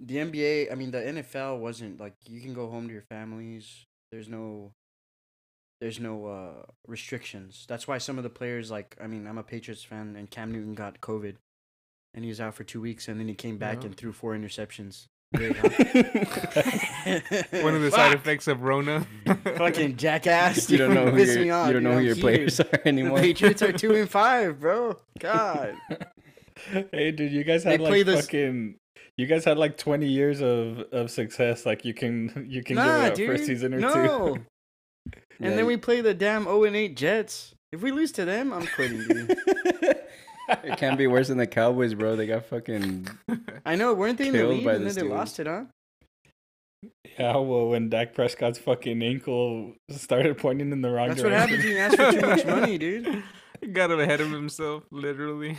the 0.00 0.16
NBA, 0.16 0.72
I 0.72 0.74
mean 0.74 0.90
the 0.90 0.98
NFL 0.98 1.58
wasn't 1.58 2.00
like 2.00 2.14
you 2.26 2.40
can 2.40 2.54
go 2.54 2.68
home 2.70 2.86
to 2.88 2.92
your 2.92 3.02
families. 3.10 3.84
There's 4.10 4.28
no. 4.28 4.72
There's 5.84 6.00
no 6.00 6.24
uh 6.24 6.62
restrictions. 6.86 7.66
That's 7.68 7.86
why 7.86 7.98
some 7.98 8.16
of 8.16 8.24
the 8.24 8.30
players 8.30 8.70
like 8.70 8.96
I 8.98 9.06
mean 9.06 9.26
I'm 9.26 9.36
a 9.36 9.42
Patriots 9.42 9.84
fan 9.84 10.16
and 10.16 10.30
Cam 10.30 10.50
Newton 10.50 10.72
got 10.72 11.02
COVID, 11.02 11.36
and 12.14 12.24
he 12.24 12.30
was 12.30 12.40
out 12.40 12.54
for 12.54 12.64
two 12.64 12.80
weeks 12.80 13.06
and 13.06 13.20
then 13.20 13.28
he 13.28 13.34
came 13.34 13.58
back 13.58 13.80
Yeah. 13.80 13.88
and 13.88 13.94
threw 13.94 14.10
four 14.14 14.32
interceptions. 14.34 15.08
Great, 15.36 15.54
huh? 15.58 15.68
One 17.62 17.74
of 17.74 17.82
the 17.82 17.90
side 17.90 18.14
effects 18.14 18.48
of 18.48 18.62
Rona. 18.62 19.06
Fucking 19.56 19.96
jackass. 19.98 20.70
you 20.70 20.78
don't 20.78 20.94
know 20.94 21.10
who 21.10 21.18
Piss 21.18 21.34
your, 21.34 21.40
me 21.40 21.44
you 21.48 21.50
don't 21.52 21.72
dude. 21.74 21.82
know 21.82 21.92
who 21.92 22.00
your 22.00 22.14
heated. 22.14 22.20
players 22.22 22.60
are 22.60 22.64
anymore. 22.64 22.80
The 22.84 22.88
anymore. 22.88 23.18
Patriots 23.18 23.60
are 23.62 23.72
two 23.72 23.94
and 23.94 24.08
five, 24.08 24.60
bro. 24.60 24.96
God. 25.18 25.74
hey, 26.92 27.10
dude, 27.10 27.30
you 27.30 27.44
guys 27.44 27.64
They 27.64 27.72
had 27.72 27.80
play 27.80 27.90
like 28.04 28.06
this- 28.06 28.24
fucking. 28.24 28.76
You 29.18 29.26
guys 29.26 29.44
had 29.44 29.58
like 29.58 29.76
20 29.76 30.06
years 30.08 30.40
of 30.40 30.78
of 30.92 31.10
success. 31.10 31.66
Like 31.66 31.84
you 31.84 31.92
can 31.92 32.46
you 32.48 32.62
can 32.64 32.76
nah, 32.76 32.84
give 32.84 33.04
it 33.04 33.08
up 33.10 33.14
dude. 33.16 33.26
for 33.28 33.34
a 33.34 33.38
season 33.38 33.74
or 33.74 33.80
no. 33.80 34.34
two. 34.36 34.46
And 35.12 35.50
Yeah, 35.50 35.56
then 35.56 35.66
we 35.66 35.76
play 35.76 36.00
the 36.00 36.14
damn 36.14 36.44
0 36.44 36.64
and 36.64 36.76
8 36.76 36.96
Jets. 36.96 37.54
If 37.72 37.82
we 37.82 37.90
lose 37.90 38.12
to 38.12 38.24
them, 38.24 38.52
I'm 38.52 38.66
quitting, 38.68 39.02
dude. 39.02 39.36
it 40.62 40.76
can't 40.78 40.96
be 40.96 41.06
worse 41.08 41.28
than 41.28 41.38
the 41.38 41.46
Cowboys, 41.46 41.94
bro. 41.94 42.14
They 42.16 42.26
got 42.26 42.44
fucking. 42.46 43.08
I 43.66 43.74
know, 43.74 43.94
weren't 43.94 44.18
they 44.18 44.28
in 44.28 44.32
the 44.32 44.38
Killed 44.38 44.50
lead 44.50 44.66
and 44.66 44.86
then 44.86 44.94
they 44.94 45.02
Steelers. 45.02 45.10
lost 45.10 45.40
it, 45.40 45.46
huh? 45.46 45.64
Yeah, 47.18 47.36
well, 47.36 47.68
when 47.68 47.88
Dak 47.90 48.14
Prescott's 48.14 48.58
fucking 48.58 49.02
ankle 49.02 49.74
started 49.90 50.36
pointing 50.38 50.70
in 50.72 50.82
the 50.82 50.90
wrong 50.90 51.14
direction. 51.14 51.30
That's 51.30 51.50
what 51.50 51.50
happens 51.50 51.62
direction. 51.64 51.98
when 51.98 51.98
you 51.98 52.04
ask 52.04 52.14
for 52.14 52.20
too 52.20 52.26
much 52.26 52.60
money, 52.60 52.78
dude. 52.78 53.22
He 53.60 53.66
got 53.68 53.90
him 53.90 54.00
ahead 54.00 54.20
of 54.20 54.30
himself, 54.30 54.82
literally. 54.90 55.56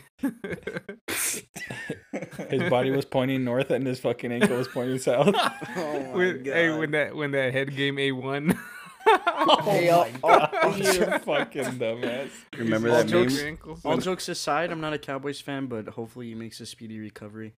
his 2.50 2.70
body 2.70 2.92
was 2.92 3.06
pointing 3.06 3.44
north 3.44 3.72
and 3.72 3.88
his 3.88 4.00
fucking 4.00 4.32
ankle 4.32 4.58
was 4.58 4.68
pointing 4.68 5.00
south. 5.00 5.34
Oh 5.76 6.00
my 6.00 6.16
when, 6.16 6.46
hey, 6.46 6.78
when 6.78 6.92
that 6.92 7.16
when 7.16 7.32
that 7.32 7.54
head 7.54 7.76
game 7.76 7.98
A 8.00 8.12
one. 8.12 8.58
Hey, 9.06 9.90
oh 9.92 10.08
I'll- 10.24 10.40
my 10.42 10.50
god, 10.52 10.78
you 10.80 10.94
fucking 11.20 11.64
dumbass. 11.80 12.30
Remember 12.58 12.90
All 12.90 12.96
that 13.04 13.10
meme? 13.12 13.30
jokes- 13.58 13.86
All 13.86 13.98
jokes 13.98 14.30
aside, 14.30 14.72
I'm 14.72 14.82
not 14.82 14.94
a 14.94 14.98
Cowboys 14.98 15.40
fan, 15.42 15.68
but 15.68 15.88
hopefully 15.90 16.28
he 16.28 16.36
makes 16.36 16.60
a 16.60 16.66
speedy 16.66 17.00
recovery. 17.00 17.54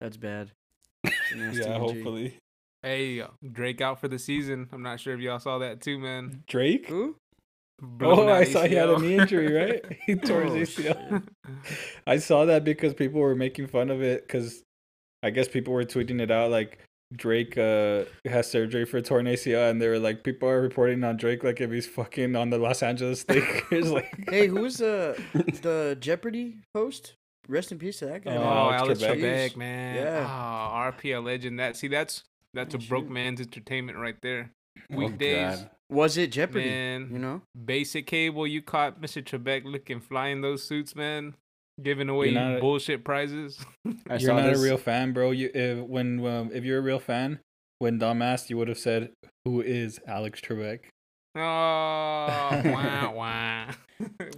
That's 0.00 0.16
bad. 0.16 0.52
It's 1.04 1.14
a 1.32 1.36
nasty 1.36 1.60
Yeah, 1.60 1.74
injury. 1.76 1.78
hopefully. 1.78 2.36
Hey, 2.82 3.22
Drake 3.52 3.80
out 3.80 4.00
for 4.00 4.08
the 4.08 4.18
season. 4.18 4.68
I'm 4.72 4.82
not 4.82 5.00
sure 5.00 5.14
if 5.14 5.20
y'all 5.20 5.40
saw 5.40 5.58
that 5.58 5.80
too, 5.80 5.98
man. 5.98 6.42
Drake? 6.46 6.86
Who? 6.88 7.16
Blown 7.80 8.18
Oh, 8.20 8.28
out 8.28 8.36
I 8.40 8.44
saw 8.44 8.62
he 8.64 8.74
had 8.74 8.88
a 8.88 8.98
knee 8.98 9.16
injury, 9.18 9.52
right? 9.52 9.84
He 10.06 10.14
tore 10.16 10.44
Oh, 10.44 10.54
his 10.54 10.70
shit. 10.70 10.96
ACL. 10.96 11.22
I 12.06 12.18
saw 12.18 12.44
that 12.46 12.64
because 12.64 12.94
people 12.94 13.20
were 13.20 13.34
making 13.36 13.66
fun 13.68 13.90
of 13.90 14.02
it 14.02 14.26
because 14.26 14.62
I 15.22 15.30
guess 15.30 15.48
people 15.48 15.72
were 15.74 15.84
tweeting 15.84 16.20
it 16.20 16.30
out 16.30 16.50
like 16.50 16.78
Drake 17.14 17.56
uh, 17.56 18.04
has 18.26 18.50
surgery 18.50 18.84
for 18.84 19.00
torn 19.00 19.26
ACL, 19.26 19.70
and 19.70 19.80
they 19.80 19.88
were 19.88 19.98
like, 19.98 20.24
people 20.24 20.48
are 20.48 20.60
reporting 20.60 21.02
on 21.04 21.16
Drake 21.16 21.42
like 21.42 21.60
if 21.60 21.70
he's 21.70 21.86
fucking 21.86 22.36
on 22.36 22.50
the 22.50 22.58
Los 22.58 22.82
Angeles 22.82 23.24
Lakers. 23.28 23.90
like, 23.90 24.28
Hey, 24.28 24.46
who's 24.46 24.76
the 24.76 25.20
the 25.62 25.96
Jeopardy 26.00 26.58
host? 26.74 27.14
Rest 27.48 27.72
in 27.72 27.78
peace 27.78 28.00
to 28.00 28.06
that 28.06 28.24
guy. 28.24 28.36
Oh, 28.36 28.40
Oh, 28.42 28.70
man. 28.70 28.80
Alex 28.80 29.02
Alex 29.02 29.02
Trebek, 29.22 29.52
Trebek. 29.52 29.56
man. 29.56 29.96
Yeah. 29.96 30.26
Oh, 30.28 30.92
RPL 30.92 31.24
legend. 31.24 31.58
That 31.58 31.76
see, 31.76 31.88
that's 31.88 32.24
that's 32.52 32.74
a 32.74 32.78
Oh, 32.78 32.80
broke 32.88 33.04
shoot. 33.04 33.12
man's 33.12 33.40
entertainment 33.40 33.96
right 33.96 34.16
there. 34.20 34.50
Oh, 34.92 34.96
Weekdays, 34.96 35.60
God. 35.60 35.70
Was 35.90 36.18
it 36.18 36.30
Jeopardy? 36.32 36.66
man. 36.66 37.08
You 37.10 37.18
know? 37.18 37.42
Basic 37.64 38.06
cable. 38.06 38.46
You 38.46 38.60
caught 38.60 39.00
Mr. 39.00 39.22
Trebek 39.22 39.64
looking 39.64 40.00
flying 40.00 40.42
those 40.42 40.62
suits, 40.62 40.94
man. 40.94 41.34
Giving 41.82 42.08
away 42.08 42.32
not 42.32 42.60
bullshit 42.60 43.04
prizes. 43.04 43.58
I 43.86 44.14
you're 44.16 44.20
saw 44.20 44.36
not 44.36 44.50
this. 44.50 44.60
a 44.60 44.64
real 44.64 44.76
fan, 44.78 45.12
bro. 45.12 45.30
You 45.30 45.50
if, 45.54 45.78
when 45.78 46.24
um, 46.26 46.50
if 46.52 46.64
you're 46.64 46.78
a 46.78 46.82
real 46.82 46.98
fan, 46.98 47.40
when 47.78 47.98
Dom 47.98 48.20
asked, 48.22 48.50
you 48.50 48.56
would 48.58 48.68
have 48.68 48.78
said, 48.78 49.12
"Who 49.44 49.60
is 49.60 50.00
Alex 50.06 50.40
Trebek?" 50.40 50.80
Oh, 51.36 51.40
wow, 51.40 53.12
wow. 53.14 53.68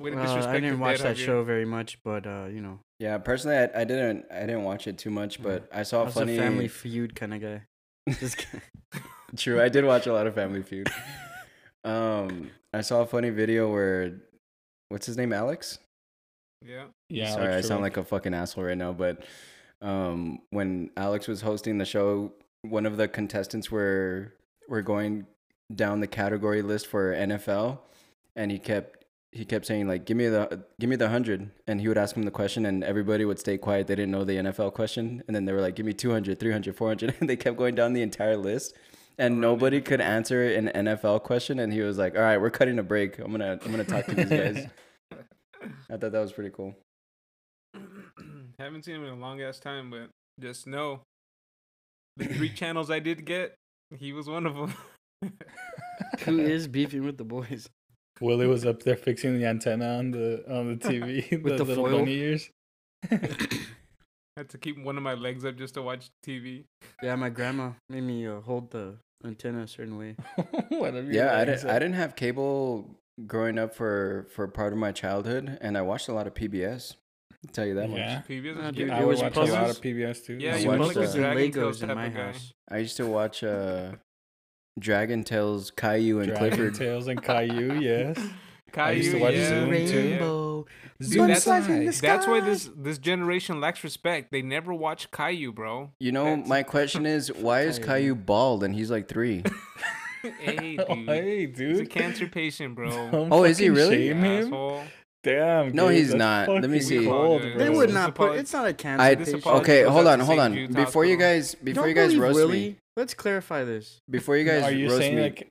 Way 0.00 0.10
to 0.10 0.16
disrespect 0.16 0.48
I 0.48 0.60
didn't 0.60 0.80
watch 0.80 1.00
that 1.00 1.16
Javier. 1.16 1.24
show 1.24 1.44
very 1.44 1.64
much, 1.64 1.98
but 2.04 2.26
uh, 2.26 2.46
you 2.52 2.60
know, 2.60 2.80
Yeah, 2.98 3.16
personally, 3.18 3.56
I, 3.56 3.80
I 3.80 3.84
didn't 3.84 4.26
I 4.30 4.40
didn't 4.40 4.64
watch 4.64 4.86
it 4.86 4.98
too 4.98 5.10
much, 5.10 5.42
but 5.42 5.68
I 5.72 5.80
I 5.80 5.82
saw 5.84 6.02
a 6.02 6.04
was 6.06 6.14
funny. 6.14 6.36
a 6.36 6.40
Family 6.40 6.68
Feud 6.68 7.14
kind 7.14 7.32
of 7.34 7.40
guy. 7.40 7.62
Just. 8.20 8.46
True, 9.36 9.62
I 9.62 9.68
did 9.68 9.84
watch 9.84 10.06
a 10.06 10.12
lot 10.12 10.26
of 10.26 10.34
Family 10.34 10.62
Feud. 10.62 10.88
Um, 11.82 12.50
I 12.74 12.82
saw 12.82 13.00
a 13.00 13.06
funny 13.06 13.30
video 13.30 13.72
where, 13.72 14.20
what's 14.90 15.06
his 15.06 15.16
name, 15.16 15.32
Alex? 15.32 15.78
Yeah. 16.64 16.84
Yeah, 17.08 17.32
Sorry, 17.32 17.54
I 17.54 17.60
sound 17.60 17.82
like 17.82 17.96
a 17.96 18.04
fucking 18.04 18.34
asshole 18.34 18.64
right 18.64 18.76
now, 18.76 18.92
but 18.92 19.24
um, 19.82 20.40
when 20.50 20.90
Alex 20.96 21.26
was 21.26 21.40
hosting 21.40 21.78
the 21.78 21.84
show, 21.84 22.32
one 22.62 22.86
of 22.86 22.96
the 22.96 23.08
contestants 23.08 23.70
were 23.70 24.34
were 24.68 24.82
going 24.82 25.26
down 25.74 26.00
the 26.00 26.06
category 26.06 26.62
list 26.62 26.86
for 26.86 27.14
NFL, 27.14 27.78
and 28.36 28.50
he 28.50 28.58
kept 28.58 29.04
he 29.32 29.44
kept 29.44 29.66
saying 29.66 29.88
like, 29.88 30.04
"Give 30.04 30.16
me 30.16 30.28
the 30.28 30.64
give 30.78 30.90
me 30.90 30.96
the 30.96 31.08
hundred. 31.08 31.50
and 31.66 31.80
he 31.80 31.88
would 31.88 31.98
ask 31.98 32.16
him 32.16 32.24
the 32.24 32.30
question, 32.30 32.66
and 32.66 32.84
everybody 32.84 33.24
would 33.24 33.38
stay 33.38 33.56
quiet. 33.56 33.86
They 33.86 33.94
didn't 33.94 34.10
know 34.10 34.24
the 34.24 34.36
NFL 34.36 34.74
question, 34.74 35.22
and 35.26 35.34
then 35.34 35.44
they 35.44 35.52
were 35.52 35.60
like, 35.60 35.76
"Give 35.76 35.86
me 35.86 35.92
200, 35.92 36.38
300, 36.38 36.76
400. 36.76 37.14
and 37.20 37.28
they 37.28 37.36
kept 37.36 37.56
going 37.56 37.74
down 37.74 37.92
the 37.92 38.02
entire 38.02 38.36
list. 38.36 38.74
And 39.18 39.40
nobody 39.40 39.82
could 39.82 40.00
answer 40.00 40.50
an 40.54 40.68
NFL 40.74 41.24
question, 41.24 41.58
and 41.58 41.72
he 41.72 41.80
was 41.80 41.98
like, 41.98 42.16
"All 42.16 42.22
right, 42.22 42.38
we're 42.38 42.50
cutting 42.50 42.78
a 42.78 42.82
break. 42.82 43.18
I'm 43.18 43.30
gonna 43.30 43.58
I'm 43.64 43.70
gonna 43.70 43.84
talk 43.84 44.06
to 44.06 44.14
these 44.14 44.28
guys." 44.28 44.66
I 45.62 45.96
thought 45.96 46.12
that 46.12 46.20
was 46.20 46.32
pretty 46.32 46.50
cool. 46.50 46.74
Haven't 48.58 48.84
seen 48.84 48.96
him 48.96 49.04
in 49.04 49.12
a 49.12 49.16
long 49.16 49.40
ass 49.40 49.58
time, 49.58 49.90
but 49.90 50.08
just 50.40 50.66
know 50.66 51.00
the 52.16 52.26
three 52.26 52.48
channels 52.54 52.90
I 52.90 52.98
did 52.98 53.24
get, 53.24 53.54
he 53.98 54.12
was 54.12 54.28
one 54.28 54.46
of 54.46 54.54
them. 54.54 54.74
Who 56.24 56.40
is 56.40 56.68
beefing 56.68 57.04
with 57.04 57.18
the 57.18 57.24
boys? 57.24 57.68
Willie 58.20 58.46
was 58.46 58.66
up 58.66 58.82
there 58.82 58.96
fixing 58.96 59.38
the 59.38 59.46
antenna 59.46 59.96
on 59.98 60.10
the 60.10 60.44
on 60.48 60.68
the 60.68 60.76
TV 60.76 61.30
With 61.42 61.56
the 61.56 61.64
little 61.64 61.84
foil? 61.86 61.98
bunny 62.00 62.14
ears. 62.14 62.50
had 63.10 64.48
to 64.48 64.58
keep 64.58 64.82
one 64.82 64.96
of 64.96 65.02
my 65.02 65.14
legs 65.14 65.44
up 65.44 65.56
just 65.56 65.74
to 65.74 65.82
watch 65.82 66.10
TV. 66.26 66.64
Yeah, 67.02 67.16
my 67.16 67.30
grandma 67.30 67.72
made 67.88 68.02
me 68.02 68.26
uh, 68.26 68.40
hold 68.40 68.70
the 68.70 68.96
antenna 69.24 69.62
a 69.62 69.68
certain 69.68 69.96
way. 69.98 70.16
Yeah, 70.70 71.36
I 71.36 71.44
didn't. 71.44 71.64
I 71.66 71.78
didn't 71.78 71.94
have 71.94 72.14
cable 72.16 72.90
growing 73.26 73.58
up 73.58 73.74
for 73.74 74.26
for 74.34 74.46
part 74.48 74.72
of 74.72 74.78
my 74.78 74.92
childhood, 74.92 75.58
and 75.60 75.76
I 75.76 75.82
watched 75.82 76.08
a 76.08 76.12
lot 76.12 76.26
of 76.26 76.34
PBS. 76.34 76.94
I'll 77.44 77.52
tell 77.52 77.66
you 77.66 77.74
that 77.76 77.88
Yeah. 77.90 78.16
much. 78.16 78.28
PBS 78.28 78.56
was 78.56 78.66
dude, 78.74 78.88
good. 78.88 78.90
I 78.90 79.00
it 79.00 79.06
was 79.06 79.22
watch 79.22 79.36
a 79.36 79.40
lot 79.44 79.70
of 79.70 79.80
PBS 79.80 80.24
too. 80.26 80.34
Yeah, 80.34 80.54
I 80.54 80.58
you 80.58 80.68
watched 80.68 80.80
watched 80.80 80.94
the- 80.94 81.00
Puzzles 81.00 81.14
and 81.24 81.38
Legos 81.38 81.82
in 81.82 81.94
my 81.94 82.08
house. 82.10 82.52
I 82.70 82.78
used 82.78 82.96
to 82.98 83.06
watch 83.06 83.42
uh, 83.42 83.92
Dragon 84.78 85.24
Tales, 85.24 85.70
Caillou, 85.70 86.20
and 86.20 86.28
Dragon 86.28 86.48
Clifford. 86.48 86.74
Tales 86.74 87.08
and 87.08 87.22
Caillou. 87.22 87.72
Yes. 87.80 88.18
Caillou, 88.72 88.96
used 88.98 89.10
to 89.12 89.18
watch 89.18 89.34
yeah, 89.34 89.48
Zoom, 89.48 89.72
yeah. 89.74 89.86
too. 89.86 89.96
Rainbow. 90.10 90.66
See, 91.02 91.08
Zoom 91.08 91.26
that's, 91.28 91.42
side. 91.42 91.92
that's 91.94 92.26
why 92.28 92.40
this 92.40 92.70
this 92.76 92.98
generation 92.98 93.60
lacks 93.60 93.82
respect. 93.82 94.30
They 94.30 94.42
never 94.42 94.72
watch 94.72 95.10
Caillou, 95.10 95.52
bro. 95.52 95.90
You 95.98 96.12
know, 96.12 96.24
That's- 96.26 96.46
my 96.48 96.62
question 96.62 97.04
is, 97.06 97.32
why 97.32 97.62
is 97.62 97.78
Caillou. 97.78 97.86
Caillou 97.88 98.14
bald 98.14 98.62
and 98.62 98.74
he's 98.74 98.90
like 98.90 99.08
three? 99.08 99.42
hey, 100.38 100.76
dude. 100.88 101.08
hey, 101.08 101.46
He's 101.52 101.80
a 101.80 101.86
cancer 101.86 102.26
patient, 102.26 102.74
bro. 102.74 102.88
Don't 103.10 103.32
Oh, 103.32 103.44
is 103.44 103.58
he 103.58 103.70
really? 103.70 104.08
Shame 104.08 104.18
him. 104.24 104.44
Asshole. 104.46 104.82
Damn. 105.22 105.72
No, 105.74 105.88
dude, 105.88 105.98
he's 105.98 106.14
not. 106.14 106.48
Let 106.48 106.70
me 106.70 106.80
see. 106.80 107.04
Cold, 107.04 107.42
They 107.42 107.50
They 107.52 107.66
bro. 107.68 107.76
would 107.76 107.88
This 107.90 107.94
not 107.94 108.14
put. 108.14 108.38
It's 108.38 108.52
not 108.52 108.66
a 108.66 108.72
cancer. 108.72 109.02
I- 109.02 109.14
patient. 109.16 109.46
Okay, 109.46 109.82
hold 109.82 110.06
on, 110.06 110.20
hold 110.20 110.38
on. 110.38 110.54
Jude's 110.54 110.74
Before 110.74 111.04
you 111.04 111.16
guys, 111.18 111.54
before 111.54 111.82
Don't 111.82 111.88
you 111.90 111.94
guys 111.94 112.16
roast 112.16 112.36
Willie. 112.36 112.58
me, 112.70 112.76
Let's 112.96 113.12
clarify 113.14 113.64
this. 113.64 113.98
before 114.08 114.36
you 114.36 114.44
guys 114.44 114.62
Are 114.64 114.72
you 114.72 114.88
roast 114.90 115.00
me, 115.10 115.20
like 115.20 115.50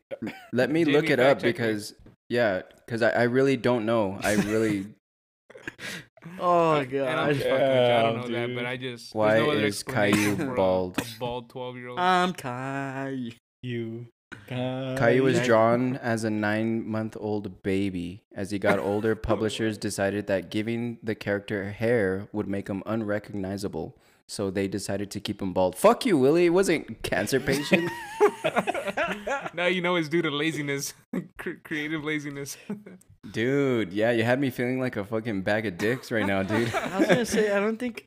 let 0.54 0.70
me 0.72 0.84
Jamie, 0.86 0.98
look 0.98 1.10
it 1.10 1.20
up 1.20 1.42
because 1.42 1.94
yeah, 2.30 2.64
because 2.86 3.02
I, 3.02 3.10
I 3.12 3.24
really 3.24 3.58
don't 3.58 3.86
know. 3.86 4.18
I 4.22 4.34
really 4.36 4.88
Oh 6.40 6.74
And 6.76 6.94
I'm 7.04 7.28
god. 7.28 7.34
just 7.36 7.48
fucking 7.48 7.68
with 7.68 7.76
you. 7.78 7.96
I 7.96 8.02
don't 8.02 8.16
know 8.18 8.28
Yeah, 8.38 8.48
that, 8.48 8.56
but. 8.56 8.66
I 8.66 8.78
just 8.78 9.16
Why 9.16 9.38
no 9.40 9.52
is 9.52 9.84
Caillou 9.84 10.56
bald? 10.56 10.98
A, 10.98 11.06
bald 11.20 11.50
twelve 11.50 11.78
year 11.78 11.90
old. 11.90 12.00
I'm 12.00 12.34
Kai. 12.34 13.32
You? 14.50 14.96
Caillou 14.98 15.24
was 15.24 15.40
drawn 15.46 15.96
as 15.98 16.24
a 16.24 16.30
nine-month-old 16.30 17.62
baby. 17.64 18.24
As 18.36 18.52
he 18.52 18.60
got 18.60 18.80
older, 18.80 19.16
publishers 19.16 19.78
decided 19.78 20.28
that 20.28 20.50
giving 20.50 20.98
the 21.04 21.16
character 21.16 21.72
hair 21.72 22.28
would 22.32 22.48
make 22.48 22.68
him 22.68 22.82
unrecognizable. 22.86 23.96
so 24.28 24.52
they 24.52 24.68
decided 24.68 25.10
to 25.12 25.20
keep 25.20 25.42
him 25.42 25.54
bald. 25.54 25.76
Fuck 25.76 26.06
you, 26.06 26.16
Willie. 26.18 26.46
It 26.46 26.50
wasn't 26.50 27.02
cancer 27.02 27.40
patient. 27.40 27.90
now 29.54 29.66
you 29.66 29.82
know 29.82 29.96
it's 29.96 30.08
due 30.10 30.22
to 30.22 30.30
laziness, 30.30 30.94
Cre- 31.38 31.60
creative 31.64 32.04
laziness. 32.04 32.58
dude, 33.32 33.92
yeah, 33.92 34.12
you 34.12 34.24
had 34.24 34.40
me 34.40 34.50
feeling 34.52 34.80
like 34.80 34.96
a 34.98 35.04
fucking 35.04 35.42
bag 35.42 35.66
of 35.66 35.78
dicks 35.78 36.12
right 36.12 36.26
now, 36.26 36.44
dude. 36.44 36.74
I 36.74 37.00
was 37.00 37.08
gonna 37.08 37.26
say 37.26 37.52
I 37.52 37.60
don't 37.60 37.78
think. 37.78 38.06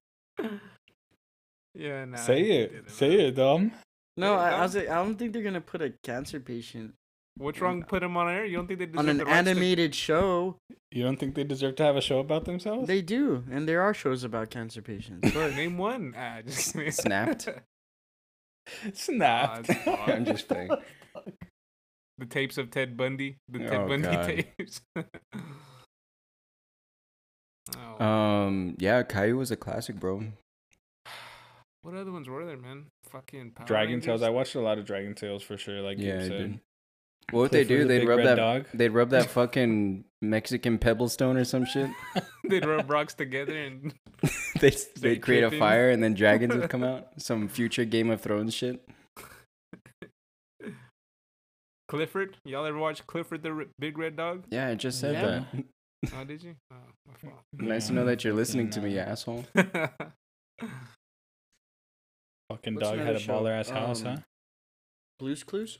yeah, 1.74 2.05
nah, 2.05 2.16
Say 2.16 2.39
I 2.40 2.65
it. 2.65 2.90
Say 2.90 3.27
it, 3.28 3.35
Dom. 3.35 3.73
No, 4.16 4.34
I, 4.34 4.51
I 4.51 4.60
was 4.62 4.74
like, 4.76 4.89
I 4.89 4.97
don't 4.97 5.16
think 5.16 5.32
they're 5.32 5.43
gonna 5.43 5.60
put 5.60 5.80
a 5.82 5.90
cancer 6.02 6.39
patient 6.40 6.94
What's 7.39 7.60
wrong? 7.62 7.82
Put 7.82 8.02
him 8.02 8.14
on 8.18 8.28
air. 8.28 8.44
You 8.44 8.59
don't 8.59 8.66
think 8.66 8.78
they 8.78 8.84
deserve 8.84 8.98
on 8.98 9.09
an 9.09 9.16
the 9.16 9.24
rights 9.24 9.44
to- 9.44 9.51
animated 9.51 9.94
show. 9.94 10.59
You 10.90 11.02
don't 11.02 11.16
think 11.18 11.34
they 11.34 11.44
deserve 11.44 11.76
to 11.76 11.82
have 11.82 11.97
a 11.97 12.02
show 12.02 12.18
about 12.18 12.44
themselves? 12.44 12.86
They 12.86 13.01
do, 13.01 13.44
and 13.51 13.66
there 13.66 13.80
are 13.80 13.94
shows 13.94 14.22
about 14.22 14.51
cancer 14.51 14.82
patients. 14.82 15.30
But 15.34 15.55
Name 15.56 15.78
one. 15.78 16.14
Ah, 16.14 16.40
just 16.47 16.74
kidding. 16.74 16.90
Snapped? 16.90 17.48
Snapped. 18.93 19.70
Ah, 19.86 20.05
I'm 20.09 20.26
just 20.26 20.47
playing. 20.47 20.70
the 22.18 22.26
tapes 22.26 22.59
of 22.59 22.70
Ted 22.70 22.98
Bundy. 22.98 23.39
The 23.48 23.60
Ted 23.60 23.74
Oh, 23.80 23.89
Bundy 23.89 24.09
God. 24.09 24.26
tapes. 24.26 24.80
oh, 27.98 28.05
Um, 28.05 28.76
yeah, 28.78 29.02
Caillou 29.05 29.39
was 29.39 29.51
a 29.51 29.56
classic, 29.56 29.97
bro. 29.98 30.22
What 31.82 31.94
other 31.94 32.12
ones 32.12 32.28
were 32.28 32.44
there, 32.46 32.56
man? 32.56 32.86
Fucking 33.10 33.52
Power 33.52 33.66
Dragon 33.66 33.94
Rangers? 33.94 34.06
Tales. 34.06 34.22
I 34.22 34.30
watched 34.30 34.54
a 34.54 34.60
lot 34.60 34.78
of 34.78 34.84
Dragon 34.84 35.14
Tales 35.14 35.42
for 35.42 35.56
sure. 35.56 35.80
Like 35.80 35.98
Yeah, 35.98 36.14
you 36.14 36.18
I 36.18 36.22
said. 36.22 36.30
did. 36.30 36.60
What 37.30 37.40
would 37.42 37.50
they 37.52 37.64
do? 37.64 37.78
the 37.82 37.84
They'd 37.84 38.06
rub 38.09 38.22
that. 38.24 38.34
Dog. 38.34 38.66
They'd 38.74 38.88
rub 38.90 39.10
that 39.10 39.30
fucking 39.30 40.04
Mexican 40.20 40.78
pebble 40.78 41.09
stone 41.09 41.36
or 41.36 41.44
some 41.44 41.64
shit. 41.64 41.88
They'd 42.48 42.64
rub 42.66 42.90
rocks 42.90 43.14
together 43.14 43.56
and 43.56 43.94
they'd, 44.60 44.76
they'd 45.00 45.22
create 45.22 45.44
a 45.44 45.50
fire 45.50 45.90
and 45.90 46.02
then 46.02 46.14
dragons 46.14 46.54
would 46.54 46.68
come 46.68 46.82
out. 46.84 47.09
Some 47.18 47.48
future 47.48 47.84
Game 47.84 48.10
of 48.10 48.20
Thrones 48.20 48.54
shit. 48.54 48.84
Clifford. 51.88 52.36
Y'all 52.44 52.64
ever 52.66 52.78
watch 52.78 53.06
Clifford 53.06 53.42
the 53.42 53.50
R- 53.50 53.64
Big 53.78 53.98
Red 53.98 54.16
Dog? 54.16 54.44
Yeah, 54.50 54.68
I 54.68 54.74
just 54.74 54.98
said 54.98 55.14
Yeah. 55.14 55.44
that. 55.52 56.12
Oh, 56.18 56.24
did 56.24 56.42
you? 56.42 56.54
Oh, 56.72 56.76
my 57.06 57.14
fault. 57.14 57.40
Nice 57.52 57.86
to 57.88 57.92
know 57.92 58.04
that 58.06 58.24
you're 58.24 58.32
listening 58.34 58.70
to 58.70 58.80
me, 58.80 58.96
fucking, 58.96 59.12
asshole. 59.12 59.44
Fucking 62.52 62.74
What's 62.74 62.88
dog 62.90 62.98
had 62.98 63.16
a 63.16 63.18
show? 63.18 63.32
baller 63.40 63.58
ass 63.58 63.70
house, 63.70 64.02
Um, 64.04 64.16
huh? 64.16 64.22
Blue's 65.18 65.42
Clues. 65.44 65.78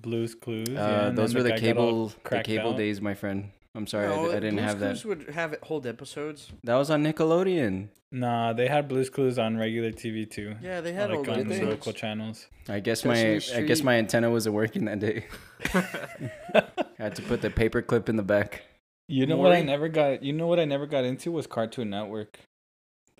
Blues 0.00 0.34
Clues. 0.34 0.68
yeah, 0.70 0.80
Uh, 1.04 1.08
and 1.08 1.18
those 1.18 1.34
were 1.34 1.42
the 1.42 1.50
guy 1.50 1.56
got 1.72 1.76
all 1.76 2.08
cable, 2.10 2.12
the 2.30 2.42
cable 2.42 2.70
out. 2.70 2.76
days, 2.78 3.00
my 3.00 3.14
friend. 3.14 3.50
I'm 3.74 3.86
sorry, 3.86 4.06
I, 4.06 4.16
No, 4.16 4.22
di- 4.28 4.30
I 4.30 4.40
didn't 4.40 4.54
Blue's 4.56 4.64
have 4.66 4.80
that. 4.80 4.86
Clues 4.92 5.04
would 5.04 5.28
have 5.30 5.52
it 5.52 5.62
hold 5.64 5.86
episodes. 5.86 6.50
That 6.64 6.76
was 6.76 6.90
on 6.90 7.04
Nickelodeon. 7.04 7.88
Nah, 8.12 8.52
they 8.54 8.66
had 8.66 8.88
Blues 8.88 9.10
Clues 9.10 9.38
on 9.38 9.56
regular 9.58 9.92
TV 9.92 10.28
too. 10.28 10.56
Yeah, 10.62 10.80
they 10.80 10.92
had 10.92 11.10
like 11.10 11.18
old 11.18 11.28
on 11.28 11.38
Did 11.38 11.48
they? 11.48 11.54
episodes. 11.56 11.70
local 11.70 11.92
channels. 11.92 12.46
I 12.68 12.80
guess 12.80 13.02
Sesame 13.02 13.40
my 13.40 13.58
I 13.58 13.66
guess 13.66 13.82
my 13.82 13.94
antenna 13.96 14.30
wasn't 14.30 14.54
working 14.56 14.86
that 14.86 14.98
day. 14.98 15.26
I 15.74 16.64
had 16.98 17.14
to 17.16 17.22
put 17.22 17.42
the 17.42 17.50
paper 17.50 17.82
clip 17.82 18.08
in 18.08 18.16
the 18.16 18.22
back. 18.24 18.62
You 19.06 19.26
know 19.26 19.36
what 19.36 19.52
I 19.52 19.62
never 19.62 19.88
got? 19.88 20.22
You 20.22 20.32
know 20.32 20.46
what 20.46 20.58
I 20.58 20.64
never 20.64 20.86
got 20.86 21.04
into 21.04 21.30
was 21.30 21.46
Cartoon 21.46 21.90
Network. 21.90 22.40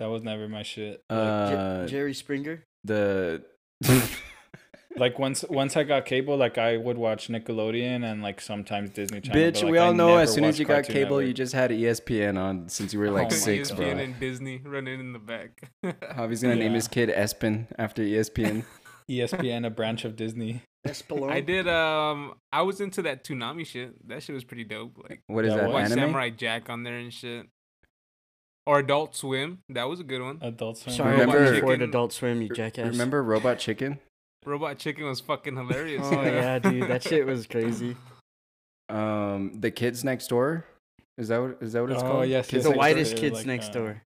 That 0.01 0.07
was 0.09 0.23
never 0.25 0.49
my 0.49 0.63
shit. 0.65 1.03
Like, 1.09 1.19
Je- 1.51 1.55
Uh, 1.55 1.87
Jerry 1.87 2.15
Springer. 2.15 2.65
the 2.85 3.45
like 4.97 5.19
once 5.19 5.45
once 5.49 5.77
I 5.77 5.85
got 5.85 6.05
cable, 6.07 6.37
like 6.37 6.59
I 6.59 6.77
would 6.77 6.99
watch 6.99 7.29
Nickelodeon 7.29 8.03
and 8.05 8.23
like 8.23 8.41
sometimes 8.41 8.91
Disney 8.91 9.21
Channel. 9.21 9.41
bitch. 9.41 9.63
like, 9.63 9.73
we 9.73 9.79
I 9.79 9.87
all 9.87 9.95
know 9.95 10.17
as 10.17 10.33
soon 10.35 10.45
as 10.45 10.55
watched 10.55 10.59
you 10.61 10.65
got 10.67 10.75
Cartoon 10.85 10.95
cable, 10.95 11.23
you 11.23 11.33
just 11.33 11.53
had 11.53 11.71
ESPN 11.71 12.39
on 12.39 12.69
since 12.69 12.93
you 12.93 12.99
were 12.99 13.11
like 13.11 13.27
Oh 13.27 13.31
my 13.31 13.37
six, 13.37 13.71
bro. 13.71 13.87
ESPN 13.87 14.03
and 14.05 14.19
Disney 14.21 14.61
running 14.65 14.99
in 15.01 15.13
the 15.13 15.19
back. 15.19 15.71
Javi's 15.85 16.43
gonna 16.43 16.57
name 16.57 16.73
his 16.75 16.89
kid 16.89 17.09
Espen 17.11 17.67
after 17.79 18.03
ESPN. 18.03 18.65
ESPN, 19.11 19.67
a 19.67 19.71
branch 19.71 20.05
of 20.05 20.17
Disney. 20.17 20.63
Espelon. 20.87 21.31
I 21.31 21.41
did. 21.41 21.69
Um, 21.69 22.35
I 22.53 22.63
was 22.63 22.81
into 22.81 23.03
that 23.03 23.23
Toonami 23.25 23.67
shit. 23.67 24.09
That 24.09 24.23
shit 24.23 24.35
was 24.35 24.45
pretty 24.45 24.65
dope. 24.65 24.97
Like 25.09 25.21
What 25.27 25.45
is 25.45 25.53
That 25.53 25.63
that? 25.65 25.71
was- 25.71 25.93
Anime? 25.93 25.99
Samurai 26.07 26.31
Jack 26.31 26.71
on 26.71 26.85
there 26.85 26.97
and 26.97 27.13
shit. 27.13 27.47
Or 28.67 28.79
Adult 28.81 29.17
Swim. 29.17 29.59
That 29.69 29.85
was 29.89 30.01
a 30.01 30.05
good 30.05 30.23
one. 30.23 30.39
Adult 30.43 30.79
Swim. 30.79 30.95
Sorry, 30.95 31.13
Remember- 31.13 31.43
I 31.43 31.61
for 31.61 31.67
Chicken- 31.73 31.83
Adult 31.83 32.13
Swim, 32.13 32.43
you 32.43 32.49
jackass. 32.51 32.91
Remember 32.91 33.23
Robot 33.23 33.59
Chicken? 33.59 33.99
Robot 34.47 34.79
Chicken 34.79 35.05
was 35.05 35.21
fucking 35.21 35.57
hilarious. 35.57 36.03
Oh 36.05 36.23
yeah, 36.23 36.59
dude, 36.59 36.89
that 36.89 37.03
shit 37.03 37.27
was 37.27 37.47
crazy. 37.47 37.97
Um, 38.89 39.53
the 39.61 39.71
Kids 39.71 40.05
Next 40.05 40.29
Door. 40.29 40.65
Is 41.19 41.29
that 41.29 41.41
what 41.41 41.59
is 41.61 41.73
that 41.75 41.83
what 41.83 41.91
it's 41.93 42.03
Oh, 42.03 42.07
called? 42.07 42.29
yes, 42.29 42.49
Kids 42.49 42.65
yes, 42.65 42.73
the 42.73 42.79
whitest 42.79 43.13
Door, 43.17 43.21
kids 43.21 43.37
like, 43.39 43.47
next 43.47 43.69
uh, 43.69 43.73
door. 43.73 44.03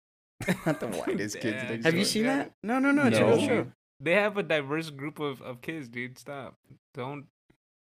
Door? 0.46 0.56
Not 0.66 0.80
the 0.80 0.86
whitest 0.88 1.40
kids 1.40 1.56
Yeah. 1.62 1.70
next 1.70 1.84
Have 1.84 1.94
you 1.94 2.04
seen 2.04 2.24
Yeah. 2.24 2.36
that? 2.36 2.52
No, 2.62 2.78
no, 2.78 2.90
no. 2.92 3.02
It's 3.06 3.18
a 3.18 3.20
No. 3.20 3.28
real 3.28 3.40
show. 3.46 3.66
They 4.00 4.12
have 4.14 4.36
a 4.38 4.42
diverse 4.42 4.90
group 4.90 5.18
of, 5.18 5.42
of 5.42 5.60
kids, 5.60 5.88
dude. 5.88 6.18
Stop. 6.18 6.54
Don't 6.94 7.26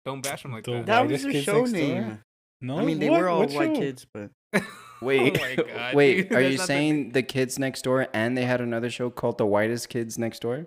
don't 0.05 0.23
bash 0.23 0.43
them 0.43 0.53
like 0.53 0.65
The 0.65 0.73
that. 0.73 0.87
That 0.87 1.09
was 1.09 1.23
their 1.23 1.33
show 1.43 1.59
Next 1.61 1.73
Door? 1.73 1.81
name. 1.81 2.19
No, 2.63 2.79
I 2.79 2.85
mean, 2.85 2.99
they 2.99 3.11
what? 3.11 3.21
were 3.21 3.29
all 3.29 3.41
What 3.41 3.53
white 3.53 3.75
show? 3.77 3.81
kids, 3.81 4.07
but 4.13 4.31
Wait, 5.01 5.39
Oh 5.59 5.63
God, 5.75 5.95
wait. 5.95 6.29
dude, 6.29 6.33
Are 6.39 6.41
you 6.41 6.59
not 6.59 6.67
saying 6.67 7.11
the 7.13 7.23
Kids 7.23 7.59
Next 7.59 7.83
Door 7.83 8.09
and 8.13 8.37
they 8.37 8.45
had 8.45 8.61
another 8.61 8.91
show 8.91 9.11
called 9.11 9.39
The 9.39 9.47
Whitest 9.47 9.89
Kids 9.89 10.19
Next 10.19 10.41
Door? 10.41 10.67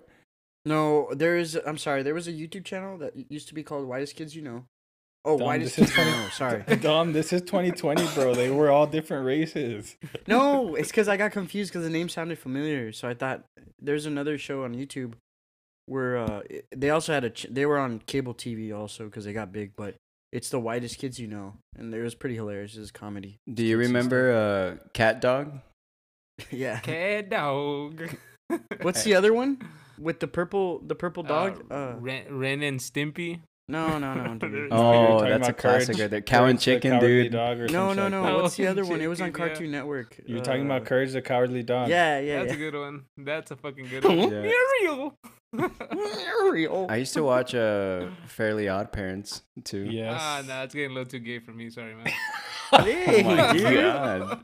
no, 0.64 1.08
there 1.12 1.36
is. 1.36 1.56
I'm 1.66 1.78
sorry, 1.78 2.02
there 2.02 2.14
was 2.14 2.28
a 2.28 2.32
YouTube 2.32 2.64
channel 2.64 2.96
that 2.98 3.12
used 3.30 3.48
to 3.48 3.54
be 3.54 3.62
called 3.62 3.86
Whitest 3.88 4.14
Kids 4.16 4.34
You 4.36 4.42
Know. 4.42 4.64
Oh, 5.24 5.36
Dom, 5.38 5.46
Whitest 5.46 5.76
Kids 5.76 5.90
You 5.96 6.04
funny. 6.04 6.30
Sorry. 6.30 6.62
Dom, 6.80 7.12
this 7.12 7.32
is 7.32 7.42
2020, 7.42 8.06
bro. 8.14 8.34
They 8.34 8.50
were 8.50 8.70
all 8.70 8.86
different 8.86 9.24
races. 9.26 9.96
No, 10.28 10.74
it's 10.76 10.88
because 10.88 11.08
I 11.08 11.16
got 11.16 11.32
confused 11.32 11.72
because 11.72 11.84
the 11.84 11.90
name 11.90 12.08
sounded 12.08 12.38
familiar. 12.38 12.92
So 12.92 13.08
I 13.08 13.14
thought 13.14 13.44
there's 13.80 14.06
another 14.06 14.38
show 14.38 14.62
on 14.64 14.74
YouTube 14.74 15.14
where 15.86 16.16
uh, 16.16 16.42
they 16.74 16.90
also 16.90 17.12
had 17.12 17.24
a. 17.24 17.30
Ch- 17.30 17.48
they 17.50 17.66
were 17.66 17.78
on 17.78 17.98
cable 18.06 18.34
TV 18.34 18.72
also 18.76 19.06
because 19.06 19.24
they 19.24 19.32
got 19.32 19.50
big, 19.52 19.72
but 19.76 19.96
it's 20.32 20.48
the 20.50 20.58
whitest 20.60 20.98
kids 20.98 21.18
you 21.18 21.26
know, 21.28 21.54
and 21.76 21.92
it 21.94 22.02
was 22.02 22.14
pretty 22.14 22.34
hilarious. 22.36 22.74
It 22.76 22.80
was 22.80 22.90
comedy. 22.90 23.38
Do 23.52 23.64
you 23.64 23.76
remember 23.78 24.32
uh, 24.80 24.88
Cat 24.94 25.20
Dog? 25.20 25.60
yeah. 26.50 26.80
Cat 26.80 27.28
dog. 27.30 28.02
What's 28.82 29.04
the 29.04 29.14
other 29.14 29.32
one 29.32 29.58
with 29.98 30.20
the 30.20 30.26
purple 30.28 30.80
the 30.80 30.94
purple 30.94 31.22
dog? 31.22 31.64
Uh, 31.70 31.74
Uh, 31.74 31.94
Ren, 32.00 32.24
Ren 32.38 32.62
and 32.62 32.80
Stimpy. 32.80 33.40
no, 33.68 33.98
no, 33.98 34.14
no, 34.14 34.34
dude. 34.38 34.68
Oh, 34.72 35.20
that's 35.20 35.46
a 35.48 35.50
about 35.50 35.58
classic 35.58 35.86
Courage- 35.96 36.00
right 36.00 36.10
there. 36.10 36.20
Cow 36.20 36.46
and 36.46 36.58
Chicken, 36.60 36.98
dude. 36.98 37.32
Dog 37.32 37.60
or 37.60 37.68
No, 37.68 37.92
no, 37.92 38.08
no. 38.08 38.22
like. 38.22 38.42
What's 38.42 38.56
the 38.56 38.66
other 38.66 38.84
one? 38.84 39.00
It 39.00 39.06
was 39.06 39.20
on 39.20 39.28
chicken, 39.28 39.40
yeah. 39.42 39.48
Cartoon 39.48 39.70
Network. 39.70 40.20
You're 40.26 40.40
talking 40.40 40.62
Uh, 40.62 40.74
about 40.74 40.86
Courage 40.86 41.12
the 41.12 41.22
Cowardly 41.22 41.62
Dog. 41.62 41.88
Yeah, 41.88 42.18
yeah, 42.18 42.40
That's 42.42 42.54
a 42.54 42.56
good 42.56 42.74
one. 42.74 43.04
That's 43.18 43.50
a 43.50 43.56
fucking 43.56 43.86
good 43.88 44.04
one. 44.04 44.18
Yeah. 44.18 44.42
Muriel. 44.42 45.14
Ariel. 45.54 46.86
I 46.88 46.96
used 46.96 47.14
to 47.14 47.22
watch 47.22 47.54
uh, 47.54 48.06
Fairly 48.26 48.68
Odd 48.68 48.92
Parents 48.92 49.42
too. 49.64 49.84
Yes. 49.84 50.18
Ah, 50.20 50.42
nah, 50.46 50.62
it's 50.62 50.74
getting 50.74 50.90
a 50.90 50.94
little 50.94 51.10
too 51.10 51.18
gay 51.18 51.38
for 51.38 51.52
me. 51.52 51.70
Sorry, 51.70 51.94
man. 51.94 52.12
Hey, 52.72 53.22
Oh 53.26 53.36
my 53.36 53.52
dude. 53.52 53.74
God. 53.74 54.40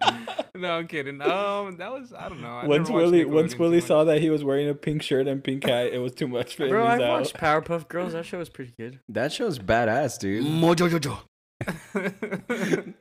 no, 0.54 0.72
I'm 0.72 0.86
kidding. 0.86 1.22
Um, 1.22 1.78
that 1.78 1.90
was 1.90 2.12
I 2.12 2.28
don't 2.28 2.42
know. 2.42 2.48
I 2.48 2.56
never 2.60 2.68
Once 2.68 2.90
watched 2.90 2.96
Willie, 3.02 3.24
once 3.24 3.58
Willie 3.58 3.80
saw 3.80 4.04
that 4.04 4.20
he 4.20 4.28
was 4.28 4.44
wearing 4.44 4.68
a 4.68 4.74
pink 4.74 5.00
shirt 5.00 5.26
and 5.26 5.42
pink 5.42 5.64
hat, 5.64 5.94
it 5.94 5.98
was 5.98 6.12
too 6.12 6.28
much 6.28 6.54
for 6.54 6.64
him. 6.64 6.68
Bro, 6.70 6.86
I've 6.86 7.00
watched 7.00 7.36
Powerpuff 7.38 7.88
Girls. 7.88 8.12
That 8.12 8.26
show 8.26 8.36
was 8.36 8.50
pretty 8.50 8.74
good. 8.76 9.00
That 9.08 9.32
show's 9.32 9.58
badass, 9.58 10.18
dude. 10.18 10.44
Mojo 10.44 10.90
Jojo. 10.90 11.20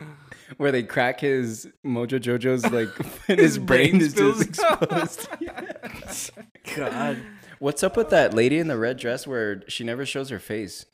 Where 0.58 0.72
they 0.72 0.84
crack 0.84 1.20
his 1.20 1.68
Mojo 1.86 2.20
Jojo's 2.22 2.66
like 2.72 2.88
His 3.26 3.40
his 3.40 3.58
brain 3.60 3.92
brain 3.98 4.02
is 4.02 4.14
just 4.14 4.42
exposed. 4.42 5.28
God. 6.74 7.18
What's 7.60 7.84
up 7.84 7.98
with 7.98 8.10
that 8.10 8.34
lady 8.34 8.60
in 8.60 8.68
the 8.68 8.78
red 8.78 8.98
dress 8.98 9.26
where 9.26 9.64
she 9.68 9.84
never 9.84 10.06
shows 10.06 10.30
her 10.30 10.40
face? 10.40 10.86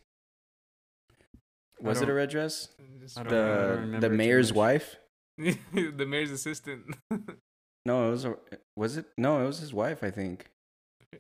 Was 1.81 2.01
it 2.01 2.07
a 2.09 2.13
red 2.13 2.29
dress? 2.29 2.69
I 3.17 3.23
don't- 3.23 3.27
I 3.27 3.29
don't 3.29 3.29
The 3.29 3.77
remember 3.81 3.99
the 4.09 4.15
mayor's 4.15 4.53
wife? 4.53 4.95
the 5.37 6.05
mayor's 6.07 6.31
assistant. 6.31 6.95
No, 7.85 8.07
it 8.07 8.11
was 8.11 8.23
a, 8.23 8.37
was 8.77 8.95
it? 8.95 9.07
No, 9.17 9.43
it 9.43 9.45
was 9.45 9.59
his 9.59 9.73
wife, 9.73 10.05
I 10.05 10.09
think. 10.09 10.49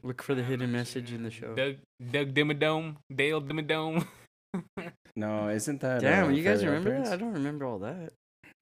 Look 0.01 0.21
for 0.21 0.33
the 0.33 0.43
hidden 0.43 0.71
message 0.71 1.11
in 1.11 1.23
the 1.23 1.29
show. 1.29 1.53
Doug, 1.55 1.75
Doug 2.11 2.33
Dimmadome, 2.33 2.95
Dale 3.13 3.41
Dimmadome. 3.41 4.07
No, 5.17 5.49
isn't 5.49 5.81
that? 5.81 5.99
Damn, 6.01 6.27
uh, 6.27 6.29
you 6.29 6.41
guys 6.41 6.61
Fairly 6.61 6.77
Odd 6.77 6.85
remember 6.85 7.03
that? 7.03 7.13
I 7.13 7.17
don't 7.17 7.33
remember 7.33 7.65
all 7.65 7.79
that. 7.79 8.13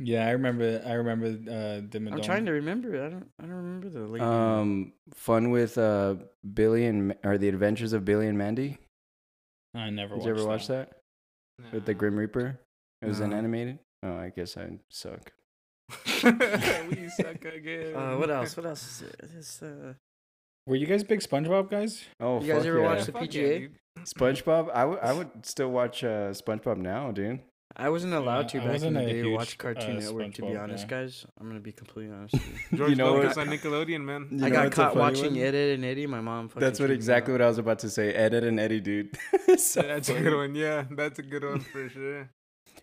Yeah, 0.04 0.28
I 0.28 0.32
remember. 0.32 0.82
I 0.86 0.94
remember. 0.94 1.28
Uh, 1.28 1.82
Dimmadome. 1.82 2.14
I'm 2.14 2.22
trying 2.22 2.46
to 2.46 2.52
remember. 2.52 3.06
I 3.06 3.10
don't. 3.10 3.28
I 3.40 3.44
don't 3.44 3.52
remember 3.56 3.90
the 3.90 4.08
lady. 4.08 4.24
Um, 4.24 4.94
fun 5.14 5.52
with 5.52 5.78
uh 5.78 6.16
Billy 6.54 6.86
and 6.86 7.10
Ma- 7.10 7.14
or 7.24 7.38
the 7.38 7.50
Adventures 7.50 7.94
of 7.94 8.04
Billy 8.06 8.28
and 8.28 8.38
Mandy. 8.38 8.78
I 9.76 9.90
never. 9.90 10.16
Did 10.16 10.26
you 10.26 10.32
ever 10.32 10.46
watch 10.46 10.68
that 10.68 10.94
with 11.72 11.86
the 11.86 11.94
Grim 11.94 12.18
Reaper? 12.18 12.60
It 13.02 13.08
was 13.08 13.20
an 13.20 13.34
animated. 13.34 13.80
Oh, 14.04 14.16
I 14.18 14.30
guess 14.36 14.58
I 14.58 14.80
suck. 14.90 15.32
we 16.24 17.10
suck 17.10 17.44
again. 17.46 17.96
Uh, 17.96 18.16
what 18.18 18.30
else? 18.30 18.56
What 18.56 18.66
else 18.66 18.84
is 18.84 19.02
it? 19.10 19.16
It's, 19.38 19.62
uh, 19.62 19.94
Were 20.68 20.76
you 20.76 20.86
guys 20.88 21.04
big 21.04 21.20
SpongeBob 21.20 21.70
guys? 21.70 22.04
Oh, 22.20 22.42
You 22.42 22.48
guys 22.48 22.58
fuck 22.60 22.68
ever 22.68 22.80
yeah. 22.80 22.86
watch 22.86 23.06
the 23.06 23.12
PGA? 23.12 23.28
dude. 23.60 23.76
SpongeBob? 24.04 24.72
I 24.74 24.86
would 24.86 25.00
I 25.00 25.14
would 25.14 25.46
still 25.46 25.70
watch 25.72 26.04
uh, 26.04 26.30
SpongeBob 26.32 26.78
now, 26.78 27.12
dude. 27.12 27.40
I 27.76 27.90
wasn't 27.90 28.14
allowed 28.14 28.50
to 28.50 28.58
I 28.58 28.60
back 28.60 28.66
in 28.68 28.72
wasn't 28.74 28.94
the 28.96 29.02
a 29.02 29.06
day 29.06 29.14
to 29.22 29.28
huge, 29.30 29.38
watch 29.38 29.58
Cartoon 29.58 29.98
uh, 29.98 30.00
Network. 30.00 30.34
To 30.36 30.42
be 30.42 30.48
SpongeBob 30.50 30.64
honest, 30.64 30.88
guy. 30.88 31.02
guys, 31.04 31.26
I'm 31.40 31.48
gonna 31.48 31.60
be 31.60 31.72
completely 31.72 32.16
honest. 32.16 32.34
With 32.34 32.48
you. 32.48 32.68
George 32.78 32.90
You 32.92 32.96
know 32.98 33.14
Lucas 33.16 33.36
what? 33.38 33.48
on 33.48 33.54
Nickelodeon, 33.54 34.02
man. 34.04 34.28
You 34.42 34.46
I 34.46 34.50
know 34.50 34.56
got 34.56 34.64
what's 34.66 34.78
a 34.78 34.82
caught 34.82 34.94
funny 34.94 35.00
watching 35.00 35.34
one? 35.36 35.44
Ed, 35.44 35.56
Edd 35.56 35.70
and 35.76 35.86
Eddy. 35.86 36.08
My 36.08 36.22
mom. 36.22 36.50
Fucking 36.50 36.60
That's 36.60 36.80
what 36.80 36.86
kicked 36.88 36.92
me 36.92 36.96
exactly 36.96 37.34
out. 37.34 37.40
what 37.40 37.44
I 37.44 37.48
was 37.48 37.58
about 37.58 37.80
to 37.80 37.90
say. 37.90 38.14
Ed, 38.14 38.34
Edd 38.34 38.44
and 38.44 38.60
Eddy, 38.60 38.80
dude. 38.80 39.18
So 39.58 39.82
That's 39.82 40.10
a 40.10 40.14
funny. 40.14 40.24
good 40.24 40.36
one. 40.36 40.56
Yeah, 40.56 40.86
that's 40.92 41.20
a 41.20 41.24
good 41.24 41.44
one 41.44 41.60
for 41.60 41.90
sure. 41.90 42.30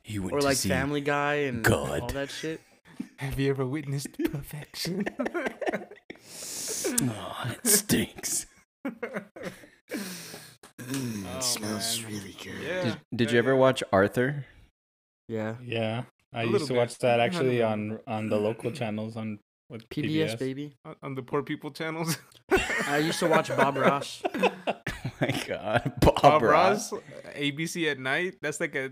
He 0.03 0.19
went 0.19 0.33
Or 0.35 0.41
to 0.41 0.45
like 0.47 0.57
see 0.59 0.69
Family 0.69 1.01
Guy 1.01 1.35
and 1.49 1.65
God. 1.65 2.01
all 2.01 2.09
that 2.09 2.31
shit. 2.31 2.61
Have 3.17 3.39
you 3.39 3.51
ever 3.51 3.65
witnessed 3.67 4.09
perfection? 4.31 5.05
Oh, 7.01 7.45
it 7.51 7.67
stinks. 7.67 8.47
Oh, 8.85 8.91
smells 11.41 12.03
man. 12.03 12.13
really 12.13 12.37
good. 12.43 12.53
Yeah. 12.63 12.85
Did, 12.85 12.97
did 13.15 13.29
yeah, 13.29 13.33
you 13.35 13.39
ever 13.39 13.53
yeah. 13.53 13.59
watch 13.59 13.83
Arthur? 13.93 14.45
Yeah. 15.29 15.57
Yeah, 15.63 16.05
I 16.33 16.43
A 16.43 16.47
used 16.47 16.67
to 16.67 16.73
bit. 16.73 16.79
watch 16.79 16.99
that 16.99 17.21
actually 17.21 17.63
on 17.63 18.01
on 18.07 18.29
the 18.29 18.37
local 18.39 18.71
channels 18.73 19.17
on 19.17 19.39
with 19.69 19.89
PBS, 19.91 20.33
PBS. 20.35 20.39
baby. 20.39 20.75
on- 20.85 20.97
on 21.03 21.15
the 21.15 21.23
poor 21.23 21.43
people 21.43 21.71
channels? 21.71 22.17
I 22.89 22.99
used 22.99 23.19
to 23.21 23.27
watch 23.29 23.49
Bob 23.57 23.77
Ross. 23.77 24.23
Oh 25.21 25.27
my 25.27 25.45
god, 25.49 25.93
Bob, 26.01 26.23
Bob 26.23 26.43
Ross. 26.43 26.93
Ross, 26.93 27.03
ABC 27.37 27.91
at 27.91 27.99
night. 27.99 28.37
That's 28.41 28.61
like 28.61 28.77
a 28.77 28.91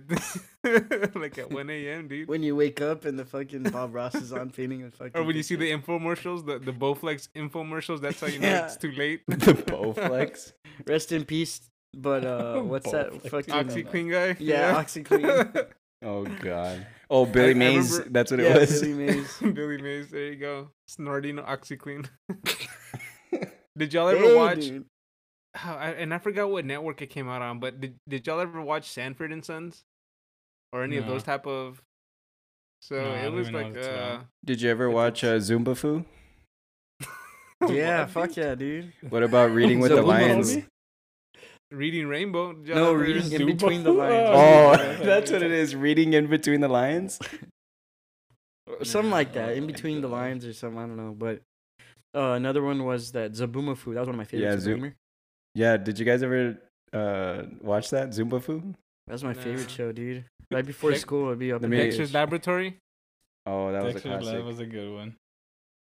like 1.14 1.38
at 1.38 1.50
one 1.52 1.70
a.m. 1.70 2.08
dude. 2.08 2.28
When 2.28 2.42
you 2.42 2.56
wake 2.56 2.80
up 2.80 3.04
and 3.04 3.16
the 3.16 3.24
fucking 3.24 3.62
Bob 3.64 3.94
Ross 3.94 4.14
is 4.16 4.32
on 4.32 4.50
painting 4.50 4.82
a 4.82 4.90
fucking. 4.90 5.12
Or 5.14 5.22
when 5.24 5.36
you 5.36 5.44
see 5.44 5.56
picture. 5.56 5.76
the 5.76 5.82
infomercials, 5.82 6.44
the 6.44 6.58
the 6.58 6.72
Bowflex 6.72 7.28
infomercials. 7.36 8.00
That's 8.00 8.20
how 8.20 8.26
you 8.26 8.40
know 8.40 8.48
Yeah. 8.48 8.64
it's 8.66 8.76
too 8.76 8.90
late. 8.92 9.20
the 9.28 9.36
Bowflex. 9.36 10.52
Rest 10.86 11.12
in 11.12 11.24
peace. 11.24 11.60
But 11.96 12.24
uh, 12.24 12.60
what's 12.62 12.90
that 12.90 13.12
Bowflex. 13.12 13.30
fucking? 13.30 13.54
OxiClean 13.54 14.10
guy. 14.10 14.36
Yeah, 14.40 14.82
OxiClean. 14.82 15.66
Oh 16.02 16.24
god. 16.24 16.86
Oh, 17.08 17.24
Billy 17.26 17.50
I 17.50 17.54
Mays. 17.54 17.90
remember- 17.92 18.10
That's 18.12 18.30
what 18.30 18.40
yeah, 18.40 18.56
it 18.56 18.60
was. 18.60 18.80
Billy 18.80 18.94
Mays. 18.94 19.36
Billy 19.54 19.82
Mays. 19.82 20.10
There 20.10 20.32
you 20.32 20.36
go. 20.36 20.70
Snorting 20.88 21.36
OxiClean. 21.36 22.08
Did 23.78 23.92
y'all 23.94 24.08
ever 24.08 24.20
Hey, 24.20 24.34
watch? 24.34 24.60
dude. 24.60 24.84
Oh, 25.64 25.70
and 25.70 26.12
I 26.12 26.18
forgot 26.18 26.50
what 26.50 26.64
network 26.66 27.00
it 27.00 27.06
came 27.08 27.28
out 27.28 27.40
on, 27.42 27.60
but 27.60 27.80
did 27.80 27.96
did 28.06 28.26
y'all 28.26 28.40
ever 28.40 28.60
watch 28.60 28.90
Sanford 28.90 29.32
and 29.32 29.42
Sons, 29.44 29.84
or 30.72 30.82
any 30.84 30.98
of 30.98 31.06
those 31.06 31.22
type 31.22 31.46
of? 31.46 31.80
So 32.82 32.96
No, 33.00 33.14
it 33.14 33.32
was 33.32 33.50
like 33.50 33.74
what 33.74 33.82
uh. 33.84 34.18
Did 34.44 34.60
you 34.60 34.70
ever 34.70 34.90
watch 34.90 35.24
uh, 35.24 35.36
Zumba 35.38 35.76
Foo? 35.76 36.04
Yeah, 37.70 38.00
what, 38.02 38.10
fuck 38.10 38.36
yeah, 38.36 38.54
dude. 38.54 38.92
What 39.08 39.22
about 39.22 39.50
Reading 39.50 39.80
with 39.80 39.90
the 39.90 39.96
Zumba 40.02 40.06
Lions? 40.06 40.56
Movie? 41.70 41.84
Reading 41.84 42.06
Rainbow. 42.08 42.52
Did 42.52 42.66
y'all 42.68 42.76
No, 42.76 42.90
ever- 42.90 42.98
reading 42.98 43.32
in 43.32 43.40
Zumba 43.42 43.46
between 43.46 43.82
the 43.84 43.92
Fu? 43.92 43.98
lines. 43.98 44.28
Oh, 44.32 44.96
that's 45.04 45.30
what 45.30 45.42
it 45.42 45.50
is. 45.52 45.74
Reading 45.76 46.12
in 46.12 46.26
between 46.28 46.60
the 46.60 46.68
lines. 46.68 47.18
something 48.82 49.10
like 49.10 49.32
that, 49.34 49.56
in 49.56 49.64
Oh 49.64 49.66
between 49.66 50.00
the 50.00 50.08
God. 50.08 50.14
lines 50.16 50.44
or 50.46 50.52
something. 50.52 50.78
I 50.78 50.86
don't 50.86 50.96
know, 50.96 51.14
but 51.16 51.40
uh, 52.14 52.32
another 52.32 52.62
one 52.62 52.84
was 52.84 53.12
that 53.12 53.32
Zabumafu. 53.32 53.94
That 53.94 54.00
was 54.00 54.08
one 54.08 54.10
of 54.10 54.16
my 54.16 54.22
Yeah, 54.24 54.28
favorites. 54.56 54.64
Zoom- 54.64 54.80
Zoomer. 54.80 54.92
Yeah. 55.54 55.76
Did 55.76 55.98
you 55.98 56.04
guys 56.04 56.22
ever 56.22 56.58
uh, 56.92 57.42
watch 57.62 57.90
that 57.90 58.10
Zumba 58.10 58.42
Fu? 58.42 58.74
That 59.06 59.12
was 59.12 59.24
my 59.24 59.34
favorite 59.34 59.70
show, 59.70 59.92
dude. 59.92 60.24
Right 60.50 60.64
before 60.66 60.90
Dex- 60.90 61.02
school, 61.02 61.30
I'd 61.32 61.38
be 61.38 61.52
up. 61.52 61.62
Let 61.62 61.66
in 61.66 61.70
me- 61.70 61.76
bed. 61.78 61.82
Dexter's 61.84 62.14
Laboratory. 62.14 62.76
Oh, 63.46 63.70
that 63.72 63.82
was 63.82 63.90
a 63.90 63.94
Dexter's 63.94 64.10
classic. 64.12 64.34
Lab 64.34 64.44
was 64.44 64.58
a 64.60 64.66
good 64.66 64.92
one. 64.92 65.14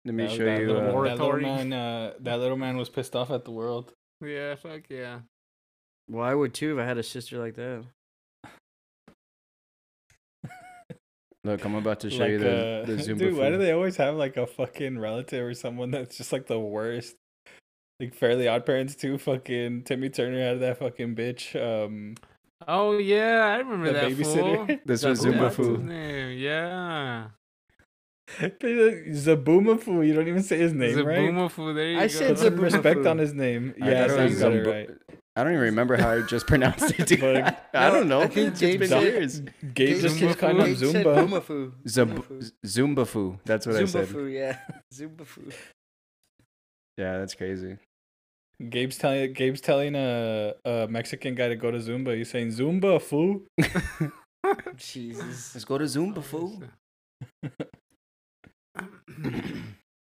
Let 0.05 0.15
me 0.15 0.23
That- 0.27 0.35
show 0.35 0.45
that 0.45 0.61
you. 0.61 0.67
Little, 0.67 0.97
Uh, 0.99 1.03
that 1.03 1.19
little 1.19 1.39
man, 1.41 1.73
uh, 1.73 2.13
that 2.21 2.39
little 2.39 2.57
man 2.57 2.77
was 2.77 2.89
pissed 2.89 3.15
off 3.15 3.31
at 3.31 3.43
the 3.45 3.51
world. 3.51 3.91
Yeah, 4.23 4.55
fuck 4.55 4.81
yeah. 4.89 5.19
Well, 6.09 6.25
I 6.25 6.33
would 6.33 6.53
too 6.53 6.77
if 6.79 6.83
I 6.83 6.87
had 6.87 6.97
a 6.97 7.03
sister 7.03 7.37
like 7.37 7.55
that. 7.55 7.83
look, 11.43 11.63
I'm 11.63 11.75
about 11.75 11.99
to 12.01 12.09
show 12.09 12.19
like, 12.23 12.31
you 12.31 12.39
the, 12.39 12.81
uh, 12.83 12.85
the 12.85 12.93
Zumba 12.97 13.17
dude, 13.19 13.33
Fu. 13.35 13.39
why 13.39 13.49
do 13.49 13.57
they 13.57 13.71
always 13.71 13.95
have 13.97 14.15
like 14.15 14.37
a 14.37 14.47
fucking 14.47 14.99
relative 14.99 15.45
or 15.45 15.53
someone 15.53 15.91
that's 15.91 16.17
just 16.17 16.31
like 16.33 16.47
the 16.47 16.59
worst? 16.59 17.15
Like 17.99 18.13
Fairly 18.15 18.47
Odd 18.47 18.65
Parents 18.65 18.95
too. 18.95 19.17
Fucking 19.17 19.83
Timmy 19.83 20.09
Turner 20.09 20.39
had 20.39 20.59
that 20.61 20.79
fucking 20.79 21.15
bitch. 21.15 21.55
Um, 21.55 22.15
Oh 22.67 22.97
yeah, 22.97 23.45
I 23.45 23.57
remember 23.57 23.87
the 23.87 23.93
that 23.93 24.11
babysitter. 24.11 24.67
fool. 24.67 24.77
This 24.85 25.03
was 25.03 25.21
Zumba 25.23 25.31
Zumba 25.33 25.41
What's 25.43 25.55
his 25.57 25.65
Fu. 25.67 25.77
name? 25.77 26.37
Yeah. 26.39 27.27
Zoboomafoo. 28.39 30.05
You 30.07 30.13
don't 30.13 30.27
even 30.27 30.43
say 30.43 30.57
his 30.59 30.73
name 30.73 30.95
right. 31.05 31.19
Zoboomafoo, 31.19 31.73
There 31.73 31.87
you 31.91 31.97
I 31.99 32.01
go. 32.03 32.07
said 32.09 32.29
Put 32.35 32.39
some 32.39 32.55
respect 32.59 33.05
on 33.05 33.17
his 33.17 33.33
name. 33.33 33.73
Yeah, 33.77 34.07
thought 34.07 34.09
so 34.09 34.15
it 34.17 34.23
you 34.23 34.29
was 34.29 34.39
got 34.39 34.51
it 34.53 34.65
Zumba- 34.65 34.71
right. 34.71 34.89
I 35.39 35.43
don't 35.43 35.53
even 35.53 35.63
remember 35.65 35.95
how 35.97 36.09
I 36.11 36.21
just 36.21 36.47
pronounced 36.47 36.99
it. 36.99 37.07
dude. 37.07 37.21
But- 37.21 37.69
I 37.73 37.89
don't 37.89 38.07
know. 38.09 38.21
I 38.21 38.27
think 38.27 38.49
It's 38.49 38.59
Gabe 38.59 38.79
been 38.79 38.89
said- 38.89 39.03
years. 39.03 39.39
Gabe 39.73 40.01
just 40.01 40.17
Zumba 40.17 40.19
keeps 40.19 40.35
calling 40.35 40.57
him 40.57 40.65
Gabe 40.65 40.77
said 40.77 41.05
Zumba. 41.05 41.27
Boomafu. 41.27 41.71
Zumba, 41.87 42.23
Boomafu. 42.23 42.51
Zumba 42.65 43.07
Fu. 43.07 43.39
That's 43.45 43.65
what 43.67 43.75
I 43.77 43.85
said. 43.85 44.07
Zumbafu, 44.07 44.33
yeah. 44.33 44.57
Zumbafu. 44.93 45.53
Yeah, 46.97 47.17
that's 47.19 47.35
crazy. 47.35 47.77
Gabe's 48.61 48.97
telling 48.97 49.33
Gabe's 49.33 49.61
telling 49.61 49.95
a, 49.95 50.53
a 50.65 50.87
Mexican 50.89 51.33
guy 51.35 51.47
to 51.47 51.55
go 51.55 51.71
to 51.71 51.77
Zumba. 51.77 52.17
He's 52.17 52.29
saying 52.29 52.49
Zumba 52.49 53.01
foo. 53.01 53.45
Jesus. 54.75 55.55
Let's 55.55 55.63
go 55.65 55.77
to 55.77 55.85
Zumba 55.85 56.21
Fu. 56.21 56.61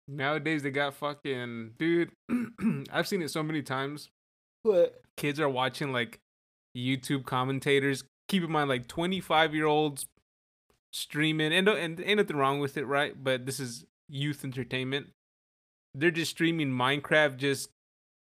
Nowadays 0.08 0.64
they 0.64 0.72
got 0.72 0.94
fucking 0.94 1.72
dude. 1.78 2.12
I've 2.92 3.08
seen 3.08 3.22
it 3.22 3.30
so 3.32 3.44
many 3.44 3.62
times. 3.62 4.10
What? 4.64 5.02
Kids 5.18 5.40
are 5.40 5.50
watching 5.50 5.92
like 5.92 6.20
YouTube 6.78 7.26
commentators. 7.26 8.04
Keep 8.28 8.44
in 8.44 8.52
mind, 8.52 8.70
like 8.70 8.88
twenty-five 8.88 9.54
year 9.54 9.66
olds 9.66 10.06
streaming, 10.94 11.54
and 11.54 11.70
uh, 11.70 11.76
and 11.76 12.00
ain't 12.02 12.18
nothing 12.18 12.38
wrong 12.38 12.60
with 12.60 12.78
it, 12.78 12.86
right? 12.86 13.16
But 13.22 13.46
this 13.46 13.60
is 13.60 13.86
youth 14.10 14.44
entertainment. 14.44 15.10
They're 15.94 16.12
just 16.12 16.32
streaming 16.32 16.72
Minecraft, 16.72 17.38
just 17.38 17.70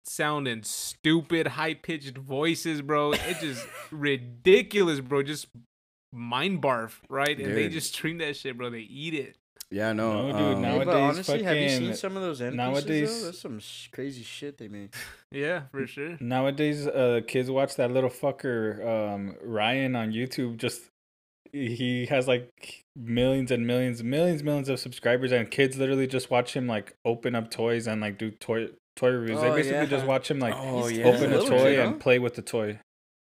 sounding 0.05 0.63
stupid, 0.63 1.47
high 1.47 1.73
pitched 1.73 2.17
voices, 2.17 2.81
bro. 2.81 3.13
It's 3.13 3.41
just 3.41 3.65
ridiculous, 3.91 4.99
bro. 4.99 5.23
Just 5.23 5.47
mind 6.13 6.61
barf, 6.61 6.93
right? 7.09 7.37
And 7.37 7.55
they 7.55 7.69
just 7.69 7.93
stream 7.93 8.17
that 8.19 8.35
shit, 8.35 8.57
bro. 8.57 8.69
They 8.69 8.79
eat 8.79 9.13
it. 9.13 9.35
Yeah, 9.69 9.93
no. 9.93 10.29
No, 10.31 10.37
dude, 10.37 10.55
um, 10.55 10.61
now- 10.61 10.71
Hey, 10.71 10.77
but 10.79 10.87
Nowadays, 10.87 11.15
honestly, 11.15 11.43
have 11.43 11.57
you 11.57 11.69
seen 11.69 11.93
some 11.93 12.15
of 12.15 12.23
those 12.23 12.41
end 12.41 12.55
nowadays- 12.55 12.85
nowadays, 12.85 13.19
though? 13.21 13.25
That's 13.27 13.39
some 13.39 13.59
sh- 13.59 13.87
crazy 13.91 14.23
shit 14.23 14.57
they 14.57 14.67
make. 14.67 14.93
Yeah, 15.31 15.63
for 15.71 15.85
sure. 15.85 16.17
Nowadays, 16.21 16.87
uh, 16.87 17.19
kids 17.27 17.51
watch 17.51 17.75
that 17.75 17.91
little 17.91 18.09
fucker 18.09 18.85
um, 18.87 19.35
Ryan 19.43 19.95
on 19.95 20.13
YouTube. 20.13 20.55
Just 20.57 20.83
he 21.51 22.05
has 22.07 22.27
like 22.29 22.83
millions 22.95 23.51
and 23.51 23.67
millions, 23.67 24.01
millions, 24.03 24.41
millions 24.43 24.69
of 24.69 24.79
subscribers, 24.79 25.31
and 25.33 25.49
kids 25.51 25.77
literally 25.77 26.07
just 26.07 26.29
watch 26.31 26.55
him 26.55 26.65
like 26.67 26.95
open 27.03 27.35
up 27.35 27.51
toys 27.51 27.87
and 27.87 27.99
like 28.01 28.17
do 28.17 28.31
toy 28.31 28.69
toy 28.95 29.09
reviews. 29.09 29.41
they 29.41 29.49
Oh, 29.49 29.55
basically 29.55 29.87
just 29.87 30.05
watch 30.05 30.31
him 30.31 30.39
like 30.39 30.55
oh, 30.57 30.87
he's 30.87 30.99
yeah. 30.99 31.05
open 31.07 31.33
a 31.33 31.39
toy 31.39 31.75
kid, 31.75 31.79
and 31.79 31.99
play 31.99 32.19
with 32.19 32.35
the 32.35 32.41
toy. 32.41 32.79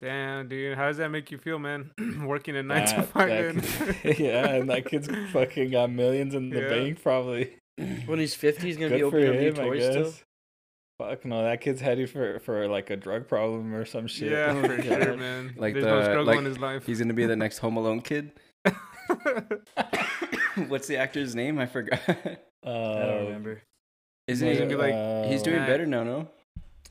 Damn, 0.02 0.48
dude. 0.48 0.76
How 0.76 0.88
does 0.88 0.98
that 0.98 1.08
make 1.10 1.30
you 1.30 1.38
feel, 1.38 1.58
man? 1.58 1.90
Working 2.26 2.56
a 2.56 2.62
nine 2.62 2.86
to 2.88 3.02
five. 3.04 3.62
kid- 3.64 4.18
yeah, 4.18 4.48
and 4.54 4.68
that 4.70 4.84
kid's 4.86 5.08
fucking 5.32 5.70
got 5.70 5.90
millions 5.90 6.34
in 6.34 6.50
the 6.50 6.60
Yeah. 6.60 6.68
bank 6.68 7.02
probably. 7.02 7.56
When 8.06 8.18
he's 8.20 8.34
50, 8.36 8.66
he's 8.66 8.76
going 8.76 8.92
to 8.92 8.98
Good 8.98 9.04
be 9.04 9.10
for 9.10 9.16
opening 9.18 9.30
up 9.30 9.40
new 9.40 9.48
him, 9.48 9.58
I 9.60 9.68
toys 9.68 9.80
guess. 9.82 9.92
still. 9.92 10.12
Fuck 11.00 11.24
no, 11.24 11.42
that 11.42 11.60
kid's 11.60 11.80
headed 11.80 12.08
for 12.08 12.38
for 12.40 12.68
like 12.68 12.90
a 12.90 12.96
drug 12.96 13.26
problem 13.26 13.74
or 13.74 13.84
some 13.84 14.06
shit. 14.06 14.30
Yeah, 14.30 14.60
for 14.62 14.80
sure, 14.80 15.16
man. 15.16 15.52
Like 15.56 15.74
There's 15.74 15.84
no 15.86 15.96
the- 15.98 16.04
struggle 16.04 16.24
like, 16.26 16.38
in 16.38 16.44
his 16.44 16.58
life. 16.60 16.86
He's 16.86 17.00
gonna 17.00 17.14
be 17.14 17.26
the 17.26 17.34
next 17.34 17.58
Home 17.58 17.76
Alone 17.76 18.00
kid. 18.00 18.30
What's 20.68 20.86
the 20.86 20.96
actor's 20.98 21.34
name? 21.34 21.58
I 21.58 21.66
forgot. 21.66 22.00
Uh, 22.08 22.14
I 22.70 23.06
don't 23.06 23.24
remember. 23.26 23.62
Isn't 24.28 24.48
he? 24.48 24.54
gonna 24.56 24.68
be 24.68 24.76
like- 24.76 25.28
he's 25.30 25.42
doing 25.42 25.56
Nah. 25.58 25.66
better 25.66 25.84
now, 25.86 26.04
no? 26.04 26.28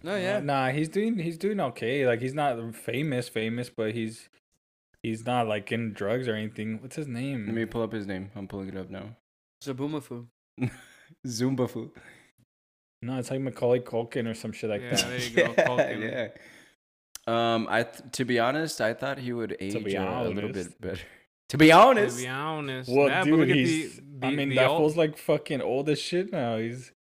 No, 0.04 0.16
yeah. 0.16 0.38
Uh, 0.38 0.42
nah, 0.42 0.70
he's 0.70 0.90
doing 0.90 1.18
he's 1.18 1.38
doing 1.38 1.60
okay. 1.60 2.06
Like 2.06 2.20
he's 2.22 2.34
not 2.34 2.76
famous, 2.76 3.30
famous, 3.30 3.70
but 3.70 3.94
he's 3.94 4.30
he's 5.02 5.26
not 5.26 5.48
like 5.48 5.72
in 5.72 5.94
drugs 5.94 6.28
or 6.28 6.36
anything. 6.36 6.82
What's 6.82 6.96
his 6.96 7.08
name? 7.08 7.46
Let 7.46 7.56
me 7.56 7.66
pull 7.66 7.82
up 7.84 7.94
his 7.94 8.06
name. 8.06 8.32
I'm 8.36 8.48
pulling 8.48 8.70
it 8.70 8.78
up 8.78 8.90
now. 8.90 9.16
Zabumafu. 9.64 10.28
Zumba 11.28 11.70
Fu. 11.70 11.92
no, 13.02 13.18
it's 13.18 13.32
like 13.32 13.40
Macaulay 13.40 13.80
Culkin 13.80 14.28
or 14.28 14.34
some 14.34 14.52
shit 14.52 14.70
like 14.70 14.82
Yeah, 14.82 14.96
that. 14.96 15.08
there 15.08 15.20
you 15.20 15.30
go. 15.36 15.54
Culkin. 15.54 16.02
yeah. 16.12 16.28
Um, 17.26 17.68
I 17.70 17.84
th- 17.84 18.12
to 18.14 18.26
be 18.26 18.40
honest, 18.40 18.82
I 18.82 18.94
thought 18.94 19.18
he 19.20 19.32
would 19.32 19.56
age 19.62 19.76
a 19.76 19.80
little 20.30 20.50
bit 20.52 20.80
better. 20.82 21.02
To 21.50 21.58
be 21.58 21.72
honest. 21.72 22.18
To 22.18 22.24
be 22.24 22.30
honest. 22.30 22.90
Well, 22.92 23.10
yeah, 23.10 23.24
dude, 23.24 23.40
look 23.40 23.50
at 23.50 23.56
he's. 23.56 23.98
the, 23.98 24.26
I 24.28 24.32
mean, 24.32 24.50
the 24.50 24.56
that 24.56 24.70
old- 24.70 24.80
fool's 24.80 24.98
like 24.98 25.18
fucking 25.18 25.62
old 25.62 25.88
as 25.88 26.00
shit 26.02 26.32
now. 26.32 26.58
He's. 26.58 26.92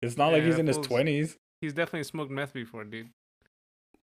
It's 0.00 0.16
not 0.16 0.28
like 0.32 0.44
he's 0.44 0.54
that 0.54 0.60
in 0.60 0.66
his 0.68 0.78
twenties. 0.78 1.36
He's 1.60 1.72
definitely 1.72 2.04
smoked 2.04 2.30
meth 2.30 2.52
before, 2.52 2.84
dude. 2.84 3.08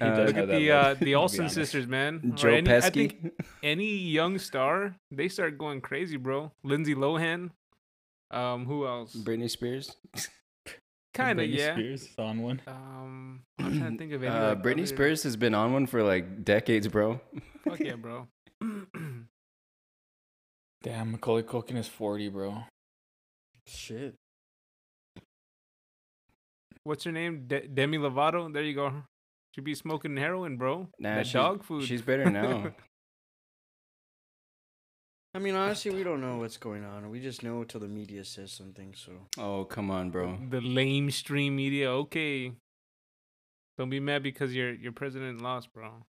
He 0.00 0.04
Uh, 0.04 0.24
Look 0.24 0.36
at 0.36 0.48
the 0.48 0.70
uh, 0.72 0.94
the 1.00 1.14
Olsen 1.14 1.48
sisters, 1.48 1.86
man. 1.86 2.32
Joe 2.34 2.48
any, 2.50 2.68
I 2.68 2.80
Pesci. 2.80 2.92
think 2.92 3.32
any 3.62 3.86
young 3.96 4.38
star, 4.38 4.96
they 5.10 5.28
start 5.28 5.56
going 5.56 5.80
crazy, 5.80 6.16
bro. 6.16 6.50
Lindsay 6.64 6.94
Lohan. 6.94 7.50
Um, 8.30 8.64
who 8.66 8.86
else? 8.86 9.14
Britney 9.14 9.48
Spears. 9.48 9.94
Kind 11.14 11.38
of, 11.38 11.46
Britney 11.46 11.54
yeah. 11.58 11.74
Spears 11.74 12.02
is 12.02 12.14
on 12.18 12.42
one. 12.42 12.60
Um, 12.66 13.42
I'm 13.60 13.78
trying 13.78 13.92
to 13.92 13.98
think 13.98 14.12
of 14.12 14.24
any. 14.24 14.34
Uh, 14.34 14.48
like, 14.48 14.62
Britney 14.64 14.78
other- 14.78 14.86
Spears 14.86 15.22
has 15.22 15.36
been 15.36 15.54
on 15.54 15.72
one 15.72 15.86
for 15.86 16.02
like 16.02 16.44
decades, 16.44 16.88
bro. 16.88 17.20
Fuck 17.62 17.78
yeah, 17.78 17.94
bro. 17.94 18.26
Damn, 20.82 21.12
Macaulay 21.12 21.44
Culkin 21.44 21.76
is 21.76 21.86
40, 21.88 22.28
bro. 22.30 22.64
Shit. 23.66 24.14
What's 26.84 27.04
her 27.04 27.12
name? 27.12 27.44
De- 27.46 27.66
Demi 27.66 27.98
Lovato. 27.98 28.52
There 28.52 28.62
you 28.62 28.74
go. 28.74 28.92
Should 29.54 29.64
be 29.64 29.74
smoking 29.74 30.16
heroin, 30.16 30.56
bro. 30.56 30.88
Nah, 30.98 31.16
that 31.16 31.26
she's- 31.26 31.32
dog 31.42 31.64
food. 31.64 31.84
She's 31.84 32.02
better 32.02 32.30
now. 32.30 32.72
I 35.36 35.40
mean, 35.40 35.56
honestly, 35.56 35.90
we 35.90 36.04
don't 36.04 36.20
know 36.20 36.36
what's 36.36 36.58
going 36.58 36.84
on. 36.84 37.10
We 37.10 37.20
just 37.20 37.42
know 37.42 37.64
till 37.64 37.80
the 37.80 37.88
media 37.88 38.24
says 38.24 38.52
something. 38.52 38.94
So 38.96 39.12
oh 39.36 39.64
come 39.64 39.90
on, 39.90 40.10
bro. 40.10 40.38
the 40.48 40.60
lame 40.60 41.10
stream 41.10 41.56
media. 41.56 41.90
Okay. 41.90 42.52
Don't 43.76 43.90
be 43.90 43.98
mad 43.98 44.22
because 44.22 44.54
your 44.54 44.72
your 44.72 44.92
president 44.92 45.40
lost, 45.40 45.72
bro. 45.72 46.04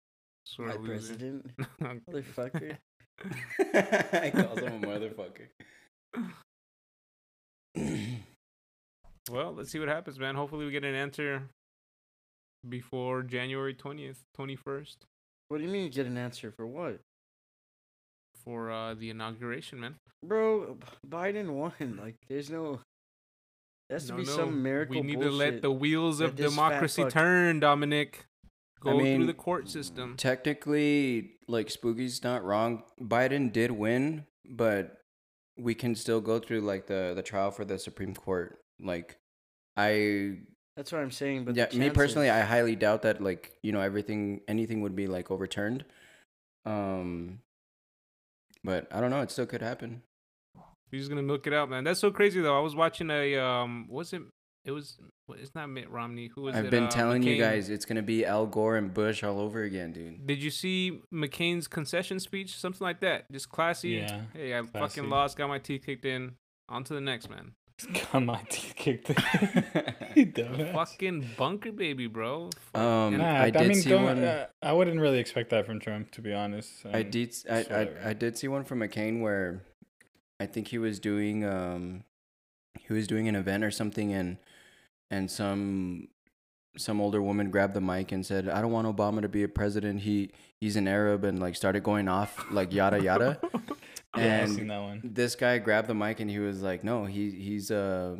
Sort 0.43 0.69
my 0.69 0.87
president, 0.87 1.51
motherfucker. 1.81 2.77
I 3.23 4.31
calls 4.33 4.57
him 4.59 4.83
a 4.83 4.87
motherfucker. 4.87 5.49
well, 9.29 9.53
let's 9.53 9.71
see 9.71 9.79
what 9.79 9.87
happens, 9.87 10.19
man. 10.19 10.35
Hopefully, 10.35 10.65
we 10.65 10.71
get 10.71 10.83
an 10.83 10.95
answer 10.95 11.43
before 12.67 13.23
January 13.23 13.73
twentieth, 13.73 14.23
twenty 14.33 14.55
first, 14.55 15.05
What 15.49 15.57
do 15.59 15.63
you 15.63 15.69
mean 15.69 15.83
you 15.83 15.89
get 15.89 16.05
an 16.05 16.17
answer 16.17 16.51
for 16.51 16.65
what, 16.65 16.99
for 18.43 18.71
uh, 18.71 18.93
the 18.93 19.09
inauguration, 19.09 19.79
man. 19.79 19.95
bro? 20.25 20.77
Biden 21.07 21.51
won. 21.51 21.73
Like, 22.01 22.15
there's 22.27 22.49
no. 22.49 22.79
There 23.89 23.95
has 23.95 24.05
to 24.07 24.13
No, 24.13 24.17
be 24.17 24.25
no, 24.25 24.35
some 24.35 24.63
miracle. 24.63 24.95
We 24.95 25.01
need 25.01 25.21
to 25.21 25.29
let 25.29 25.61
the 25.61 25.71
wheels 25.71 26.21
of 26.21 26.35
democracy 26.35 27.05
turn, 27.05 27.59
Dominic. 27.59 28.25
Go 28.79 28.91
through 28.97 29.03
mean, 29.03 29.27
the 29.27 29.33
court 29.33 29.69
system. 29.69 30.15
Technically, 30.17 31.33
like 31.47 31.69
Spooky's 31.69 32.23
not 32.23 32.43
wrong. 32.43 32.83
Biden 32.99 33.53
did 33.53 33.69
win, 33.71 34.25
but 34.49 34.97
we 35.55 35.75
can 35.75 35.93
still 35.93 36.19
go 36.19 36.39
through 36.39 36.61
like 36.61 36.87
the 36.87 37.13
the 37.15 37.21
trial 37.21 37.51
for 37.51 37.63
the 37.63 37.77
Supreme 37.77 38.15
Court. 38.15 38.60
Like, 38.81 39.17
I 39.77 40.37
That's 40.75 40.91
what 40.91 41.01
I'm 41.01 41.11
saying. 41.11 41.45
But 41.45 41.55
yeah, 41.55 41.67
me 41.73 41.89
personally, 41.89 42.29
I 42.29 42.41
highly 42.41 42.75
doubt 42.75 43.03
that 43.03 43.21
like 43.21 43.51
you 43.63 43.71
know 43.71 43.81
everything 43.81 44.41
anything 44.47 44.81
would 44.81 44.95
be 44.95 45.07
like 45.07 45.31
overturned. 45.31 45.85
Um, 46.65 47.39
but 48.63 48.87
I 48.91 48.99
don't 49.01 49.09
know. 49.09 49.21
It 49.21 49.31
still 49.31 49.45
could 49.45 49.61
happen. 49.61 50.01
He's 50.91 51.07
gonna 51.07 51.21
milk 51.23 51.47
it 51.47 51.53
out, 51.53 51.69
man. 51.69 51.83
That's 51.83 51.99
so 51.99 52.11
crazy 52.11 52.41
though. 52.41 52.57
I 52.57 52.61
was 52.61 52.75
watching 52.75 53.09
a 53.09 53.37
um, 53.37 53.87
was 53.89 54.13
it? 54.13 54.21
It 54.65 54.71
was. 54.71 54.97
It's 55.29 55.55
not 55.55 55.69
Mitt 55.69 55.89
Romney. 55.89 56.27
Who 56.35 56.41
was? 56.43 56.55
I've 56.55 56.69
been 56.69 56.83
Uh, 56.83 56.89
telling 56.89 57.23
you 57.23 57.37
guys, 57.37 57.69
it's 57.69 57.85
gonna 57.85 58.01
be 58.03 58.25
Al 58.25 58.45
Gore 58.45 58.75
and 58.75 58.93
Bush 58.93 59.23
all 59.23 59.39
over 59.39 59.63
again, 59.63 59.93
dude. 59.93 60.27
Did 60.27 60.43
you 60.43 60.51
see 60.51 60.99
McCain's 61.13 61.67
concession 61.67 62.19
speech? 62.19 62.55
Something 62.57 62.83
like 62.85 62.99
that. 62.99 63.31
Just 63.31 63.49
classy. 63.49 63.89
Yeah, 63.91 64.21
Hey, 64.33 64.53
I 64.53 64.61
classy. 64.61 64.97
fucking 64.97 65.09
lost. 65.09 65.37
Got 65.37 65.47
my 65.47 65.57
teeth 65.59 65.83
kicked 65.85 66.05
in. 66.05 66.33
On 66.69 66.83
to 66.83 66.93
the 66.93 67.01
next 67.01 67.29
man. 67.29 67.53
Got 68.11 68.23
my 68.23 68.41
teeth 68.49 68.73
kicked 68.75 69.09
in. 69.09 70.35
Fucking 70.73 71.29
bunker 71.37 71.71
baby, 71.71 72.07
bro. 72.07 72.49
Um, 72.73 72.81
And- 72.83 73.17
Nah, 73.19 73.25
I 73.35 73.43
I, 73.45 73.49
did 73.49 73.67
mean, 73.67 73.75
see 73.75 73.89
don't, 73.89 74.03
one- 74.03 74.23
uh, 74.23 74.47
I 74.61 74.73
wouldn't 74.73 74.99
really 74.99 75.19
expect 75.19 75.49
that 75.51 75.65
from 75.65 75.79
Trump, 75.79 76.11
to 76.11 76.21
be 76.21 76.33
honest. 76.33 76.85
I 76.85 77.01
Um, 77.01 77.09
did. 77.09 77.29
s- 77.29 77.45
I, 77.49 77.53
I, 77.55 77.57
whatever. 77.61 78.01
I 78.05 78.13
did 78.13 78.37
see 78.37 78.47
one 78.47 78.63
from 78.63 78.79
McCain 78.79 79.21
where 79.21 79.63
I 80.39 80.45
think 80.45 80.67
he 80.69 80.77
was 80.77 80.99
doing 80.99 81.45
um 81.45 82.03
he 82.79 82.93
was 82.93 83.05
doing 83.07 83.27
an 83.27 83.35
event 83.35 83.63
or 83.63 83.71
something 83.71 84.11
and 84.13 84.37
and 85.11 85.29
some 85.29 86.07
some 86.77 87.01
older 87.01 87.21
woman 87.21 87.51
grabbed 87.51 87.73
the 87.73 87.81
mic 87.81 88.11
and 88.13 88.25
said, 88.25 88.47
"I 88.47 88.61
don't 88.61 88.71
want 88.71 88.87
Obama 88.87 89.21
to 89.21 89.27
be 89.29 89.43
a 89.43 89.47
president. 89.49 90.01
He 90.01 90.31
he's 90.61 90.77
an 90.77 90.87
Arab," 90.87 91.25
and 91.25 91.37
like 91.39 91.55
started 91.55 91.83
going 91.83 92.07
off 92.07 92.45
like 92.49 92.73
yada 92.73 93.01
yada. 93.03 93.39
Yeah, 94.17 94.23
I've 94.39 94.43
and 94.49 94.53
seen 94.55 94.67
that 94.67 94.81
one. 94.81 95.01
this 95.03 95.35
guy 95.35 95.57
grabbed 95.59 95.87
the 95.87 95.93
mic 95.95 96.19
and 96.19 96.29
he 96.29 96.39
was 96.39 96.61
like, 96.61 96.83
"No, 96.83 97.05
he 97.05 97.31
he's 97.31 97.71
uh 97.71 98.17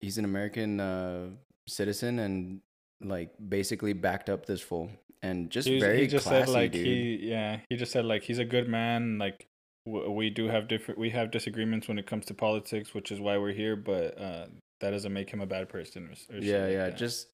he's 0.00 0.18
an 0.18 0.24
American 0.24 0.78
uh 0.80 1.30
citizen 1.66 2.18
and 2.20 2.60
like 3.00 3.30
basically 3.48 3.92
backed 3.92 4.30
up 4.30 4.46
this 4.46 4.60
fool 4.60 4.88
and 5.22 5.50
just 5.50 5.66
He, 5.66 5.74
was- 5.74 5.82
very 5.82 6.00
he 6.02 6.06
just 6.06 6.26
classy, 6.26 6.46
said 6.46 6.52
like 6.54 6.72
dude. 6.72 6.86
he, 6.86 7.18
yeah, 7.22 7.60
he 7.68 7.76
just 7.76 7.90
said 7.92 8.04
like 8.04 8.22
he's 8.22 8.38
a 8.38 8.44
good 8.44 8.68
man. 8.68 9.18
Like 9.18 9.48
w- 9.84 10.10
we 10.12 10.30
do 10.30 10.46
have 10.48 10.68
different, 10.68 11.00
we 11.00 11.10
have 11.10 11.30
disagreements 11.32 11.88
when 11.88 11.98
it 11.98 12.06
comes 12.06 12.26
to 12.26 12.34
politics, 12.34 12.94
which 12.94 13.10
is 13.10 13.18
why 13.20 13.36
we're 13.36 13.52
here. 13.52 13.74
But 13.74 14.16
uh, 14.20 14.46
that 14.80 14.90
doesn't 14.90 15.12
make 15.12 15.28
him 15.30 15.40
a 15.40 15.46
bad 15.46 15.68
person. 15.68 16.06
Or, 16.06 16.12
or 16.36 16.40
shit 16.40 16.44
yeah, 16.44 16.62
like 16.64 16.72
yeah, 16.72 16.90
just 16.90 17.28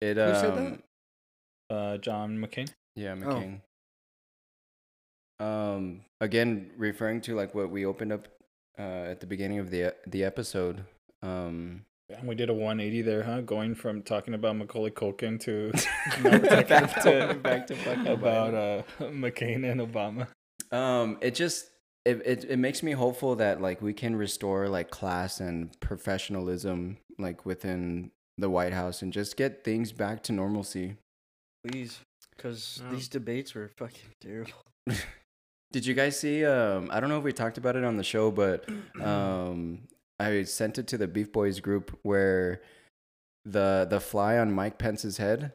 it 0.00 0.16
Who 0.16 0.34
said 0.34 0.50
um 0.58 0.82
that? 1.70 1.74
uh, 1.76 1.96
John 1.98 2.38
McCain. 2.38 2.68
Yeah, 2.96 3.12
Oh. 3.12 3.16
McCain. 3.18 3.60
Um, 5.40 6.02
again, 6.20 6.70
referring 6.76 7.20
to 7.22 7.34
like 7.34 7.54
what 7.54 7.70
we 7.70 7.84
opened 7.86 8.12
up 8.12 8.28
uh, 8.78 8.82
at 8.82 9.20
the 9.20 9.26
beginning 9.26 9.58
of 9.58 9.70
the 9.70 9.94
the 10.06 10.24
episode. 10.24 10.84
Um, 11.22 11.84
And 12.10 12.28
we 12.28 12.34
did 12.34 12.50
a 12.50 12.54
180 12.54 13.02
there, 13.02 13.22
huh? 13.22 13.40
Going 13.40 13.74
from 13.74 14.02
talking 14.02 14.34
about 14.34 14.56
Macaulay 14.56 14.90
Culkin 14.90 15.40
to 15.40 15.72
now 16.22 16.38
we're 16.38 16.38
talking 16.46 16.66
Back 16.68 17.02
to- 17.02 17.30
about- 17.30 17.42
back 17.48 17.66
to 17.68 17.74
fucking 17.76 18.06
about 18.08 18.54
uh, 18.54 18.82
McCain 19.00 19.64
and 19.70 19.80
Obama. 19.80 20.28
um, 20.70 21.18
it 21.20 21.34
just 21.34 21.70
it, 22.04 22.20
it 22.26 22.44
it 22.44 22.58
makes 22.58 22.82
me 22.82 22.92
hopeful 22.92 23.34
that 23.36 23.60
like 23.62 23.80
we 23.80 23.92
can 23.94 24.14
restore 24.16 24.68
like 24.68 24.90
class 24.90 25.40
and 25.40 25.70
professionalism 25.80 26.98
like 27.18 27.46
within 27.46 28.10
the 28.36 28.50
White 28.50 28.72
House 28.74 29.00
and 29.02 29.12
just 29.12 29.36
get 29.36 29.64
things 29.64 29.90
back 29.92 30.22
to 30.24 30.32
normalcy. 30.32 30.96
please, 31.66 32.00
because 32.36 32.80
Yeah. 32.82 32.90
these 32.92 33.08
debates 33.08 33.54
were 33.54 33.68
fucking 33.78 34.10
terrible. 34.20 34.62
Did 35.74 35.86
you 35.86 35.94
guys 35.94 36.16
see? 36.16 36.44
Um, 36.44 36.88
I 36.92 37.00
don't 37.00 37.08
know 37.08 37.18
if 37.18 37.24
we 37.24 37.32
talked 37.32 37.58
about 37.58 37.74
it 37.74 37.82
on 37.82 37.96
the 37.96 38.04
show, 38.04 38.30
but 38.30 38.64
um, 39.02 39.80
I 40.20 40.44
sent 40.44 40.78
it 40.78 40.86
to 40.86 40.96
the 40.96 41.08
Beef 41.08 41.32
Boys 41.32 41.58
group 41.58 41.98
where 42.04 42.62
the 43.44 43.84
the 43.90 43.98
fly 43.98 44.38
on 44.38 44.52
Mike 44.52 44.78
Pence's 44.78 45.16
head, 45.16 45.52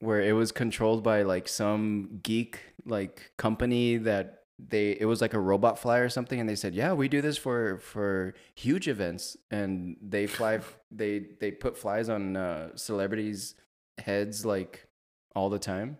where 0.00 0.20
it 0.20 0.32
was 0.32 0.50
controlled 0.50 1.04
by 1.04 1.22
like 1.22 1.46
some 1.46 2.18
geek 2.24 2.58
like 2.86 3.30
company 3.38 3.98
that 3.98 4.42
they 4.58 4.96
it 4.98 5.04
was 5.04 5.20
like 5.20 5.32
a 5.32 5.38
robot 5.38 5.78
fly 5.78 5.98
or 5.98 6.08
something, 6.08 6.40
and 6.40 6.48
they 6.48 6.56
said, 6.56 6.74
yeah, 6.74 6.92
we 6.92 7.06
do 7.06 7.20
this 7.20 7.38
for 7.38 7.78
for 7.78 8.34
huge 8.56 8.88
events, 8.88 9.36
and 9.52 9.96
they 10.02 10.26
fly 10.26 10.58
they 10.90 11.24
they 11.38 11.52
put 11.52 11.78
flies 11.78 12.08
on 12.08 12.36
uh, 12.36 12.74
celebrities' 12.74 13.54
heads 13.98 14.44
like 14.44 14.88
all 15.36 15.50
the 15.50 15.60
time. 15.60 15.98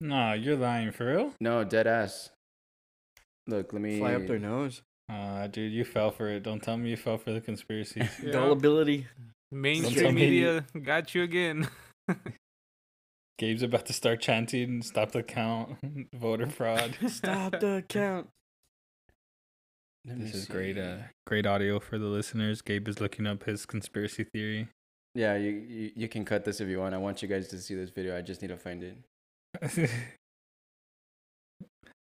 Nah, 0.00 0.32
you're 0.34 0.56
lying 0.56 0.92
for 0.92 1.06
real. 1.06 1.32
No, 1.40 1.64
dead 1.64 1.86
ass. 1.86 2.30
Look, 3.46 3.72
let 3.72 3.82
me 3.82 3.98
Fly 3.98 4.14
up 4.14 4.26
their 4.26 4.38
nose. 4.38 4.82
Uh, 5.10 5.46
dude, 5.46 5.72
you 5.72 5.84
fell 5.84 6.10
for 6.10 6.28
it. 6.28 6.42
Don't 6.42 6.62
tell 6.62 6.76
me 6.76 6.90
you 6.90 6.96
fell 6.96 7.16
for 7.18 7.32
the 7.32 7.40
conspiracy. 7.40 8.02
Yeah. 8.22 8.32
Gullibility. 8.32 9.06
Mainstream 9.50 9.94
tell 9.94 10.12
me 10.12 10.20
media 10.20 10.64
got 10.82 11.14
you 11.14 11.22
again. 11.22 11.68
Gabe's 13.38 13.62
about 13.62 13.86
to 13.86 13.92
start 13.92 14.20
chanting, 14.20 14.82
"Stop 14.82 15.12
the 15.12 15.22
count, 15.22 15.78
voter 16.14 16.48
fraud." 16.48 16.96
Stop 17.06 17.52
the 17.52 17.82
count. 17.88 18.28
This 20.04 20.34
is 20.34 20.46
great. 20.46 20.76
Uh, 20.76 20.96
great 21.26 21.46
audio 21.46 21.78
for 21.80 21.98
the 21.98 22.06
listeners. 22.06 22.60
Gabe 22.60 22.88
is 22.88 23.00
looking 23.00 23.26
up 23.26 23.44
his 23.44 23.64
conspiracy 23.64 24.24
theory. 24.24 24.68
Yeah, 25.14 25.36
you, 25.36 25.50
you 25.50 25.90
you 25.94 26.08
can 26.08 26.24
cut 26.24 26.44
this 26.44 26.60
if 26.60 26.68
you 26.68 26.80
want. 26.80 26.94
I 26.94 26.98
want 26.98 27.22
you 27.22 27.28
guys 27.28 27.48
to 27.48 27.58
see 27.58 27.74
this 27.74 27.90
video. 27.90 28.16
I 28.16 28.20
just 28.20 28.42
need 28.42 28.48
to 28.48 28.56
find 28.58 28.82
it. 28.82 28.98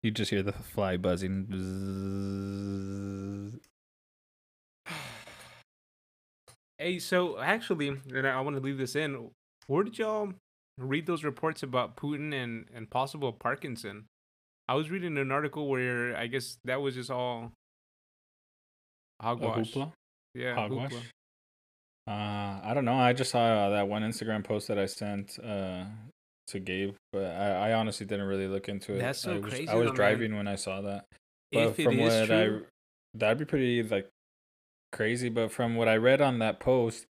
you 0.02 0.10
just 0.10 0.30
hear 0.30 0.42
the 0.42 0.52
fly 0.52 0.96
buzzing. 0.96 1.46
Bzzz. 4.86 4.86
hey, 6.78 6.98
so 6.98 7.38
actually, 7.40 7.88
and 7.88 8.26
I 8.26 8.40
want 8.40 8.56
to 8.56 8.62
leave 8.62 8.78
this 8.78 8.96
in. 8.96 9.30
Where 9.66 9.84
did 9.84 9.98
y'all 9.98 10.32
read 10.78 11.06
those 11.06 11.24
reports 11.24 11.62
about 11.62 11.96
Putin 11.96 12.34
and 12.34 12.66
and 12.74 12.90
possible 12.90 13.32
Parkinson? 13.32 14.06
I 14.68 14.74
was 14.74 14.90
reading 14.90 15.18
an 15.18 15.32
article 15.32 15.68
where 15.68 16.16
I 16.16 16.28
guess 16.28 16.58
that 16.64 16.80
was 16.80 16.94
just 16.94 17.10
all 17.10 17.52
hogwash. 19.20 19.76
Yeah, 20.34 20.54
Hogwash? 20.54 20.92
hoopla. 20.92 21.02
Uh, 22.08 22.60
I 22.64 22.72
don't 22.74 22.84
know. 22.84 22.94
I 22.94 23.12
just 23.12 23.30
saw 23.30 23.70
that 23.70 23.88
one 23.88 24.02
Instagram 24.02 24.44
post 24.44 24.68
that 24.68 24.78
I 24.78 24.86
sent 24.86 25.38
uh, 25.44 25.84
to 26.52 26.60
Gabe, 26.60 26.94
but 27.12 27.24
I, 27.24 27.70
I 27.70 27.72
honestly 27.72 28.06
didn't 28.06 28.26
really 28.26 28.46
look 28.46 28.68
into 28.68 28.94
it. 28.94 29.00
That's 29.00 29.20
so 29.20 29.32
I 29.32 29.38
was, 29.38 29.52
crazy 29.52 29.68
I 29.68 29.74
was 29.74 29.86
though, 29.86 29.86
man. 29.88 29.94
driving 29.94 30.36
when 30.36 30.48
I 30.48 30.54
saw 30.54 30.80
that. 30.82 31.06
But 31.50 31.68
If 31.68 31.80
it 31.80 31.84
from 31.84 31.98
is 31.98 32.20
what 32.20 32.26
true, 32.26 32.62
I, 32.64 33.18
that'd 33.18 33.38
be 33.38 33.44
pretty 33.44 33.82
like 33.82 34.08
crazy. 34.92 35.28
But 35.28 35.50
from 35.50 35.74
what 35.74 35.88
I 35.88 35.96
read 35.96 36.20
on 36.20 36.38
that 36.38 36.60
post, 36.60 37.06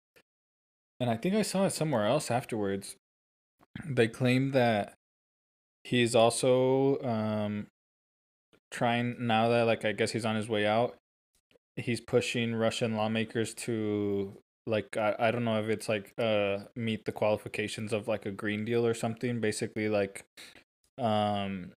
and 1.00 1.08
I 1.08 1.16
think 1.16 1.34
I 1.34 1.42
saw 1.42 1.66
it 1.66 1.70
somewhere 1.70 2.06
else 2.06 2.30
afterwards, 2.30 2.96
they 3.86 4.08
claim 4.08 4.52
that 4.52 4.94
he's 5.84 6.14
also 6.14 7.00
um 7.02 7.66
trying 8.70 9.16
now 9.20 9.48
that 9.48 9.66
like 9.66 9.84
I 9.84 9.92
guess 9.92 10.12
he's 10.12 10.24
on 10.24 10.36
his 10.36 10.48
way 10.48 10.66
out. 10.66 10.96
He's 11.76 12.00
pushing 12.00 12.54
Russian 12.54 12.96
lawmakers 12.96 13.52
to 13.54 14.38
like 14.66 14.96
I, 14.96 15.14
I 15.18 15.30
don't 15.30 15.44
know 15.44 15.60
if 15.60 15.68
it's 15.68 15.88
like 15.88 16.12
uh 16.18 16.58
meet 16.74 17.04
the 17.04 17.12
qualifications 17.12 17.92
of 17.92 18.08
like 18.08 18.26
a 18.26 18.30
green 18.30 18.64
deal 18.64 18.84
or 18.86 18.94
something 18.94 19.40
basically 19.40 19.88
like 19.88 20.24
um 20.98 21.72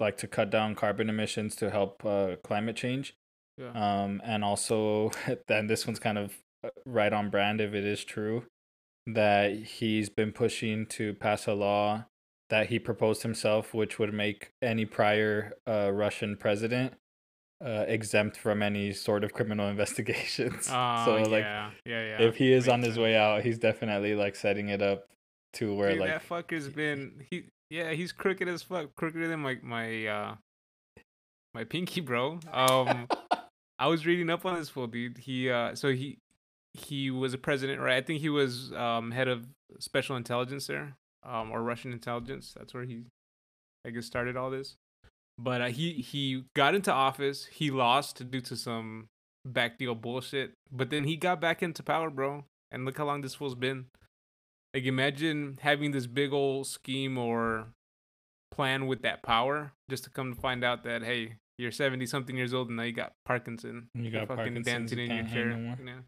like 0.00 0.16
to 0.16 0.26
cut 0.26 0.50
down 0.50 0.74
carbon 0.74 1.08
emissions 1.08 1.54
to 1.56 1.70
help 1.70 2.04
uh, 2.04 2.36
climate 2.42 2.76
change. 2.76 3.14
Yeah. 3.58 3.72
Um, 3.72 4.20
and 4.24 4.42
also, 4.42 5.10
then 5.46 5.66
this 5.66 5.86
one's 5.86 5.98
kind 5.98 6.18
of 6.18 6.38
uh, 6.64 6.70
right 6.86 7.12
on 7.12 7.30
brand 7.30 7.60
if 7.60 7.74
it 7.74 7.84
is 7.84 8.04
true 8.04 8.44
that 9.06 9.54
he's 9.54 10.08
been 10.08 10.32
pushing 10.32 10.86
to 10.86 11.14
pass 11.14 11.46
a 11.46 11.54
law 11.54 12.06
that 12.48 12.68
he 12.68 12.78
proposed 12.78 13.22
himself, 13.22 13.72
which 13.72 13.98
would 13.98 14.12
make 14.12 14.52
any 14.60 14.84
prior 14.84 15.54
uh, 15.68 15.90
Russian 15.92 16.36
president 16.36 16.94
uh, 17.64 17.84
exempt 17.86 18.36
from 18.36 18.62
any 18.62 18.92
sort 18.92 19.24
of 19.24 19.32
criminal 19.32 19.68
investigations. 19.74 20.68
Oh, 20.70 21.02
so 21.04 21.16
like, 21.30 21.44
yeah, 21.44 21.70
yeah, 21.84 22.04
yeah. 22.04 22.22
if 22.22 22.36
he 22.36 22.52
is 22.52 22.68
on 22.68 22.80
his 22.80 22.94
sense. 22.94 23.02
way 23.02 23.16
out, 23.16 23.42
he's 23.42 23.58
definitely 23.58 24.14
like 24.14 24.36
setting 24.36 24.68
it 24.68 24.82
up 24.82 25.06
to 25.54 25.74
where 25.74 25.90
Dude, 25.90 26.00
like 26.00 26.10
that 26.10 26.28
fucker's 26.28 26.68
been 26.68 27.24
he 27.28 27.44
yeah 27.70 27.92
he's 27.92 28.12
crooked 28.12 28.48
as 28.48 28.62
fuck 28.62 28.90
crookeder 28.94 29.28
than 29.28 29.40
my 29.40 29.56
my 29.62 30.06
uh 30.06 30.34
my 31.54 31.64
pinky 31.64 32.00
bro 32.00 32.38
um 32.52 33.08
i 33.78 33.86
was 33.86 34.06
reading 34.06 34.30
up 34.30 34.44
on 34.46 34.54
this 34.54 34.68
fool 34.68 34.86
dude 34.86 35.18
he 35.18 35.50
uh 35.50 35.74
so 35.74 35.92
he 35.92 36.18
he 36.74 37.10
was 37.10 37.34
a 37.34 37.38
president 37.38 37.80
right 37.80 37.96
i 37.96 38.00
think 38.00 38.20
he 38.20 38.28
was 38.28 38.72
um 38.72 39.10
head 39.10 39.28
of 39.28 39.46
special 39.78 40.16
intelligence 40.16 40.66
there 40.66 40.94
um 41.24 41.50
or 41.50 41.62
russian 41.62 41.92
intelligence 41.92 42.54
that's 42.56 42.72
where 42.72 42.84
he 42.84 43.02
i 43.84 43.90
guess 43.90 44.06
started 44.06 44.36
all 44.36 44.50
this 44.50 44.76
but 45.38 45.60
uh, 45.60 45.66
he 45.66 45.94
he 45.94 46.44
got 46.54 46.74
into 46.74 46.92
office 46.92 47.46
he 47.46 47.70
lost 47.70 48.30
due 48.30 48.40
to 48.40 48.56
some 48.56 49.08
backdeal 49.48 49.98
bullshit 49.98 50.52
but 50.70 50.90
then 50.90 51.04
he 51.04 51.16
got 51.16 51.40
back 51.40 51.62
into 51.62 51.82
power 51.82 52.10
bro 52.10 52.44
and 52.70 52.84
look 52.84 52.98
how 52.98 53.04
long 53.04 53.22
this 53.22 53.34
fool's 53.34 53.54
been 53.54 53.86
like 54.74 54.84
imagine 54.84 55.58
having 55.62 55.90
this 55.90 56.06
big 56.06 56.32
old 56.32 56.66
scheme 56.66 57.18
or 57.18 57.68
plan 58.50 58.86
with 58.86 59.02
that 59.02 59.22
power 59.22 59.72
just 59.88 60.04
to 60.04 60.10
come 60.10 60.34
to 60.34 60.40
find 60.40 60.64
out 60.64 60.84
that 60.84 61.02
hey, 61.02 61.36
you're 61.58 61.72
70 61.72 62.06
something 62.06 62.36
years 62.36 62.54
old 62.54 62.68
and 62.68 62.76
now 62.76 62.84
you 62.84 62.92
got 62.92 63.12
Parkinson. 63.24 63.88
You 63.94 64.10
got 64.10 64.28
fucking 64.28 64.36
Parkinson's, 64.36 64.66
dancing 64.66 64.98
in 64.98 65.10
your 65.10 65.26
chair. 65.26 65.46
no 65.46 65.56
more. 65.56 65.76
you 65.78 65.84
know? 65.84 65.98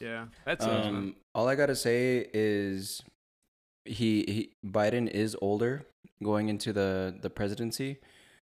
Yeah. 0.00 0.26
That's. 0.44 0.64
Um, 0.64 1.16
all 1.34 1.48
I 1.48 1.54
gotta 1.54 1.76
say 1.76 2.28
is 2.32 3.02
he, 3.84 4.24
he 4.26 4.50
Biden 4.66 5.08
is 5.08 5.36
older 5.40 5.86
going 6.22 6.48
into 6.48 6.72
the 6.72 7.16
the 7.20 7.30
presidency. 7.30 7.98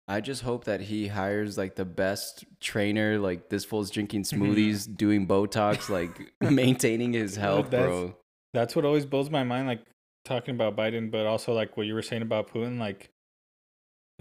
I 0.07 0.21
just 0.21 0.41
hope 0.43 0.63
that 0.65 0.81
he 0.81 1.07
hires 1.07 1.57
like 1.57 1.75
the 1.75 1.85
best 1.85 2.45
trainer. 2.61 3.19
Like 3.19 3.49
this 3.49 3.65
fool's 3.65 3.89
drinking 3.91 4.23
mm-hmm. 4.23 4.41
smoothies, 4.41 4.95
doing 4.95 5.27
Botox, 5.27 5.89
like 5.99 6.33
maintaining 6.41 7.13
his 7.13 7.35
health, 7.35 7.69
that's- 7.71 7.87
bro. 7.87 8.15
that's 8.53 8.75
what 8.75 8.85
always 8.85 9.05
blows 9.05 9.29
my 9.29 9.43
mind 9.43 9.67
like 9.67 9.81
talking 10.25 10.55
about 10.55 10.75
biden 10.75 11.09
but 11.09 11.25
also 11.25 11.53
like 11.53 11.77
what 11.77 11.85
you 11.87 11.93
were 11.93 12.01
saying 12.01 12.21
about 12.21 12.51
putin 12.51 12.77
like 12.77 13.09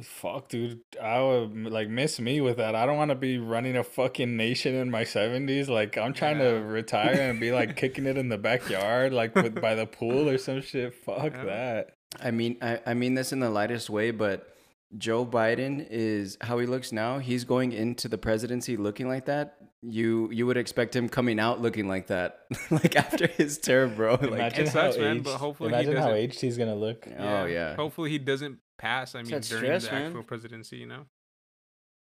fuck 0.02 0.48
dude 0.48 0.80
i 1.02 1.20
would 1.20 1.52
like 1.72 1.88
miss 1.88 2.20
me 2.20 2.40
with 2.40 2.58
that 2.58 2.76
i 2.76 2.86
don't 2.86 2.96
want 2.96 3.08
to 3.08 3.16
be 3.16 3.38
running 3.38 3.76
a 3.76 3.82
fucking 3.82 4.36
nation 4.36 4.74
in 4.74 4.88
my 4.88 5.02
70s 5.02 5.68
like 5.68 5.96
i'm 5.98 6.12
trying 6.12 6.38
Yeah. 6.38 6.52
to 6.52 6.60
retire 6.60 7.18
and 7.30 7.40
be 7.40 7.50
like 7.50 7.74
kicking 7.82 8.06
it 8.06 8.16
in 8.16 8.28
the 8.28 8.38
backyard 8.38 9.12
like 9.12 9.34
with 9.34 9.60
by 9.60 9.74
the 9.74 9.86
pool 9.86 10.28
or 10.28 10.38
some 10.38 10.60
shit 10.60 10.94
fuck 10.94 11.32
Yeah. 11.32 11.44
that 11.44 11.96
I 12.20 12.30
mean, 12.30 12.56
I, 12.62 12.80
I 12.86 12.94
mean 12.94 13.14
this 13.14 13.32
in 13.32 13.40
the 13.40 13.50
lightest 13.50 13.90
way, 13.90 14.10
but 14.10 14.55
Joe 14.96 15.26
Biden 15.26 15.86
is 15.90 16.38
how 16.40 16.58
he 16.58 16.66
looks 16.66 16.92
now. 16.92 17.18
He's 17.18 17.44
going 17.44 17.72
into 17.72 18.08
the 18.08 18.18
presidency 18.18 18.76
looking 18.76 19.08
like 19.08 19.26
that. 19.26 19.56
You 19.82 20.30
you 20.32 20.46
would 20.46 20.56
expect 20.56 20.94
him 20.96 21.08
coming 21.08 21.38
out 21.38 21.60
looking 21.60 21.86
like 21.88 22.06
that, 22.08 22.40
like 22.70 22.96
after 22.96 23.26
his 23.26 23.58
term, 23.58 23.94
bro. 23.94 24.12
Like, 24.14 24.22
imagine 24.22 24.60
it 24.62 24.68
how 24.68 24.72
sucks, 24.90 24.98
man, 24.98 25.16
aged, 25.16 25.24
but 25.24 25.36
hopefully 25.38 25.68
imagine 25.68 25.96
how 25.96 26.02
doesn't- 26.08 26.16
aged 26.16 26.40
he's 26.40 26.56
gonna 26.56 26.74
look 26.74 27.06
oh 27.18 27.44
yeah, 27.46 27.74
Hopefully 27.76 28.10
he 28.10 28.18
doesn't 28.18 28.58
pass. 28.78 29.14
I 29.14 29.18
mean, 29.22 29.30
during 29.30 29.42
stress, 29.42 29.86
the 29.86 29.92
man. 29.92 30.06
actual 30.06 30.22
presidency, 30.22 30.76
you 30.78 30.86
know. 30.86 31.04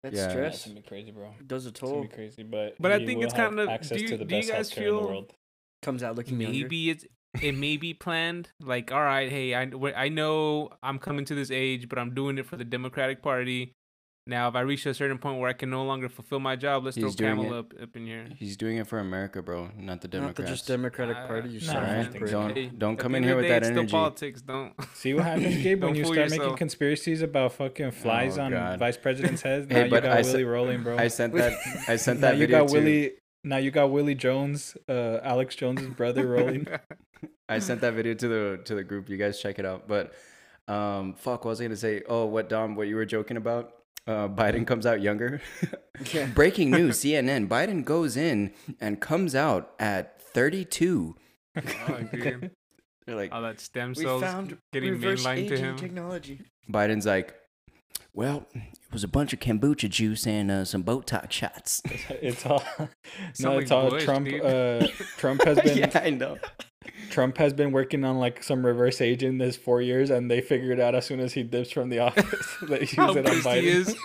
That's 0.02 0.16
Yeah. 0.16 0.28
stress. 0.30 0.52
That's 0.52 0.66
gonna 0.66 0.80
be 0.80 0.86
crazy 0.88 1.10
bro 1.12 1.34
Does 1.46 1.66
a 1.66 1.68
it's 1.68 1.80
gonna 1.80 1.92
toll. 1.92 2.02
be 2.02 2.08
crazy 2.08 2.42
but 2.42 2.74
But 2.80 2.90
I 2.92 3.06
think 3.06 3.22
it's 3.22 3.32
kind 3.34 3.58
of- 3.60 3.68
access 3.68 3.98
do 3.98 4.06
to 4.06 4.12
you- 4.12 4.18
the 4.18 4.24
do 4.24 4.36
you 4.36 4.42
guys 4.42 4.70
healthcare 4.70 4.76
in 4.78 4.84
the 4.84 4.90
feel- 4.98 5.06
world 5.08 5.32
Comes 5.82 6.02
out 6.02 6.16
looking 6.16 6.40
younger. 6.40 6.58
maybe 6.58 6.90
it's 6.90 7.04
it 7.40 7.56
may 7.56 7.76
be 7.78 7.94
planned 7.94 8.50
like 8.60 8.92
all 8.92 9.02
right 9.02 9.30
hey 9.30 9.54
I, 9.54 9.70
I 9.96 10.08
know 10.10 10.70
i'm 10.82 10.98
coming 10.98 11.24
to 11.26 11.34
this 11.34 11.50
age 11.50 11.88
but 11.88 11.98
i'm 11.98 12.12
doing 12.14 12.36
it 12.38 12.44
for 12.46 12.56
the 12.56 12.64
democratic 12.64 13.22
party 13.22 13.72
now 14.26 14.48
if 14.48 14.54
i 14.54 14.60
reach 14.60 14.84
a 14.84 14.92
certain 14.92 15.16
point 15.18 15.40
where 15.40 15.48
i 15.48 15.54
can 15.54 15.70
no 15.70 15.82
longer 15.84 16.08
fulfill 16.10 16.40
my 16.40 16.56
job 16.56 16.84
let's 16.84 16.94
He's 16.96 17.14
throw 17.14 17.34
doing 17.34 17.36
Kamala 17.46 17.58
up 17.60 17.96
in 17.96 18.06
here 18.06 18.26
he's 18.36 18.56
doing 18.58 18.76
it 18.76 18.86
for 18.86 18.98
America, 18.98 19.40
bro, 19.42 19.70
not 19.78 20.00
the 20.02 20.08
Not 20.08 20.10
Democrats. 20.12 20.36
the 20.50 20.54
just 20.56 20.66
Democratic 20.68 21.16
Uh, 21.16 21.26
Party. 21.26 21.48
You 21.48 21.60
nah, 21.60 21.66
son 21.72 21.76
I 21.76 21.80
of 21.80 21.84
a 21.84 21.88
don't 21.88 21.96
Alright, 21.96 22.12
think 22.12 22.18
prick. 22.20 22.30
so. 22.30 22.48
don't 22.68 22.78
don't 22.78 22.96
come 22.98 23.14
in 23.14 23.22
here 23.24 23.34
with 23.36 23.44
day, 23.46 23.48
that 23.48 23.56
it's 23.62 23.66
still 23.68 23.78
energy. 23.80 23.92
politics 23.92 24.42
don't 24.42 24.74
See 24.94 25.14
what 25.14 25.24
happens, 25.24 25.56
Gabe, 25.62 25.82
when 25.82 25.94
you 25.96 26.04
fool 26.04 26.12
start 26.12 26.30
making 26.30 26.56
conspiracies 26.56 27.22
about 27.22 27.54
fucking 27.54 27.90
flies 27.92 28.36
Oh, 28.38 28.42
on 28.42 28.50
God. 28.52 28.78
vice 28.78 28.96
president's 28.98 29.42
heads. 29.42 29.66
Hey, 29.68 29.74
Now 29.74 29.84
you 29.86 29.90
got 30.02 30.04
I 30.06 30.14
Willie 30.20 30.24
said- 30.24 30.44
rolling, 30.46 30.82
bro. 30.84 30.98
I 30.98 31.08
sent 31.08 31.32
that. 31.40 31.54
I 31.88 31.96
sent 31.96 32.20
now 32.20 32.28
that 32.28 32.36
you 32.38 32.46
got 32.46 32.68
to. 32.68 32.74
Willie. 32.74 33.12
Now 33.44 33.56
you 33.56 33.70
got 33.70 33.90
Willie 33.90 34.14
Jones, 34.14 34.76
uh, 34.88 35.18
Alex 35.22 35.56
Jones's 35.56 35.88
brother, 35.88 36.26
rolling. 36.26 36.66
I 37.48 37.58
sent 37.58 37.80
that 37.80 37.94
video 37.94 38.14
to 38.14 38.28
the 38.28 38.60
to 38.64 38.74
the 38.74 38.84
group. 38.84 39.08
You 39.08 39.16
guys 39.16 39.40
check 39.40 39.58
it 39.58 39.66
out. 39.66 39.88
But 39.88 40.12
um, 40.68 41.14
fuck, 41.14 41.44
what 41.44 41.50
was 41.50 41.60
I 41.60 41.64
gonna 41.64 41.76
say? 41.76 42.02
Oh, 42.08 42.26
what 42.26 42.48
Dom? 42.48 42.76
What 42.76 42.86
you 42.88 42.96
were 42.96 43.04
joking 43.04 43.36
about? 43.36 43.72
Uh, 44.06 44.28
Biden 44.28 44.66
comes 44.66 44.86
out 44.86 45.00
younger. 45.00 45.40
Yeah. 46.12 46.26
Breaking 46.34 46.70
news: 46.70 47.00
CNN. 47.00 47.48
Biden 47.48 47.84
goes 47.84 48.16
in 48.16 48.52
and 48.80 49.00
comes 49.00 49.34
out 49.34 49.72
at 49.78 50.20
32. 50.20 51.16
oh, 51.56 51.62
dude. 52.12 52.50
They're 53.06 53.16
like, 53.16 53.32
all 53.32 53.42
that 53.42 53.58
stem 53.58 53.94
We 53.96 54.04
cells 54.04 54.22
found 54.22 54.56
getting 54.72 54.92
reverse 54.92 55.24
mainlined 55.24 55.48
to 55.48 55.54
aging 55.54 55.64
him 55.64 55.76
technology. 55.76 56.40
Biden's 56.70 57.04
like, 57.04 57.34
well, 58.14 58.46
it 58.54 58.62
was 58.92 59.04
a 59.04 59.08
bunch 59.08 59.32
of 59.32 59.40
kombucha 59.40 59.88
juice 59.88 60.26
and 60.26 60.50
uh, 60.50 60.64
some 60.64 60.84
Botox 60.84 61.32
shots. 61.32 61.82
it's 62.10 62.44
all 62.46 62.62
no, 63.40 63.58
it's 63.58 63.70
all 63.70 63.90
Bush, 63.90 64.04
Trump. 64.04 64.28
Uh, 64.42 64.86
Trump 65.16 65.42
has 65.44 65.58
been 65.60 65.78
yeah, 65.78 66.00
I 66.02 66.10
know. 66.10 66.38
Trump 67.10 67.36
has 67.38 67.52
been 67.52 67.72
working 67.72 68.04
on 68.04 68.18
like 68.18 68.42
some 68.42 68.64
reverse 68.64 69.00
aging 69.00 69.38
this 69.38 69.56
four 69.56 69.80
years, 69.82 70.10
and 70.10 70.30
they 70.30 70.40
figured 70.40 70.80
out 70.80 70.94
as 70.94 71.06
soon 71.06 71.20
as 71.20 71.32
he 71.32 71.42
dips 71.42 71.70
from 71.70 71.88
the 71.90 72.00
office 72.00 72.56
that 72.68 72.80
use 72.80 72.92
how 72.94 73.12
it 73.12 73.18
on 73.26 73.32
pissed 73.34 73.46
Biden. 73.46 73.60
he 73.60 73.68
is 73.68 73.96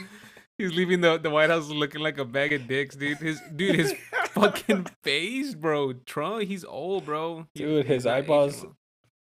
he's 0.58 0.74
leaving 0.74 1.02
the, 1.02 1.18
the 1.18 1.30
white 1.30 1.50
house 1.50 1.70
looking 1.70 2.02
like 2.02 2.18
a 2.18 2.26
bag 2.26 2.52
of 2.54 2.68
dicks 2.68 2.96
dude 2.96 3.18
his 3.20 3.40
dude 3.56 3.76
his 3.76 3.94
fucking 4.30 4.88
face 5.04 5.54
bro 5.54 5.94
trump 5.94 6.44
he's 6.44 6.66
old 6.66 7.06
bro 7.06 7.46
He- 7.54 7.62
Dude, 7.64 7.86
his 7.86 8.06
not 8.06 8.16
eyeballs- 8.16 8.64
well. 8.64 8.76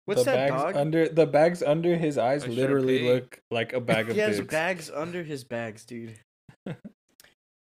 What's 0.07 0.25
the 0.25 0.31
that 0.33 0.51
bags 0.51 0.63
dog? 0.63 0.77
under 0.77 1.09
the 1.09 1.27
bags 1.27 1.63
under 1.63 1.97
his 1.97 2.19
eyes 2.19 2.45
A 2.45 2.49
literally 2.49 2.99
Shar-Pei. 2.99 3.13
look 3.15 3.41
like 3.51 3.73
a 3.73 3.81
bag 3.81 4.09
of 4.11 4.15
he 4.17 4.21
has 4.21 4.39
dicks. 4.39 4.51
bags 4.51 4.91
under 4.93 5.23
his 5.23 5.45
bags, 5.45 5.85
dude. 5.85 6.19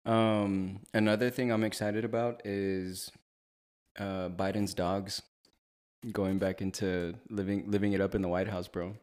Um, 0.07 0.81
another 0.95 1.29
thing 1.29 1.51
I'm 1.53 1.65
excited 1.65 2.03
about 2.05 2.41
is 2.47 3.11
uh, 3.99 4.31
Biden's 4.31 4.73
dogs 4.73 5.21
going 6.13 6.39
back 6.39 6.63
into 6.63 7.15
living 7.29 7.71
living 7.71 7.93
it 7.93 8.01
up 8.01 8.15
in 8.15 8.23
the 8.23 8.29
White 8.29 8.49
House, 8.49 8.69
bro. 8.69 8.95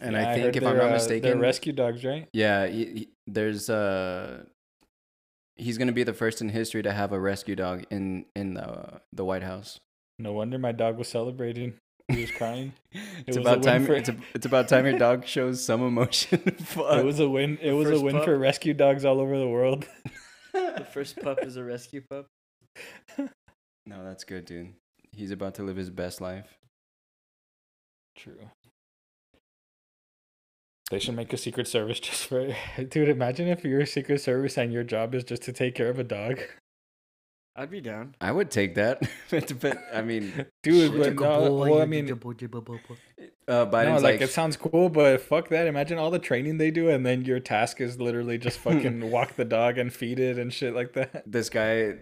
And 0.00 0.14
Yeah, 0.16 0.28
I 0.30 0.34
think 0.34 0.46
heard 0.46 0.56
if 0.56 0.62
I'm 0.64 0.74
they're, 0.74 0.82
not 0.82 0.90
uh, 0.90 0.94
mistaken, 0.94 1.22
they're 1.22 1.36
rescue 1.36 1.72
dogs, 1.72 2.04
right? 2.04 2.28
yeah, 2.32 2.66
he, 2.66 2.84
he- 2.86 3.08
there's 3.28 3.70
uh 3.70 4.44
he's 5.54 5.78
gonna 5.78 5.92
be 5.92 6.02
the 6.02 6.12
first 6.14 6.40
in 6.40 6.48
history 6.48 6.82
to 6.82 6.92
have 6.92 7.12
a 7.12 7.20
rescue 7.20 7.54
dog 7.54 7.84
in 7.90 8.24
in 8.34 8.54
the 8.54 9.00
the 9.12 9.24
White 9.24 9.44
House. 9.44 9.78
No 10.18 10.32
wonder 10.32 10.58
my 10.58 10.72
dog 10.72 10.96
was 10.98 11.08
celebrating. 11.08 11.74
He 12.08 12.20
was 12.22 12.30
crying. 12.30 12.72
it's 13.26 13.36
was 13.36 13.38
about 13.38 13.62
time. 13.62 13.84
for- 13.84 13.94
It's, 13.94 14.08
a, 14.08 14.16
it's 14.34 14.46
about 14.46 14.68
time 14.68 14.86
your 14.86 14.98
dog 14.98 15.26
shows 15.26 15.62
some 15.64 15.82
emotion. 15.82 16.38
Fuck. 16.60 16.98
It 16.98 17.04
was 17.04 17.20
a 17.20 17.28
win. 17.28 17.58
It 17.60 17.72
was 17.72 17.90
a 17.90 18.00
win 18.00 18.14
pup. 18.16 18.24
for 18.24 18.38
rescue 18.38 18.74
dogs 18.74 19.04
all 19.04 19.20
over 19.20 19.38
the 19.38 19.48
world. 19.48 19.86
The 20.52 20.86
first 20.90 21.18
pup 21.20 21.40
is 21.42 21.56
a 21.56 21.64
rescue 21.64 22.02
pup. 22.08 22.26
no, 23.18 24.04
that's 24.04 24.24
good, 24.24 24.46
dude. 24.46 24.72
He's 25.12 25.30
about 25.30 25.54
to 25.56 25.62
live 25.62 25.76
his 25.76 25.90
best 25.90 26.18
life. 26.22 26.56
True. 28.16 28.48
They 30.90 30.98
should 30.98 31.14
make 31.16 31.32
a 31.34 31.36
secret 31.36 31.68
service 31.68 32.00
just 32.00 32.24
for 32.26 32.54
dude. 32.88 33.08
Imagine 33.10 33.48
if 33.48 33.64
you're 33.64 33.80
a 33.80 33.86
secret 33.86 34.20
service 34.22 34.56
and 34.56 34.72
your 34.72 34.84
job 34.84 35.14
is 35.14 35.24
just 35.24 35.42
to 35.42 35.52
take 35.52 35.74
care 35.74 35.90
of 35.90 35.98
a 35.98 36.04
dog, 36.04 36.40
I'd 37.58 37.70
be 37.70 37.80
down. 37.80 38.14
I 38.20 38.32
would 38.32 38.50
take 38.50 38.74
that. 38.74 39.02
but 39.30 39.78
I 39.92 40.02
mean, 40.02 40.44
dude. 40.62 40.92
Shit. 40.92 41.16
But 41.16 41.24
no, 41.24 41.54
well, 41.54 41.80
I 41.80 41.86
mean, 41.86 42.10
uh, 43.48 43.64
no, 43.64 43.64
like, 43.64 44.02
like, 44.02 44.20
it 44.20 44.30
sounds 44.30 44.56
cool, 44.56 44.90
but 44.90 45.22
fuck 45.22 45.48
that. 45.48 45.66
Imagine 45.66 45.96
all 45.96 46.10
the 46.10 46.18
training 46.18 46.58
they 46.58 46.70
do, 46.70 46.90
and 46.90 47.06
then 47.06 47.24
your 47.24 47.40
task 47.40 47.80
is 47.80 47.98
literally 47.98 48.36
just 48.36 48.58
fucking 48.60 49.10
walk 49.10 49.36
the 49.36 49.44
dog 49.44 49.78
and 49.78 49.92
feed 49.92 50.20
it 50.20 50.38
and 50.38 50.52
shit 50.52 50.74
like 50.74 50.92
that. 50.92 51.22
this 51.26 51.48
guy, 51.48 51.94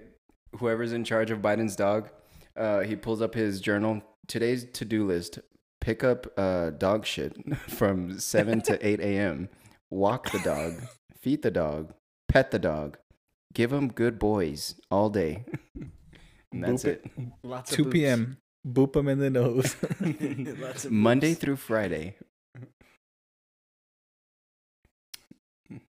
whoever's 0.59 0.93
in 0.93 1.05
charge 1.05 1.31
of 1.31 1.39
Biden's 1.39 1.77
dog, 1.77 2.09
uh, 2.57 2.81
he 2.81 2.97
pulls 2.97 3.23
up 3.23 3.35
his 3.35 3.61
journal. 3.61 4.03
Today's 4.27 4.65
to 4.73 4.85
do 4.85 5.07
list: 5.07 5.39
pick 5.81 6.03
up 6.03 6.27
uh, 6.37 6.71
dog 6.71 7.07
shit 7.07 7.37
from 7.71 8.19
seven 8.19 8.61
to 8.63 8.85
eight 8.87 9.01
a.m. 9.01 9.49
Walk 9.91 10.33
the 10.33 10.41
dog, 10.41 10.83
feed 11.21 11.43
the 11.43 11.53
dog, 11.53 11.95
pet 12.27 12.51
the 12.51 12.59
dog, 12.59 12.99
give 13.55 13.71
them 13.71 13.89
good 13.89 14.19
boys 14.19 14.75
all 14.91 15.09
day. 15.09 15.45
and 16.53 16.63
that's 16.63 16.85
Boop 16.85 16.89
it. 16.89 17.05
Lots 17.43 17.71
of 17.71 17.77
2 17.77 17.85
boops. 17.85 17.93
p.m. 17.93 18.37
Boop 18.67 18.93
them 18.93 19.09
in 19.09 19.19
the 19.19 19.31
nose. 19.31 19.77
Lots 20.01 20.85
of 20.85 20.93
Monday 20.93 21.35
boops. 21.35 21.39
through 21.39 21.57
Friday. 21.57 22.17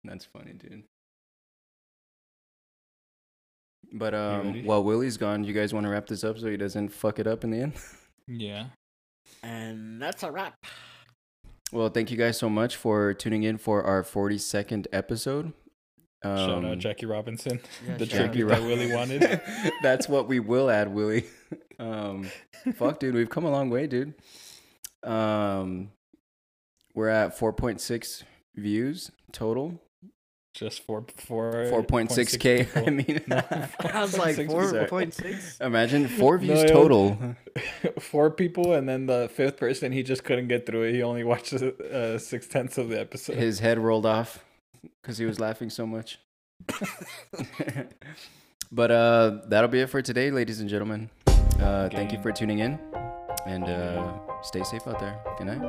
That's 0.04 0.24
funny, 0.24 0.52
dude. 0.52 0.84
But 3.92 4.14
um, 4.14 4.64
while 4.64 4.82
Willie's 4.82 5.16
gone, 5.16 5.44
you 5.44 5.52
guys 5.52 5.72
want 5.72 5.84
to 5.84 5.90
wrap 5.90 6.06
this 6.06 6.24
up 6.24 6.38
so 6.38 6.48
he 6.48 6.56
doesn't 6.56 6.88
fuck 6.88 7.18
it 7.18 7.26
up 7.26 7.44
in 7.44 7.50
the 7.50 7.60
end? 7.60 7.72
Yeah. 8.26 8.66
And 9.42 10.02
that's 10.02 10.22
a 10.22 10.30
wrap. 10.30 10.54
Well, 11.72 11.88
thank 11.88 12.10
you 12.10 12.16
guys 12.16 12.36
so 12.36 12.48
much 12.48 12.76
for 12.76 13.14
tuning 13.14 13.44
in 13.44 13.58
for 13.58 13.84
our 13.84 14.02
42nd 14.02 14.86
episode. 14.92 15.52
Um, 16.26 16.38
Shout 16.38 16.64
out 16.64 16.78
Jackie 16.78 17.06
Robinson. 17.06 17.60
Yeah, 17.86 17.96
the 17.98 18.06
shout 18.06 18.20
out 18.20 18.24
tribute 18.32 18.48
that 18.48 18.62
Willie 18.62 18.92
wanted. 18.92 19.40
That's 19.82 20.08
what 20.08 20.28
we 20.28 20.40
will 20.40 20.70
add, 20.70 20.92
Willie. 20.92 21.24
Um, 21.78 22.28
fuck, 22.74 22.98
dude, 23.00 23.14
we've 23.14 23.30
come 23.30 23.44
a 23.44 23.50
long 23.50 23.70
way, 23.70 23.86
dude. 23.86 24.14
Um, 25.02 25.90
we're 26.94 27.08
at 27.08 27.38
4.6 27.38 28.22
views 28.54 29.10
total. 29.32 29.80
Just 30.54 30.86
four 30.86 31.04
four 31.18 31.52
4.6k. 31.52 32.86
I 32.86 32.88
mean, 32.88 33.20
No, 33.26 33.42
I 33.92 34.00
was 34.00 34.16
like 34.16 34.36
4.6 34.36 34.46
four 34.50 34.68
sorry. 34.70 34.86
point 34.86 35.12
six. 35.12 35.58
imagine 35.60 36.08
four 36.08 36.38
views 36.38 36.62
No, 36.62 36.68
total. 36.68 37.36
four 38.00 38.30
people, 38.30 38.72
and 38.72 38.88
then 38.88 39.04
the 39.04 39.28
fifth 39.34 39.58
person, 39.58 39.92
he 39.92 40.02
just 40.02 40.24
couldn't 40.24 40.48
get 40.48 40.64
through 40.64 40.84
it. 40.84 40.94
He 40.94 41.02
only 41.02 41.24
watched 41.24 41.52
uh, 41.52 42.18
six 42.18 42.46
tenths 42.48 42.78
of 42.78 42.88
the 42.88 42.98
episode. 42.98 43.36
His 43.36 43.58
head 43.58 43.78
rolled 43.78 44.06
off 44.06 44.45
because 45.02 45.18
he 45.18 45.24
was 45.24 45.40
laughing 45.40 45.70
so 45.70 45.86
much. 45.86 46.18
but 48.72 48.90
uh, 48.90 49.40
that'll 49.48 49.68
be 49.68 49.80
it 49.80 49.90
for 49.90 50.02
today, 50.02 50.30
ladies 50.30 50.60
and 50.60 50.68
gentlemen. 50.68 51.10
Uh, 51.60 51.88
thank 51.88 52.12
you 52.12 52.20
for 52.20 52.32
tuning 52.32 52.58
in, 52.60 52.78
and 53.46 53.64
uh, 53.64 54.18
stay 54.42 54.62
safe 54.62 54.86
out 54.86 54.98
there. 54.98 55.18
Good 55.38 55.46
night. 55.46 55.62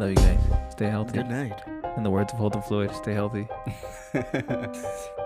Love 0.00 0.10
you 0.10 0.16
guys. 0.16 0.40
Stay 0.70 0.88
healthy. 0.88 1.12
Good 1.12 1.28
night. 1.28 1.60
In 1.96 2.02
the 2.02 2.10
words 2.10 2.32
of 2.32 2.38
Holden 2.38 2.62
Floyd, 2.62 2.94
stay 2.94 3.12
healthy. 3.12 3.46
Bye. 4.12 5.08